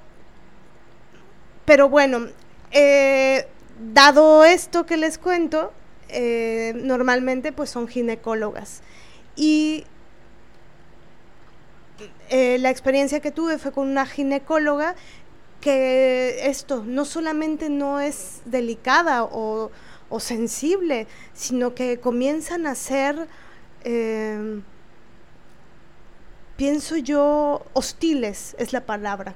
pero 1.64 1.88
bueno, 1.88 2.28
eh, 2.70 3.48
dado 3.92 4.44
esto 4.44 4.86
que 4.86 4.96
les 4.96 5.18
cuento, 5.18 5.72
eh, 6.09 6.72
normalmente 6.76 7.52
pues 7.52 7.70
son 7.70 7.89
ginecólogas. 7.89 8.82
Y 9.36 9.85
eh, 12.30 12.59
la 12.59 12.70
experiencia 12.70 13.20
que 13.20 13.30
tuve 13.30 13.59
fue 13.59 13.72
con 13.72 13.89
una 13.89 14.06
ginecóloga 14.06 14.94
que 15.60 16.48
esto 16.48 16.85
no 16.85 17.05
solamente 17.05 17.68
no 17.68 18.01
es 18.01 18.40
delicada 18.44 19.24
o, 19.24 19.70
sensible, 20.20 21.06
sino 21.35 21.74
que 21.74 22.01
comienzan 22.01 22.66
a 22.66 22.74
ser, 22.74 23.28
eh, 23.85 24.60
pienso 26.56 26.97
yo, 26.97 27.62
hostiles, 27.74 28.56
es 28.59 28.72
la 28.72 28.86
palabra 28.86 29.35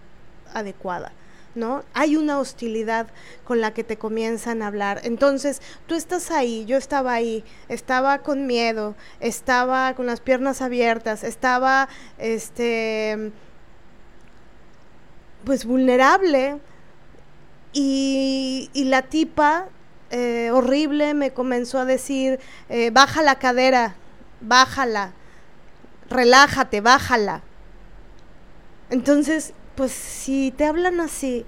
adecuada. 0.55 1.12
¿No? 1.55 1.85
Hay 1.95 2.16
una 2.16 2.39
hostilidad 2.39 3.09
con 3.45 3.61
la 3.61 3.74
que 3.74 3.85
te 3.85 3.97
comienzan 3.97 4.62
a 4.62 4.66
hablar. 4.69 5.01
Entonces, 5.05 5.61
tú 5.87 5.95
estás 5.95 6.31
ahí, 6.31 6.65
yo 6.65 6.77
estaba 6.77 7.12
ahí, 7.12 7.45
estaba 7.69 8.19
con 8.19 8.47
miedo, 8.47 8.95
estaba 9.20 9.95
con 9.95 10.07
las 10.07 10.20
piernas 10.20 10.62
abiertas, 10.62 11.24
estaba, 11.24 11.89
este, 12.19 13.33
pues 15.45 15.65
vulnerable. 15.65 16.59
Y, 17.73 18.70
la 18.74 19.03
tipa 19.03 19.69
eh, 20.11 20.51
horrible 20.53 21.15
me 21.15 21.33
comenzó 21.33 21.79
a 21.79 21.85
decir, 21.87 22.39
eh, 22.69 22.91
baja 22.91 23.23
la 23.23 23.39
cadera, 23.39 23.95
bájala, 24.41 25.12
relájate, 26.11 26.83
bájala. 26.83 27.43
Entonces, 28.91 29.55
pues 29.74 29.93
si 29.93 30.53
te 30.57 30.65
hablan 30.65 31.01
así, 31.01 31.44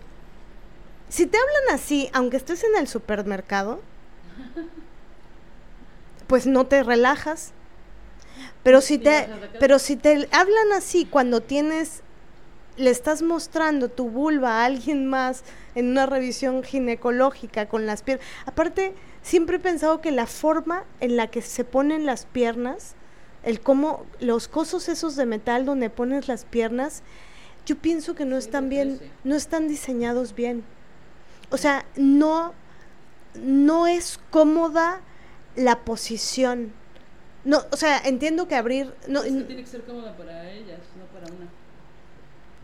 si 1.09 1.27
te 1.27 1.37
hablan 1.39 1.79
así, 1.79 2.11
aunque 2.13 2.37
estés 2.37 2.65
en 2.65 2.77
el 2.77 2.89
supermercado, 2.89 3.81
pues 6.27 6.47
no 6.47 6.67
te 6.67 6.83
relajas. 6.83 7.53
Pero 8.63 8.81
si 8.81 8.99
te, 8.99 9.29
pero 9.61 9.79
si 9.79 9.97
te 9.97 10.29
hablan 10.33 10.73
así 10.75 11.05
cuando 11.05 11.41
tienes, 11.41 12.03
le 12.77 12.91
estás 12.91 13.23
mostrando 13.23 13.89
tu 13.89 14.09
vulva 14.09 14.63
a 14.63 14.65
alguien 14.65 15.07
más 15.07 15.45
en 15.75 15.89
una 15.89 16.07
revisión 16.07 16.63
ginecológica 16.63 17.67
con 17.67 17.87
las 17.87 18.03
piernas. 18.03 18.27
Aparte, 18.47 18.95
siempre 19.23 19.57
he 19.57 19.61
pensado 19.61 20.01
que 20.01 20.11
la 20.11 20.27
forma 20.27 20.85
en 21.01 21.17
la 21.17 21.29
que 21.29 21.43
se 21.43 21.65
ponen 21.65 22.07
las 22.07 22.27
piernas, 22.27 22.95
el 23.43 23.61
cómo, 23.61 24.07
los 24.19 24.49
cosos 24.49 24.89
esos 24.89 25.15
de 25.17 25.27
metal 25.27 25.67
donde 25.67 25.91
pones 25.91 26.27
las 26.27 26.45
piernas, 26.45 27.03
yo 27.67 27.77
pienso 27.77 28.15
que 28.15 28.25
no 28.25 28.37
están 28.37 28.69
bien, 28.69 29.01
no 29.25 29.35
están 29.35 29.69
diseñados 29.69 30.35
bien. 30.35 30.65
O 31.51 31.57
sea, 31.57 31.87
no, 31.97 32.53
no 33.35 33.87
es 33.87 34.19
cómoda 34.31 35.01
la 35.57 35.85
posición. 35.85 36.73
No, 37.45 37.63
o 37.71 37.77
sea, 37.77 37.99
entiendo 37.99 38.49
que 38.49 38.55
abrir... 38.55 38.93
No, 39.07 39.23
es 39.23 39.33
que 39.33 39.43
tiene 39.43 39.63
que 39.63 39.69
ser 39.69 39.83
cómoda 39.83 40.17
para 40.17 40.51
ellas, 40.51 40.79
no 40.99 41.05
para 41.07 41.27
una. 41.33 41.49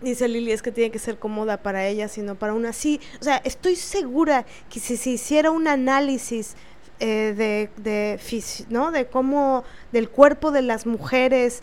Dice 0.00 0.28
Lili, 0.28 0.52
es 0.52 0.62
que 0.62 0.72
tiene 0.72 0.90
que 0.90 0.98
ser 0.98 1.18
cómoda 1.18 1.58
para 1.58 1.86
ellas 1.86 2.16
y 2.16 2.22
no 2.22 2.34
para 2.34 2.54
una. 2.54 2.72
Sí, 2.72 3.00
o 3.20 3.24
sea, 3.24 3.36
estoy 3.44 3.76
segura 3.76 4.46
que 4.70 4.80
si 4.80 4.96
se 4.96 5.10
hiciera 5.10 5.50
un 5.50 5.68
análisis 5.68 6.56
eh, 7.00 7.34
de, 7.36 7.70
de, 7.82 8.18
¿no? 8.70 8.92
de 8.92 9.06
cómo, 9.06 9.64
del 9.92 10.08
cuerpo 10.08 10.50
de 10.50 10.62
las 10.62 10.86
mujeres, 10.86 11.62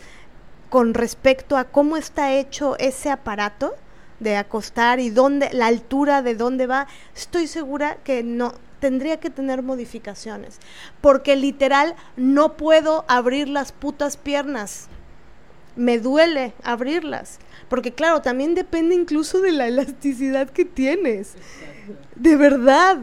con 0.68 0.94
respecto 0.94 1.56
a 1.56 1.64
cómo 1.64 1.96
está 1.96 2.32
hecho 2.34 2.76
ese 2.78 3.10
aparato 3.10 3.74
de 4.20 4.36
acostar 4.36 5.00
y 5.00 5.10
dónde 5.10 5.50
la 5.52 5.66
altura 5.66 6.22
de 6.22 6.34
dónde 6.34 6.66
va, 6.66 6.88
estoy 7.14 7.46
segura 7.46 7.96
que 8.04 8.22
no 8.22 8.54
tendría 8.80 9.18
que 9.18 9.30
tener 9.30 9.62
modificaciones, 9.62 10.58
porque 11.00 11.36
literal 11.36 11.94
no 12.16 12.56
puedo 12.56 13.04
abrir 13.08 13.48
las 13.48 13.72
putas 13.72 14.16
piernas. 14.16 14.88
Me 15.76 15.98
duele 15.98 16.54
abrirlas, 16.62 17.38
porque 17.68 17.92
claro, 17.92 18.20
también 18.22 18.54
depende 18.54 18.94
incluso 18.94 19.40
de 19.40 19.52
la 19.52 19.66
elasticidad 19.68 20.50
que 20.50 20.64
tienes. 20.64 21.34
De 22.16 22.36
verdad. 22.36 22.98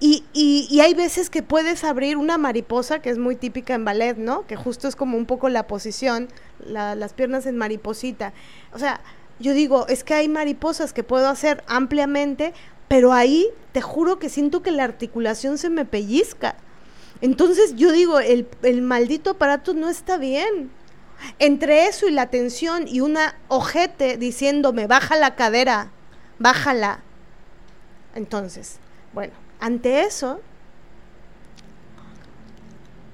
Y, 0.00 0.24
y, 0.32 0.80
hay 0.80 0.94
veces 0.94 1.28
que 1.28 1.42
puedes 1.42 1.82
abrir 1.82 2.16
una 2.18 2.38
mariposa, 2.38 3.00
que 3.00 3.10
es 3.10 3.18
muy 3.18 3.34
típica 3.34 3.74
en 3.74 3.84
ballet, 3.84 4.16
¿no? 4.16 4.46
Que 4.46 4.54
justo 4.54 4.86
es 4.86 4.94
como 4.94 5.18
un 5.18 5.26
poco 5.26 5.48
la 5.48 5.66
posición, 5.66 6.28
las 6.64 7.12
piernas 7.14 7.46
en 7.46 7.56
mariposita. 7.56 8.32
O 8.72 8.78
sea, 8.78 9.00
yo 9.40 9.54
digo, 9.54 9.88
es 9.88 10.04
que 10.04 10.14
hay 10.14 10.28
mariposas 10.28 10.92
que 10.92 11.02
puedo 11.02 11.28
hacer 11.28 11.64
ampliamente, 11.66 12.52
pero 12.86 13.12
ahí 13.12 13.48
te 13.72 13.80
juro 13.80 14.20
que 14.20 14.28
siento 14.28 14.62
que 14.62 14.70
la 14.70 14.84
articulación 14.84 15.58
se 15.58 15.68
me 15.68 15.84
pellizca. 15.84 16.54
Entonces 17.20 17.74
yo 17.74 17.90
digo, 17.90 18.20
el, 18.20 18.46
el 18.62 18.82
maldito 18.82 19.30
aparato 19.30 19.74
no 19.74 19.88
está 19.88 20.16
bien. 20.16 20.70
Entre 21.40 21.86
eso 21.86 22.06
y 22.06 22.12
la 22.12 22.30
tensión 22.30 22.86
y 22.86 23.00
una 23.00 23.36
ojete 23.48 24.16
diciéndome, 24.16 24.86
baja 24.86 25.16
la 25.16 25.34
cadera, 25.34 25.90
bájala. 26.38 27.00
Entonces, 28.14 28.78
bueno 29.12 29.47
ante 29.60 30.02
eso, 30.02 30.40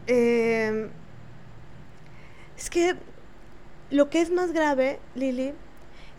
em, 0.06 0.90
es 2.56 2.70
que 2.70 2.96
lo 3.90 4.10
que 4.10 4.20
es 4.20 4.30
más 4.30 4.52
grave, 4.52 4.98
Lili, 5.14 5.54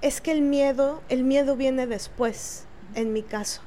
es 0.02 0.22
que 0.22 0.31
el 0.31 0.41
miedo, 0.41 1.02
el 1.10 1.23
miedo 1.23 1.56
viene 1.56 1.88
después, 1.88 2.65
en 2.95 3.14
mi 3.14 3.22
caso. 3.22 3.61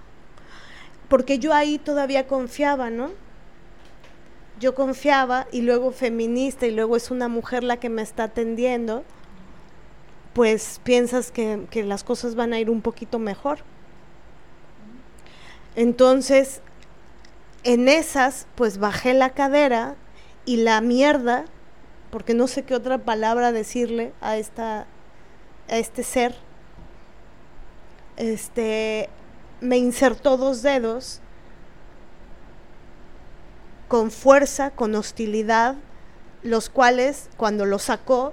Porque 1.08 1.38
yo 1.38 1.54
ahí 1.54 1.78
todavía 1.78 2.26
confiaba, 2.26 2.90
¿no? 2.90 3.10
Yo 4.60 4.74
confiaba 4.74 5.46
y 5.52 5.62
luego 5.62 5.92
feminista 5.92 6.66
y 6.66 6.72
luego 6.72 6.96
es 6.96 7.10
una 7.10 7.28
mujer 7.28 7.62
la 7.62 7.78
que 7.78 7.88
me 7.88 8.02
está 8.02 8.24
atendiendo, 8.24 9.04
pues 10.32 10.80
piensas 10.82 11.30
que, 11.30 11.66
que 11.70 11.84
las 11.84 12.04
cosas 12.04 12.34
van 12.34 12.52
a 12.52 12.60
ir 12.60 12.68
un 12.68 12.82
poquito 12.82 13.18
mejor. 13.18 13.60
Entonces, 15.76 16.60
en 17.64 17.88
esas, 17.88 18.46
pues 18.54 18.78
bajé 18.78 19.14
la 19.14 19.30
cadera 19.30 19.96
y 20.44 20.56
la 20.58 20.80
mierda, 20.80 21.44
porque 22.10 22.34
no 22.34 22.46
sé 22.46 22.62
qué 22.62 22.74
otra 22.74 22.98
palabra 22.98 23.52
decirle 23.52 24.12
a 24.20 24.36
esta 24.36 24.86
a 25.68 25.76
este 25.76 26.02
ser, 26.02 26.34
este 28.16 29.10
me 29.60 29.76
insertó 29.76 30.36
dos 30.36 30.62
dedos 30.62 31.20
con 33.88 34.10
fuerza, 34.10 34.70
con 34.70 34.94
hostilidad, 34.94 35.76
los 36.42 36.70
cuales 36.70 37.28
cuando 37.36 37.66
lo 37.66 37.78
sacó 37.78 38.32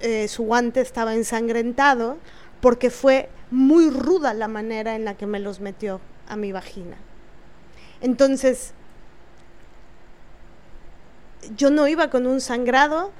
eh, 0.00 0.26
su 0.28 0.44
guante 0.44 0.80
estaba 0.80 1.14
ensangrentado 1.14 2.16
porque 2.60 2.90
fue 2.90 3.28
muy 3.50 3.90
ruda 3.90 4.34
la 4.34 4.48
manera 4.48 4.96
en 4.96 5.04
la 5.04 5.14
que 5.14 5.26
me 5.26 5.38
los 5.38 5.60
metió 5.60 6.00
a 6.32 6.36
mi 6.36 6.52
vagina. 6.52 6.96
Entonces, 8.00 8.72
yo 11.56 11.70
no 11.70 11.88
iba 11.88 12.10
con 12.10 12.26
un 12.26 12.40
sangrado 12.40 13.12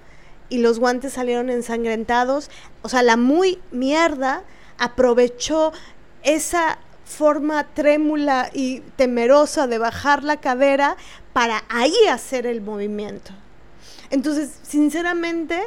y 0.48 0.58
los 0.58 0.78
guantes 0.78 1.12
salieron 1.12 1.50
ensangrentados. 1.50 2.50
O 2.82 2.88
sea, 2.88 3.02
la 3.02 3.16
muy 3.16 3.60
mierda 3.70 4.42
aprovechó 4.78 5.72
esa 6.22 6.78
forma 7.04 7.64
trémula 7.74 8.50
y 8.52 8.80
temerosa 8.96 9.66
de 9.66 9.78
bajar 9.78 10.24
la 10.24 10.38
cadera 10.38 10.96
para 11.32 11.62
ahí 11.68 11.94
hacer 12.10 12.46
el 12.46 12.60
movimiento. 12.60 13.32
Entonces, 14.10 14.50
sinceramente, 14.62 15.62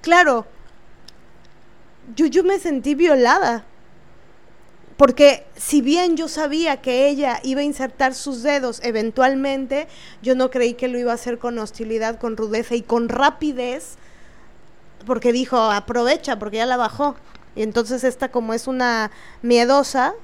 claro, 0.00 0.46
yo, 2.16 2.26
yo 2.26 2.44
me 2.44 2.58
sentí 2.58 2.94
violada. 2.94 3.64
Porque 4.96 5.44
si 5.56 5.80
bien 5.80 6.16
yo 6.16 6.28
sabía 6.28 6.80
que 6.80 7.08
ella 7.08 7.40
iba 7.42 7.62
a 7.62 7.64
insertar 7.64 8.14
sus 8.14 8.42
dedos 8.42 8.80
eventualmente, 8.84 9.88
yo 10.22 10.34
no 10.36 10.50
creí 10.50 10.74
que 10.74 10.88
lo 10.88 10.98
iba 10.98 11.10
a 11.10 11.16
hacer 11.16 11.38
con 11.38 11.58
hostilidad, 11.58 12.18
con 12.18 12.36
rudeza 12.36 12.76
y 12.76 12.82
con 12.82 13.08
rapidez, 13.08 13.96
porque 15.04 15.32
dijo, 15.32 15.58
aprovecha, 15.58 16.38
porque 16.38 16.58
ya 16.58 16.66
la 16.66 16.76
bajó. 16.76 17.16
Y 17.56 17.62
entonces 17.62 18.04
esta 18.04 18.30
como 18.30 18.54
es 18.54 18.68
una 18.68 19.10
miedosa, 19.42 20.14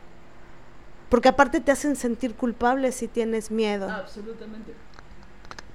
porque 1.08 1.28
aparte 1.28 1.60
te 1.60 1.72
hacen 1.72 1.96
sentir 1.96 2.34
culpable 2.34 2.92
si 2.92 3.08
tienes 3.08 3.50
miedo. 3.50 3.90
Absolutamente. 3.90 4.72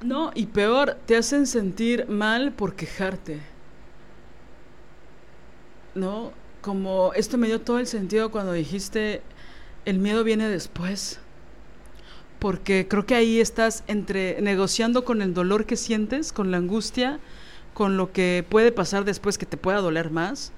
No, 0.02 0.32
y 0.34 0.46
peor, 0.46 0.98
te 1.06 1.18
hacen 1.18 1.48
sentir 1.48 2.08
mal 2.08 2.54
por 2.54 2.76
quejarte. 2.76 3.42
¿No? 5.94 6.32
Como 6.66 7.14
esto 7.14 7.38
me 7.38 7.46
dio 7.46 7.62
todo 7.62 7.78
el 7.78 7.86
sentido 7.86 8.32
cuando 8.32 8.52
dijiste, 8.52 9.22
el 9.86 10.00
miedo 10.00 10.24
viene 10.24 10.50
después. 10.50 11.20
Porque 12.40 12.88
creo 12.90 13.06
que 13.06 13.14
ahí 13.14 13.40
estás 13.40 13.84
entre 13.86 14.42
negociando 14.42 15.06
con 15.06 15.22
el 15.22 15.36
dolor 15.36 15.68
que 15.68 15.76
sientes, 15.76 16.34
con 16.34 16.50
la 16.50 16.58
angustia, 16.58 17.20
con 17.76 17.98
lo 17.98 18.12
que 18.12 18.44
puede 18.50 18.72
pasar 18.72 19.06
después 19.06 19.38
que 19.38 19.46
te 19.46 19.58
pueda 19.58 19.80
doler 19.80 20.10
más, 20.10 20.54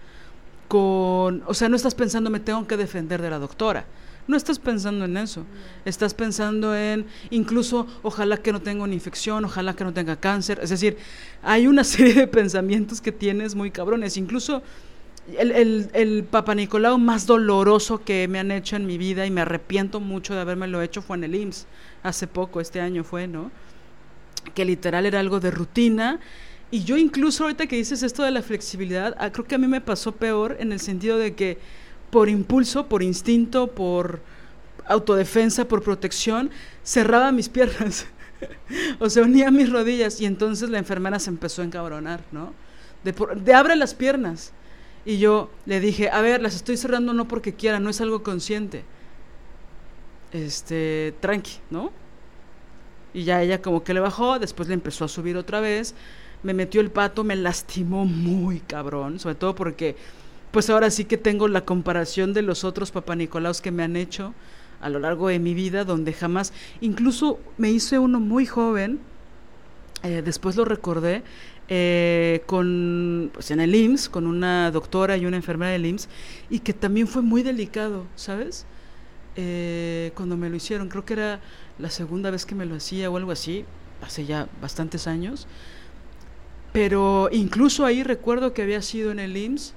con, 0.69 1.43
o 1.45 1.53
sea, 1.53 1.67
no 1.67 1.75
estás 1.75 1.93
pensando 1.93 2.29
me 2.29 2.39
tengo 2.39 2.65
que 2.67 2.77
defender 2.77 3.21
de 3.21 3.29
la 3.29 3.39
doctora 3.39 3.85
no 4.27 4.35
estás 4.35 4.59
pensando 4.59 5.05
en 5.05 5.17
eso. 5.17 5.45
Estás 5.85 6.13
pensando 6.13 6.75
en 6.75 7.05
incluso 7.29 7.87
ojalá 8.03 8.37
que 8.37 8.51
no 8.51 8.61
tenga 8.61 8.83
una 8.83 8.93
infección, 8.93 9.45
ojalá 9.45 9.73
que 9.73 9.83
no 9.83 9.93
tenga 9.93 10.17
cáncer. 10.17 10.59
Es 10.61 10.69
decir, 10.69 10.97
hay 11.41 11.67
una 11.67 11.83
serie 11.83 12.13
de 12.13 12.27
pensamientos 12.27 13.01
que 13.01 13.11
tienes 13.11 13.55
muy 13.55 13.71
cabrones. 13.71 14.17
Incluso 14.17 14.61
el, 15.37 15.51
el, 15.51 15.89
el 15.93 16.23
Papa 16.23 16.55
Nicolau 16.55 16.97
más 16.97 17.25
doloroso 17.25 18.03
que 18.03 18.27
me 18.27 18.39
han 18.39 18.51
hecho 18.51 18.75
en 18.75 18.85
mi 18.85 18.97
vida 18.97 19.25
y 19.25 19.31
me 19.31 19.41
arrepiento 19.41 19.99
mucho 19.99 20.33
de 20.33 20.41
haberme 20.41 20.67
lo 20.67 20.81
hecho 20.81 21.01
fue 21.01 21.17
en 21.17 21.25
el 21.25 21.35
IMSS. 21.35 21.67
Hace 22.03 22.27
poco, 22.27 22.61
este 22.61 22.79
año 22.79 23.03
fue, 23.03 23.27
¿no? 23.27 23.51
Que 24.53 24.63
literal 24.63 25.05
era 25.05 25.19
algo 25.19 25.39
de 25.39 25.51
rutina. 25.51 26.19
Y 26.71 26.83
yo 26.83 26.97
incluso 26.97 27.43
ahorita 27.43 27.67
que 27.67 27.75
dices 27.75 28.03
esto 28.03 28.23
de 28.23 28.31
la 28.31 28.41
flexibilidad, 28.41 29.15
ah, 29.19 29.31
creo 29.31 29.45
que 29.45 29.55
a 29.55 29.57
mí 29.57 29.67
me 29.67 29.81
pasó 29.81 30.13
peor 30.13 30.57
en 30.59 30.71
el 30.71 30.79
sentido 30.79 31.17
de 31.17 31.33
que 31.33 31.57
por 32.09 32.29
impulso, 32.29 32.87
por 32.87 33.03
instinto, 33.03 33.67
por 33.67 34.21
autodefensa, 34.85 35.67
por 35.67 35.83
protección, 35.83 36.49
cerraba 36.83 37.31
mis 37.31 37.49
piernas. 37.49 38.07
o 38.99 39.09
sea, 39.09 39.23
unía 39.23 39.51
mis 39.51 39.69
rodillas 39.69 40.21
y 40.21 40.25
entonces 40.25 40.69
la 40.69 40.77
enfermera 40.77 41.19
se 41.19 41.29
empezó 41.29 41.61
a 41.61 41.65
encabronar, 41.65 42.21
¿no? 42.31 42.53
De, 43.03 43.13
de, 43.43 43.53
abre 43.53 43.75
las 43.75 43.93
piernas. 43.93 44.53
Y 45.07 45.19
yo 45.19 45.49
le 45.65 45.79
dije, 45.79 46.09
a 46.09 46.19
ver, 46.19 46.41
las 46.41 46.53
estoy 46.53 46.75
cerrando 46.75 47.13
no 47.13 47.29
porque 47.29 47.53
quiera, 47.53 47.79
no 47.79 47.89
es 47.89 48.01
algo 48.01 48.23
consciente. 48.23 48.83
Este, 50.33 51.15
tranqui, 51.21 51.59
¿no? 51.69 51.93
Y 53.13 53.23
ya 53.23 53.41
ella 53.41 53.61
como 53.61 53.85
que 53.85 53.93
le 53.93 54.01
bajó, 54.01 54.37
después 54.37 54.67
le 54.67 54.73
empezó 54.73 55.05
a 55.05 55.07
subir 55.07 55.37
otra 55.37 55.61
vez, 55.61 55.95
me 56.43 56.53
metió 56.53 56.81
el 56.81 56.91
pato, 56.91 57.23
me 57.23 57.37
lastimó 57.37 58.03
muy 58.03 58.59
cabrón, 58.59 59.17
sobre 59.17 59.35
todo 59.35 59.55
porque 59.55 59.95
pues 60.51 60.69
ahora 60.69 60.91
sí 60.91 61.05
que 61.05 61.17
tengo 61.17 61.47
la 61.47 61.63
comparación 61.63 62.33
de 62.33 62.41
los 62.41 62.65
otros 62.65 62.91
Papá 62.91 63.15
Nicolaos 63.15 63.61
que 63.61 63.71
me 63.71 63.83
han 63.83 63.95
hecho 63.95 64.33
a 64.81 64.89
lo 64.89 64.99
largo 64.99 65.29
de 65.29 65.39
mi 65.39 65.53
vida, 65.53 65.85
donde 65.85 66.11
jamás, 66.11 66.51
incluso 66.81 67.39
me 67.57 67.71
hice 67.71 67.97
uno 67.97 68.19
muy 68.19 68.45
joven, 68.45 68.99
eh, 70.03 70.21
después 70.21 70.57
lo 70.57 70.65
recordé, 70.65 71.23
eh, 71.69 72.43
con, 72.45 73.31
pues 73.33 73.51
en 73.51 73.59
el 73.59 73.75
IMSS, 73.75 74.09
con 74.09 74.27
una 74.27 74.71
doctora 74.71 75.17
y 75.17 75.25
una 75.25 75.37
enfermera 75.37 75.71
del 75.71 75.85
IMSS, 75.85 76.09
y 76.49 76.59
que 76.59 76.73
también 76.73 77.07
fue 77.07 77.21
muy 77.21 77.43
delicado, 77.43 78.05
¿sabes? 78.15 78.65
Eh, 79.35 80.11
cuando 80.15 80.37
me 80.37 80.49
lo 80.49 80.55
hicieron, 80.55 80.89
creo 80.89 81.05
que 81.05 81.13
era 81.13 81.41
la 81.77 81.89
segunda 81.89 82.31
vez 82.31 82.45
que 82.45 82.55
me 82.55 82.65
lo 82.65 82.75
hacía 82.75 83.09
o 83.09 83.17
algo 83.17 83.31
así, 83.31 83.65
hace 84.01 84.25
ya 84.25 84.47
bastantes 84.61 85.07
años, 85.07 85.47
pero 86.73 87.29
incluso 87.31 87.85
ahí 87.85 88.03
recuerdo 88.03 88.53
que 88.53 88.61
había 88.61 88.81
sido 88.81 89.11
en 89.11 89.19
el 89.19 89.35
IMSS, 89.35 89.73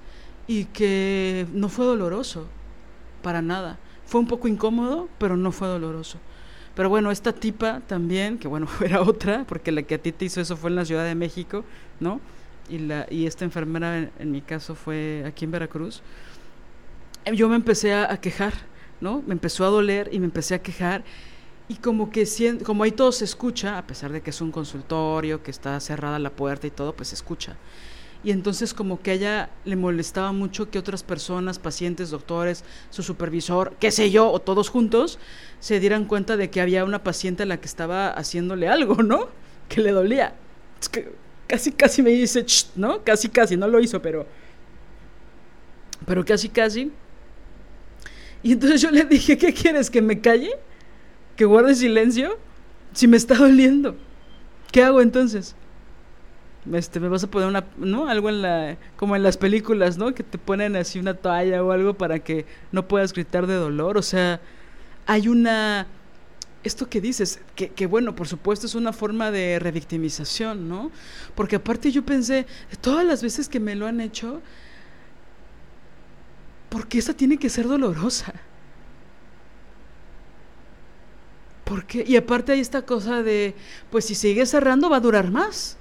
y 0.50 0.64
que 0.64 1.46
no 1.52 1.68
fue 1.68 1.86
doloroso, 1.86 2.46
para 3.22 3.40
nada. 3.40 3.78
Fue 4.04 4.20
un 4.20 4.26
poco 4.26 4.48
incómodo, 4.48 5.08
pero 5.18 5.36
no 5.36 5.52
fue 5.52 5.68
doloroso. 5.68 6.18
Pero 6.81 6.89
bueno, 6.89 7.11
esta 7.11 7.35
tipa 7.35 7.82
también, 7.86 8.39
que 8.39 8.48
bueno, 8.48 8.66
era 8.82 9.02
otra, 9.02 9.44
porque 9.47 9.70
la 9.70 9.82
que 9.82 9.97
a 9.97 9.98
ti 9.98 10.12
te 10.12 10.24
hizo 10.24 10.40
eso 10.40 10.57
fue 10.57 10.70
en 10.70 10.77
la 10.77 10.86
Ciudad 10.86 11.05
de 11.05 11.15
México, 11.15 11.62
¿no? 12.01 12.23
Y, 12.70 12.78
la, 12.78 13.07
y 13.11 13.27
esta 13.27 13.44
enfermera, 13.44 14.09
en, 14.19 14.31
mi 14.31 14.40
caso, 14.40 14.74
fue 14.74 15.23
aquí 15.27 15.44
en 15.44 15.51
Veracruz. 15.51 16.01
Yo 17.35 17.51
me 17.51 17.57
empecé 17.57 17.93
a, 17.93 18.16
quejar, 18.16 18.55
¿no? 18.98 19.23
Me 19.27 19.35
empezó 19.35 19.66
a 19.66 19.69
doler 19.69 20.09
y 20.11 20.20
me 20.20 20.24
empecé 20.24 20.55
a 20.55 20.62
quejar. 20.62 21.05
Y 21.69 21.74
como 21.74 22.11
que 22.11 22.27
como 22.65 22.85
ahí 22.85 22.93
todo 22.93 23.12
se 23.12 23.27
escucha, 23.27 23.77
a 23.77 23.86
pesar 23.86 24.11
de 24.11 24.23
que 24.23 24.31
es 24.31 24.40
un 24.40 24.51
consultorio, 24.51 25.43
que 25.43 25.51
está 25.51 25.78
cerrada 25.81 26.19
la 26.19 26.31
puerta 26.31 26.66
y 26.66 26.70
todo, 26.70 26.94
pues 26.94 27.11
se 27.11 27.15
escucha 27.15 27.57
y 28.22 28.32
entonces 28.32 28.74
como 28.74 29.01
que 29.01 29.12
a 29.12 29.14
ella 29.14 29.51
le 29.64 29.76
molestaba 29.76 30.32
mucho 30.32 30.70
que 30.70 30.78
otras 30.78 31.02
personas, 31.02 31.59
pacientes, 31.59 32.10
doctores, 32.10 32.64
su 32.90 33.02
supervisor, 33.02 33.74
qué 33.80 33.90
sé 33.90 34.10
yo, 34.10 34.30
o 34.30 34.40
todos 34.40 34.68
juntos, 34.68 35.18
se 35.59 35.80
dieran 35.80 36.05
cuenta 36.05 36.36
de 36.36 36.51
que 36.51 36.60
había 36.60 36.84
una 36.84 37.02
paciente 37.02 37.44
a 37.44 37.47
la 37.47 37.60
que 37.60 37.66
estaba 37.66 38.10
haciéndole 38.10 38.68
algo, 38.68 39.02
¿no? 39.02 39.28
Que 39.68 39.80
le 39.80 39.92
dolía. 39.92 40.34
Es 40.80 40.88
que 40.88 41.12
casi, 41.47 41.72
casi 41.72 42.02
me 42.02 42.10
dice, 42.10 42.44
¿no? 42.76 43.02
Casi, 43.02 43.28
casi, 43.28 43.56
no 43.56 43.68
lo 43.68 43.80
hizo, 43.80 44.02
pero... 44.02 44.26
Pero 46.06 46.24
casi, 46.24 46.48
casi. 46.48 46.90
Y 48.42 48.52
entonces 48.52 48.80
yo 48.80 48.90
le 48.90 49.05
dije, 49.05 49.36
¿qué 49.36 49.52
quieres? 49.52 49.90
¿Que 49.90 50.01
me 50.01 50.20
calle? 50.20 50.51
¿Que 51.36 51.44
guarde 51.44 51.74
silencio? 51.74 52.38
Si 52.92 53.06
me 53.06 53.16
está 53.16 53.34
doliendo. 53.34 53.97
¿Qué 54.72 54.82
hago 54.82 55.01
entonces? 55.01 55.55
Este, 56.73 57.01
me 57.01 57.09
vas 57.09 57.24
a 57.24 57.31
poner 57.31 57.49
una, 57.49 57.65
¿no? 57.78 58.09
Algo 58.09 58.28
en 58.28 58.43
la, 58.43 58.77
como 58.97 59.16
en 59.16 59.23
las 59.23 59.37
películas, 59.37 59.97
¿no? 59.97 60.15
Que 60.15 60.23
te 60.23 60.39
ponen 60.39 60.77
así 60.77 60.99
una 60.99 61.15
toalla 61.15 61.62
o 61.65 61.73
algo 61.73 61.95
para 61.95 62.19
que 62.19 62.45
no 62.70 62.87
puedas 62.87 63.12
gritar 63.12 63.47
de 63.47 63.55
dolor. 63.55 63.97
O 63.97 64.03
sea, 64.03 64.41
hay 65.07 65.28
una, 65.28 65.87
esto 66.62 66.89
que 66.89 67.01
dices, 67.01 67.41
que, 67.55 67.87
bueno, 67.87 68.15
por 68.15 68.28
supuesto 68.28 68.66
es 68.66 68.74
una 68.74 68.93
forma 68.93 69.31
de 69.31 69.59
revictimización, 69.59 70.69
¿no? 70.69 70.91
Porque 71.35 71.57
aparte 71.57 71.91
yo 71.91 72.05
pensé, 72.05 72.47
todas 72.81 73.07
las 73.07 73.23
veces 73.23 73.49
que 73.49 73.61
me 73.61 73.74
lo 73.74 73.87
han 73.87 74.01
hecho, 74.01 74.43
porque 76.69 76.99
esta 76.99 77.15
tiene 77.15 77.39
que 77.39 77.49
ser 77.49 77.66
dolorosa. 77.66 78.35
porque 81.65 82.05
Y 82.07 82.16
aparte 82.16 82.53
hay 82.53 82.61
esta 82.61 82.82
cosa 82.82 83.23
de, 83.23 83.55
pues 83.91 84.05
si 84.05 84.15
sigues 84.15 84.51
cerrando 84.51 84.91
va 84.91 84.97
a 84.97 85.01
durar 85.01 85.31
más 85.31 85.78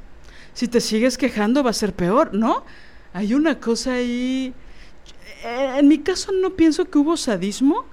si 0.54 0.68
te 0.68 0.82
sigues 0.82 1.18
quejando 1.18 1.64
va 1.64 1.70
a 1.72 1.74
ser 1.74 1.94
peor, 1.94 2.34
¿no? 2.34 2.64
Hay 3.14 3.34
una 3.34 3.60
cosa 3.60 3.94
ahí... 3.94 4.54
Eh, 5.44 5.76
en 5.78 5.88
mi 5.88 6.00
caso 6.00 6.32
no 6.32 6.52
pienso 6.52 6.86
que 6.86 6.98
hubo 6.98 7.16
sadismo, 7.16 7.86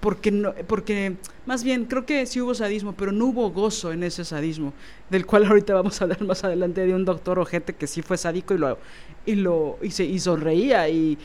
porque, 0.00 0.30
no, 0.30 0.54
porque 0.66 1.16
más 1.46 1.64
bien 1.64 1.86
creo 1.86 2.06
que 2.06 2.26
sí 2.26 2.40
hubo 2.40 2.54
sadismo, 2.54 2.92
pero 2.92 3.12
no 3.12 3.26
hubo 3.26 3.50
gozo 3.50 3.92
en 3.92 4.02
ese 4.02 4.24
sadismo, 4.24 4.72
del 5.10 5.26
cual 5.26 5.46
ahorita 5.46 5.74
vamos 5.74 6.00
a 6.00 6.04
hablar 6.04 6.22
más 6.24 6.44
adelante 6.44 6.86
de 6.86 6.94
un 6.94 7.04
doctor 7.04 7.38
ojete 7.38 7.74
que 7.74 7.86
sí 7.86 8.02
fue 8.02 8.16
sádico 8.16 8.54
y 8.54 8.58
lo 8.58 8.78
y 9.24 9.34
lo 9.34 9.78
y 9.82 9.90
se 9.90 10.04
y 10.04 10.18
sonreía 10.20 10.88
y 10.88 11.18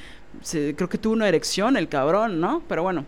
creo 0.75 0.89
que 0.89 0.97
tuvo 0.97 1.13
una 1.13 1.27
erección 1.27 1.77
el 1.77 1.89
cabrón, 1.89 2.39
¿no? 2.39 2.63
Pero 2.67 2.83
bueno, 2.83 3.05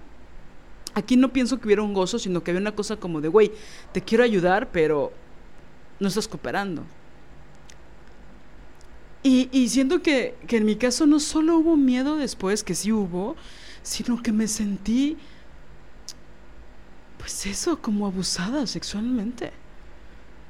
aquí 0.93 1.15
no 1.17 1.31
pienso 1.31 1.59
que 1.59 1.67
hubiera 1.67 1.81
un 1.81 1.93
gozo, 1.93 2.19
sino 2.19 2.43
que 2.43 2.51
había 2.51 2.61
una 2.61 2.75
cosa 2.75 2.97
como 2.97 3.21
de, 3.21 3.29
güey, 3.29 3.51
te 3.91 4.01
quiero 4.01 4.23
ayudar, 4.23 4.69
pero 4.71 5.11
no 5.99 6.07
estás 6.07 6.27
cooperando. 6.27 6.83
Y, 9.23 9.49
y 9.51 9.69
siento 9.69 10.01
que, 10.01 10.35
que 10.47 10.57
en 10.57 10.65
mi 10.65 10.75
caso 10.75 11.05
no 11.05 11.19
solo 11.19 11.57
hubo 11.57 11.77
miedo 11.77 12.17
después, 12.17 12.63
que 12.63 12.75
sí 12.75 12.91
hubo, 12.91 13.37
sino 13.81 14.21
que 14.21 14.33
me 14.33 14.47
sentí, 14.47 15.17
pues 17.17 17.45
eso, 17.45 17.81
como 17.81 18.05
abusada 18.05 18.67
sexualmente. 18.67 19.51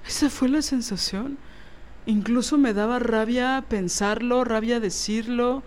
Esa 0.08 0.30
fue 0.30 0.50
la 0.50 0.64
sensación. 0.64 1.38
Incluso 2.06 2.58
me 2.58 2.74
daba 2.74 3.00
rabia 3.00 3.64
pensarlo, 3.70 4.44
rabia 4.44 4.80
decirlo, 4.80 5.64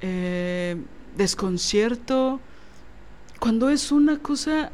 eh, 0.00 0.76
desconcierto, 1.16 2.40
cuando 3.40 3.68
es 3.68 3.92
una 3.92 4.18
cosa 4.18 4.70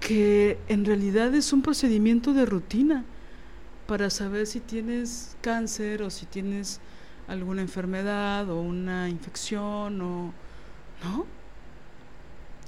que 0.00 0.58
en 0.68 0.84
realidad 0.84 1.34
es 1.34 1.52
un 1.52 1.62
procedimiento 1.62 2.32
de 2.34 2.44
rutina 2.44 3.04
para 3.86 4.10
saber 4.10 4.46
si 4.46 4.60
tienes 4.60 5.36
cáncer 5.40 6.02
o 6.02 6.10
si 6.10 6.26
tienes 6.26 6.80
alguna 7.28 7.62
enfermedad 7.62 8.48
o 8.50 8.60
una 8.60 9.08
infección 9.08 10.00
o 10.00 10.32
no 11.02 11.26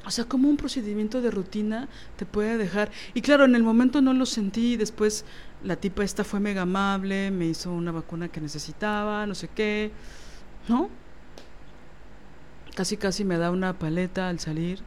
O 0.05 0.11
sea, 0.11 0.25
como 0.25 0.49
un 0.49 0.57
procedimiento 0.57 1.21
de 1.21 1.31
rutina 1.31 1.89
te 2.17 2.27
puede 2.27 2.59
dejar. 2.59 2.91
Y 3.15 3.23
claro, 3.23 3.45
en 3.45 3.55
el 3.57 3.63
momento 3.63 4.01
no 4.01 4.13
lo 4.13 4.27
sentí, 4.27 4.77
después 4.77 5.25
la 5.65 5.77
tipa 5.77 6.05
esta 6.05 6.23
fue 6.25 6.39
mega 6.41 6.63
amable, 6.63 7.31
me 7.31 7.47
hizo 7.47 7.73
una 7.73 7.93
vacuna 7.93 8.29
que 8.29 8.41
necesitaba, 8.41 9.27
no 9.27 9.35
sé 9.35 9.49
qué, 9.49 9.91
¿no? 10.69 10.91
Casi 12.75 12.97
casi 12.97 13.25
me 13.25 13.39
da 13.39 13.51
una 13.51 13.79
paleta 13.79 14.29
al 14.29 14.39
salir. 14.39 14.81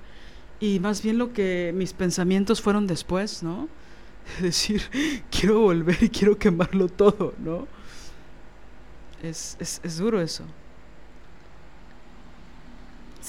Y 0.59 0.79
más 0.79 1.01
bien 1.01 1.17
lo 1.17 1.33
que 1.33 1.73
mis 1.75 1.93
pensamientos 1.93 2.61
fueron 2.61 2.87
después, 2.87 3.43
¿no? 3.43 3.67
Decir, 4.41 4.81
quiero 5.31 5.61
volver 5.61 6.01
y 6.01 6.09
quiero 6.09 6.37
quemarlo 6.37 6.87
todo, 6.87 7.33
¿no? 7.39 7.67
Es, 9.21 9.57
es, 9.59 9.81
es 9.83 9.97
duro 9.97 10.21
eso. 10.21 10.45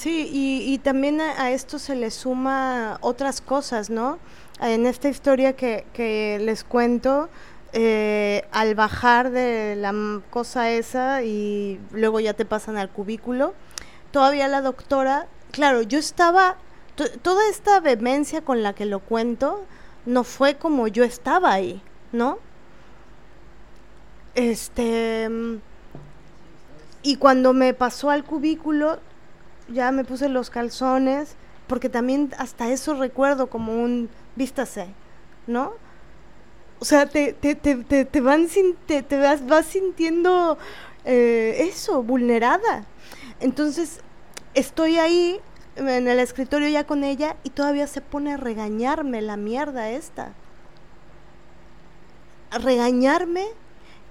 Sí, 0.01 0.29
y, 0.33 0.79
también 0.79 1.21
a, 1.21 1.51
esto 1.51 1.77
se 1.77 1.95
le 1.95 2.09
suma 2.09 2.97
otras 3.01 3.39
cosas, 3.39 3.91
¿no? 3.91 4.17
En 4.59 4.87
esta 4.87 5.09
historia 5.09 5.53
que, 5.53 6.39
les 6.41 6.63
cuento, 6.63 7.29
eh, 7.73 8.43
al 8.51 8.73
bajar 8.73 9.29
de 9.29 9.75
la 9.75 9.93
cosa 10.31 10.71
esa 10.71 11.21
y 11.21 11.79
luego 11.91 12.19
ya 12.19 12.33
te 12.33 12.45
pasan 12.45 12.77
al 12.77 12.89
cubículo, 12.89 13.53
todavía 14.09 14.47
la 14.47 14.61
doctora, 14.61 15.27
claro, 15.51 15.83
yo 15.83 15.99
estaba, 15.99 16.55
toda 17.21 17.47
esta 17.51 17.79
vehemencia 17.79 18.41
con 18.41 18.63
la 18.63 18.73
que 18.73 18.85
lo 18.85 19.01
cuento, 19.01 19.63
no 20.05 20.23
fue 20.23 20.55
como 20.55 20.87
yo 20.87 21.03
estaba 21.03 21.53
ahí, 21.53 21.81
¿no? 22.11 22.39
Este... 24.35 25.29
Y 27.03 27.15
cuando 27.15 27.53
me 27.53 27.73
pasó 27.73 28.11
al 28.11 28.23
cubículo, 28.23 28.99
ya 29.67 29.91
me 29.91 30.03
puse 30.03 30.29
los 30.29 30.49
calzones, 30.49 31.35
porque 31.67 31.89
también 31.89 32.31
hasta 32.37 32.69
eso 32.69 32.93
recuerdo 32.93 33.47
como 33.47 33.73
un 33.73 34.09
vístase, 34.35 34.87
¿no? 35.47 35.73
O 36.79 36.85
sea, 36.85 37.05
te, 37.05 37.33
te, 37.33 37.55
te, 37.55 38.05
te, 38.05 38.21
van 38.21 38.47
te, 38.87 39.03
te 39.03 39.17
vas, 39.17 39.45
vas 39.45 39.65
sintiendo 39.67 40.57
eh, 41.05 41.67
eso, 41.71 42.03
vulnerada. 42.03 42.85
Entonces, 43.39 44.01
estoy 44.53 44.97
ahí 44.97 45.39
en 45.75 46.07
el 46.07 46.19
escritorio 46.19 46.67
ya 46.69 46.85
con 46.85 47.03
ella 47.03 47.35
y 47.43 47.49
todavía 47.51 47.87
se 47.87 48.01
pone 48.01 48.33
a 48.33 48.37
regañarme 48.37 49.21
la 49.21 49.37
mierda 49.37 49.89
esta. 49.89 50.33
A 52.49 52.57
regañarme 52.57 53.47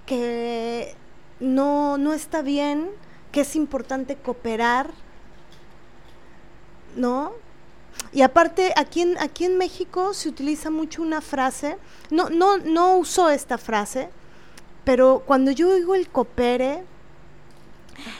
que 0.05 0.95
no, 1.39 1.97
no 1.97 2.13
está 2.13 2.41
bien, 2.41 2.89
que 3.31 3.41
es 3.41 3.55
importante 3.55 4.15
cooperar, 4.15 4.91
¿no? 6.95 7.33
Y 8.13 8.23
aparte, 8.23 8.73
aquí 8.75 9.01
en, 9.01 9.17
aquí 9.19 9.45
en 9.45 9.57
México 9.57 10.13
se 10.13 10.29
utiliza 10.29 10.69
mucho 10.69 11.01
una 11.01 11.21
frase, 11.21 11.77
no, 12.09 12.29
no, 12.29 12.57
no 12.57 12.97
uso 12.97 13.29
esta 13.29 13.57
frase, 13.57 14.09
pero 14.83 15.23
cuando 15.25 15.51
yo 15.51 15.69
oigo 15.69 15.95
el 15.95 16.09
coopere, 16.09 16.83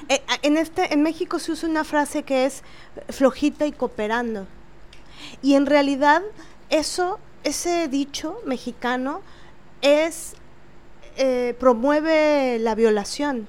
eh, 0.10 0.22
en, 0.41 0.58
este, 0.58 0.94
en 0.94 1.02
México 1.02 1.40
se 1.40 1.52
usa 1.52 1.70
una 1.70 1.84
frase 1.84 2.24
que 2.24 2.45
es 2.45 2.64
flojita 3.10 3.66
y 3.66 3.72
cooperando. 3.72 4.48
Y 5.41 5.56
en 5.56 5.66
realidad 5.66 6.22
eso, 6.70 7.20
ese 7.44 7.88
dicho 7.88 8.40
mexicano 8.45 9.22
es, 9.82 10.34
eh, 11.18 11.56
promueve 11.60 12.60
la 12.60 12.76
violación. 12.76 13.48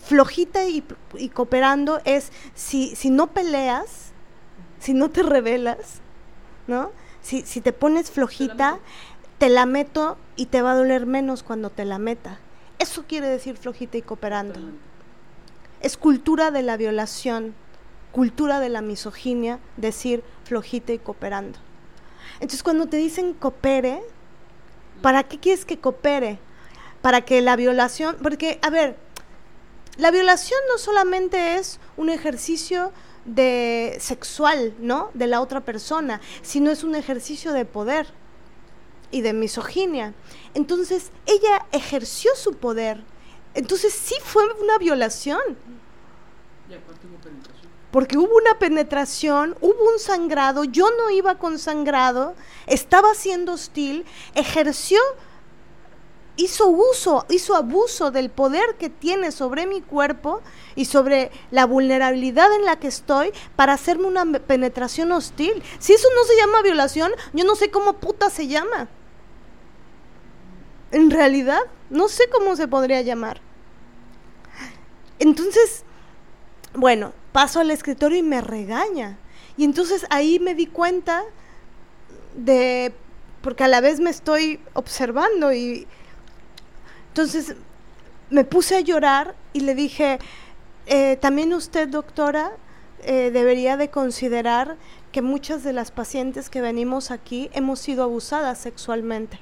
Flojita 0.00 0.64
y, 0.64 0.84
y, 1.16 1.28
cooperando 1.30 2.00
es, 2.04 2.30
si, 2.54 2.94
si 2.94 3.10
no 3.10 3.28
peleas, 3.28 4.12
si 4.78 4.92
no 4.92 5.08
te 5.10 5.22
revelas, 5.22 6.00
¿no? 6.66 6.90
Si, 7.22 7.40
si 7.42 7.62
te 7.62 7.72
pones 7.72 8.10
flojita, 8.10 8.78
te 9.38 9.48
la 9.48 9.64
meto 9.64 10.18
y 10.36 10.46
te 10.46 10.60
va 10.60 10.72
a 10.72 10.76
doler 10.76 11.06
menos 11.06 11.42
cuando 11.42 11.70
te 11.70 11.86
la 11.86 11.98
meta. 11.98 12.38
Eso 12.78 13.04
quiere 13.06 13.28
decir 13.28 13.56
flojita 13.56 13.96
y 13.96 14.02
cooperando. 14.02 14.60
Es 15.84 15.98
cultura 15.98 16.50
de 16.50 16.62
la 16.62 16.78
violación, 16.78 17.54
cultura 18.10 18.58
de 18.58 18.70
la 18.70 18.80
misoginia, 18.80 19.60
decir 19.76 20.24
flojita 20.44 20.94
y 20.94 20.98
cooperando. 20.98 21.58
Entonces 22.34 22.62
cuando 22.62 22.86
te 22.86 22.96
dicen 22.96 23.34
coopere, 23.34 24.02
¿para 25.02 25.24
qué 25.24 25.38
quieres 25.38 25.66
que 25.66 25.78
coopere? 25.78 26.38
Para 27.02 27.20
que 27.20 27.42
la 27.42 27.54
violación, 27.54 28.16
porque, 28.22 28.58
a 28.62 28.70
ver, 28.70 28.96
la 29.98 30.10
violación 30.10 30.58
no 30.72 30.78
solamente 30.78 31.56
es 31.56 31.78
un 31.98 32.08
ejercicio 32.08 32.90
de 33.26 33.98
sexual, 34.00 34.74
¿no? 34.78 35.10
De 35.12 35.26
la 35.26 35.40
otra 35.42 35.60
persona, 35.60 36.20
sino 36.40 36.70
es 36.70 36.82
un 36.82 36.94
ejercicio 36.94 37.52
de 37.52 37.66
poder 37.66 38.06
y 39.10 39.20
de 39.20 39.34
misoginia. 39.34 40.14
Entonces, 40.54 41.10
ella 41.26 41.66
ejerció 41.72 42.34
su 42.36 42.54
poder. 42.54 43.04
Entonces, 43.54 43.92
sí 43.92 44.14
fue 44.24 44.42
una 44.62 44.78
violación. 44.78 45.40
Porque 47.90 48.18
hubo 48.18 48.36
una 48.36 48.58
penetración, 48.58 49.56
hubo 49.60 49.92
un 49.92 49.98
sangrado, 49.98 50.64
yo 50.64 50.88
no 50.98 51.10
iba 51.10 51.38
con 51.38 51.58
sangrado, 51.58 52.34
estaba 52.66 53.14
siendo 53.14 53.52
hostil, 53.52 54.04
ejerció 54.34 54.98
hizo 56.36 56.68
uso, 56.68 57.24
hizo 57.28 57.54
abuso 57.54 58.10
del 58.10 58.30
poder 58.30 58.76
que 58.76 58.90
tiene 58.90 59.30
sobre 59.30 59.66
mi 59.66 59.80
cuerpo 59.80 60.42
y 60.74 60.86
sobre 60.86 61.30
la 61.50 61.66
vulnerabilidad 61.66 62.52
en 62.54 62.64
la 62.64 62.76
que 62.76 62.88
estoy 62.88 63.32
para 63.56 63.74
hacerme 63.74 64.06
una 64.06 64.24
penetración 64.40 65.12
hostil. 65.12 65.62
Si 65.78 65.92
eso 65.92 66.08
no 66.14 66.24
se 66.24 66.36
llama 66.36 66.62
violación, 66.62 67.12
yo 67.32 67.44
no 67.44 67.54
sé 67.54 67.70
cómo 67.70 67.94
puta 67.94 68.30
se 68.30 68.48
llama. 68.48 68.88
En 70.90 71.10
realidad, 71.10 71.60
no 71.90 72.08
sé 72.08 72.28
cómo 72.28 72.56
se 72.56 72.68
podría 72.68 73.02
llamar. 73.02 73.40
Entonces, 75.18 75.84
bueno, 76.74 77.12
paso 77.32 77.60
al 77.60 77.70
escritorio 77.70 78.18
y 78.18 78.22
me 78.22 78.40
regaña. 78.40 79.18
Y 79.56 79.64
entonces 79.64 80.06
ahí 80.10 80.38
me 80.40 80.54
di 80.54 80.66
cuenta 80.66 81.22
de, 82.36 82.92
porque 83.42 83.64
a 83.64 83.68
la 83.68 83.80
vez 83.80 84.00
me 84.00 84.10
estoy 84.10 84.60
observando 84.74 85.52
y 85.52 85.86
entonces 87.08 87.54
me 88.30 88.44
puse 88.44 88.76
a 88.76 88.80
llorar 88.80 89.36
y 89.52 89.60
le 89.60 89.74
dije, 89.74 90.18
eh, 90.86 91.16
también 91.20 91.54
usted, 91.54 91.88
doctora, 91.88 92.52
eh, 93.04 93.30
debería 93.32 93.76
de 93.76 93.90
considerar 93.90 94.76
que 95.12 95.22
muchas 95.22 95.62
de 95.62 95.72
las 95.72 95.92
pacientes 95.92 96.50
que 96.50 96.60
venimos 96.60 97.10
aquí 97.12 97.50
hemos 97.52 97.78
sido 97.78 98.02
abusadas 98.02 98.58
sexualmente. 98.58 99.38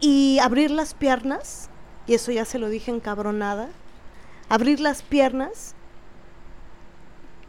Y 0.00 0.38
abrir 0.40 0.70
las 0.70 0.94
piernas, 0.94 1.70
y 2.06 2.14
eso 2.14 2.30
ya 2.30 2.44
se 2.44 2.58
lo 2.58 2.68
dije 2.68 2.90
encabronada, 2.90 3.68
abrir 4.48 4.80
las 4.80 5.02
piernas 5.02 5.74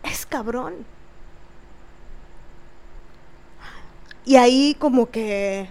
es 0.03 0.25
cabrón. 0.25 0.85
Y 4.25 4.35
ahí 4.35 4.75
como 4.77 5.09
que 5.09 5.69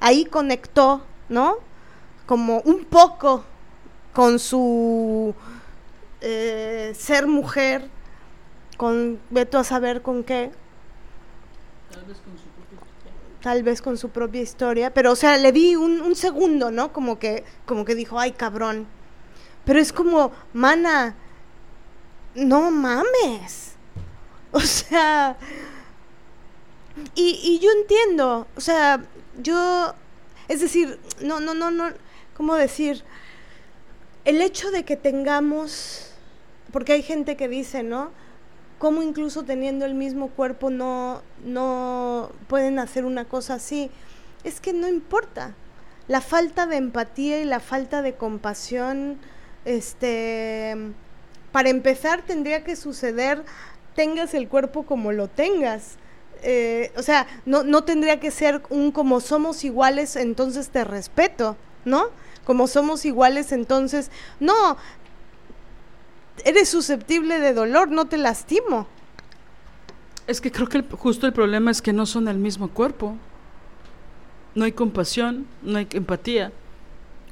ahí 0.00 0.24
conectó, 0.26 1.02
¿no? 1.28 1.56
Como 2.26 2.60
un 2.60 2.84
poco 2.84 3.44
con 4.12 4.38
su 4.38 5.34
eh, 6.20 6.92
ser 6.94 7.26
mujer, 7.26 7.88
con 8.76 9.20
veto 9.30 9.58
a 9.58 9.64
saber 9.64 10.02
con 10.02 10.22
qué. 10.24 10.52
Tal 11.90 12.04
vez 12.04 12.18
con 12.18 12.36
su 12.36 12.44
propia 12.48 12.82
historia. 12.82 13.40
Tal 13.40 13.62
vez 13.62 13.82
con 13.82 13.96
su 13.96 14.08
propia 14.10 14.42
historia, 14.42 14.94
pero 14.94 15.12
o 15.12 15.16
sea, 15.16 15.38
le 15.38 15.52
di 15.52 15.76
un, 15.76 16.02
un 16.02 16.14
segundo, 16.14 16.70
¿no? 16.70 16.92
Como 16.92 17.18
que, 17.18 17.44
como 17.66 17.84
que 17.84 17.94
dijo, 17.94 18.18
ay 18.18 18.32
cabrón. 18.32 18.86
Pero 19.64 19.78
es 19.78 19.92
como, 19.92 20.32
mana, 20.52 21.14
no 22.34 22.70
mames. 22.70 23.72
O 24.56 24.60
sea, 24.60 25.36
y, 27.16 27.40
y 27.42 27.58
yo 27.58 27.72
entiendo, 27.72 28.46
o 28.56 28.60
sea, 28.60 29.04
yo, 29.42 29.94
es 30.46 30.60
decir, 30.60 31.00
no, 31.20 31.40
no, 31.40 31.54
no, 31.54 31.72
no, 31.72 31.90
¿cómo 32.36 32.54
decir? 32.54 33.02
El 34.24 34.40
hecho 34.40 34.70
de 34.70 34.84
que 34.84 34.96
tengamos, 34.96 36.12
porque 36.72 36.92
hay 36.92 37.02
gente 37.02 37.36
que 37.36 37.48
dice, 37.48 37.82
¿no? 37.82 38.10
¿Cómo 38.78 39.02
incluso 39.02 39.44
teniendo 39.44 39.84
el 39.86 39.94
mismo 39.94 40.28
cuerpo 40.28 40.70
no, 40.70 41.22
no 41.44 42.30
pueden 42.48 42.78
hacer 42.78 43.04
una 43.04 43.24
cosa 43.24 43.54
así? 43.54 43.90
Es 44.44 44.60
que 44.60 44.72
no 44.72 44.88
importa. 44.88 45.54
La 46.06 46.20
falta 46.20 46.66
de 46.66 46.76
empatía 46.76 47.40
y 47.40 47.44
la 47.44 47.60
falta 47.60 48.02
de 48.02 48.14
compasión, 48.14 49.18
este, 49.64 50.76
para 51.52 51.68
empezar 51.68 52.22
tendría 52.22 52.64
que 52.64 52.76
suceder 52.76 53.44
tengas 53.94 54.34
el 54.34 54.48
cuerpo 54.48 54.84
como 54.84 55.12
lo 55.12 55.28
tengas. 55.28 55.96
Eh, 56.42 56.92
o 56.96 57.02
sea, 57.02 57.26
no, 57.46 57.62
no 57.62 57.84
tendría 57.84 58.20
que 58.20 58.30
ser 58.30 58.62
un 58.68 58.92
como 58.92 59.20
somos 59.20 59.64
iguales, 59.64 60.16
entonces 60.16 60.68
te 60.68 60.84
respeto, 60.84 61.56
¿no? 61.84 62.06
Como 62.44 62.66
somos 62.66 63.06
iguales, 63.06 63.52
entonces, 63.52 64.10
no. 64.40 64.76
eres 66.44 66.68
susceptible 66.68 67.40
de 67.40 67.54
dolor, 67.54 67.90
no 67.90 68.04
te 68.06 68.18
lastimo. 68.18 68.86
Es 70.26 70.40
que 70.40 70.50
creo 70.50 70.68
que 70.68 70.82
justo 70.82 71.26
el 71.26 71.32
problema 71.32 71.70
es 71.70 71.80
que 71.80 71.92
no 71.92 72.04
son 72.04 72.28
el 72.28 72.38
mismo 72.38 72.68
cuerpo. 72.68 73.16
No 74.54 74.64
hay 74.64 74.72
compasión, 74.72 75.46
no 75.62 75.78
hay 75.78 75.88
empatía. 75.92 76.52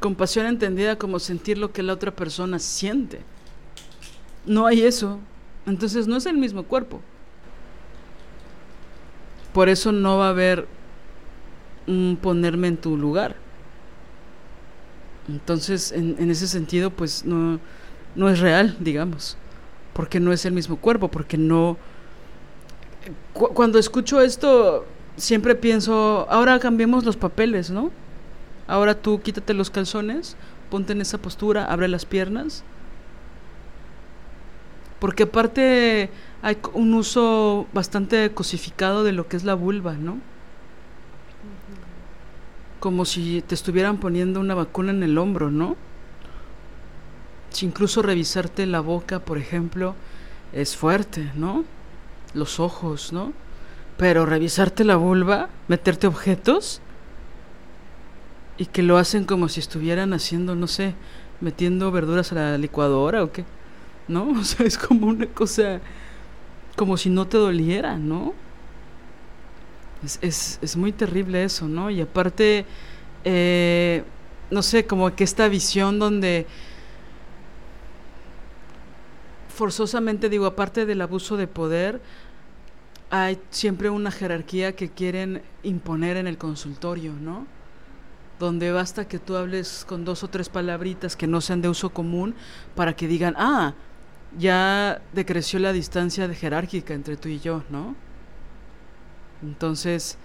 Compasión 0.02 0.46
entendida 0.46 0.96
como 0.98 1.20
sentir 1.20 1.58
lo 1.58 1.72
que 1.72 1.84
la 1.84 1.92
otra 1.92 2.10
persona 2.10 2.58
siente. 2.58 3.20
No 4.44 4.66
hay 4.66 4.82
eso. 4.82 5.20
Entonces 5.64 6.08
no 6.08 6.16
es 6.16 6.26
el 6.26 6.36
mismo 6.36 6.64
cuerpo. 6.64 7.00
Por 9.54 9.68
eso 9.68 9.92
no 9.92 10.18
va 10.18 10.26
a 10.26 10.30
haber 10.30 10.66
un 11.86 12.18
ponerme 12.20 12.66
en 12.66 12.78
tu 12.78 12.96
lugar. 12.96 13.36
Entonces, 15.28 15.92
en, 15.92 16.30
ese 16.32 16.48
sentido, 16.48 16.90
pues 16.90 17.24
no, 17.24 17.60
no 18.16 18.28
es 18.28 18.40
real, 18.40 18.76
digamos. 18.80 19.36
Porque 19.92 20.18
no 20.18 20.32
es 20.32 20.44
el 20.46 20.52
mismo 20.52 20.78
cuerpo, 20.78 21.06
porque 21.06 21.38
no... 21.38 21.76
cuando 23.34 23.78
escucho 23.78 24.20
esto, 24.20 24.84
siempre 25.16 25.54
pienso, 25.54 26.26
ahora 26.28 26.58
cambiemos 26.58 27.04
los 27.04 27.16
papeles, 27.16 27.70
¿no? 27.70 27.92
Ahora 28.66 28.94
tú 28.94 29.20
quítate 29.20 29.54
los 29.54 29.70
calzones, 29.70 30.36
ponte 30.70 30.92
en 30.92 31.00
esa 31.00 31.18
postura, 31.18 31.64
abre 31.64 31.88
las 31.88 32.06
piernas. 32.06 32.64
Porque 34.98 35.24
aparte 35.24 36.10
hay 36.42 36.58
un 36.74 36.94
uso 36.94 37.66
bastante 37.72 38.30
cosificado 38.32 39.04
de 39.04 39.12
lo 39.12 39.28
que 39.28 39.36
es 39.36 39.44
la 39.44 39.54
vulva, 39.54 39.94
¿no? 39.94 40.18
Como 42.78 43.04
si 43.04 43.42
te 43.42 43.54
estuvieran 43.54 43.98
poniendo 43.98 44.40
una 44.40 44.54
vacuna 44.54 44.92
en 44.92 45.02
el 45.02 45.18
hombro, 45.18 45.50
¿no? 45.50 45.76
Si 47.50 47.66
incluso 47.66 48.00
revisarte 48.00 48.64
la 48.66 48.80
boca, 48.80 49.18
por 49.18 49.38
ejemplo, 49.38 49.94
es 50.52 50.76
fuerte, 50.76 51.30
¿no? 51.34 51.64
Los 52.32 52.60
ojos, 52.60 53.12
¿no? 53.12 53.32
Pero 53.98 54.24
revisarte 54.24 54.84
la 54.84 54.96
vulva, 54.96 55.48
meterte 55.68 56.06
objetos 56.06 56.80
y 58.62 58.66
que 58.66 58.84
lo 58.84 58.96
hacen 58.96 59.24
como 59.24 59.48
si 59.48 59.58
estuvieran 59.58 60.12
haciendo, 60.12 60.54
no 60.54 60.68
sé, 60.68 60.94
metiendo 61.40 61.90
verduras 61.90 62.30
a 62.30 62.36
la 62.36 62.58
licuadora 62.58 63.24
o 63.24 63.32
qué, 63.32 63.44
¿no? 64.06 64.30
O 64.40 64.44
sea, 64.44 64.64
es 64.64 64.78
como 64.78 65.08
una 65.08 65.26
cosa, 65.26 65.80
como 66.76 66.96
si 66.96 67.10
no 67.10 67.26
te 67.26 67.38
doliera, 67.38 67.98
¿no? 67.98 68.34
Es, 70.04 70.20
es, 70.22 70.58
es 70.62 70.76
muy 70.76 70.92
terrible 70.92 71.42
eso, 71.42 71.66
¿no? 71.66 71.90
Y 71.90 72.02
aparte, 72.02 72.64
eh, 73.24 74.04
no 74.52 74.62
sé, 74.62 74.86
como 74.86 75.12
que 75.12 75.24
esta 75.24 75.48
visión 75.48 75.98
donde 75.98 76.46
forzosamente 79.48 80.28
digo, 80.28 80.46
aparte 80.46 80.86
del 80.86 81.00
abuso 81.00 81.36
de 81.36 81.48
poder, 81.48 82.00
hay 83.10 83.40
siempre 83.50 83.90
una 83.90 84.12
jerarquía 84.12 84.76
que 84.76 84.88
quieren 84.88 85.42
imponer 85.64 86.16
en 86.16 86.28
el 86.28 86.38
consultorio, 86.38 87.12
¿no? 87.12 87.44
Donde 88.42 88.72
basta 88.72 89.06
que 89.06 89.20
tú 89.20 89.36
hables 89.36 89.84
con 89.88 90.04
dos 90.04 90.24
o 90.24 90.28
tres 90.28 90.48
palabritas 90.48 91.14
que 91.14 91.28
no 91.28 91.40
sean 91.40 91.62
de 91.62 91.68
uso 91.68 91.90
común 91.90 92.34
para 92.74 92.96
que 92.96 93.06
digan, 93.06 93.36
ah, 93.38 93.74
ya 94.36 95.00
decreció 95.12 95.60
la 95.60 95.72
distancia 95.72 96.26
de 96.26 96.34
jerárquica 96.34 96.92
entre 96.92 97.16
tú 97.16 97.28
y 97.28 97.38
yo, 97.38 97.62
¿no? 97.70 97.94
Entonces, 99.44 100.18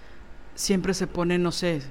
siempre 0.56 0.95
se 0.95 1.06
pone, 1.06 1.38
no 1.38 1.52
sé, 1.52 1.84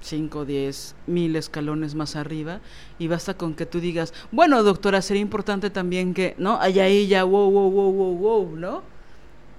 5, 0.00 0.46
10, 0.46 0.94
mil 1.06 1.36
escalones 1.36 1.94
más 1.94 2.16
arriba 2.16 2.62
y 2.98 3.08
basta 3.08 3.34
con 3.34 3.52
que 3.52 3.66
tú 3.66 3.78
digas, 3.78 4.14
bueno, 4.32 4.62
doctora, 4.62 5.02
sería 5.02 5.20
importante 5.20 5.68
también 5.68 6.14
que, 6.14 6.34
¿no? 6.38 6.58
Allá 6.62 6.84
ahí 6.84 7.08
ya, 7.08 7.24
wow, 7.24 7.50
wow, 7.50 7.70
wow, 7.70 7.92
wow, 7.92 8.16
wow, 8.16 8.56
¿no? 8.56 8.82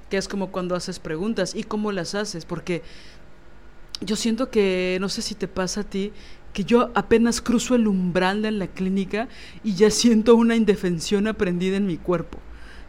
Que 0.09 0.17
es 0.17 0.27
como 0.27 0.51
cuando 0.51 0.73
haces 0.73 0.97
preguntas 0.97 1.53
y 1.53 1.65
cómo 1.65 1.91
las 1.91 2.15
haces, 2.15 2.45
porque 2.45 2.81
yo 4.01 4.15
siento 4.15 4.49
que, 4.49 4.97
no 4.99 5.09
sé 5.09 5.21
si 5.21 5.35
te 5.35 5.47
pasa 5.47 5.81
a 5.81 5.83
ti, 5.83 6.11
que 6.53 6.63
yo 6.63 6.91
apenas 6.95 7.41
cruzo 7.41 7.75
el 7.75 7.87
umbral 7.87 8.41
de 8.41 8.51
la 8.51 8.67
clínica 8.67 9.27
y 9.63 9.75
ya 9.75 9.91
siento 9.91 10.35
una 10.35 10.55
indefensión 10.55 11.27
aprendida 11.27 11.77
en 11.77 11.85
mi 11.85 11.97
cuerpo. 11.97 12.39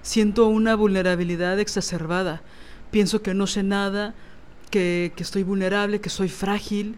Siento 0.03 0.47
una 0.47 0.77
vulnerabilidad 0.77 1.59
exacerbada. 1.59 2.43
Pienso 2.91 3.23
que 3.23 3.35
no 3.35 3.47
sé 3.47 3.65
nada, 3.65 4.15
que, 4.70 5.12
que 5.16 5.23
estoy 5.23 5.43
vulnerable, 5.43 6.01
que 6.01 6.11
soy 6.11 6.28
frágil, 6.28 6.97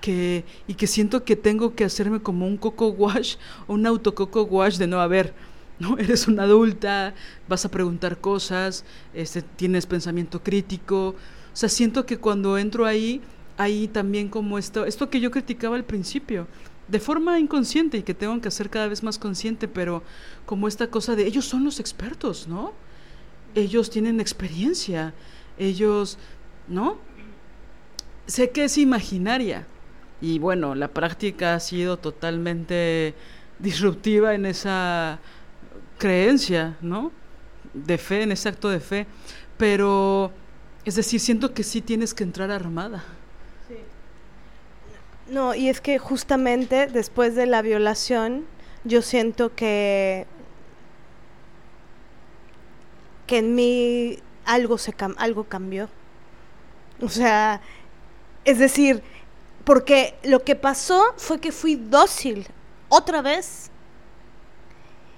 que, 0.00 0.44
y 0.66 0.74
que 0.74 0.86
siento 0.86 1.24
que 1.24 1.34
tengo 1.34 1.74
que 1.74 1.84
hacerme 1.84 2.20
como 2.20 2.46
un 2.46 2.58
coco 2.58 2.88
wash 2.88 3.36
o 3.66 3.74
un 3.74 3.86
auto 3.86 4.14
coco 4.14 4.42
wash 4.42 4.76
de 4.76 4.86
no 4.86 5.00
haber. 5.00 5.34
¿no? 5.78 5.96
Eres 5.98 6.28
una 6.28 6.44
adulta, 6.44 7.14
vas 7.48 7.64
a 7.64 7.70
preguntar 7.70 8.20
cosas, 8.20 8.84
este, 9.14 9.42
tienes 9.42 9.86
pensamiento 9.86 10.42
crítico. 10.42 11.08
O 11.08 11.56
sea, 11.56 11.68
siento 11.68 12.04
que 12.04 12.18
cuando 12.18 12.58
entro 12.58 12.84
ahí, 12.84 13.22
ahí 13.56 13.88
también 13.88 14.28
como 14.28 14.58
esto, 14.58 14.84
esto 14.84 15.10
que 15.10 15.20
yo 15.20 15.30
criticaba 15.30 15.76
al 15.76 15.84
principio, 15.84 16.46
de 16.88 17.00
forma 17.00 17.38
inconsciente 17.38 17.98
y 17.98 18.02
que 18.02 18.14
tengo 18.14 18.40
que 18.40 18.48
hacer 18.48 18.68
cada 18.68 18.88
vez 18.88 19.02
más 19.02 19.18
consciente, 19.18 19.68
pero 19.68 20.02
como 20.46 20.68
esta 20.68 20.88
cosa 20.88 21.16
de 21.16 21.26
ellos 21.26 21.46
son 21.46 21.64
los 21.64 21.80
expertos, 21.80 22.46
¿no? 22.46 22.72
Ellos 23.54 23.90
tienen 23.90 24.20
experiencia, 24.20 25.14
ellos, 25.58 26.18
¿no? 26.68 26.98
Sé 28.26 28.50
que 28.50 28.64
es 28.64 28.78
imaginaria, 28.78 29.66
y 30.20 30.38
bueno, 30.38 30.74
la 30.74 30.88
práctica 30.88 31.54
ha 31.54 31.60
sido 31.60 31.98
totalmente 31.98 33.14
disruptiva 33.58 34.34
en 34.34 34.46
esa 34.46 35.18
creencia, 35.98 36.78
¿no? 36.80 37.12
De 37.74 37.98
fe, 37.98 38.22
en 38.22 38.32
ese 38.32 38.48
acto 38.48 38.70
de 38.70 38.80
fe. 38.80 39.06
Pero, 39.58 40.32
es 40.84 40.94
decir, 40.94 41.20
siento 41.20 41.52
que 41.52 41.62
sí 41.62 41.82
tienes 41.82 42.14
que 42.14 42.24
entrar 42.24 42.50
armada. 42.50 43.04
No, 45.28 45.54
y 45.54 45.68
es 45.68 45.80
que 45.80 45.98
justamente 45.98 46.86
después 46.86 47.34
de 47.34 47.46
la 47.46 47.62
violación, 47.62 48.46
yo 48.84 49.02
siento 49.02 49.54
que 49.54 50.26
que 53.26 53.38
en 53.38 53.54
mí 53.54 54.18
algo 54.44 54.78
se 54.78 54.94
algo 55.16 55.44
cambió. 55.44 55.88
O 57.00 57.08
sea, 57.08 57.60
es 58.44 58.58
decir, 58.58 59.02
porque 59.64 60.14
lo 60.22 60.44
que 60.44 60.56
pasó 60.56 61.02
fue 61.16 61.40
que 61.40 61.52
fui 61.52 61.76
dócil 61.76 62.46
otra 62.88 63.22
vez. 63.22 63.70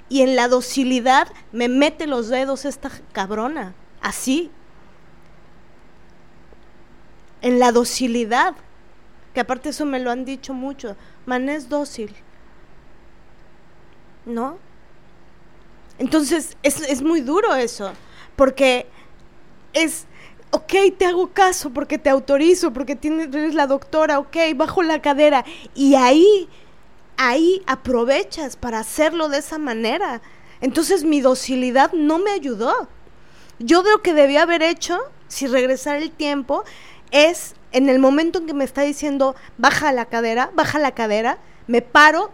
Y 0.09 0.23
en 0.23 0.37
la 0.37 0.47
docilidad 0.47 1.29
me 1.51 1.69
mete 1.69 2.07
los 2.07 2.29
dedos 2.29 2.65
esta 2.65 2.91
cabrona. 3.13 3.75
Así. 4.01 4.51
En 7.43 7.59
la 7.59 7.73
docilidad. 7.73 8.55
Que 9.37 9.41
aparte 9.41 9.69
eso 9.69 9.85
me 9.85 10.01
lo 10.01 10.11
han 10.11 10.25
dicho 10.25 10.55
mucho. 10.55 10.97
Man 11.27 11.51
es 11.51 11.69
dócil. 11.69 12.11
¿No? 14.25 14.57
Entonces 15.99 16.57
es, 16.63 16.81
es 16.81 17.03
muy 17.03 17.21
duro 17.21 17.55
eso. 17.55 17.93
Porque 18.35 18.87
es 19.75 20.07
ok, 20.53 20.73
te 20.97 21.05
hago 21.05 21.35
caso 21.35 21.69
porque 21.69 21.99
te 21.99 22.09
autorizo, 22.09 22.73
porque 22.73 22.97
tienes, 22.97 23.29
eres 23.29 23.55
la 23.55 23.67
doctora, 23.67 24.19
ok, 24.19 24.37
bajo 24.55 24.83
la 24.83 25.03
cadera. 25.03 25.45
Y 25.75 25.97
ahí, 25.97 26.49
ahí 27.19 27.63
aprovechas 27.67 28.57
para 28.57 28.79
hacerlo 28.79 29.29
de 29.29 29.37
esa 29.37 29.59
manera. 29.59 30.23
Entonces 30.63 31.05
mi 31.05 31.21
docilidad 31.21 31.93
no 31.93 32.19
me 32.19 32.31
ayudó. 32.31 32.89
Yo 33.59 33.83
de 33.83 33.91
lo 33.91 34.01
que 34.01 34.15
debía 34.15 34.45
haber 34.45 34.63
hecho, 34.63 34.99
si 35.29 35.47
regresara 35.47 35.99
el 35.99 36.11
tiempo, 36.11 36.65
es 37.11 37.55
en 37.77 37.91
el 37.91 37.99
momento 37.99 38.39
en 38.39 38.47
que 38.47 38.55
me 38.55 38.65
está 38.65 38.81
diciendo, 38.81 39.37
baja 39.59 39.93
la 39.93 40.07
cadera, 40.07 40.51
baja 40.55 40.79
la 40.79 40.93
cadera, 40.93 41.37
me 41.67 41.83
paro, 41.83 42.31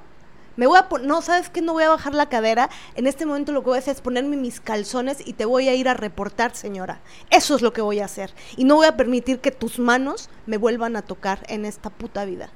me 0.54 0.68
voy 0.68 0.78
a 0.78 0.86
no, 1.02 1.20
¿sabes 1.20 1.50
qué? 1.50 1.60
No 1.60 1.72
voy 1.72 1.82
a 1.82 1.88
bajar 1.88 2.14
la 2.14 2.28
cadera. 2.28 2.70
En 2.94 3.08
este 3.08 3.26
momento 3.26 3.50
lo 3.50 3.62
que 3.62 3.70
voy 3.70 3.76
a 3.76 3.80
hacer 3.80 3.96
es 3.96 4.00
ponerme 4.00 4.36
mis 4.36 4.60
calzones 4.60 5.18
y 5.26 5.32
te 5.32 5.44
voy 5.44 5.68
a 5.68 5.74
ir 5.74 5.88
a 5.88 5.94
reportar, 5.94 6.54
señora. 6.54 7.00
Eso 7.30 7.56
es 7.56 7.62
lo 7.62 7.72
que 7.72 7.80
voy 7.80 7.98
a 7.98 8.04
hacer. 8.04 8.32
Y 8.56 8.62
no 8.62 8.76
voy 8.76 8.86
a 8.86 8.96
permitir 8.96 9.40
que 9.40 9.50
tus 9.50 9.80
manos 9.80 10.30
me 10.46 10.58
vuelvan 10.58 10.94
a 10.94 11.02
tocar 11.02 11.44
en 11.48 11.64
esta 11.64 11.90
puta 11.90 12.24
vida. 12.24 12.50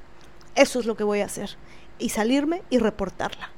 Eso 0.54 0.78
es 0.78 0.86
lo 0.86 0.96
que 0.96 1.02
voy 1.02 1.22
a 1.22 1.24
hacer. 1.24 1.56
Y 1.98 2.10
salirme 2.10 2.62
y 2.70 2.78
reportarla. 2.78 3.50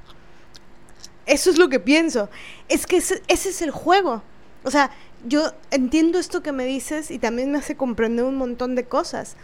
Eso 1.26 1.50
es 1.50 1.58
lo 1.58 1.68
que 1.68 1.80
pienso. 1.80 2.30
Es 2.70 2.86
que 2.86 2.96
ese, 2.96 3.22
ese 3.28 3.50
es 3.50 3.60
el 3.60 3.72
juego. 3.72 4.22
O 4.64 4.70
sea, 4.70 4.90
yo 5.26 5.52
entiendo 5.70 6.18
esto 6.18 6.42
que 6.42 6.52
me 6.52 6.64
dices 6.64 7.10
y 7.10 7.18
también 7.18 7.50
me 7.50 7.58
hace 7.58 7.76
comprender 7.76 8.24
un 8.24 8.36
montón 8.36 8.74
de 8.74 8.84
cosas. 8.84 9.36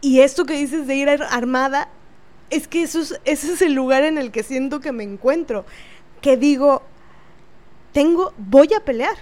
Y 0.00 0.20
esto 0.20 0.44
que 0.44 0.54
dices 0.54 0.86
de 0.86 0.94
ir 0.94 1.08
armada 1.08 1.88
es 2.50 2.68
que 2.68 2.82
eso 2.82 3.00
es, 3.00 3.20
ese 3.24 3.52
es 3.52 3.62
el 3.62 3.74
lugar 3.74 4.02
en 4.04 4.18
el 4.18 4.30
que 4.30 4.42
siento 4.42 4.80
que 4.80 4.92
me 4.92 5.04
encuentro. 5.04 5.64
Que 6.20 6.36
digo, 6.36 6.82
tengo, 7.92 8.32
voy 8.36 8.72
a 8.74 8.84
pelear. 8.84 9.16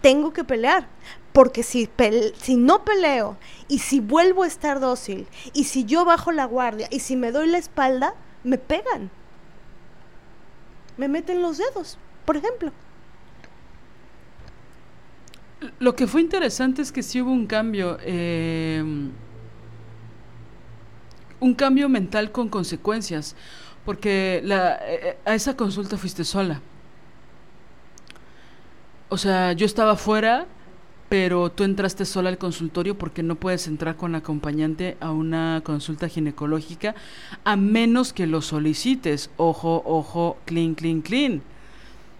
Tengo 0.00 0.32
que 0.32 0.44
pelear. 0.44 0.86
Porque 1.32 1.62
si, 1.62 1.88
si 2.40 2.56
no 2.56 2.84
peleo 2.84 3.36
y 3.68 3.80
si 3.80 4.00
vuelvo 4.00 4.42
a 4.42 4.46
estar 4.46 4.80
dócil 4.80 5.26
y 5.52 5.64
si 5.64 5.84
yo 5.84 6.04
bajo 6.04 6.32
la 6.32 6.46
guardia 6.46 6.88
y 6.90 7.00
si 7.00 7.16
me 7.16 7.30
doy 7.30 7.46
la 7.48 7.58
espalda, 7.58 8.14
me 8.44 8.58
pegan. 8.58 9.10
me 10.96 11.06
meten 11.06 11.42
los 11.42 11.58
dedos, 11.58 11.98
por 12.24 12.36
ejemplo. 12.36 12.72
Lo 15.80 15.96
que 15.96 16.06
fue 16.06 16.20
interesante 16.20 16.82
es 16.82 16.92
que 16.92 17.02
sí 17.02 17.20
hubo 17.20 17.32
un 17.32 17.46
cambio, 17.46 17.98
eh, 18.02 18.82
un 21.40 21.54
cambio 21.54 21.88
mental 21.88 22.30
con 22.30 22.48
consecuencias, 22.48 23.34
porque 23.84 24.40
la, 24.44 24.78
eh, 24.82 25.18
a 25.24 25.34
esa 25.34 25.56
consulta 25.56 25.96
fuiste 25.96 26.24
sola. 26.24 26.60
O 29.08 29.16
sea, 29.16 29.52
yo 29.52 29.66
estaba 29.66 29.96
fuera, 29.96 30.46
pero 31.08 31.50
tú 31.50 31.64
entraste 31.64 32.04
sola 32.04 32.28
al 32.28 32.38
consultorio 32.38 32.98
porque 32.98 33.22
no 33.22 33.36
puedes 33.36 33.66
entrar 33.66 33.96
con 33.96 34.14
acompañante 34.14 34.96
a 35.00 35.10
una 35.10 35.62
consulta 35.64 36.08
ginecológica 36.08 36.94
a 37.44 37.56
menos 37.56 38.12
que 38.12 38.26
lo 38.26 38.42
solicites. 38.42 39.30
Ojo, 39.38 39.82
ojo, 39.86 40.36
clean, 40.44 40.74
clean, 40.74 41.00
clean. 41.00 41.42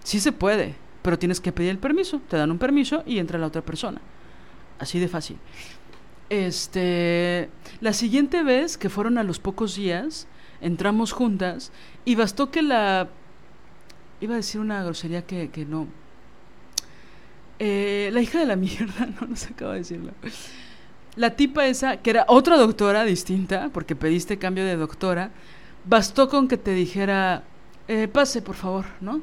Sí 0.03 0.21
se 0.21 0.33
puede, 0.33 0.75
pero 1.03 1.19
tienes 1.19 1.41
que 1.41 1.53
pedir 1.53 1.71
el 1.71 1.79
permiso. 1.79 2.21
Te 2.29 2.37
dan 2.37 2.51
un 2.51 2.59
permiso 2.59 3.03
y 3.07 3.19
entra 3.19 3.39
la 3.39 3.47
otra 3.47 3.63
persona. 3.63 4.01
Así 4.79 4.99
de 4.99 5.09
fácil. 5.09 5.39
Este, 6.31 7.49
la 7.81 7.93
siguiente 7.93 8.43
vez 8.43 8.77
que 8.77 8.91
fueron 8.91 9.19
a 9.19 9.23
los 9.23 9.39
pocos 9.39 9.75
días, 9.77 10.27
entramos 10.61 11.13
juntas 11.13 11.73
y 12.05 12.15
bastó 12.15 12.51
que 12.51 12.63
la 12.63 13.09
iba 14.21 14.35
a 14.35 14.37
decir 14.37 14.61
una 14.61 14.83
grosería 14.83 15.23
que, 15.23 15.51
que 15.51 15.65
no 15.65 15.87
eh, 17.59 18.11
la 18.13 18.21
hija 18.21 18.39
de 18.39 18.47
la 18.47 18.57
mierda, 18.57 19.07
no, 19.21 19.27
no 19.27 19.37
se 19.37 19.53
acaba 19.53 19.73
de 19.73 19.79
decirlo. 19.79 20.13
La 21.17 21.35
tipa 21.35 21.67
esa, 21.67 21.97
que 21.99 22.11
era 22.11 22.25
otra 22.29 22.57
doctora 22.57 23.05
distinta, 23.05 23.71
porque 23.73 23.97
pediste 23.97 24.39
cambio 24.39 24.65
de 24.65 24.77
doctora, 24.77 25.31
bastó 25.85 26.29
con 26.29 26.47
que 26.47 26.57
te 26.57 26.73
dijera, 26.73 27.43
eh, 27.89 28.07
pase 28.07 28.43
por 28.43 28.55
favor, 28.55 28.85
¿no? 29.01 29.21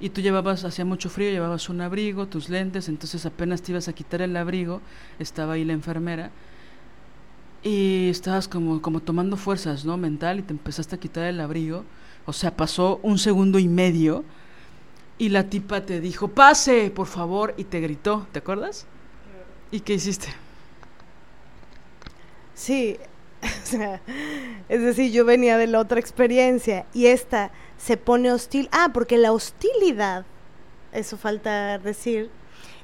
Y 0.00 0.10
tú 0.10 0.20
llevabas, 0.20 0.64
hacía 0.64 0.84
mucho 0.84 1.10
frío, 1.10 1.30
llevabas 1.30 1.68
un 1.68 1.80
abrigo, 1.80 2.26
tus 2.26 2.48
lentes, 2.48 2.88
entonces 2.88 3.26
apenas 3.26 3.62
te 3.62 3.72
ibas 3.72 3.88
a 3.88 3.92
quitar 3.92 4.22
el 4.22 4.36
abrigo, 4.36 4.80
estaba 5.18 5.54
ahí 5.54 5.64
la 5.64 5.72
enfermera, 5.72 6.30
y 7.64 8.08
estabas 8.08 8.46
como, 8.46 8.80
como 8.80 9.00
tomando 9.00 9.36
fuerzas, 9.36 9.84
¿no? 9.84 9.96
Mental, 9.96 10.38
y 10.38 10.42
te 10.42 10.52
empezaste 10.52 10.94
a 10.94 11.00
quitar 11.00 11.24
el 11.24 11.40
abrigo, 11.40 11.84
o 12.26 12.32
sea, 12.32 12.56
pasó 12.56 13.00
un 13.02 13.18
segundo 13.18 13.58
y 13.58 13.66
medio, 13.66 14.24
y 15.18 15.30
la 15.30 15.50
tipa 15.50 15.84
te 15.84 16.00
dijo, 16.00 16.28
pase, 16.28 16.92
por 16.92 17.08
favor, 17.08 17.54
y 17.56 17.64
te 17.64 17.80
gritó, 17.80 18.28
¿te 18.30 18.38
acuerdas? 18.38 18.86
¿Y 19.72 19.80
qué 19.80 19.94
hiciste? 19.94 20.28
Sí, 22.54 22.98
es 24.68 24.80
decir, 24.80 25.12
yo 25.12 25.24
venía 25.24 25.58
de 25.58 25.66
la 25.66 25.80
otra 25.80 26.00
experiencia 26.00 26.86
y 26.92 27.06
esta 27.06 27.50
se 27.76 27.96
pone 27.96 28.32
hostil. 28.32 28.68
Ah, 28.72 28.90
porque 28.92 29.18
la 29.18 29.32
hostilidad, 29.32 30.24
eso 30.92 31.16
falta 31.16 31.78
decir, 31.78 32.30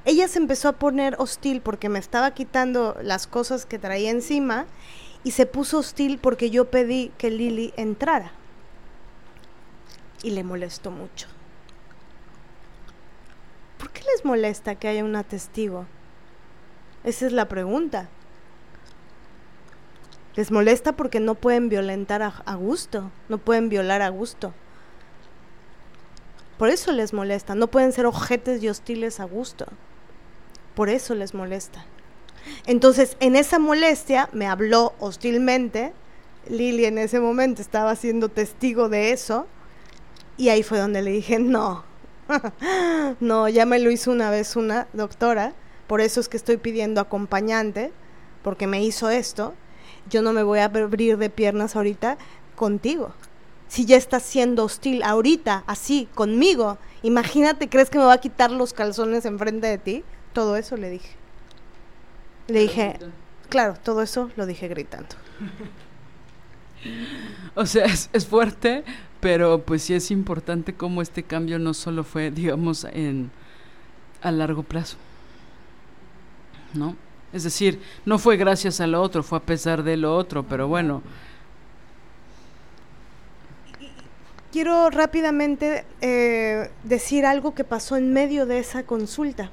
ella 0.04 0.28
se 0.28 0.38
empezó 0.38 0.68
a 0.68 0.72
poner 0.74 1.16
hostil 1.18 1.60
porque 1.60 1.88
me 1.88 1.98
estaba 1.98 2.32
quitando 2.32 2.96
las 3.02 3.26
cosas 3.26 3.66
que 3.66 3.78
traía 3.78 4.10
encima 4.10 4.66
y 5.24 5.30
se 5.30 5.46
puso 5.46 5.78
hostil 5.78 6.18
porque 6.18 6.50
yo 6.50 6.70
pedí 6.70 7.10
que 7.16 7.30
Lili 7.30 7.72
entrara. 7.76 8.32
Y 10.22 10.30
le 10.30 10.44
molestó 10.44 10.90
mucho. 10.90 11.28
¿Por 13.78 13.90
qué 13.90 14.02
les 14.12 14.24
molesta 14.24 14.74
que 14.74 14.88
haya 14.88 15.04
un 15.04 15.22
testigo? 15.24 15.86
Esa 17.02 17.26
es 17.26 17.32
la 17.32 17.48
pregunta. 17.48 18.08
Les 20.36 20.50
molesta 20.50 20.92
porque 20.92 21.20
no 21.20 21.34
pueden 21.34 21.68
violentar 21.68 22.22
a, 22.22 22.54
gusto, 22.56 23.10
no 23.28 23.38
pueden 23.38 23.68
violar 23.68 24.02
a 24.02 24.08
gusto. 24.08 24.52
Por 26.58 26.68
eso 26.68 26.92
les 26.92 27.12
molesta, 27.12 27.54
no 27.54 27.68
pueden 27.68 27.92
ser 27.92 28.06
ojetes 28.06 28.62
y 28.62 28.68
hostiles 28.68 29.20
a 29.20 29.24
gusto. 29.24 29.66
Por 30.74 30.88
eso 30.88 31.14
les 31.14 31.34
molesta. 31.34 31.84
Entonces, 32.66 33.16
en 33.20 33.36
esa 33.36 33.58
molestia 33.58 34.28
me 34.32 34.46
habló 34.46 34.94
hostilmente. 34.98 35.92
Lili 36.48 36.84
en 36.84 36.98
ese 36.98 37.20
momento 37.20 37.62
estaba 37.62 37.94
siendo 37.96 38.28
testigo 38.28 38.88
de 38.88 39.12
eso. 39.12 39.46
Y 40.36 40.48
ahí 40.48 40.62
fue 40.62 40.78
donde 40.78 41.00
le 41.02 41.12
dije, 41.12 41.38
no, 41.38 41.84
no, 43.20 43.48
ya 43.48 43.66
me 43.66 43.78
lo 43.78 43.90
hizo 43.90 44.10
una 44.10 44.30
vez 44.30 44.56
una 44.56 44.88
doctora, 44.92 45.52
por 45.86 46.00
eso 46.00 46.20
es 46.20 46.28
que 46.28 46.36
estoy 46.36 46.56
pidiendo 46.56 47.00
acompañante, 47.00 47.92
porque 48.42 48.66
me 48.66 48.82
hizo 48.82 49.10
esto. 49.10 49.54
Yo 50.10 50.22
no 50.22 50.32
me 50.32 50.42
voy 50.42 50.58
a 50.58 50.66
abrir 50.66 51.18
de 51.18 51.30
piernas 51.30 51.76
ahorita 51.76 52.18
contigo. 52.56 53.12
Si 53.68 53.86
ya 53.86 53.96
estás 53.96 54.22
siendo 54.22 54.64
hostil 54.64 55.02
ahorita, 55.02 55.64
así, 55.66 56.08
conmigo, 56.14 56.78
imagínate, 57.02 57.68
¿crees 57.68 57.90
que 57.90 57.98
me 57.98 58.04
va 58.04 58.14
a 58.14 58.20
quitar 58.20 58.50
los 58.50 58.72
calzones 58.72 59.24
enfrente 59.24 59.66
de 59.66 59.78
ti? 59.78 60.04
Todo 60.32 60.56
eso 60.56 60.76
le 60.76 60.90
dije. 60.90 61.10
Le 62.48 62.60
dije, 62.60 62.98
claro, 63.48 63.74
todo 63.82 64.02
eso 64.02 64.30
lo 64.36 64.46
dije 64.46 64.68
gritando. 64.68 65.16
O 67.54 67.64
sea, 67.64 67.86
es, 67.86 68.10
es 68.12 68.26
fuerte, 68.26 68.84
pero 69.20 69.62
pues 69.62 69.82
sí 69.82 69.94
es 69.94 70.10
importante 70.10 70.74
cómo 70.74 71.00
este 71.00 71.22
cambio 71.22 71.58
no 71.58 71.72
solo 71.72 72.04
fue, 72.04 72.30
digamos, 72.30 72.84
en 72.84 73.30
a 74.20 74.30
largo 74.32 74.64
plazo. 74.64 74.96
¿No? 76.74 76.96
Es 77.34 77.42
decir, 77.42 77.82
no 78.06 78.20
fue 78.20 78.36
gracias 78.36 78.80
a 78.80 78.86
lo 78.86 79.02
otro, 79.02 79.24
fue 79.24 79.38
a 79.38 79.42
pesar 79.42 79.82
de 79.82 79.96
lo 79.96 80.16
otro, 80.16 80.44
pero 80.44 80.68
bueno. 80.68 81.02
Quiero 84.52 84.88
rápidamente 84.88 85.84
eh, 86.00 86.70
decir 86.84 87.26
algo 87.26 87.52
que 87.52 87.64
pasó 87.64 87.96
en 87.96 88.12
medio 88.12 88.46
de 88.46 88.60
esa 88.60 88.84
consulta. 88.84 89.50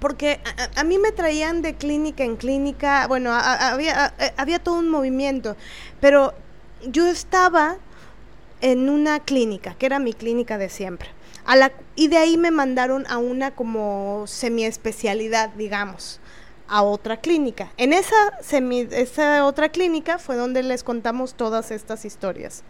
Porque 0.00 0.40
a, 0.74 0.82
mí 0.82 0.98
me 0.98 1.12
traían 1.12 1.62
de 1.62 1.74
clínica 1.76 2.24
en 2.24 2.34
clínica, 2.34 3.06
bueno, 3.06 3.30
había, 3.32 4.12
había 4.36 4.58
todo 4.58 4.80
un 4.80 4.90
movimiento, 4.90 5.56
pero 6.00 6.34
yo 6.84 7.06
estaba 7.06 7.76
en 8.60 8.88
una 8.88 9.20
clínica, 9.20 9.74
que 9.74 9.86
era 9.86 10.00
mi 10.00 10.14
clínica 10.14 10.58
de 10.58 10.68
siempre. 10.68 11.10
A 11.44 11.54
la, 11.54 11.70
y 11.94 12.08
de 12.08 12.16
ahí 12.16 12.36
me 12.36 12.50
mandaron 12.50 13.06
a 13.06 13.18
una 13.18 13.52
como 13.52 14.24
semi-especialidad, 14.26 15.50
digamos, 15.50 16.18
a 16.72 16.82
otra 16.82 17.18
clínica. 17.18 17.70
En 17.76 17.92
esa, 17.92 18.16
semi, 18.42 18.88
esa 18.90 19.44
otra 19.44 19.68
clínica 19.68 20.18
fue 20.18 20.36
donde 20.36 20.62
les 20.62 20.82
contamos 20.82 21.34
todas 21.34 21.70
estas 21.70 22.06
historias. 22.06 22.64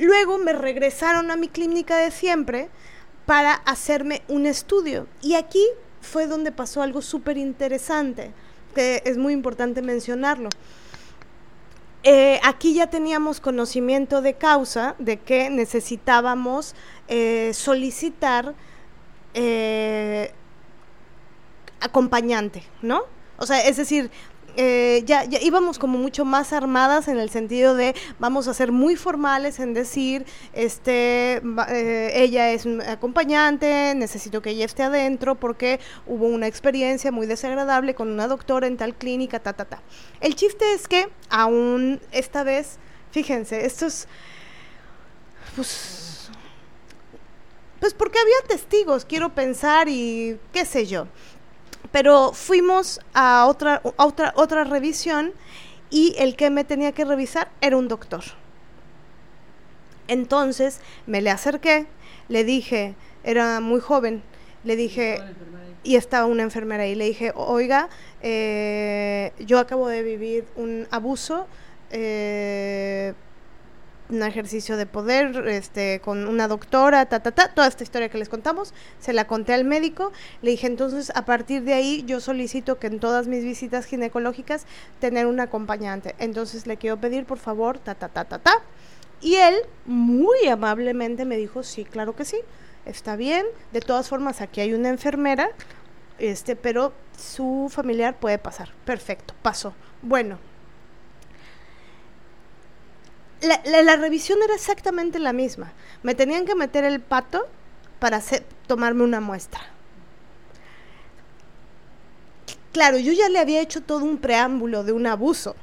Luego 0.00 0.38
me 0.38 0.54
regresaron 0.54 1.30
a 1.30 1.36
mi 1.36 1.48
clínica 1.48 1.98
de 1.98 2.10
siempre 2.10 2.70
para 3.26 3.52
hacerme 3.52 4.22
un 4.28 4.46
estudio. 4.46 5.06
Y 5.20 5.34
aquí 5.34 5.62
fue 6.00 6.26
donde 6.26 6.52
pasó 6.52 6.80
algo 6.80 7.02
súper 7.02 7.36
interesante, 7.36 8.32
que 8.74 9.02
es 9.04 9.18
muy 9.18 9.34
importante 9.34 9.82
mencionarlo. 9.82 10.48
Eh, 12.02 12.40
aquí 12.44 12.72
ya 12.72 12.86
teníamos 12.86 13.40
conocimiento 13.40 14.22
de 14.22 14.34
causa 14.34 14.94
de 14.98 15.18
que 15.18 15.50
necesitábamos 15.50 16.74
eh, 17.08 17.50
solicitar 17.52 18.54
eh, 19.34 20.32
acompañante, 21.80 22.62
¿no? 22.82 23.02
O 23.38 23.46
sea, 23.46 23.66
es 23.66 23.76
decir, 23.76 24.10
eh, 24.58 25.02
ya, 25.04 25.24
íbamos 25.42 25.78
como 25.78 25.98
mucho 25.98 26.24
más 26.24 26.54
armadas 26.54 27.08
en 27.08 27.18
el 27.18 27.28
sentido 27.28 27.74
de 27.74 27.94
vamos 28.18 28.48
a 28.48 28.54
ser 28.54 28.72
muy 28.72 28.96
formales 28.96 29.60
en 29.60 29.74
decir, 29.74 30.24
este, 30.54 31.42
eh, 31.68 32.12
ella 32.14 32.50
es 32.52 32.64
un 32.64 32.80
acompañante, 32.80 33.92
necesito 33.94 34.40
que 34.40 34.50
ella 34.50 34.64
esté 34.64 34.82
adentro 34.82 35.34
porque 35.34 35.78
hubo 36.06 36.26
una 36.26 36.46
experiencia 36.46 37.12
muy 37.12 37.26
desagradable 37.26 37.94
con 37.94 38.08
una 38.08 38.28
doctora 38.28 38.66
en 38.66 38.78
tal 38.78 38.94
clínica, 38.94 39.40
ta, 39.40 39.52
ta, 39.52 39.66
ta. 39.66 39.82
El 40.20 40.34
chiste 40.34 40.72
es 40.72 40.88
que 40.88 41.10
aún 41.28 42.00
esta 42.10 42.42
vez, 42.42 42.78
fíjense, 43.10 43.66
esto 43.66 43.84
es, 43.84 44.08
pues, 45.54 46.30
pues 47.78 47.92
porque 47.92 48.18
había 48.18 48.48
testigos, 48.48 49.04
quiero 49.04 49.34
pensar 49.34 49.86
y 49.90 50.38
qué 50.54 50.64
sé 50.64 50.86
yo. 50.86 51.08
Pero 51.96 52.34
fuimos 52.34 53.00
a 53.14 53.46
otra, 53.46 53.80
otra, 53.96 54.34
otra 54.36 54.64
revisión 54.64 55.32
y 55.88 56.14
el 56.18 56.36
que 56.36 56.50
me 56.50 56.62
tenía 56.62 56.92
que 56.92 57.06
revisar 57.06 57.48
era 57.62 57.78
un 57.78 57.88
doctor. 57.88 58.22
Entonces 60.06 60.82
me 61.06 61.22
le 61.22 61.30
acerqué, 61.30 61.86
le 62.28 62.44
dije, 62.44 62.94
era 63.24 63.60
muy 63.60 63.80
joven, 63.80 64.22
le 64.62 64.76
dije, 64.76 65.22
y 65.84 65.96
estaba 65.96 66.26
una 66.26 66.42
enfermera 66.42 66.82
ahí, 66.82 66.94
le 66.94 67.06
dije, 67.06 67.32
oiga, 67.34 67.88
eh, 68.20 69.32
yo 69.38 69.58
acabo 69.58 69.88
de 69.88 70.02
vivir 70.02 70.44
un 70.54 70.86
abuso, 70.90 71.46
eh, 71.92 73.14
un 74.08 74.22
ejercicio 74.22 74.76
de 74.76 74.86
poder 74.86 75.48
este, 75.48 76.00
con 76.00 76.26
una 76.28 76.48
doctora, 76.48 77.06
ta, 77.06 77.20
ta, 77.20 77.32
ta, 77.32 77.52
toda 77.52 77.66
esta 77.66 77.82
historia 77.82 78.08
que 78.08 78.18
les 78.18 78.28
contamos, 78.28 78.72
se 79.00 79.12
la 79.12 79.26
conté 79.26 79.54
al 79.54 79.64
médico, 79.64 80.12
le 80.42 80.52
dije 80.52 80.66
entonces 80.66 81.10
a 81.14 81.24
partir 81.24 81.62
de 81.62 81.74
ahí 81.74 82.04
yo 82.06 82.20
solicito 82.20 82.78
que 82.78 82.86
en 82.86 83.00
todas 83.00 83.26
mis 83.26 83.44
visitas 83.44 83.86
ginecológicas 83.86 84.66
tener 85.00 85.26
un 85.26 85.40
acompañante, 85.40 86.14
entonces 86.18 86.66
le 86.66 86.76
quiero 86.76 86.98
pedir 86.98 87.24
por 87.24 87.38
favor, 87.38 87.78
ta, 87.78 87.94
ta, 87.94 88.08
ta, 88.08 88.24
ta, 88.24 88.38
ta, 88.38 88.62
Y 89.20 89.36
él 89.36 89.54
muy 89.84 90.46
amablemente 90.50 91.24
me 91.24 91.36
dijo, 91.36 91.62
sí, 91.62 91.84
claro 91.84 92.14
que 92.14 92.24
sí, 92.24 92.38
está 92.84 93.16
bien. 93.16 93.44
De 93.72 93.80
todas 93.80 94.08
formas, 94.08 94.40
aquí 94.40 94.60
hay 94.60 94.72
una 94.72 94.88
enfermera, 94.88 95.50
este, 96.18 96.56
pero 96.56 96.92
su 97.16 97.68
familiar 97.70 98.16
puede 98.18 98.38
pasar. 98.38 98.70
Perfecto, 98.84 99.34
pasó. 99.42 99.74
Bueno, 100.02 100.38
la, 103.46 103.96
revisión 103.96 104.38
era 104.42 104.54
exactamente 104.54 105.18
la 105.18 105.32
misma. 105.32 105.72
Me 106.02 106.14
tenían 106.14 106.44
que 106.44 106.54
meter 106.54 106.84
el 106.84 107.00
pato 107.00 107.46
para 107.98 108.18
hacer, 108.18 108.44
tomarme 108.66 109.04
una 109.04 109.20
muestra. 109.20 109.60
Claro, 112.72 112.98
yo 112.98 113.12
ya 113.12 113.28
le 113.28 113.38
había 113.38 113.60
hecho 113.60 113.82
todo 113.82 114.04
un 114.04 114.18
preámbulo 114.18 114.84
de 114.84 114.92
un 114.92 115.06
abuso, 115.06 115.56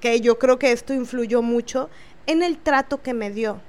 que 0.00 0.20
yo 0.20 0.38
creo 0.38 0.58
que 0.58 0.72
esto 0.72 0.94
influyó 0.94 1.42
mucho 1.42 1.90
en 2.26 2.42
el 2.42 2.58
trato 2.58 3.02
que 3.02 3.12
me 3.12 3.30
dio. 3.30 3.60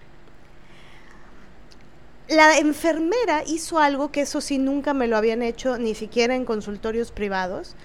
La 2.30 2.58
enfermera 2.58 3.44
hizo 3.46 3.80
algo 3.80 4.12
que 4.12 4.22
eso 4.22 4.42
sí 4.42 4.58
nunca 4.58 4.94
me 4.94 5.08
lo 5.08 5.18
habían 5.18 5.42
hecho, 5.42 5.78
ni 5.78 5.94
siquiera 5.94 6.36
en 6.36 6.46
consultorios 6.46 7.12
privados. 7.12 7.76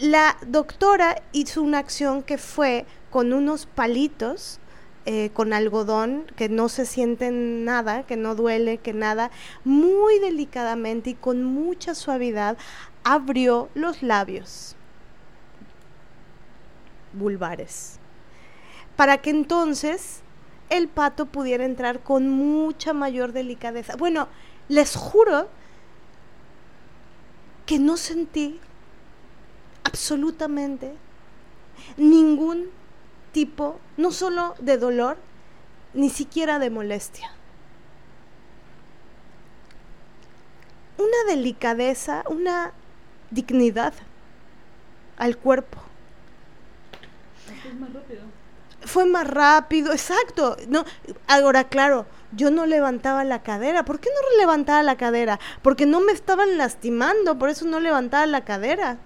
La 0.00 0.36
doctora 0.46 1.22
hizo 1.32 1.62
una 1.62 1.78
acción 1.78 2.22
que 2.22 2.36
fue 2.36 2.84
con 3.10 3.32
unos 3.32 3.66
palitos 3.66 4.60
eh, 5.06 5.30
con 5.34 5.52
algodón, 5.52 6.24
que 6.36 6.48
no 6.48 6.68
se 6.68 6.86
siente 6.86 7.30
nada, 7.30 8.04
que 8.04 8.16
no 8.16 8.34
duele, 8.34 8.78
que 8.78 8.92
nada, 8.94 9.30
muy 9.64 10.18
delicadamente 10.18 11.10
y 11.10 11.14
con 11.14 11.44
mucha 11.44 11.94
suavidad 11.94 12.56
abrió 13.02 13.68
los 13.74 14.02
labios 14.02 14.76
vulvares, 17.12 17.98
para 18.96 19.18
que 19.18 19.30
entonces 19.30 20.22
el 20.70 20.88
pato 20.88 21.26
pudiera 21.26 21.64
entrar 21.64 22.00
con 22.00 22.30
mucha 22.30 22.92
mayor 22.92 23.32
delicadeza. 23.32 23.96
Bueno, 23.96 24.28
les 24.68 24.96
juro 24.96 25.48
que 27.66 27.78
no 27.78 27.96
sentí 27.96 28.58
absolutamente 29.84 30.92
ningún 31.96 32.70
tipo, 33.34 33.78
no 33.98 34.12
solo 34.12 34.54
de 34.60 34.78
dolor, 34.78 35.18
ni 35.92 36.08
siquiera 36.08 36.58
de 36.58 36.70
molestia. 36.70 37.32
Una 40.96 41.34
delicadeza, 41.34 42.22
una 42.28 42.72
dignidad 43.30 43.92
al 45.18 45.36
cuerpo. 45.36 45.78
Fue 48.86 49.04
más 49.04 49.26
rápido. 49.28 49.92
Exacto. 49.92 50.56
No, 50.68 50.84
ahora 51.26 51.64
claro, 51.64 52.06
yo 52.32 52.50
no 52.50 52.66
levantaba 52.66 53.24
la 53.24 53.42
cadera. 53.42 53.84
¿Por 53.84 53.98
qué 53.98 54.10
no 54.10 54.38
levantaba 54.38 54.82
la 54.84 54.96
cadera? 54.96 55.40
Porque 55.62 55.86
no 55.86 56.00
me 56.00 56.12
estaban 56.12 56.56
lastimando, 56.56 57.38
por 57.38 57.48
eso 57.48 57.64
no 57.66 57.80
levantaba 57.80 58.26
la 58.26 58.44
cadera. 58.44 58.98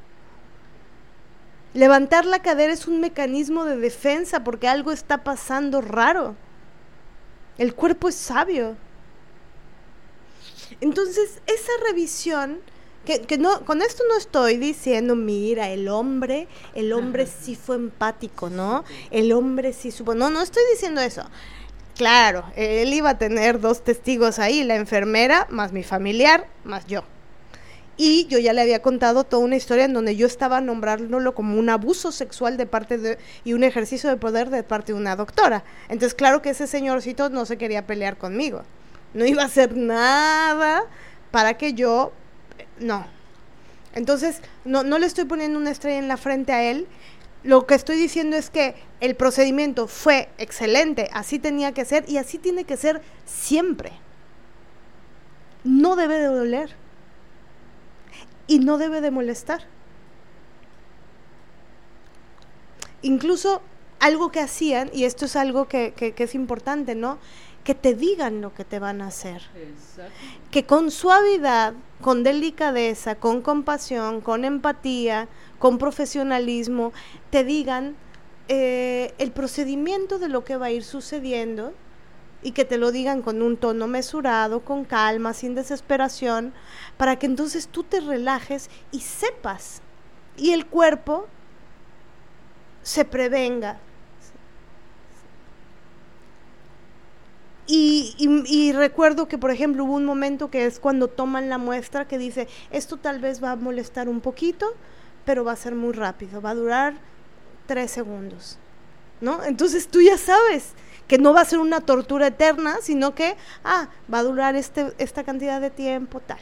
Levantar 1.78 2.26
la 2.26 2.40
cadera 2.40 2.72
es 2.72 2.88
un 2.88 2.98
mecanismo 2.98 3.64
de 3.64 3.76
defensa 3.76 4.42
porque 4.42 4.66
algo 4.66 4.90
está 4.90 5.22
pasando 5.22 5.80
raro. 5.80 6.34
El 7.56 7.72
cuerpo 7.72 8.09
es 8.09 8.16
sabio. 8.16 8.76
Entonces, 10.80 11.40
esa 11.46 11.70
revisión, 11.88 12.59
que, 13.05 13.38
no, 13.38 13.64
con 13.64 13.80
esto 13.80 14.02
no 14.09 14.16
estoy 14.16 14.56
diciendo, 14.56 15.14
mira, 15.14 15.70
el 15.70 15.86
hombre, 15.86 16.48
el 16.74 16.92
hombre 16.92 17.28
sí 17.28 17.55
fue 17.55 17.76
empático, 17.76 18.50
¿no? 18.50 18.82
El 19.12 19.30
hombre 19.30 19.72
sí 19.72 19.92
supo. 19.92 20.16
No, 20.16 20.30
no 20.30 20.42
estoy 20.42 20.64
diciendo 20.72 21.00
eso. 21.00 21.22
Claro, 21.94 22.44
él 22.56 22.92
iba 22.92 23.10
a 23.10 23.18
tener 23.18 23.60
dos 23.60 23.84
testigos 23.84 24.40
ahí, 24.40 24.64
la 24.64 24.74
enfermera, 24.74 25.46
más 25.48 25.70
mi 25.72 25.84
familiar, 25.84 26.48
más 26.64 26.88
yo. 26.88 27.05
Y 28.00 28.26
yo 28.26 28.38
ya 28.38 28.52
le 28.52 28.60
había 28.60 28.80
contado 28.80 29.24
toda 29.24 29.44
una 29.44 29.56
historia 29.56 29.84
en 29.84 29.92
donde 29.92 30.14
yo 30.14 30.28
estaba 30.28 30.60
nombrándolo 30.60 31.34
como 31.34 31.58
un 31.58 31.68
abuso 31.68 32.12
sexual 32.12 32.56
de 32.56 32.64
parte 32.64 32.96
de 32.96 33.18
y 33.42 33.54
un 33.54 33.64
ejercicio 33.64 34.08
de 34.08 34.16
poder 34.16 34.50
de 34.50 34.62
parte 34.62 34.92
de 34.92 34.98
una 34.98 35.16
doctora. 35.16 35.64
Entonces, 35.88 36.14
claro 36.14 36.40
que 36.40 36.50
ese 36.50 36.68
señorcito 36.68 37.28
no 37.28 37.44
se 37.44 37.58
quería 37.58 37.88
pelear 37.88 38.16
conmigo. 38.16 38.62
No 39.14 39.26
iba 39.26 39.42
a 39.42 39.46
hacer 39.46 39.76
nada 39.76 40.84
para 41.32 41.58
que 41.58 41.74
yo 41.74 42.12
no. 42.78 43.04
Entonces, 43.94 44.42
no, 44.64 44.84
no 44.84 45.00
le 45.00 45.06
estoy 45.06 45.24
poniendo 45.24 45.58
una 45.58 45.72
estrella 45.72 45.98
en 45.98 46.06
la 46.06 46.16
frente 46.16 46.52
a 46.52 46.62
él. 46.62 46.86
Lo 47.42 47.66
que 47.66 47.74
estoy 47.74 47.96
diciendo 47.96 48.36
es 48.36 48.48
que 48.48 48.76
el 49.00 49.16
procedimiento 49.16 49.88
fue 49.88 50.28
excelente, 50.38 51.08
así 51.12 51.40
tenía 51.40 51.72
que 51.72 51.84
ser 51.84 52.04
y 52.08 52.18
así 52.18 52.38
tiene 52.38 52.62
que 52.62 52.76
ser 52.76 53.02
siempre. 53.24 53.90
No 55.64 55.96
debe 55.96 56.18
de 56.18 56.26
doler 56.26 56.88
y 58.48 58.58
no 58.58 58.78
debe 58.78 59.00
de 59.00 59.12
molestar. 59.12 59.62
Incluso 63.02 63.62
algo 64.00 64.32
que 64.32 64.40
hacían, 64.40 64.90
y 64.92 65.04
esto 65.04 65.26
es 65.26 65.36
algo 65.36 65.68
que, 65.68 65.94
es 65.96 66.34
importante, 66.34 66.96
¿no? 66.96 67.18
Que 67.62 67.74
te 67.74 67.94
digan 67.94 68.40
lo 68.40 68.54
que 68.54 68.64
te 68.64 68.80
van 68.80 69.02
a 69.02 69.08
hacer. 69.08 69.42
Que 70.50 70.64
con 70.64 70.90
suavidad, 70.90 71.74
con 72.00 72.24
delicadeza, 72.24 73.14
con 73.14 73.42
compasión, 73.42 74.20
con 74.20 74.44
empatía, 74.44 75.28
con 75.58 75.78
profesionalismo, 75.78 76.92
te 77.30 77.44
digan 77.44 77.94
eh, 78.48 79.12
el 79.18 79.30
procedimiento 79.30 80.18
de 80.18 80.28
lo 80.28 80.44
que 80.44 80.56
va 80.56 80.66
a 80.66 80.70
ir 80.70 80.82
sucediendo 80.82 81.74
y 82.43 82.52
que 82.52 82.65
te 82.65 82.78
lo 82.78 82.93
digan 82.93 83.23
con 83.23 83.43
un 83.43 83.56
tono 83.56 83.86
mesurado, 83.86 84.60
con 84.60 84.85
calma, 84.85 85.35
sin 85.35 85.55
desesperación, 85.55 86.52
para 86.97 87.19
que 87.19 87.27
entonces 87.27 87.69
tú 87.69 87.82
te 87.82 88.01
relajes 88.01 88.70
y 88.93 89.01
sepas 89.01 89.82
y 90.36 90.52
el 90.52 90.66
cuerpo 90.66 91.27
se 92.82 93.05
prevenga. 93.05 93.78
Y, 97.70 98.15
y, 98.19 98.73
recuerdo 98.73 99.28
que, 99.28 99.36
por 99.36 99.51
ejemplo, 99.51 99.85
hubo 99.85 99.93
un 99.93 100.06
momento 100.06 100.51
que 100.51 100.65
es 100.65 100.81
cuando 100.81 101.09
toman 101.09 101.51
la 101.51 101.59
muestra 101.59 102.09
que 102.09 102.16
dice, 102.16 102.48
esto 102.70 102.97
tal 102.97 103.20
vez 103.20 103.44
va 103.44 103.51
a 103.51 103.56
molestar 103.56 104.09
un 104.09 104.23
poquito, 104.23 104.74
pero 105.27 105.44
va 105.44 105.52
a 105.52 105.56
ser 105.56 105.74
muy 105.74 105.93
rápido, 105.93 106.40
va 106.40 106.51
a 106.51 106.55
durar 106.55 106.94
tres 107.66 107.90
segundos. 107.90 108.59
¿No? 109.20 109.44
Entonces 109.44 109.89
tú 109.89 110.01
ya 110.01 110.16
sabes, 110.16 110.73
que 111.09 111.18
no 111.18 111.32
va 111.32 111.40
a 111.40 111.44
ser 111.47 111.59
una 111.59 111.80
tortura 111.80 112.28
eterna, 112.28 112.76
sino 112.82 113.14
que, 113.14 113.36
ah, 113.64 113.89
va 114.12 114.18
a 114.18 114.22
durar 114.22 114.55
este, 114.55 114.93
esta 114.98 115.24
cantidad 115.24 115.60
de 115.60 115.70
tiempo, 115.70 116.20
tal. 116.20 116.39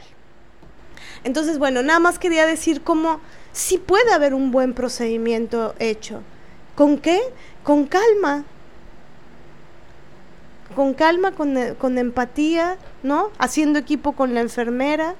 Entonces, 1.23 1.57
bueno, 1.57 1.81
nada 1.81 1.99
más 1.99 2.19
quería 2.19 2.45
decir 2.45 2.81
cómo 2.83 3.19
sí 3.53 3.77
puede 3.77 4.13
haber 4.13 4.33
un 4.33 4.51
buen 4.51 4.73
procedimiento 4.73 5.73
hecho. 5.79 6.21
¿Con 6.75 6.97
qué? 6.99 7.19
Con 7.63 7.87
calma. 7.87 8.43
Con 10.75 10.93
calma, 10.93 11.31
con, 11.31 11.55
con 11.79 11.97
empatía, 11.97 12.77
¿no? 13.03 13.31
Haciendo 13.39 13.79
equipo 13.79 14.11
con 14.11 14.33
la 14.33 14.41
enfermera. 14.41 15.15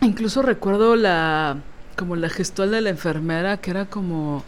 Incluso 0.00 0.42
recuerdo 0.42 0.96
la 0.96 1.58
como 1.96 2.14
la 2.14 2.28
gestual 2.28 2.70
de 2.70 2.80
la 2.80 2.90
enfermera 2.90 3.56
que 3.56 3.72
era 3.72 3.86
como 3.86 4.44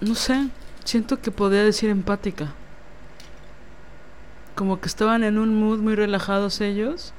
no 0.00 0.14
sé, 0.14 0.48
siento 0.84 1.20
que 1.20 1.30
podía 1.30 1.64
decir 1.64 1.90
empática. 1.90 2.52
Como 4.54 4.80
que 4.80 4.88
estaban 4.88 5.22
en 5.22 5.38
un 5.38 5.54
mood 5.54 5.78
muy 5.78 5.94
relajados 5.94 6.60
ellos 6.60 7.12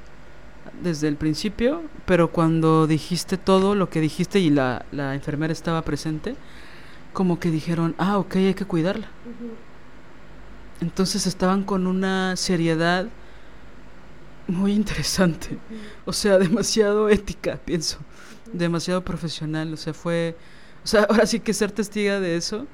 desde 0.82 1.08
el 1.08 1.16
principio, 1.16 1.82
pero 2.06 2.30
cuando 2.30 2.86
dijiste 2.86 3.36
todo 3.38 3.74
lo 3.74 3.88
que 3.88 4.00
dijiste 4.00 4.40
y 4.40 4.50
la, 4.50 4.84
la 4.92 5.14
enfermera 5.14 5.52
estaba 5.52 5.82
presente, 5.82 6.36
como 7.12 7.40
que 7.40 7.50
dijeron, 7.50 7.94
ah, 7.98 8.18
ok, 8.18 8.36
hay 8.36 8.54
que 8.54 8.64
cuidarla. 8.64 9.08
Entonces 10.80 11.26
estaban 11.26 11.64
con 11.64 11.86
una 11.86 12.36
seriedad 12.36 13.06
muy 14.46 14.72
interesante, 14.72 15.58
o 16.04 16.12
sea, 16.12 16.38
demasiado 16.38 17.08
ética, 17.08 17.58
pienso, 17.64 17.98
demasiado 18.52 19.02
profesional, 19.04 19.72
o 19.72 19.76
sea, 19.76 19.94
fue 19.94 20.36
sea, 20.90 21.02
ahora 21.08 21.26
sí 21.26 21.40
que 21.40 21.54
ser 21.54 21.70
testiga 21.72 22.20
de 22.20 22.36
eso. 22.36 22.66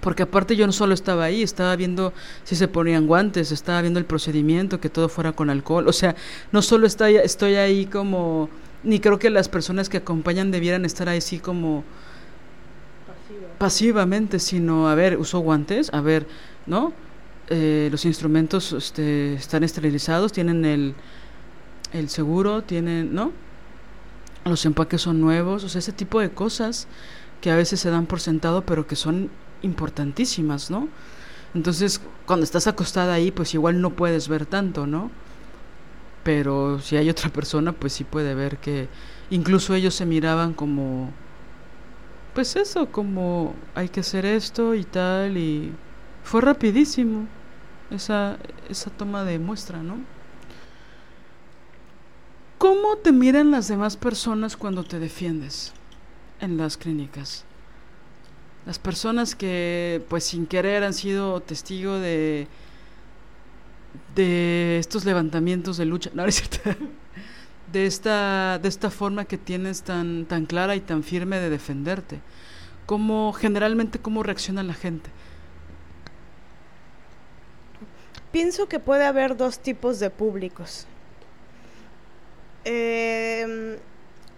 Porque 0.00 0.22
aparte 0.22 0.56
yo 0.56 0.66
no 0.66 0.72
solo 0.72 0.94
estaba 0.94 1.24
ahí, 1.24 1.42
estaba 1.42 1.76
viendo 1.76 2.12
si 2.42 2.56
se 2.56 2.68
ponían 2.68 3.06
guantes, 3.06 3.52
estaba 3.52 3.80
viendo 3.82 4.00
el 4.00 4.06
procedimiento, 4.06 4.80
que 4.80 4.88
todo 4.88 5.08
fuera 5.08 5.32
con 5.32 5.50
alcohol. 5.50 5.86
O 5.88 5.92
sea, 5.92 6.16
no 6.52 6.62
solo 6.62 6.86
estoy, 6.86 7.16
estoy 7.16 7.54
ahí 7.54 7.86
como... 7.86 8.48
Ni 8.82 9.00
creo 9.00 9.18
que 9.18 9.30
las 9.30 9.48
personas 9.48 9.88
que 9.88 9.98
acompañan 9.98 10.50
debieran 10.50 10.84
estar 10.84 11.08
ahí 11.08 11.18
así 11.18 11.38
como... 11.38 11.84
pasivamente, 13.58 14.38
sino, 14.38 14.88
a 14.88 14.94
ver, 14.94 15.18
uso 15.18 15.38
guantes, 15.40 15.92
a 15.92 16.00
ver, 16.00 16.26
¿no? 16.66 16.92
Eh, 17.50 17.88
los 17.90 18.04
instrumentos 18.06 18.72
este, 18.72 19.34
están 19.34 19.64
esterilizados, 19.64 20.32
tienen 20.32 20.64
el, 20.64 20.94
el 21.92 22.08
seguro, 22.08 22.62
tienen, 22.62 23.14
¿no? 23.14 23.32
Los 24.44 24.64
empaques 24.66 25.02
son 25.02 25.20
nuevos, 25.20 25.64
o 25.64 25.68
sea, 25.68 25.78
ese 25.78 25.92
tipo 25.92 26.20
de 26.20 26.30
cosas 26.30 26.86
que 27.40 27.50
a 27.50 27.56
veces 27.56 27.80
se 27.80 27.90
dan 27.90 28.06
por 28.06 28.20
sentado, 28.20 28.64
pero 28.64 28.86
que 28.86 28.96
son 28.96 29.30
importantísimas, 29.62 30.70
¿no? 30.70 30.88
Entonces, 31.54 32.00
cuando 32.26 32.44
estás 32.44 32.66
acostada 32.66 33.14
ahí, 33.14 33.30
pues 33.30 33.54
igual 33.54 33.80
no 33.80 33.90
puedes 33.90 34.28
ver 34.28 34.46
tanto, 34.46 34.86
¿no? 34.86 35.10
Pero 36.22 36.80
si 36.80 36.96
hay 36.96 37.10
otra 37.10 37.30
persona, 37.30 37.72
pues 37.72 37.92
sí 37.92 38.04
puede 38.04 38.34
ver 38.34 38.58
que 38.58 38.88
incluso 39.30 39.74
ellos 39.74 39.94
se 39.94 40.06
miraban 40.06 40.52
como, 40.54 41.10
pues 42.34 42.56
eso, 42.56 42.90
como 42.90 43.54
hay 43.74 43.88
que 43.88 44.00
hacer 44.00 44.26
esto 44.26 44.74
y 44.74 44.84
tal, 44.84 45.36
y 45.36 45.72
fue 46.24 46.40
rapidísimo 46.40 47.26
esa, 47.90 48.38
esa 48.68 48.90
toma 48.90 49.24
de 49.24 49.38
muestra, 49.38 49.82
¿no? 49.82 49.96
¿Cómo 52.64 52.96
te 52.96 53.12
miran 53.12 53.50
las 53.50 53.68
demás 53.68 53.98
personas 53.98 54.56
cuando 54.56 54.84
te 54.84 54.98
defiendes 54.98 55.74
en 56.40 56.56
las 56.56 56.78
clínicas? 56.78 57.44
Las 58.64 58.78
personas 58.78 59.34
que, 59.34 60.02
pues 60.08 60.24
sin 60.24 60.46
querer, 60.46 60.82
han 60.82 60.94
sido 60.94 61.42
testigo 61.42 61.98
de, 61.98 62.48
de 64.14 64.78
estos 64.78 65.04
levantamientos 65.04 65.76
de 65.76 65.84
lucha, 65.84 66.08
no, 66.14 66.24
es 66.24 66.36
cierto, 66.36 66.70
de 67.70 67.84
esta, 67.84 68.58
de 68.58 68.68
esta 68.70 68.88
forma 68.88 69.26
que 69.26 69.36
tienes 69.36 69.82
tan, 69.82 70.24
tan 70.24 70.46
clara 70.46 70.74
y 70.74 70.80
tan 70.80 71.02
firme 71.02 71.40
de 71.40 71.50
defenderte. 71.50 72.20
¿Cómo, 72.86 73.34
generalmente, 73.34 73.98
cómo 73.98 74.22
reacciona 74.22 74.62
la 74.62 74.72
gente? 74.72 75.10
Pienso 78.32 78.70
que 78.70 78.80
puede 78.80 79.04
haber 79.04 79.36
dos 79.36 79.58
tipos 79.58 80.00
de 80.00 80.08
públicos. 80.08 80.86
Eh, 82.64 83.78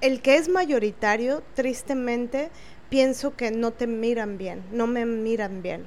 el 0.01 0.23
que 0.23 0.37
es 0.37 0.49
mayoritario, 0.49 1.43
tristemente, 1.55 2.51
pienso 2.89 3.35
que 3.37 3.51
no 3.51 3.73
te 3.73 3.87
miran 3.87 4.39
bien, 4.39 4.63
no 4.73 4.87
me 4.87 5.07
miran 5.07 5.63
bien. 5.63 5.87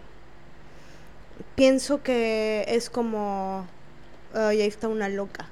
Pienso 1.55 2.01
que 2.03 2.65
es 2.67 2.89
como, 2.89 3.67
ay, 4.33 4.61
ahí 4.61 4.67
está 4.67 4.87
una 4.87 5.09
loca. 5.09 5.47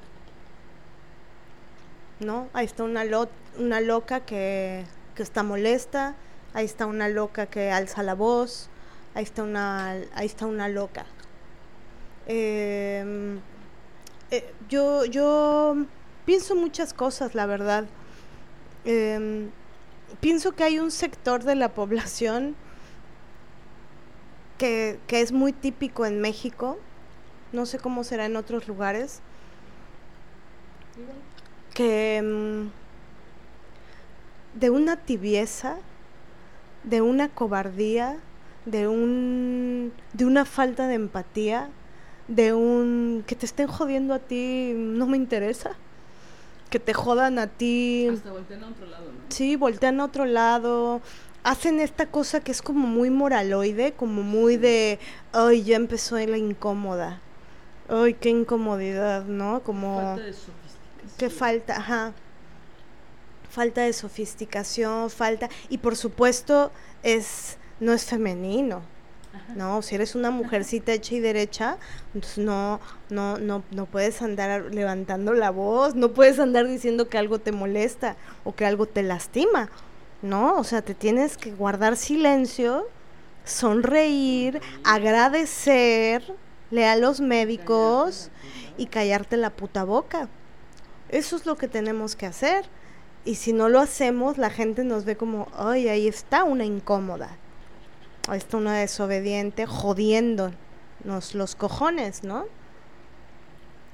¿No? 2.19 2.49
Ahí 2.53 2.65
está 2.65 2.83
una, 2.83 3.03
una 3.59 3.79
loca 3.79 4.21
que, 4.21 4.83
que 5.15 5.23
está 5.23 5.43
molesta, 5.43 6.15
ahí 6.53 6.65
está 6.65 6.87
una 6.87 7.09
loca 7.09 7.45
que 7.45 7.71
alza 7.71 8.01
la 8.01 8.15
voz, 8.15 8.69
ahí 9.13 9.23
está 9.23 9.43
una, 9.43 9.91
ahí 10.15 10.25
está 10.25 10.47
una 10.47 10.67
loca. 10.67 11.05
Eh, 12.25 13.37
eh, 14.31 14.53
yo, 14.67 15.05
yo 15.05 15.85
pienso 16.27 16.57
muchas 16.57 16.93
cosas, 16.93 17.35
la 17.35 17.45
verdad. 17.45 17.85
Em, 18.83 19.49
pienso 20.19 20.51
que 20.51 20.65
hay 20.65 20.77
un 20.77 20.91
sector 20.91 21.43
de 21.45 21.55
la 21.55 21.69
población 21.69 22.55
que, 24.57 24.99
es 25.07 25.31
muy 25.31 25.53
típico 25.53 26.05
en 26.05 26.19
México, 26.19 26.77
no 27.53 27.65
sé 27.65 27.79
cómo 27.79 28.03
será 28.03 28.25
en 28.25 28.35
otros 28.35 28.67
lugares, 28.67 29.21
que 31.73 32.17
em, 32.17 32.71
de 34.53 34.69
una 34.69 34.97
tibieza, 34.97 35.77
de 36.83 37.01
una 37.01 37.29
cobardía, 37.29 38.17
de 38.65 38.89
un 38.89 39.93
de 40.11 40.25
una 40.25 40.43
falta 40.43 40.87
de 40.87 40.95
empatía, 40.95 41.69
de 42.27 42.53
un 42.53 43.23
que 43.25 43.35
te 43.35 43.45
estén 43.45 43.67
jodiendo 43.67 44.13
a 44.13 44.19
ti 44.19 44.73
no 44.75 45.07
me 45.07 45.15
interesa 45.15 45.77
que 46.67 46.79
te 46.79 46.93
jodan 46.93 47.39
a 47.39 47.47
ti. 47.47 48.07
Hasta 48.11 48.31
voltean 48.31 48.63
a 48.63 48.67
otro 48.67 48.85
lado, 48.85 49.05
¿no? 49.05 49.19
Sí, 49.29 49.55
voltean 49.55 49.99
a 49.99 50.05
otro 50.05 50.25
lado. 50.25 51.01
Hacen 51.43 51.79
esta 51.79 52.07
cosa 52.07 52.41
que 52.41 52.51
es 52.51 52.61
como 52.61 52.87
muy 52.87 53.09
moraloide, 53.09 53.93
como 53.93 54.21
muy 54.23 54.57
de, 54.57 54.99
ay, 55.31 55.63
ya 55.63 55.77
empezó 55.77 56.17
la 56.17 56.37
incómoda. 56.37 57.21
Ay, 57.89 58.15
qué 58.15 58.29
incomodidad, 58.29 59.25
¿no? 59.25 59.61
Como... 59.63 59.95
Falta 60.01 60.23
de 60.23 60.33
sofisticación. 60.33 61.17
Qué 61.17 61.29
falta, 61.29 61.77
ajá. 61.77 62.13
Falta 63.49 63.81
de 63.81 63.93
sofisticación, 63.93 65.09
falta... 65.09 65.49
Y 65.69 65.77
por 65.77 65.95
supuesto, 65.95 66.71
es 67.03 67.57
no 67.79 67.93
es 67.93 68.05
femenino. 68.05 68.81
No, 69.55 69.81
si 69.81 69.95
eres 69.95 70.15
una 70.15 70.31
mujercita 70.31 70.93
hecha 70.93 71.15
y 71.15 71.19
derecha, 71.19 71.77
entonces 72.13 72.37
no, 72.43 72.79
no, 73.09 73.37
no, 73.37 73.63
no 73.71 73.85
puedes 73.85 74.21
andar 74.21 74.73
levantando 74.73 75.33
la 75.33 75.49
voz, 75.51 75.95
no 75.95 76.11
puedes 76.13 76.39
andar 76.39 76.67
diciendo 76.67 77.09
que 77.09 77.17
algo 77.17 77.39
te 77.39 77.51
molesta 77.51 78.15
o 78.43 78.55
que 78.55 78.65
algo 78.65 78.85
te 78.85 79.03
lastima, 79.03 79.69
¿no? 80.21 80.57
O 80.57 80.63
sea, 80.63 80.81
te 80.81 80.93
tienes 80.93 81.37
que 81.37 81.51
guardar 81.51 81.97
silencio, 81.97 82.87
sonreír, 83.43 84.61
agradecerle 84.83 86.35
a 86.85 86.95
los 86.95 87.21
médicos 87.21 88.29
y 88.77 88.87
callarte 88.87 89.37
la 89.37 89.49
puta 89.51 89.83
boca. 89.83 90.29
Eso 91.09 91.35
es 91.35 91.45
lo 91.45 91.55
que 91.55 91.67
tenemos 91.67 92.15
que 92.15 92.25
hacer. 92.25 92.65
Y 93.25 93.35
si 93.35 93.53
no 93.53 93.69
lo 93.69 93.79
hacemos, 93.79 94.37
la 94.37 94.49
gente 94.49 94.83
nos 94.83 95.05
ve 95.05 95.17
como, 95.17 95.47
ay, 95.55 95.89
ahí 95.89 96.07
está 96.07 96.43
una 96.43 96.65
incómoda 96.65 97.37
está 98.35 98.57
una 98.57 98.75
desobediente 98.75 99.65
jodiéndonos 99.65 100.55
los 101.33 101.55
cojones, 101.55 102.23
¿no? 102.23 102.45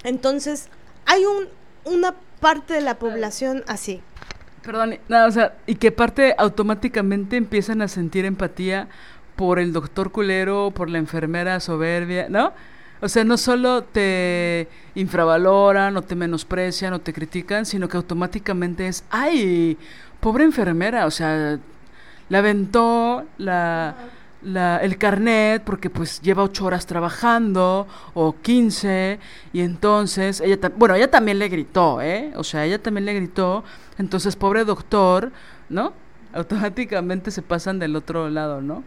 Entonces, 0.04 0.70
hay 1.06 1.24
un, 1.26 1.48
una 1.86 2.16
parte 2.40 2.74
de 2.74 2.82
la 2.82 2.96
población 2.96 3.64
así. 3.68 4.02
Perdón, 4.64 4.98
no, 5.10 5.26
o 5.26 5.32
sea, 5.32 5.56
y 5.66 5.76
que 5.76 5.92
parte 5.92 6.36
automáticamente 6.38 7.36
empiezan 7.38 7.82
a 7.82 7.88
sentir 7.88 8.26
empatía 8.26 8.88
por 9.36 9.60
el 9.60 9.74
doctor 9.74 10.12
culero, 10.12 10.72
por 10.72 10.90
la 10.90 11.00
enfermera 11.00 11.60
soberbia, 11.60 12.28
¿no? 12.30 12.54
O 13.02 13.10
sea, 13.10 13.26
no 13.26 13.38
solo 13.38 13.84
te 13.84 14.70
infravaloran 14.96 15.98
o 15.98 16.02
te 16.02 16.16
menosprecian 16.16 16.94
o 16.94 17.02
te 17.02 17.12
critican, 17.12 17.66
sino 17.66 17.90
que 17.90 17.98
automáticamente 17.98 18.88
es, 18.88 19.04
ay, 19.10 19.78
pobre 20.22 20.46
enfermera, 20.46 21.06
o 21.06 21.12
sea, 21.12 21.60
la 22.30 22.38
aventó, 22.38 23.26
la 23.38 23.96
la, 24.44 24.78
el 24.78 24.98
carnet 24.98 25.64
porque 25.64 25.90
pues 25.90 26.22
lleva 26.22 26.44
ocho 26.44 26.66
horas 26.66 26.86
trabajando 26.86 27.88
o 28.14 28.36
quince 28.42 29.20
y 29.54 29.62
entonces 29.62 30.42
ella 30.42 30.58
bueno 30.76 30.96
ella 30.96 31.10
también 31.10 31.40
le 31.40 31.50
gritó 31.50 32.02
eh 32.02 32.34
o 32.36 32.44
sea 32.44 32.66
ella 32.66 32.82
también 32.82 33.06
le 33.06 33.14
gritó. 33.14 33.64
Entonces 33.98 34.36
pobre 34.36 34.66
doctor 34.66 35.32
no 35.70 35.94
automáticamente 36.34 37.32
se 37.32 37.42
pasan 37.42 37.80
del 37.80 37.96
otro 37.96 38.30
lado 38.30 38.62
no 38.62 38.84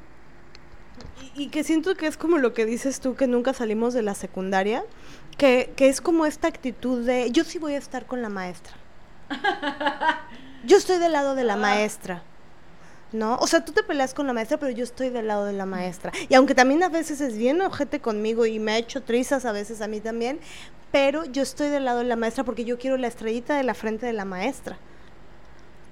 y, 1.34 1.44
y 1.44 1.48
que 1.48 1.64
siento 1.64 1.94
que 1.94 2.06
es 2.06 2.16
como 2.16 2.38
lo 2.38 2.54
que 2.54 2.66
dices 2.66 3.00
tú 3.00 3.14
que 3.14 3.26
nunca 3.26 3.52
salimos 3.52 3.94
de 3.94 4.02
la 4.02 4.14
secundaria 4.14 4.82
que, 5.36 5.72
que 5.76 5.88
es 5.88 6.00
como 6.00 6.26
esta 6.26 6.48
actitud 6.48 7.04
de 7.04 7.30
yo 7.30 7.44
sí 7.44 7.58
voy 7.58 7.74
a 7.74 7.78
estar 7.78 8.06
con 8.06 8.22
la 8.22 8.28
maestra. 8.28 8.74
Yo 10.64 10.76
estoy 10.76 10.98
del 10.98 11.12
lado 11.12 11.34
de 11.34 11.44
la 11.44 11.54
ah. 11.54 11.58
maestra 11.58 12.22
¿no? 13.12 13.36
O 13.36 13.46
sea, 13.46 13.64
tú 13.64 13.72
te 13.72 13.82
peleas 13.82 14.14
con 14.14 14.26
la 14.26 14.32
maestra, 14.32 14.58
pero 14.58 14.72
yo 14.72 14.84
estoy 14.84 15.10
del 15.10 15.28
lado 15.28 15.44
de 15.44 15.52
la 15.52 15.66
maestra. 15.66 16.12
Y 16.28 16.34
aunque 16.34 16.54
también 16.54 16.82
a 16.82 16.88
veces 16.88 17.20
es 17.20 17.36
bien 17.36 17.60
ojete 17.60 18.00
conmigo 18.00 18.46
y 18.46 18.58
me 18.58 18.72
ha 18.72 18.78
hecho 18.78 19.02
trizas 19.02 19.44
a 19.44 19.52
veces 19.52 19.80
a 19.80 19.88
mí 19.88 20.00
también, 20.00 20.40
pero 20.92 21.24
yo 21.24 21.42
estoy 21.42 21.68
del 21.68 21.84
lado 21.84 21.98
de 21.98 22.04
la 22.04 22.16
maestra 22.16 22.44
porque 22.44 22.64
yo 22.64 22.78
quiero 22.78 22.96
la 22.96 23.08
estrellita 23.08 23.56
de 23.56 23.62
la 23.62 23.74
frente 23.74 24.06
de 24.06 24.12
la 24.12 24.24
maestra. 24.24 24.78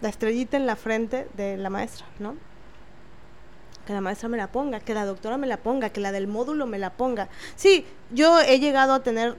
La 0.01 0.09
estrellita 0.09 0.57
en 0.57 0.66
la 0.66 0.77
frente 0.77 1.27
de 1.36 1.57
la 1.57 1.70
maestra, 1.70 2.07
¿no? 2.19 2.36
Que 3.86 3.93
la 3.93 4.01
maestra 4.01 4.28
me 4.28 4.36
la 4.36 4.49
ponga, 4.49 4.81
que 4.81 4.95
la 4.95 5.05
doctora 5.05 5.36
me 5.36 5.47
la 5.47 5.59
ponga, 5.59 5.91
que 5.91 6.01
la 6.01 6.11
del 6.11 6.27
módulo 6.27 6.66
me 6.66 6.78
la 6.78 6.91
ponga. 6.91 7.28
Sí, 7.55 7.86
yo 8.11 8.41
he 8.41 8.59
llegado 8.59 8.95
a 8.95 9.03
tener 9.03 9.36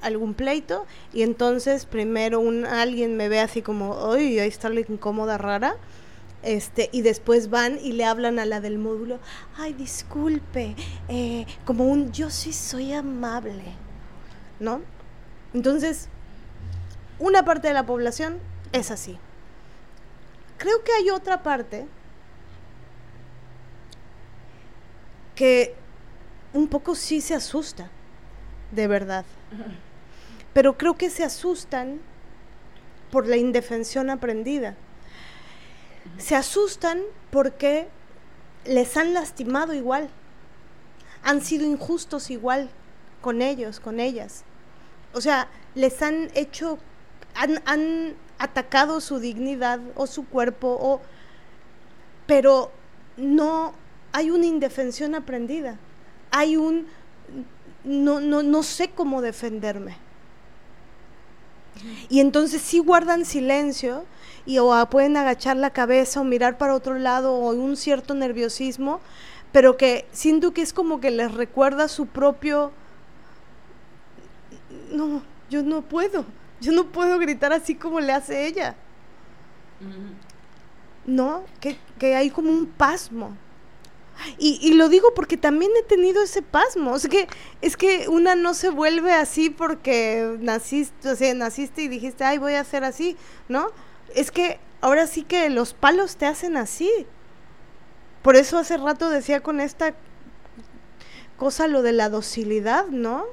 algún 0.00 0.34
pleito 0.34 0.86
y 1.12 1.22
entonces 1.22 1.84
primero 1.84 2.40
un 2.40 2.64
alguien 2.64 3.16
me 3.16 3.28
ve 3.28 3.40
así 3.40 3.62
como, 3.62 4.12
ay, 4.12 4.38
ahí 4.38 4.48
está 4.48 4.70
la 4.70 4.80
incómoda 4.80 5.36
rara 5.36 5.76
este, 6.42 6.88
y 6.92 7.02
después 7.02 7.50
van 7.50 7.78
y 7.82 7.92
le 7.92 8.04
hablan 8.04 8.38
a 8.38 8.46
la 8.46 8.60
del 8.60 8.78
módulo, 8.78 9.18
ay, 9.56 9.72
disculpe, 9.74 10.74
eh, 11.08 11.46
como 11.64 11.84
un 11.84 12.12
yo 12.12 12.30
sí 12.30 12.52
soy 12.52 12.92
amable, 12.92 13.64
¿no? 14.58 14.80
Entonces, 15.52 16.08
una 17.18 17.44
parte 17.44 17.68
de 17.68 17.74
la 17.74 17.84
población 17.84 18.38
es 18.72 18.90
así. 18.90 19.18
Creo 20.56 20.82
que 20.82 20.92
hay 20.92 21.10
otra 21.10 21.42
parte 21.42 21.86
que 25.34 25.74
un 26.52 26.68
poco 26.68 26.94
sí 26.94 27.20
se 27.20 27.34
asusta, 27.34 27.90
de 28.72 28.86
verdad. 28.86 29.24
Pero 30.52 30.76
creo 30.76 30.96
que 30.96 31.10
se 31.10 31.24
asustan 31.24 32.00
por 33.10 33.26
la 33.26 33.36
indefensión 33.36 34.10
aprendida 34.10 34.76
se 36.18 36.36
asustan 36.36 37.00
porque 37.30 37.88
les 38.64 38.96
han 38.96 39.14
lastimado 39.14 39.74
igual, 39.74 40.08
han 41.22 41.40
sido 41.40 41.64
injustos 41.66 42.30
igual 42.30 42.70
con 43.20 43.42
ellos, 43.42 43.80
con 43.80 44.00
ellas. 44.00 44.44
O 45.12 45.20
sea, 45.20 45.48
les 45.74 46.02
han 46.02 46.30
hecho, 46.34 46.78
han, 47.34 47.62
han 47.64 48.14
atacado 48.38 49.00
su 49.00 49.18
dignidad 49.18 49.80
o 49.96 50.06
su 50.06 50.26
cuerpo, 50.26 50.78
o, 50.80 51.00
pero 52.26 52.70
no 53.16 53.74
hay 54.12 54.30
una 54.30 54.46
indefensión 54.46 55.14
aprendida. 55.14 55.78
Hay 56.30 56.56
un 56.56 56.86
no, 57.84 58.20
no, 58.20 58.42
no 58.42 58.62
sé 58.62 58.90
cómo 58.90 59.22
defenderme. 59.22 59.96
Y 62.08 62.20
entonces 62.20 62.60
sí 62.60 62.78
guardan 62.78 63.24
silencio 63.24 64.04
y 64.46 64.58
o 64.58 64.88
pueden 64.90 65.16
agachar 65.16 65.56
la 65.56 65.70
cabeza 65.70 66.20
o 66.20 66.24
mirar 66.24 66.58
para 66.58 66.74
otro 66.74 66.98
lado 66.98 67.34
o 67.34 67.50
un 67.50 67.76
cierto 67.76 68.14
nerviosismo, 68.14 69.00
pero 69.52 69.76
que 69.76 70.06
siento 70.12 70.52
que 70.52 70.62
es 70.62 70.72
como 70.72 71.00
que 71.00 71.10
les 71.10 71.32
recuerda 71.32 71.88
su 71.88 72.06
propio 72.06 72.72
no, 74.90 75.22
yo 75.48 75.62
no 75.62 75.82
puedo, 75.82 76.24
yo 76.60 76.72
no 76.72 76.86
puedo 76.86 77.18
gritar 77.18 77.52
así 77.52 77.74
como 77.74 78.00
le 78.00 78.12
hace 78.12 78.46
ella. 78.46 78.76
¿No? 81.06 81.44
Que, 81.60 81.78
que 81.98 82.14
hay 82.14 82.30
como 82.30 82.50
un 82.50 82.66
pasmo. 82.66 83.36
Y, 84.38 84.58
y, 84.60 84.74
lo 84.74 84.90
digo 84.90 85.14
porque 85.14 85.38
también 85.38 85.70
he 85.78 85.82
tenido 85.82 86.22
ese 86.22 86.42
pasmo. 86.42 86.94
Es 86.94 87.08
que, 87.08 87.26
es 87.62 87.78
que 87.78 88.06
una 88.08 88.34
no 88.34 88.52
se 88.52 88.68
vuelve 88.68 89.14
así 89.14 89.48
porque 89.48 90.36
naciste, 90.40 91.08
o 91.08 91.16
sea, 91.16 91.32
naciste 91.34 91.82
y 91.82 91.88
dijiste, 91.88 92.24
ay, 92.24 92.36
voy 92.36 92.52
a 92.52 92.60
hacer 92.60 92.84
así, 92.84 93.16
¿no? 93.48 93.68
Es 94.14 94.30
que 94.30 94.58
ahora 94.80 95.06
sí 95.06 95.22
que 95.22 95.48
los 95.50 95.74
palos 95.74 96.16
te 96.16 96.26
hacen 96.26 96.56
así. 96.56 96.90
Por 98.22 98.36
eso 98.36 98.58
hace 98.58 98.76
rato 98.76 99.08
decía 99.08 99.40
con 99.40 99.60
esta 99.60 99.94
cosa 101.36 101.68
lo 101.68 101.82
de 101.82 101.92
la 101.92 102.08
docilidad, 102.08 102.86
¿no? 102.88 103.24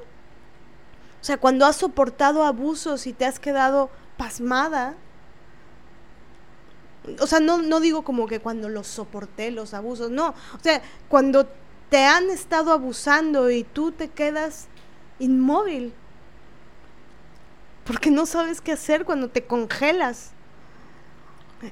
O 1.20 1.24
sea, 1.24 1.36
cuando 1.36 1.66
has 1.66 1.76
soportado 1.76 2.44
abusos 2.44 3.06
y 3.06 3.12
te 3.12 3.26
has 3.26 3.38
quedado 3.38 3.90
pasmada, 4.16 4.94
o 7.20 7.26
sea, 7.26 7.40
no, 7.40 7.58
no 7.58 7.80
digo 7.80 8.02
como 8.02 8.26
que 8.26 8.40
cuando 8.40 8.68
los 8.68 8.86
soporté 8.86 9.50
los 9.50 9.74
abusos, 9.74 10.10
no, 10.10 10.28
o 10.28 10.62
sea, 10.62 10.82
cuando 11.08 11.48
te 11.90 12.04
han 12.04 12.30
estado 12.30 12.72
abusando 12.72 13.50
y 13.50 13.64
tú 13.64 13.92
te 13.92 14.08
quedas 14.08 14.68
inmóvil, 15.18 15.92
porque 17.84 18.10
no 18.10 18.26
sabes 18.26 18.60
qué 18.60 18.72
hacer 18.72 19.04
cuando 19.04 19.28
te 19.28 19.44
congelas. 19.44 20.32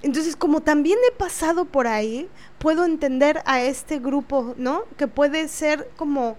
Entonces, 0.03 0.35
como 0.37 0.61
también 0.63 0.99
he 1.09 1.13
pasado 1.13 1.65
por 1.65 1.87
ahí, 1.87 2.29
puedo 2.59 2.85
entender 2.85 3.43
a 3.47 3.61
este 3.63 3.99
grupo, 4.01 4.55
¿no? 4.57 4.83
Que 4.97 5.07
puede 5.07 5.49
ser 5.49 5.89
como 5.97 6.37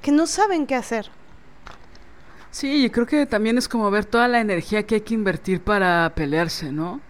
que 0.00 0.10
no 0.10 0.26
saben 0.26 0.66
qué 0.66 0.74
hacer. 0.74 1.10
Sí, 2.50 2.82
yo 2.82 2.90
creo 2.90 3.06
que 3.06 3.26
también 3.26 3.58
es 3.58 3.68
como 3.68 3.90
ver 3.90 4.06
toda 4.06 4.26
la 4.26 4.40
energía 4.40 4.86
que 4.86 4.96
hay 4.96 5.00
que 5.02 5.14
invertir 5.14 5.60
para 5.60 6.10
pelearse, 6.14 6.72
¿no? 6.72 7.00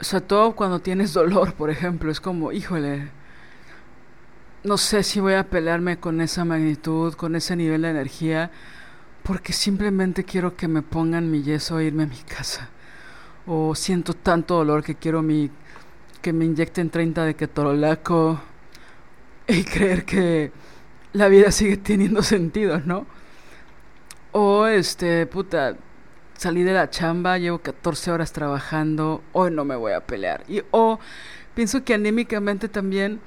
O 0.00 0.04
sea, 0.04 0.20
todo 0.20 0.54
cuando 0.54 0.80
tienes 0.80 1.12
dolor, 1.12 1.54
por 1.54 1.70
ejemplo, 1.70 2.10
es 2.10 2.20
como, 2.20 2.52
híjole, 2.52 3.10
no 4.64 4.76
sé 4.76 5.02
si 5.02 5.18
voy 5.18 5.34
a 5.34 5.48
pelearme 5.48 5.98
con 5.98 6.20
esa 6.20 6.44
magnitud, 6.44 7.14
con 7.14 7.36
ese 7.36 7.56
nivel 7.56 7.82
de 7.82 7.90
energía, 7.90 8.50
porque 9.22 9.52
simplemente 9.52 10.24
quiero 10.24 10.56
que 10.56 10.68
me 10.68 10.82
pongan 10.82 11.30
mi 11.30 11.42
yeso 11.42 11.78
e 11.78 11.86
irme 11.86 12.02
a 12.04 12.06
mi 12.06 12.18
casa. 12.18 12.68
O 13.48 13.74
siento 13.74 14.12
tanto 14.14 14.56
dolor 14.56 14.84
que 14.84 14.94
quiero 14.94 15.22
mi 15.22 15.50
que 16.22 16.32
me 16.32 16.44
inyecten 16.44 16.90
30 16.90 17.24
de 17.24 17.34
ketorolaco 17.34 18.40
y 19.46 19.64
creer 19.64 20.04
que 20.04 20.52
la 21.12 21.28
vida 21.28 21.50
sigue 21.50 21.76
teniendo 21.76 22.22
sentido, 22.22 22.80
¿no? 22.84 23.06
O 24.32 24.66
este, 24.66 25.26
puta, 25.26 25.76
salí 26.36 26.62
de 26.62 26.72
la 26.72 26.90
chamba, 26.90 27.38
llevo 27.38 27.58
14 27.58 28.10
horas 28.10 28.32
trabajando, 28.32 29.22
hoy 29.32 29.50
no 29.50 29.64
me 29.64 29.76
voy 29.76 29.92
a 29.92 30.00
pelear. 30.00 30.44
Y 30.48 30.62
o 30.70 30.98
pienso 31.54 31.82
que 31.82 31.94
anímicamente 31.94 32.68
también, 32.68 33.20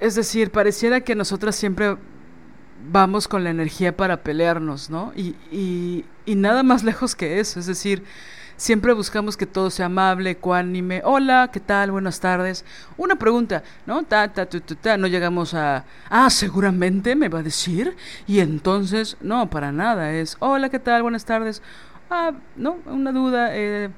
es 0.00 0.14
decir, 0.14 0.50
pareciera 0.50 1.00
que 1.00 1.14
nosotras 1.14 1.54
siempre 1.54 1.96
vamos 2.90 3.28
con 3.28 3.44
la 3.44 3.50
energía 3.50 3.96
para 3.96 4.22
pelearnos, 4.22 4.90
¿no? 4.90 5.12
Y, 5.14 5.36
y, 5.50 6.04
y 6.26 6.34
nada 6.34 6.62
más 6.62 6.82
lejos 6.82 7.14
que 7.14 7.40
eso, 7.40 7.60
es 7.60 7.66
decir, 7.66 8.02
Siempre 8.56 8.92
buscamos 8.92 9.36
que 9.36 9.46
todo 9.46 9.68
sea 9.68 9.86
amable, 9.86 10.30
ecuánime. 10.30 11.02
Hola, 11.04 11.50
¿qué 11.52 11.58
tal? 11.58 11.90
Buenas 11.90 12.20
tardes. 12.20 12.64
Una 12.96 13.16
pregunta, 13.16 13.64
¿no? 13.84 14.04
Ta, 14.04 14.30
No 14.96 15.08
llegamos 15.08 15.54
a. 15.54 15.84
Ah, 16.08 16.30
seguramente 16.30 17.16
me 17.16 17.28
va 17.28 17.40
a 17.40 17.42
decir. 17.42 17.96
Y 18.28 18.38
entonces, 18.38 19.16
no, 19.20 19.50
para 19.50 19.72
nada. 19.72 20.12
Es. 20.12 20.36
Hola, 20.38 20.68
¿qué 20.68 20.78
tal? 20.78 21.02
Buenas 21.02 21.24
tardes. 21.24 21.62
Ah, 22.08 22.32
no, 22.54 22.78
una 22.86 23.10
duda. 23.10 23.48
Eh, 23.56 23.90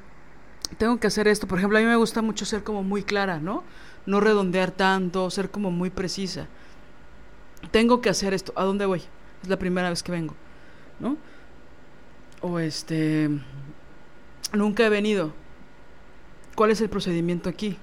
tengo 0.78 0.98
que 0.98 1.06
hacer 1.06 1.28
esto. 1.28 1.46
Por 1.46 1.58
ejemplo, 1.58 1.76
a 1.76 1.82
mí 1.82 1.86
me 1.86 1.96
gusta 1.96 2.22
mucho 2.22 2.46
ser 2.46 2.64
como 2.64 2.82
muy 2.82 3.02
clara, 3.02 3.38
¿no? 3.38 3.62
No 4.06 4.20
redondear 4.20 4.70
tanto, 4.70 5.30
ser 5.30 5.50
como 5.50 5.70
muy 5.70 5.90
precisa. 5.90 6.46
Tengo 7.72 8.00
que 8.00 8.08
hacer 8.08 8.32
esto. 8.32 8.54
¿A 8.56 8.64
dónde 8.64 8.86
voy? 8.86 9.02
Es 9.42 9.50
la 9.50 9.58
primera 9.58 9.90
vez 9.90 10.02
que 10.02 10.12
vengo, 10.12 10.34
¿no? 10.98 11.18
O 12.40 12.58
este 12.58 13.28
nunca 14.52 14.84
he 14.86 14.88
venido. 14.88 15.32
¿Cuál 16.54 16.70
es 16.70 16.80
el 16.80 16.88
procedimiento 16.88 17.48
aquí? 17.48 17.76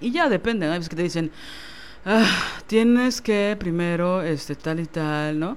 Y 0.00 0.12
ya 0.12 0.28
depende, 0.28 0.66
hay 0.66 0.78
veces 0.78 0.88
que 0.88 0.96
te 0.96 1.02
dicen, 1.02 1.30
ah, 2.04 2.26
tienes 2.66 3.20
que 3.20 3.56
primero, 3.58 4.22
este, 4.22 4.54
tal 4.54 4.80
y 4.80 4.86
tal, 4.86 5.38
¿no? 5.38 5.56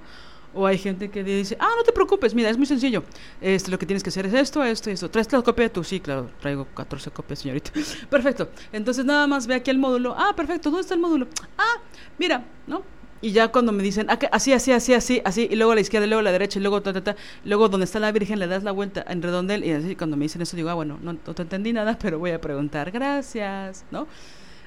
O 0.53 0.67
hay 0.67 0.77
gente 0.77 1.09
que 1.09 1.23
dice, 1.23 1.57
ah, 1.59 1.69
no 1.75 1.83
te 1.83 1.91
preocupes, 1.91 2.35
mira, 2.35 2.49
es 2.49 2.57
muy 2.57 2.67
sencillo. 2.67 3.03
Este, 3.41 3.71
lo 3.71 3.79
que 3.79 3.85
tienes 3.85 4.03
que 4.03 4.09
hacer 4.09 4.25
es 4.27 4.33
esto, 4.33 4.63
esto 4.63 4.89
y 4.89 4.93
esto. 4.93 5.09
¿Traes 5.09 5.31
la 5.31 5.41
copia 5.41 5.63
de 5.63 5.69
tu? 5.69 5.83
Sí, 5.83 5.99
claro, 5.99 6.29
traigo 6.39 6.65
14 6.65 7.09
copias, 7.11 7.39
señorita. 7.39 7.71
perfecto. 8.09 8.49
Entonces 8.71 9.03
nada 9.03 9.25
más 9.25 9.47
ve 9.47 9.55
aquí 9.55 9.71
el 9.71 9.79
módulo. 9.79 10.15
Ah, 10.17 10.33
perfecto, 10.35 10.69
¿dónde 10.69 10.81
está 10.81 10.93
el 10.93 10.99
módulo? 10.99 11.27
Ah, 11.57 11.81
mira, 12.19 12.45
¿no? 12.67 12.83
Y 13.23 13.31
ya 13.31 13.47
cuando 13.47 13.71
me 13.71 13.81
dicen, 13.83 14.07
ah, 14.09 14.19
así, 14.33 14.51
así, 14.51 14.73
así, 14.73 14.93
así, 14.93 15.21
así, 15.23 15.47
y 15.49 15.55
luego 15.55 15.71
a 15.71 15.75
la 15.75 15.81
izquierda, 15.81 16.05
y 16.05 16.09
luego 16.09 16.19
a 16.19 16.23
la 16.23 16.33
derecha, 16.33 16.59
y 16.59 16.61
luego, 16.61 16.81
ta, 16.81 16.91
ta, 16.91 17.01
ta, 17.01 17.15
luego 17.45 17.69
donde 17.69 17.85
está 17.85 17.97
la 17.97 18.11
Virgen 18.11 18.37
le 18.37 18.47
das 18.47 18.63
la 18.63 18.73
vuelta 18.73 19.05
en 19.07 19.21
redondel, 19.21 19.63
y 19.63 19.71
así 19.71 19.95
cuando 19.95 20.17
me 20.17 20.25
dicen 20.25 20.41
eso 20.41 20.57
digo, 20.57 20.67
ah, 20.69 20.73
bueno, 20.73 20.99
no, 21.01 21.13
no 21.13 21.33
te 21.33 21.41
entendí 21.41 21.71
nada, 21.71 21.97
pero 21.97 22.19
voy 22.19 22.31
a 22.31 22.41
preguntar, 22.41 22.91
gracias, 22.91 23.85
¿no? 23.91 24.07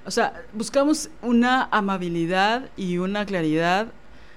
O 0.07 0.11
sea, 0.11 0.43
buscamos 0.55 1.11
una 1.20 1.69
amabilidad 1.70 2.70
y 2.78 2.97
una 2.97 3.27
claridad 3.27 3.89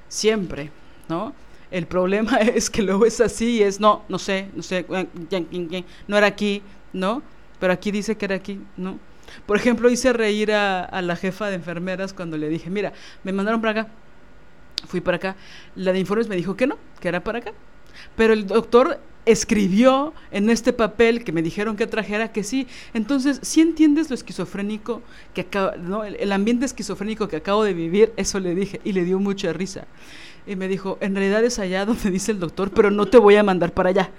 siempre, 0.10 0.70
¿no? 1.08 1.34
El 1.72 1.88
problema 1.88 2.38
es 2.42 2.70
que 2.70 2.82
luego 2.82 3.06
es 3.06 3.22
así 3.22 3.60
y 3.60 3.64
es, 3.64 3.80
no, 3.80 4.04
no 4.10 4.20
sé, 4.20 4.50
no 4.54 4.64
sé, 4.64 4.86
no 6.10 6.18
era 6.18 6.28
aquí, 6.28 6.62
¿no? 6.92 7.24
Pero 7.58 7.72
aquí 7.72 7.90
dice 7.90 8.18
que 8.18 8.26
era 8.26 8.36
aquí, 8.36 8.60
¿no? 8.76 9.00
Por 9.46 9.56
ejemplo, 9.56 9.90
hice 9.90 10.12
reír 10.12 10.52
a, 10.52 10.84
a 10.84 11.02
la 11.02 11.16
jefa 11.16 11.48
de 11.48 11.56
enfermeras 11.56 12.12
cuando 12.12 12.36
le 12.36 12.50
dije, 12.50 12.70
mira, 12.70 12.92
me 13.24 13.32
mandaron 13.32 13.62
para 13.62 13.82
acá, 13.82 13.92
fui 14.88 15.02
para 15.02 15.18
acá. 15.18 15.36
La 15.76 15.94
de 15.94 16.00
informes 16.00 16.28
me 16.28 16.36
dijo 16.36 16.56
que 16.56 16.68
no, 16.68 16.78
que 17.00 17.08
era 17.08 17.24
para 17.24 17.40
acá. 17.40 17.54
Pero 18.16 18.34
el 18.34 18.48
doctor 18.48 19.00
escribió 19.26 20.14
en 20.32 20.50
este 20.50 20.74
papel 20.74 21.24
que 21.24 21.32
me 21.32 21.42
dijeron 21.42 21.76
que 21.76 21.88
trajera 21.88 22.32
que 22.32 22.44
sí. 22.44 22.68
Entonces, 22.94 23.40
si 23.44 23.62
entiendes 23.62 24.10
lo 24.10 24.16
esquizofrénico 24.16 25.02
que 25.34 25.42
acaba, 25.42 25.76
¿no? 25.76 26.04
el, 26.04 26.32
ambiente 26.32 26.66
esquizofrénico 26.66 27.28
que 27.28 27.38
acabo 27.38 27.64
de 27.64 27.74
vivir, 27.74 28.14
eso 28.18 28.40
le 28.40 28.56
dije 28.56 28.82
y 28.84 28.94
le 28.94 29.04
dio 29.04 29.20
mucha 29.20 29.54
risa. 29.54 29.86
Y 30.48 30.56
me 30.56 30.68
dijo, 30.68 30.98
en 31.02 31.16
realidad 31.16 31.44
es 31.44 31.60
allá 31.60 31.86
donde 31.86 32.10
dice 32.12 32.32
el 32.32 32.40
doctor, 32.40 32.72
pero 32.72 32.92
no 32.92 33.06
te 33.06 33.18
voy 33.18 33.36
a 33.36 33.44
mandar 33.44 33.74
para 33.74 33.90
allá. 33.90 34.10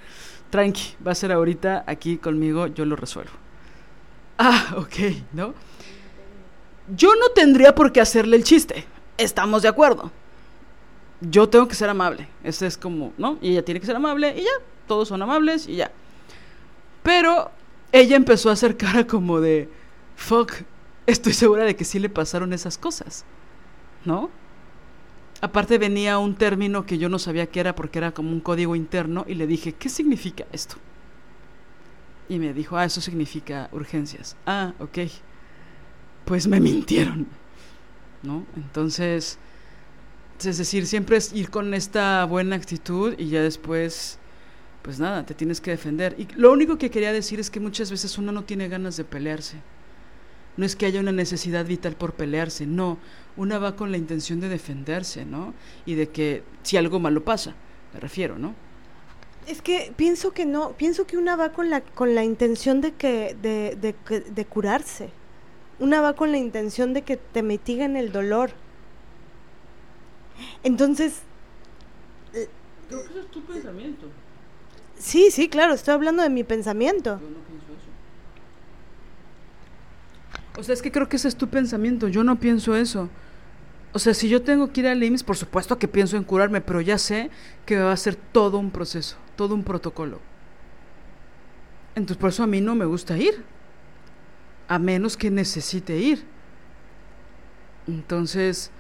Tranqui, 0.51 0.95
va 1.07 1.13
a 1.13 1.15
ser 1.15 1.33
ahorita 1.33 1.85
aquí 1.87 2.17
conmigo, 2.17 2.67
yo 2.67 2.85
lo 2.85 2.97
resuelvo. 2.97 3.33
Ah, 4.39 4.75
ok, 4.77 4.97
¿no? 5.33 5.55
Yo 6.97 7.15
no 7.15 7.29
tendría 7.35 7.75
por 7.75 7.93
qué 7.93 8.01
hacerle 8.01 8.37
el 8.37 8.43
chiste, 8.43 8.85
estamos 9.17 9.63
de 9.63 9.69
acuerdo 9.69 10.11
yo 11.21 11.49
tengo 11.49 11.69
que 11.69 11.75
ser 11.75 11.89
amable. 11.91 12.29
Ese 12.43 12.67
es 12.67 12.77
como, 12.77 13.13
¿no? 13.19 13.39
Y 13.41 13.51
ella 13.53 13.65
tiene 13.65 13.81
que 13.81 13.87
ser 13.87 13.97
amable 13.97 14.35
y 14.37 14.43
ya, 14.43 14.51
todos 14.87 15.09
son 15.09 15.23
amables 15.23 15.69
y 15.69 15.77
ya. 15.77 15.91
Pero 17.03 17.51
ella 17.93 18.17
empezó 18.17 18.51
a 18.51 18.55
hacer 18.55 18.77
cara 18.77 19.07
como 19.07 19.41
de, 19.41 19.69
fuck, 20.17 20.53
estoy 21.07 21.33
segura 21.33 21.65
de 21.65 21.77
que 21.77 21.85
sí 21.85 21.99
le 21.99 22.09
pasaron 22.09 22.53
esas 22.53 22.79
cosas, 22.79 23.25
¿no? 24.05 24.31
Aparte 25.43 25.79
venía 25.79 26.19
un 26.19 26.35
término 26.35 26.85
que 26.85 26.99
yo 26.99 27.09
no 27.09 27.19
sabía 27.19 27.47
qué 27.47 27.61
era 27.61 27.75
porque 27.75 27.99
era 27.99 28.13
como 28.13 28.31
un 28.31 28.41
código 28.41 28.77
interno 28.77 29.25
y 29.27 29.35
le 29.35 29.47
dije, 29.47 29.73
¿qué 29.73 29.89
significa 29.89 30.45
esto? 30.53 30.77
Y 32.29 32.39
me 32.39 32.53
dijo, 32.53 32.77
ah, 32.77 32.85
eso 32.85 33.01
significa 33.01 33.69
urgencias. 33.73 34.37
Ah, 34.47 34.75
ok. 34.79 34.99
Pues 36.27 36.47
me 36.47 36.61
mintieron, 36.61 37.27
¿no? 38.23 38.45
Entonces 38.55 39.39
es 40.47 40.59
decir, 40.59 40.87
siempre 40.87 41.17
es 41.17 41.33
ir 41.33 41.51
con 41.51 41.75
esta 41.75 42.25
buena 42.25 42.57
actitud 42.57 43.15
y 43.19 43.29
ya 43.29 43.43
después, 43.43 44.19
pues 44.83 44.99
nada, 45.01 45.27
te 45.27 45.35
tienes 45.35 45.61
que 45.61 45.71
defender. 45.73 46.15
Y 46.19 46.29
lo 46.37 46.53
único 46.53 46.79
que 46.79 46.91
quería 46.91 47.13
decir 47.13 47.41
es 47.41 47.51
que 47.51 47.61
muchas 47.61 47.91
veces 47.91 48.19
uno 48.19 48.33
no 48.33 48.45
tiene 48.45 48.69
ganas 48.69 48.97
de 48.97 49.05
pelearse. 49.05 49.65
No 50.57 50.67
es 50.67 50.77
que 50.77 50.87
haya 50.87 51.01
una 51.01 51.13
necesidad 51.13 51.65
vital 51.67 51.97
por 51.97 52.15
pelearse, 52.15 52.67
no. 52.67 52.99
Una 53.37 53.59
va 53.59 53.77
con 53.77 53.91
la 53.93 53.97
intención 53.99 54.41
de 54.41 54.49
defenderse, 54.49 55.25
¿no? 55.25 55.55
Y 55.87 55.95
de 55.95 56.11
que 56.11 56.45
si 56.63 56.77
algo 56.77 57.01
malo 57.01 57.25
pasa, 57.25 57.55
me 57.95 58.01
refiero, 58.01 58.39
¿no? 58.39 58.55
Es 59.47 59.63
que 59.63 59.93
pienso 59.97 60.33
que 60.33 60.47
no, 60.47 60.73
pienso 60.77 61.07
que 61.07 61.17
una 61.17 61.37
va 61.37 61.53
con 61.53 61.71
la, 61.71 61.81
con 61.83 62.15
la 62.15 62.25
intención 62.25 62.81
de 62.81 62.93
que, 62.93 63.37
de, 63.41 63.77
de, 63.77 63.95
de 64.21 64.45
curarse. 64.47 65.15
una 65.79 66.01
va 66.01 66.15
con 66.15 66.31
la 66.33 66.39
intención 66.39 66.93
de 66.95 67.03
que 67.03 67.17
te 67.17 67.43
mitiguen 67.43 67.97
el 67.97 68.13
dolor. 68.13 68.53
Entonces... 70.63 71.23
Creo 72.89 73.05
que 73.05 73.11
ese 73.11 73.21
es 73.21 73.31
tu 73.31 73.43
pensamiento. 73.45 74.07
Sí, 74.99 75.31
sí, 75.31 75.49
claro, 75.49 75.75
estoy 75.75 75.95
hablando 75.95 76.23
de 76.23 76.31
mi 76.31 76.45
pensamiento. 76.45 77.21
Yo 77.21 77.31
no 77.31 77.39
pienso 77.47 77.73
eso. 77.73 77.89
O 80.61 80.63
sea, 80.63 80.75
es 80.75 80.83
que 80.83 80.91
creo 80.91 81.09
que 81.09 81.17
ese 81.17 81.29
es 81.29 81.37
tu 81.37 81.49
pensamiento. 81.49 82.09
Yo 82.09 82.25
no 82.25 82.39
pienso 82.39 82.75
eso. 82.75 83.09
O 83.93 83.99
sea, 83.99 84.13
si 84.15 84.29
yo 84.29 84.43
tengo 84.43 84.73
que 84.73 84.81
ir 84.81 84.87
al 84.89 85.03
IMSS, 85.03 85.25
por 85.25 85.37
supuesto 85.37 85.79
que 85.79 85.89
pienso 85.89 86.17
en 86.17 86.25
curarme, 86.25 86.61
pero 86.61 86.81
ya 86.81 86.99
sé 86.99 87.31
que 87.65 87.79
va 87.79 87.93
a 87.93 87.97
ser 87.97 88.15
todo 88.17 88.59
un 88.59 88.71
proceso, 88.71 89.17
todo 89.37 89.55
un 89.55 89.65
protocolo. 89.65 90.21
Entonces, 91.95 92.17
por 92.17 92.31
eso 92.31 92.43
a 92.43 92.47
mí 92.47 92.61
no 92.61 92.75
me 92.75 92.85
gusta 92.85 93.17
ir. 93.17 93.43
A 94.69 94.79
menos 94.79 95.17
que 95.17 95.31
necesite 95.31 95.97
ir. 95.97 96.25
Entonces, 97.89 98.71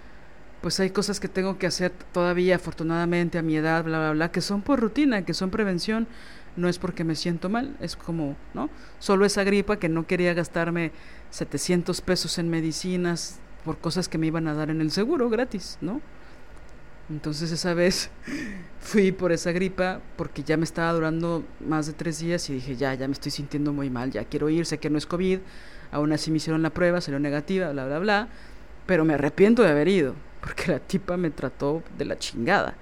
pues 0.60 0.78
hay 0.80 0.90
cosas 0.90 1.20
que 1.20 1.28
tengo 1.28 1.58
que 1.58 1.66
hacer 1.66 1.92
todavía, 2.12 2.56
afortunadamente, 2.56 3.38
a 3.38 3.42
mi 3.42 3.56
edad, 3.56 3.84
bla, 3.84 3.98
bla, 3.98 4.12
bla, 4.12 4.32
que 4.32 4.40
son 4.40 4.62
por 4.62 4.80
rutina, 4.80 5.24
que 5.24 5.34
son 5.34 5.50
prevención. 5.50 6.06
No 6.56 6.68
es 6.68 6.78
porque 6.78 7.04
me 7.04 7.14
siento 7.14 7.48
mal, 7.48 7.76
es 7.80 7.96
como, 7.96 8.36
¿no? 8.54 8.68
Solo 8.98 9.24
esa 9.24 9.44
gripa 9.44 9.78
que 9.78 9.88
no 9.88 10.06
quería 10.06 10.34
gastarme 10.34 10.92
700 11.30 12.00
pesos 12.00 12.38
en 12.38 12.50
medicinas 12.50 13.38
por 13.64 13.78
cosas 13.78 14.08
que 14.08 14.18
me 14.18 14.26
iban 14.26 14.48
a 14.48 14.54
dar 14.54 14.68
en 14.68 14.80
el 14.80 14.90
seguro 14.90 15.30
gratis, 15.30 15.78
¿no? 15.80 16.00
Entonces 17.08 17.52
esa 17.52 17.72
vez 17.72 18.10
fui 18.80 19.12
por 19.12 19.32
esa 19.32 19.52
gripa 19.52 20.00
porque 20.16 20.42
ya 20.42 20.56
me 20.56 20.64
estaba 20.64 20.92
durando 20.92 21.44
más 21.66 21.86
de 21.86 21.92
tres 21.92 22.18
días 22.18 22.50
y 22.50 22.54
dije, 22.54 22.76
ya, 22.76 22.92
ya 22.94 23.06
me 23.06 23.12
estoy 23.12 23.30
sintiendo 23.30 23.72
muy 23.72 23.88
mal, 23.88 24.10
ya 24.10 24.24
quiero 24.24 24.50
ir, 24.50 24.66
sé 24.66 24.78
que 24.78 24.90
no 24.90 24.98
es 24.98 25.06
COVID, 25.06 25.38
aún 25.92 26.12
así 26.12 26.30
me 26.30 26.38
hicieron 26.38 26.62
la 26.62 26.70
prueba, 26.70 27.00
salió 27.00 27.18
negativa, 27.18 27.70
bla, 27.70 27.86
bla, 27.86 27.98
bla, 28.00 28.28
pero 28.86 29.04
me 29.04 29.14
arrepiento 29.14 29.62
de 29.62 29.70
haber 29.70 29.88
ido 29.88 30.14
porque 30.40 30.72
la 30.72 30.78
tipa 30.78 31.16
me 31.16 31.30
trató 31.30 31.82
de 31.96 32.04
la 32.04 32.18
chingada. 32.18 32.74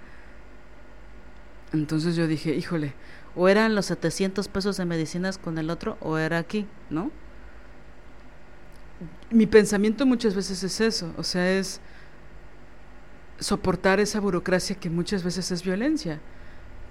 Entonces 1.73 2.17
yo 2.17 2.27
dije, 2.27 2.55
híjole, 2.55 2.95
o 3.37 3.49
eran 3.49 3.75
los 3.75 3.87
700 3.87 4.49
pesos 4.49 4.77
de 4.77 4.85
medicinas 4.85 5.39
con 5.39 5.59
el 5.59 5.71
otro 5.71 5.99
o 6.01 6.19
era 6.19 6.39
aquí, 6.39 6.67
¿no? 6.91 7.11
Mi 9.31 9.47
pensamiento 9.47 10.07
muchas 10.07 10.35
veces 10.35 10.63
es 10.65 10.81
eso, 10.81 11.13
o 11.17 11.23
sea, 11.23 11.51
es 11.53 11.81
soportar 13.39 14.01
esa 14.01 14.21
burocracia 14.21 14.77
que 14.77 14.91
muchas 14.91 15.23
veces 15.23 15.51
es 15.53 15.63
violencia, 15.63 16.19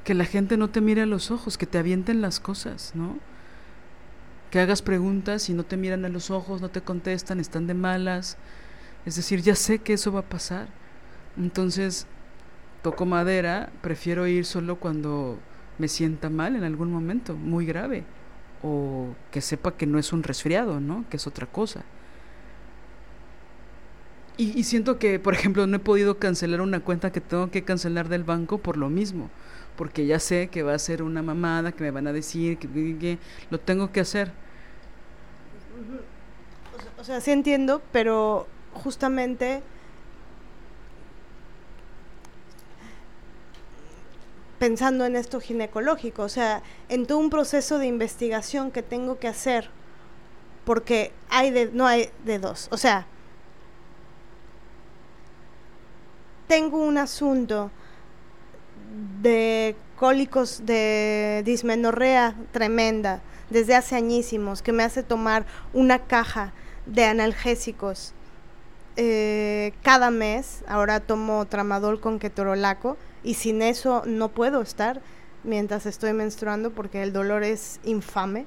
que 0.04 0.14
la 0.14 0.24
gente 0.24 0.56
no 0.56 0.70
te 0.70 0.80
mire 0.80 1.02
a 1.02 1.06
los 1.06 1.32
ojos, 1.32 1.58
que 1.58 1.66
te 1.66 1.78
avienten 1.78 2.22
las 2.22 2.40
cosas, 2.40 2.94
¿no? 2.96 3.18
Que 4.52 4.60
hagas 4.60 4.82
preguntas 4.82 5.50
y 5.50 5.54
no 5.54 5.66
te 5.66 5.76
miran 5.76 6.06
a 6.06 6.10
los 6.10 6.32
ojos, 6.32 6.62
no 6.62 6.70
te 6.70 6.82
contestan, 6.82 7.42
están 7.42 7.68
de 7.68 7.74
malas. 7.74 8.38
Es 9.08 9.16
decir, 9.16 9.42
ya 9.42 9.56
sé 9.56 9.80
que 9.80 9.94
eso 9.94 10.12
va 10.12 10.20
a 10.20 10.30
pasar. 10.30 10.68
Entonces, 11.38 12.06
toco 12.82 13.06
madera, 13.06 13.70
prefiero 13.82 14.28
ir 14.28 14.44
solo 14.44 14.76
cuando 14.76 15.40
me 15.78 15.88
sienta 15.88 16.30
mal 16.30 16.58
en 16.58 16.66
algún 16.66 16.92
momento, 16.92 17.34
muy 17.34 17.66
grave, 17.66 18.04
o 18.62 19.16
que 19.32 19.40
sepa 19.40 19.78
que 19.78 19.86
no 19.86 19.98
es 19.98 20.12
un 20.12 20.24
resfriado, 20.24 20.82
¿no? 20.82 21.06
Que 21.10 21.16
es 21.16 21.26
otra 21.26 21.48
cosa. 21.48 21.86
Y, 24.36 24.64
siento 24.64 25.00
que, 25.00 25.20
por 25.20 25.34
ejemplo, 25.34 25.66
no 25.68 25.78
he 25.78 25.80
podido 25.80 26.20
cancelar 26.20 26.60
una 26.60 26.82
cuenta 26.82 27.14
que 27.14 27.22
tengo 27.22 27.50
que 27.50 27.64
cancelar 27.64 28.10
del 28.10 28.26
banco 28.26 28.58
por 28.58 28.76
lo 28.76 28.90
mismo, 28.90 29.30
porque 29.78 30.06
ya 30.06 30.20
sé 30.20 30.50
que 30.50 30.64
va 30.64 30.74
a 30.74 30.80
ser 30.80 31.02
una 31.02 31.24
mamada, 31.24 31.72
que 31.72 31.82
me 31.82 31.92
van 31.92 32.08
a 32.08 32.14
decir 32.14 32.58
que, 32.58 32.68
que, 32.68 33.20
lo 33.52 33.58
tengo 33.58 33.90
que 33.94 34.02
hacer. 34.02 34.34
O 37.00 37.04
sea, 37.06 37.22
sí 37.22 37.32
entiendo, 37.32 37.82
pero 37.94 38.48
justamente 38.78 39.62
pensando 44.60 45.06
en 45.06 45.16
esto 45.16 45.40
ginecológico, 45.40 46.24
o 46.24 46.30
sea, 46.30 46.64
en 46.90 47.06
todo 47.06 47.20
un 47.20 47.30
proceso 47.30 47.78
de 47.78 47.88
investigación 47.88 48.72
que 48.72 48.82
tengo 48.82 49.20
que 49.20 49.28
hacer, 49.28 49.70
porque 50.66 51.12
hay 51.30 51.52
de, 51.52 51.70
no 51.72 51.86
hay 51.86 52.10
de 52.26 52.40
dos, 52.40 52.68
o 52.72 52.78
sea, 52.78 53.06
tengo 56.48 56.78
un 56.78 56.98
asunto 56.98 57.72
de 59.22 59.76
cólicos 59.98 60.66
de 60.66 61.42
dismenorrea 61.46 62.36
tremenda 62.52 63.22
desde 63.50 63.76
hace 63.76 63.96
añísimos 63.96 64.62
que 64.62 64.72
me 64.72 64.84
hace 64.84 65.04
tomar 65.04 65.46
una 65.74 66.00
caja 66.00 66.54
de 66.86 67.06
analgésicos 67.06 68.14
eh, 68.98 69.74
cada 69.84 70.12
mes. 70.12 70.64
Ahora 70.68 71.00
tomo 71.00 71.46
tramadol 71.46 72.02
con 72.02 72.20
ketorolaco 72.20 72.98
y 73.24 73.36
sin 73.36 73.62
eso 73.62 74.04
no 74.06 74.30
puedo 74.30 74.62
estar 74.62 75.02
mientras 75.44 75.86
estoy 75.86 76.14
menstruando 76.14 76.72
porque 76.72 77.04
el 77.04 77.14
dolor 77.14 77.44
es 77.44 77.80
infame. 77.84 78.46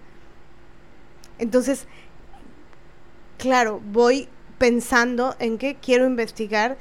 Entonces, 1.39 1.86
claro, 3.39 3.81
voy 3.93 4.28
pensando 4.59 5.35
en 5.39 5.56
que 5.56 5.77
quiero 5.77 6.05
investigar, 6.05 6.77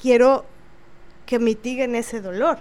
quiero 0.00 0.44
que 1.26 1.38
mitiguen 1.38 1.94
ese 1.94 2.20
dolor. 2.20 2.58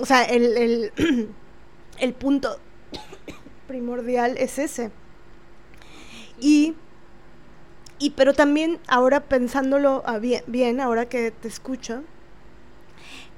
O 0.00 0.06
sea, 0.06 0.24
el, 0.24 0.56
el, 0.56 0.92
el 1.98 2.14
punto 2.14 2.58
primordial 3.66 4.36
es 4.38 4.58
ese. 4.58 4.90
Y, 6.38 6.74
y 7.98 8.10
pero 8.10 8.34
también 8.34 8.78
ahora 8.86 9.20
pensándolo 9.20 10.02
bien, 10.46 10.80
ahora 10.80 11.08
que 11.08 11.30
te 11.30 11.48
escucho, 11.48 12.02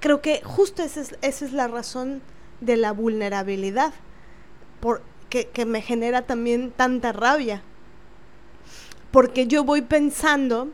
creo 0.01 0.21
que 0.21 0.41
justo 0.43 0.83
esa 0.83 1.01
es, 1.01 1.17
esa 1.23 1.45
es 1.45 1.53
la 1.53 1.69
razón 1.69 2.23
de 2.61 2.77
la 2.77 2.93
vulnerabilidad, 2.93 3.93
por, 4.81 5.03
que, 5.29 5.49
que 5.49 5.67
me 5.67 5.83
genera 5.83 6.23
también 6.23 6.71
tanta 6.71 7.13
rabia. 7.13 7.63
Porque 9.11 9.47
yo 9.47 9.65
voy 9.65 9.83
pensando 9.83 10.69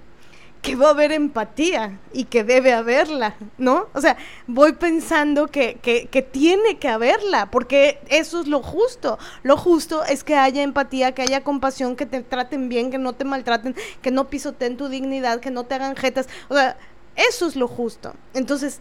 que 0.63 0.77
va 0.77 0.87
a 0.87 0.91
haber 0.91 1.11
empatía 1.11 1.99
y 2.13 2.25
que 2.25 2.45
debe 2.45 2.73
haberla, 2.73 3.35
¿no? 3.59 3.89
O 3.95 4.01
sea, 4.01 4.17
voy 4.47 4.75
pensando 4.75 5.49
que, 5.49 5.75
que, 5.83 6.23
tiene 6.23 6.79
que 6.79 6.89
haberla, 6.89 7.51
porque 7.51 7.99
eso 8.09 8.41
es 8.41 8.47
lo 8.47 8.63
justo. 8.63 9.19
Lo 9.43 9.57
justo 9.57 10.05
es 10.05 10.23
que 10.23 10.37
haya 10.37 10.63
empatía, 10.63 11.13
que 11.13 11.23
haya 11.23 11.43
compasión, 11.43 11.97
que 11.97 12.07
te 12.07 12.23
traten 12.23 12.69
bien, 12.69 12.93
que 12.93 12.99
no 12.99 13.13
te 13.13 13.25
maltraten, 13.25 13.75
que 14.01 14.13
no 14.13 14.31
pisoteen 14.31 14.77
tu 14.77 14.89
dignidad, 14.89 15.41
que 15.41 15.51
no 15.51 15.65
te 15.65 15.75
hagan 15.75 15.97
jetas. 15.97 16.29
O 16.49 16.55
sea, 16.55 16.77
eso 17.17 17.49
es 17.49 17.57
lo 17.57 17.67
justo. 17.67 18.15
Entonces, 18.33 18.79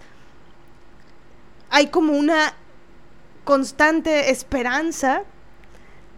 hay 1.72 1.88
como 1.88 2.14
una 2.14 2.54
constante 3.44 4.30
esperanza, 4.30 5.24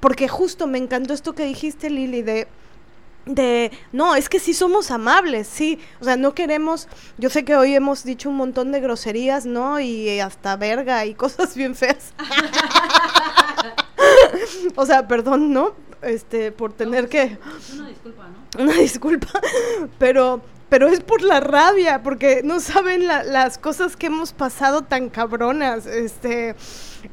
porque 0.02 0.28
justo 0.28 0.68
me 0.68 0.78
encantó 0.78 1.14
esto 1.14 1.34
que 1.34 1.46
dijiste, 1.46 1.90
Lili, 1.90 2.22
de 2.22 2.50
de, 3.26 3.72
no, 3.92 4.16
es 4.16 4.30
que 4.30 4.40
sí 4.40 4.54
somos 4.54 4.92
amables, 4.92 5.48
sí, 5.48 5.80
o 6.02 6.04
sea, 6.04 6.18
no 6.18 6.34
queremos, 6.34 6.88
yo 7.18 7.30
sé 7.30 7.46
que 7.46 7.56
hoy 7.56 7.74
hemos 7.74 8.04
dicho 8.04 8.30
un 8.30 8.36
montón 8.36 8.72
de 8.72 8.82
groserías, 8.82 9.46
¿no? 9.46 9.80
Y 9.80 10.20
hasta 10.20 10.56
verga 10.58 11.06
y 11.06 11.14
cosas 11.16 11.56
bien 11.56 11.76
feas. 11.76 12.14
o 14.76 14.86
sea, 14.86 15.08
perdón, 15.08 15.54
¿no? 15.54 15.74
Este, 16.02 16.52
por 16.52 16.74
tener 16.74 17.04
no, 17.04 17.10
que... 17.10 17.38
Una 17.74 17.88
disculpa, 17.88 18.28
¿no? 18.28 18.38
Una 18.64 18.74
disculpa, 18.74 19.42
pero, 19.98 20.42
pero 20.68 20.90
es 20.90 21.00
por 21.00 21.22
la 21.22 21.40
rabia, 21.40 22.04
porque 22.04 22.42
no 22.44 22.60
saben 22.60 23.08
la, 23.08 23.24
las 23.24 23.58
cosas 23.58 23.96
que 23.96 24.08
hemos 24.08 24.34
pasado 24.34 24.84
tan 24.84 25.10
cabronas, 25.10 25.86
este... 25.86 26.56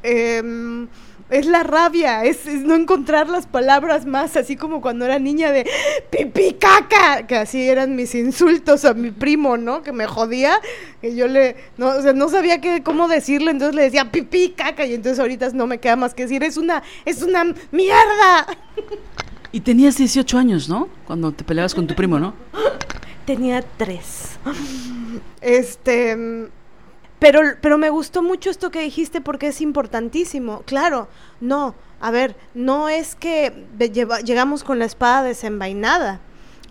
Eh, 0.03 0.87
es 1.31 1.45
la 1.45 1.63
rabia, 1.63 2.25
es, 2.25 2.45
es, 2.45 2.61
no 2.61 2.75
encontrar 2.75 3.29
las 3.29 3.47
palabras 3.47 4.05
más, 4.05 4.35
así 4.35 4.57
como 4.57 4.81
cuando 4.81 5.05
era 5.05 5.17
niña 5.17 5.51
de 5.51 5.65
pipi 6.09 6.53
caca, 6.53 7.25
que 7.25 7.37
así 7.37 7.69
eran 7.69 7.95
mis 7.95 8.13
insultos 8.15 8.83
a 8.83 8.93
mi 8.93 9.11
primo, 9.11 9.55
¿no? 9.55 9.81
Que 9.81 9.93
me 9.93 10.07
jodía, 10.07 10.59
que 11.01 11.15
yo 11.15 11.29
le, 11.29 11.55
no, 11.77 11.87
o 11.87 12.01
sea, 12.01 12.11
no 12.11 12.27
sabía 12.27 12.59
qué, 12.59 12.83
cómo 12.83 13.07
decirle, 13.07 13.51
entonces 13.51 13.75
le 13.75 13.83
decía 13.83 14.11
pipi 14.11 14.49
caca, 14.49 14.85
y 14.85 14.93
entonces 14.93 15.19
ahorita 15.19 15.49
no 15.51 15.67
me 15.67 15.79
queda 15.79 15.95
más 15.95 16.13
que 16.13 16.23
decir, 16.23 16.43
es 16.43 16.57
una, 16.57 16.83
es 17.05 17.23
una 17.23 17.45
mierda. 17.71 18.47
Y 19.53 19.61
tenías 19.61 19.97
18 19.97 20.37
años, 20.37 20.67
¿no? 20.67 20.89
Cuando 21.07 21.31
te 21.31 21.45
peleabas 21.45 21.73
con 21.73 21.87
tu 21.87 21.95
primo, 21.95 22.19
¿no? 22.19 22.33
Tenía 23.25 23.61
tres. 23.77 24.31
Este 25.39 26.49
pero, 27.21 27.41
pero 27.61 27.77
me 27.77 27.91
gustó 27.91 28.23
mucho 28.23 28.49
esto 28.49 28.71
que 28.71 28.81
dijiste 28.81 29.21
porque 29.21 29.49
es 29.49 29.61
importantísimo. 29.61 30.63
Claro, 30.63 31.07
no, 31.39 31.75
a 31.99 32.09
ver, 32.09 32.35
no 32.55 32.89
es 32.89 33.13
que 33.13 33.67
llegamos 33.77 34.63
con 34.63 34.79
la 34.79 34.85
espada 34.85 35.21
desenvainada. 35.21 36.19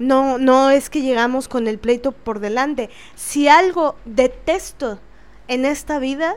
No, 0.00 0.38
no 0.38 0.70
es 0.70 0.90
que 0.90 1.02
llegamos 1.02 1.46
con 1.46 1.68
el 1.68 1.78
pleito 1.78 2.10
por 2.10 2.40
delante. 2.40 2.90
Si 3.14 3.46
algo 3.46 3.94
detesto 4.04 4.98
en 5.46 5.64
esta 5.64 6.00
vida, 6.00 6.34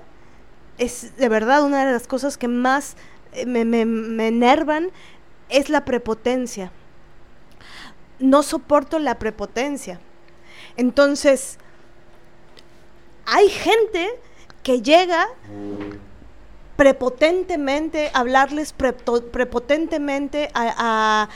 es 0.78 1.18
de 1.18 1.28
verdad 1.28 1.64
una 1.64 1.84
de 1.84 1.92
las 1.92 2.06
cosas 2.06 2.38
que 2.38 2.48
más 2.48 2.96
me, 3.48 3.66
me, 3.66 3.86
me 3.86 4.28
enervan, 4.28 4.92
es 5.50 5.70
la 5.70 5.86
prepotencia. 5.86 6.72
no 8.20 8.44
soporto 8.44 9.00
la 9.00 9.18
prepotencia. 9.18 10.00
Entonces, 10.78 11.58
hay 13.26 13.50
gente 13.50 14.20
que 14.64 14.82
llega 14.82 15.28
prepotentemente, 16.76 18.12
hablarles 18.14 18.74
prepotentemente 18.74 20.50
a, 20.54 21.30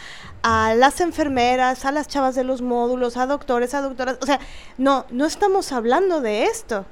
a, 0.44 0.74
las 0.76 1.02
enfermeras, 1.02 1.86
a 1.86 1.92
las 1.92 2.08
chavas 2.08 2.36
de 2.36 2.44
los 2.44 2.62
módulos, 2.62 3.18
a 3.18 3.28
doctores, 3.28 3.74
a 3.74 3.82
doctoras. 3.82 4.18
O 4.22 4.26
sea, 4.26 4.40
no, 4.78 5.06
no 5.10 5.26
estamos 5.26 5.72
hablando 5.72 6.22
de 6.22 6.46
esto. 6.46 6.86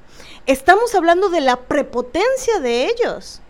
Estamos 0.45 0.93
hablando 0.93 1.29
de 1.29 1.41
la 1.41 1.57
prepotencia 1.61 2.59
de 2.59 2.85
ellos. 2.85 3.41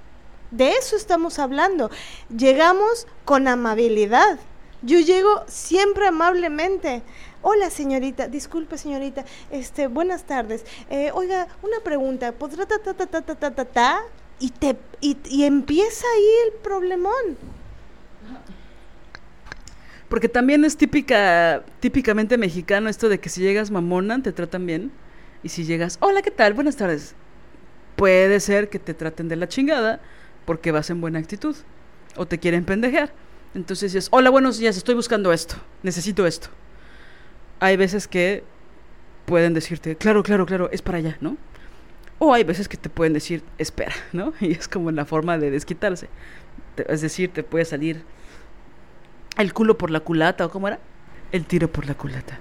De 0.52 0.72
eso 0.72 0.96
estamos 0.96 1.40
hablando. 1.40 1.90
Llegamos 2.36 3.08
con 3.26 3.48
amabilidad. 3.48 4.40
Yo 4.82 5.00
llego 5.00 5.44
siempre 5.48 6.08
amablemente. 6.08 7.02
Hola 7.48 7.70
señorita, 7.70 8.28
disculpe 8.28 8.76
señorita, 8.76 9.24
este, 9.52 9.86
buenas 9.86 10.24
tardes. 10.24 10.66
Eh, 10.90 11.12
oiga, 11.14 11.48
una 11.62 11.80
pregunta, 11.84 12.32
¿podrá 12.32 12.66
ta 12.66 12.80
ta 12.80 12.96
ta 12.96 13.06
ta 13.06 13.22
ta 13.22 13.52
ta 13.52 13.66
ta? 13.66 14.00
Y 14.40 14.50
te 14.50 14.76
y, 15.00 15.16
y 15.30 15.44
empieza 15.44 16.08
ahí 16.16 16.28
el 16.48 16.54
problemón. 16.64 17.38
Porque 20.10 20.28
también 20.28 20.66
es 20.66 20.76
típica, 20.76 21.64
típicamente 21.82 22.40
mexicano 22.40 22.90
esto 22.90 23.10
de 23.10 23.20
que 23.20 23.30
si 23.30 23.42
llegas 23.42 23.70
mamona 23.70 24.24
te 24.24 24.32
tratan 24.32 24.66
bien. 24.66 24.92
Y 25.44 25.50
si 25.50 25.66
llegas, 25.66 26.00
hola, 26.00 26.24
¿qué 26.24 26.32
tal? 26.32 26.56
Buenas 26.56 26.78
tardes. 26.78 27.14
Puede 27.96 28.40
ser 28.40 28.70
que 28.70 28.80
te 28.80 28.96
traten 28.96 29.28
de 29.28 29.36
la 29.36 29.48
chingada 29.48 30.00
porque 30.46 30.72
vas 30.72 30.90
en 30.90 31.00
buena 31.00 31.20
actitud. 31.20 31.56
O 32.16 32.26
te 32.26 32.40
quieren 32.40 32.66
pendejear. 32.66 33.14
Entonces 33.54 33.94
dices, 33.94 34.08
hola, 34.10 34.32
buenos 34.32 34.58
días, 34.58 34.78
estoy 34.78 34.96
buscando 34.96 35.32
esto. 35.32 35.58
Necesito 35.84 36.26
esto 36.26 36.50
hay 37.60 37.78
veces 37.78 38.08
que 38.08 38.44
pueden 39.26 39.54
decirte, 39.54 39.96
claro, 39.96 40.24
claro, 40.24 40.46
claro, 40.46 40.70
es 40.72 40.82
para 40.82 41.00
allá, 41.00 41.18
¿no? 41.22 41.38
O 42.20 42.34
hay 42.34 42.44
veces 42.44 42.70
que 42.70 42.78
te 42.78 42.90
pueden 42.90 43.14
decir, 43.14 43.44
espera, 43.58 43.94
¿no? 44.14 44.34
Y 44.40 44.52
es 44.52 44.68
como 44.68 44.92
la 44.92 45.06
forma 45.06 45.38
de 45.38 45.52
desquitarse. 45.52 46.10
Es 46.88 47.02
decir, 47.02 47.32
te 47.32 47.44
puede 47.44 47.66
salir 47.66 48.04
el 49.38 49.54
culo 49.54 49.78
por 49.78 49.92
la 49.92 50.00
culata, 50.00 50.46
¿o 50.46 50.50
cómo 50.50 50.68
era? 50.68 50.80
El 51.32 51.46
tiro 51.46 51.70
por 51.70 51.86
la 51.86 51.96
culata. 51.96 52.40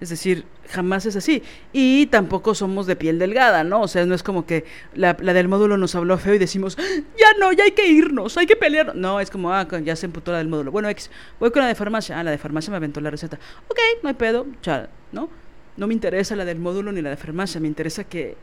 Es 0.00 0.10
decir, 0.10 0.44
jamás 0.68 1.06
es 1.06 1.16
así. 1.16 1.42
Y 1.72 2.06
tampoco 2.06 2.54
somos 2.54 2.86
de 2.86 2.96
piel 2.96 3.18
delgada, 3.18 3.64
¿no? 3.64 3.82
O 3.82 3.88
sea, 3.88 4.04
no 4.04 4.14
es 4.14 4.22
como 4.22 4.44
que 4.44 4.64
la, 4.94 5.14
del 5.14 5.48
módulo 5.48 5.76
nos 5.76 5.94
habló 5.94 6.18
feo 6.18 6.34
y 6.34 6.38
decimos, 6.38 6.76
ya 6.76 7.38
no, 7.38 7.52
ya 7.52 7.64
hay 7.64 7.70
que 7.72 7.86
irnos, 7.86 8.36
hay 8.36 8.46
que 8.46 8.56
pelear. 8.56 8.94
No, 8.94 9.20
es 9.20 9.30
como, 9.30 9.52
ah, 9.52 9.66
ya 9.82 9.96
se 9.96 10.06
emputó 10.06 10.32
la 10.32 10.38
del 10.38 10.48
módulo. 10.48 10.70
Bueno, 10.72 10.88
X, 10.90 11.10
voy 11.40 11.50
con 11.50 11.62
la 11.62 11.68
de 11.68 11.74
farmacia. 11.74 12.18
Ah, 12.18 12.24
la 12.24 12.30
de 12.30 12.38
farmacia 12.38 12.70
me 12.70 12.76
aventó 12.76 13.00
la 13.00 13.10
receta. 13.10 13.38
Ok, 13.68 13.78
no 14.02 14.08
hay 14.08 14.14
pedo, 14.14 14.46
chal, 14.60 14.90
¿no? 15.12 15.30
No 15.76 15.86
me 15.86 15.94
interesa 15.94 16.36
la 16.36 16.44
del 16.44 16.58
módulo 16.58 16.92
ni 16.92 17.02
la 17.02 17.10
de 17.10 17.16
farmacia, 17.16 17.60
me 17.60 17.66
interesa 17.66 18.04
que 18.04 18.36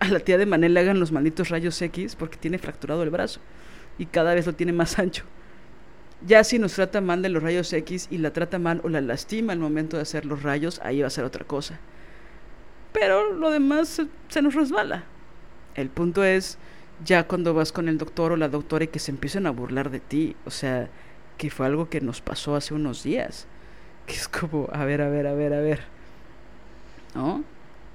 a 0.00 0.08
la 0.08 0.20
tía 0.20 0.38
de 0.38 0.46
Manel 0.46 0.74
le 0.74 0.80
hagan 0.80 0.98
los 0.98 1.12
malditos 1.12 1.48
rayos 1.48 1.80
X 1.80 2.16
porque 2.16 2.36
tiene 2.36 2.58
fracturado 2.58 3.02
el 3.02 3.10
brazo 3.10 3.40
y 3.98 4.06
cada 4.06 4.34
vez 4.34 4.46
lo 4.46 4.54
tiene 4.54 4.72
más 4.72 4.98
ancho. 4.98 5.24
Ya 6.26 6.44
si 6.44 6.58
nos 6.58 6.74
trata 6.74 7.00
mal 7.00 7.20
de 7.22 7.28
los 7.28 7.42
rayos 7.42 7.72
X 7.72 8.06
y 8.10 8.18
la 8.18 8.32
trata 8.32 8.58
mal 8.58 8.80
o 8.84 8.88
la 8.88 9.00
lastima 9.00 9.52
al 9.52 9.58
momento 9.58 9.96
de 9.96 10.02
hacer 10.02 10.24
los 10.24 10.42
rayos, 10.42 10.80
ahí 10.84 11.00
va 11.00 11.08
a 11.08 11.10
ser 11.10 11.24
otra 11.24 11.44
cosa. 11.44 11.80
Pero 12.92 13.32
lo 13.32 13.50
demás 13.50 14.02
se, 14.28 14.42
nos 14.42 14.54
resbala. 14.54 15.04
El 15.74 15.88
punto 15.88 16.22
es 16.22 16.58
ya 17.04 17.26
cuando 17.26 17.54
vas 17.54 17.72
con 17.72 17.88
el 17.88 17.98
doctor 17.98 18.32
o 18.32 18.36
la 18.36 18.48
doctora 18.48 18.84
y 18.84 18.88
que 18.88 18.98
se 18.98 19.10
empiecen 19.10 19.46
a 19.46 19.50
burlar 19.50 19.90
de 19.90 20.00
ti. 20.00 20.36
O 20.44 20.50
sea, 20.50 20.88
que 21.38 21.50
fue 21.50 21.66
algo 21.66 21.88
que 21.88 22.00
nos 22.00 22.20
pasó 22.20 22.54
hace 22.54 22.74
unos 22.74 23.02
días. 23.02 23.46
Que 24.06 24.14
es 24.14 24.28
como, 24.28 24.68
a 24.72 24.84
ver, 24.84 25.00
a 25.00 25.08
ver, 25.08 25.26
a 25.26 25.32
ver, 25.32 25.54
a 25.54 25.60
ver. 25.60 25.80
¿No? 27.14 27.42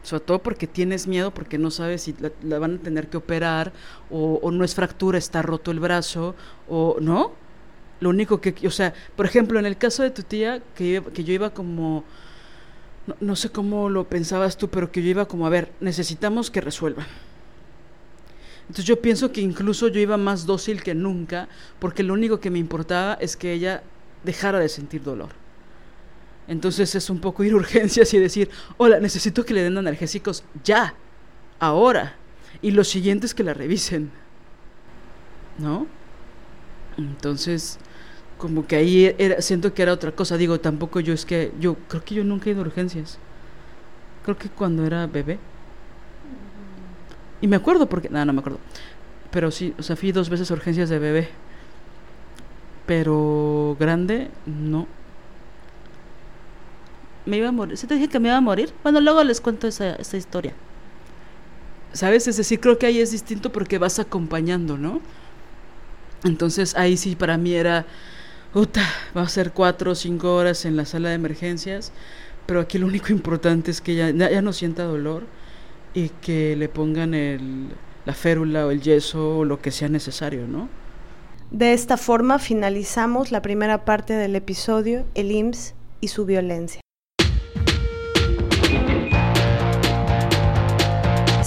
Sobre 0.03 0.23
todo 0.23 0.39
porque 0.39 0.67
tienes 0.67 1.07
miedo, 1.07 1.31
porque 1.33 1.57
no 1.57 1.69
sabes 1.69 2.03
si 2.03 2.15
la, 2.41 2.59
van 2.59 2.75
a 2.75 2.79
tener 2.79 3.07
que 3.09 3.17
operar, 3.17 3.73
o, 4.09 4.39
o, 4.41 4.51
no 4.51 4.63
es 4.63 4.73
fractura, 4.73 5.17
está 5.17 5.41
roto 5.41 5.71
el 5.71 5.79
brazo, 5.79 6.35
o 6.67 6.97
no. 7.01 7.33
Lo 7.99 8.09
único 8.09 8.39
que, 8.41 8.55
o 8.67 8.71
sea, 8.71 8.93
por 9.15 9.25
ejemplo, 9.25 9.59
en 9.59 9.65
el 9.65 9.77
caso 9.77 10.03
de 10.03 10.11
tu 10.11 10.23
tía, 10.23 10.61
que, 10.75 11.03
que 11.13 11.23
yo 11.23 11.33
iba 11.33 11.49
como, 11.51 12.03
no, 13.19 13.35
sé 13.35 13.49
cómo 13.49 13.89
lo 13.89 14.07
pensabas 14.07 14.57
tú, 14.57 14.69
pero 14.69 14.91
que 14.91 15.01
yo 15.01 15.09
iba 15.09 15.27
como, 15.27 15.47
a 15.47 15.49
ver, 15.49 15.71
necesitamos 15.79 16.51
que 16.51 16.61
resuelvan. 16.61 17.07
Entonces 18.61 18.85
yo 18.85 19.01
pienso 19.01 19.31
que 19.31 19.41
incluso 19.41 19.87
yo 19.87 19.99
iba 19.99 20.17
más 20.17 20.45
dócil 20.45 20.83
que 20.83 20.93
nunca, 20.93 21.47
porque 21.79 22.03
lo 22.03 22.13
único 22.13 22.39
que 22.39 22.51
me 22.51 22.59
importaba 22.59 23.13
es 23.15 23.37
que 23.37 23.53
ella 23.53 23.81
dejara 24.23 24.59
de 24.59 24.67
sentir 24.67 25.03
dolor. 25.03 25.29
Entonces 26.47 26.93
es 26.93 27.09
un 27.09 27.19
poco 27.19 27.43
ir 27.43 27.55
urgencias 27.55 28.13
y 28.13 28.19
decir, 28.19 28.49
hola, 28.77 28.99
necesito 28.99 29.45
que 29.45 29.53
le 29.53 29.63
den 29.63 29.77
analgésicos 29.77 30.43
ya, 30.63 30.95
ahora. 31.59 32.15
Y 32.61 32.71
lo 32.71 32.83
siguiente 32.83 33.25
es 33.25 33.33
que 33.33 33.43
la 33.43 33.53
revisen. 33.53 34.11
¿No? 35.57 35.87
Entonces, 36.97 37.79
como 38.37 38.67
que 38.67 38.75
ahí 38.75 39.15
era, 39.17 39.41
siento 39.41 39.73
que 39.73 39.81
era 39.81 39.93
otra 39.93 40.11
cosa. 40.11 40.37
Digo, 40.37 40.59
tampoco 40.59 40.99
yo 40.99 41.13
es 41.13 41.25
que, 41.25 41.51
yo 41.59 41.75
creo 41.87 42.03
que 42.03 42.15
yo 42.15 42.23
nunca 42.23 42.49
he 42.49 42.53
ido 42.53 42.61
a 42.61 42.65
urgencias. 42.65 43.17
Creo 44.23 44.37
que 44.37 44.49
cuando 44.49 44.85
era 44.85 45.07
bebé. 45.07 45.39
Y 47.41 47.47
me 47.47 47.55
acuerdo 47.55 47.87
porque, 47.87 48.09
nada, 48.09 48.25
no, 48.25 48.33
me 48.33 48.39
acuerdo. 48.39 48.59
Pero 49.31 49.51
sí, 49.51 49.73
o 49.77 49.83
sea, 49.83 49.95
fui 49.95 50.11
dos 50.11 50.29
veces 50.29 50.49
a 50.51 50.53
urgencias 50.53 50.89
de 50.89 50.99
bebé. 50.99 51.29
Pero 52.85 53.75
grande, 53.79 54.29
no. 54.45 54.87
Me 57.25 57.37
iba 57.37 57.49
a 57.49 57.51
morir. 57.51 57.77
¿Se 57.77 57.87
te 57.87 57.95
dije 57.95 58.07
que 58.07 58.19
me 58.19 58.29
iba 58.29 58.37
a 58.37 58.41
morir? 58.41 58.73
Bueno, 58.83 59.01
luego 59.01 59.23
les 59.23 59.41
cuento 59.41 59.67
esa, 59.67 59.95
esa 59.95 60.17
historia. 60.17 60.53
¿Sabes? 61.91 62.27
Es 62.27 62.37
decir, 62.37 62.59
creo 62.59 62.77
que 62.77 62.85
ahí 62.85 62.99
es 62.99 63.11
distinto 63.11 63.51
porque 63.51 63.77
vas 63.77 63.99
acompañando, 63.99 64.77
¿no? 64.77 65.01
Entonces 66.23 66.75
ahí 66.75 66.97
sí 66.97 67.15
para 67.15 67.37
mí 67.37 67.53
era 67.53 67.85
Va 69.15 69.21
a 69.21 69.29
ser 69.29 69.51
cuatro 69.51 69.91
o 69.91 69.95
cinco 69.95 70.35
horas 70.35 70.65
en 70.65 70.75
la 70.75 70.85
sala 70.85 71.09
de 71.09 71.15
emergencias, 71.15 71.91
pero 72.45 72.59
aquí 72.61 72.77
lo 72.77 72.87
único 72.87 73.11
importante 73.11 73.71
es 73.71 73.81
que 73.81 73.95
ya, 73.95 74.09
ya 74.09 74.41
no 74.41 74.53
sienta 74.53 74.83
dolor 74.83 75.23
y 75.93 76.09
que 76.09 76.55
le 76.55 76.69
pongan 76.69 77.13
el, 77.13 77.69
la 78.05 78.13
férula 78.13 78.65
o 78.65 78.71
el 78.71 78.81
yeso 78.81 79.39
o 79.39 79.45
lo 79.45 79.61
que 79.61 79.71
sea 79.71 79.89
necesario, 79.89 80.47
¿no? 80.47 80.69
De 81.51 81.73
esta 81.73 81.97
forma 81.97 82.39
finalizamos 82.39 83.31
la 83.31 83.41
primera 83.41 83.85
parte 83.85 84.13
del 84.13 84.35
episodio, 84.35 85.05
el 85.13 85.31
IMSS 85.31 85.75
y 86.01 86.07
su 86.09 86.25
violencia. 86.25 86.81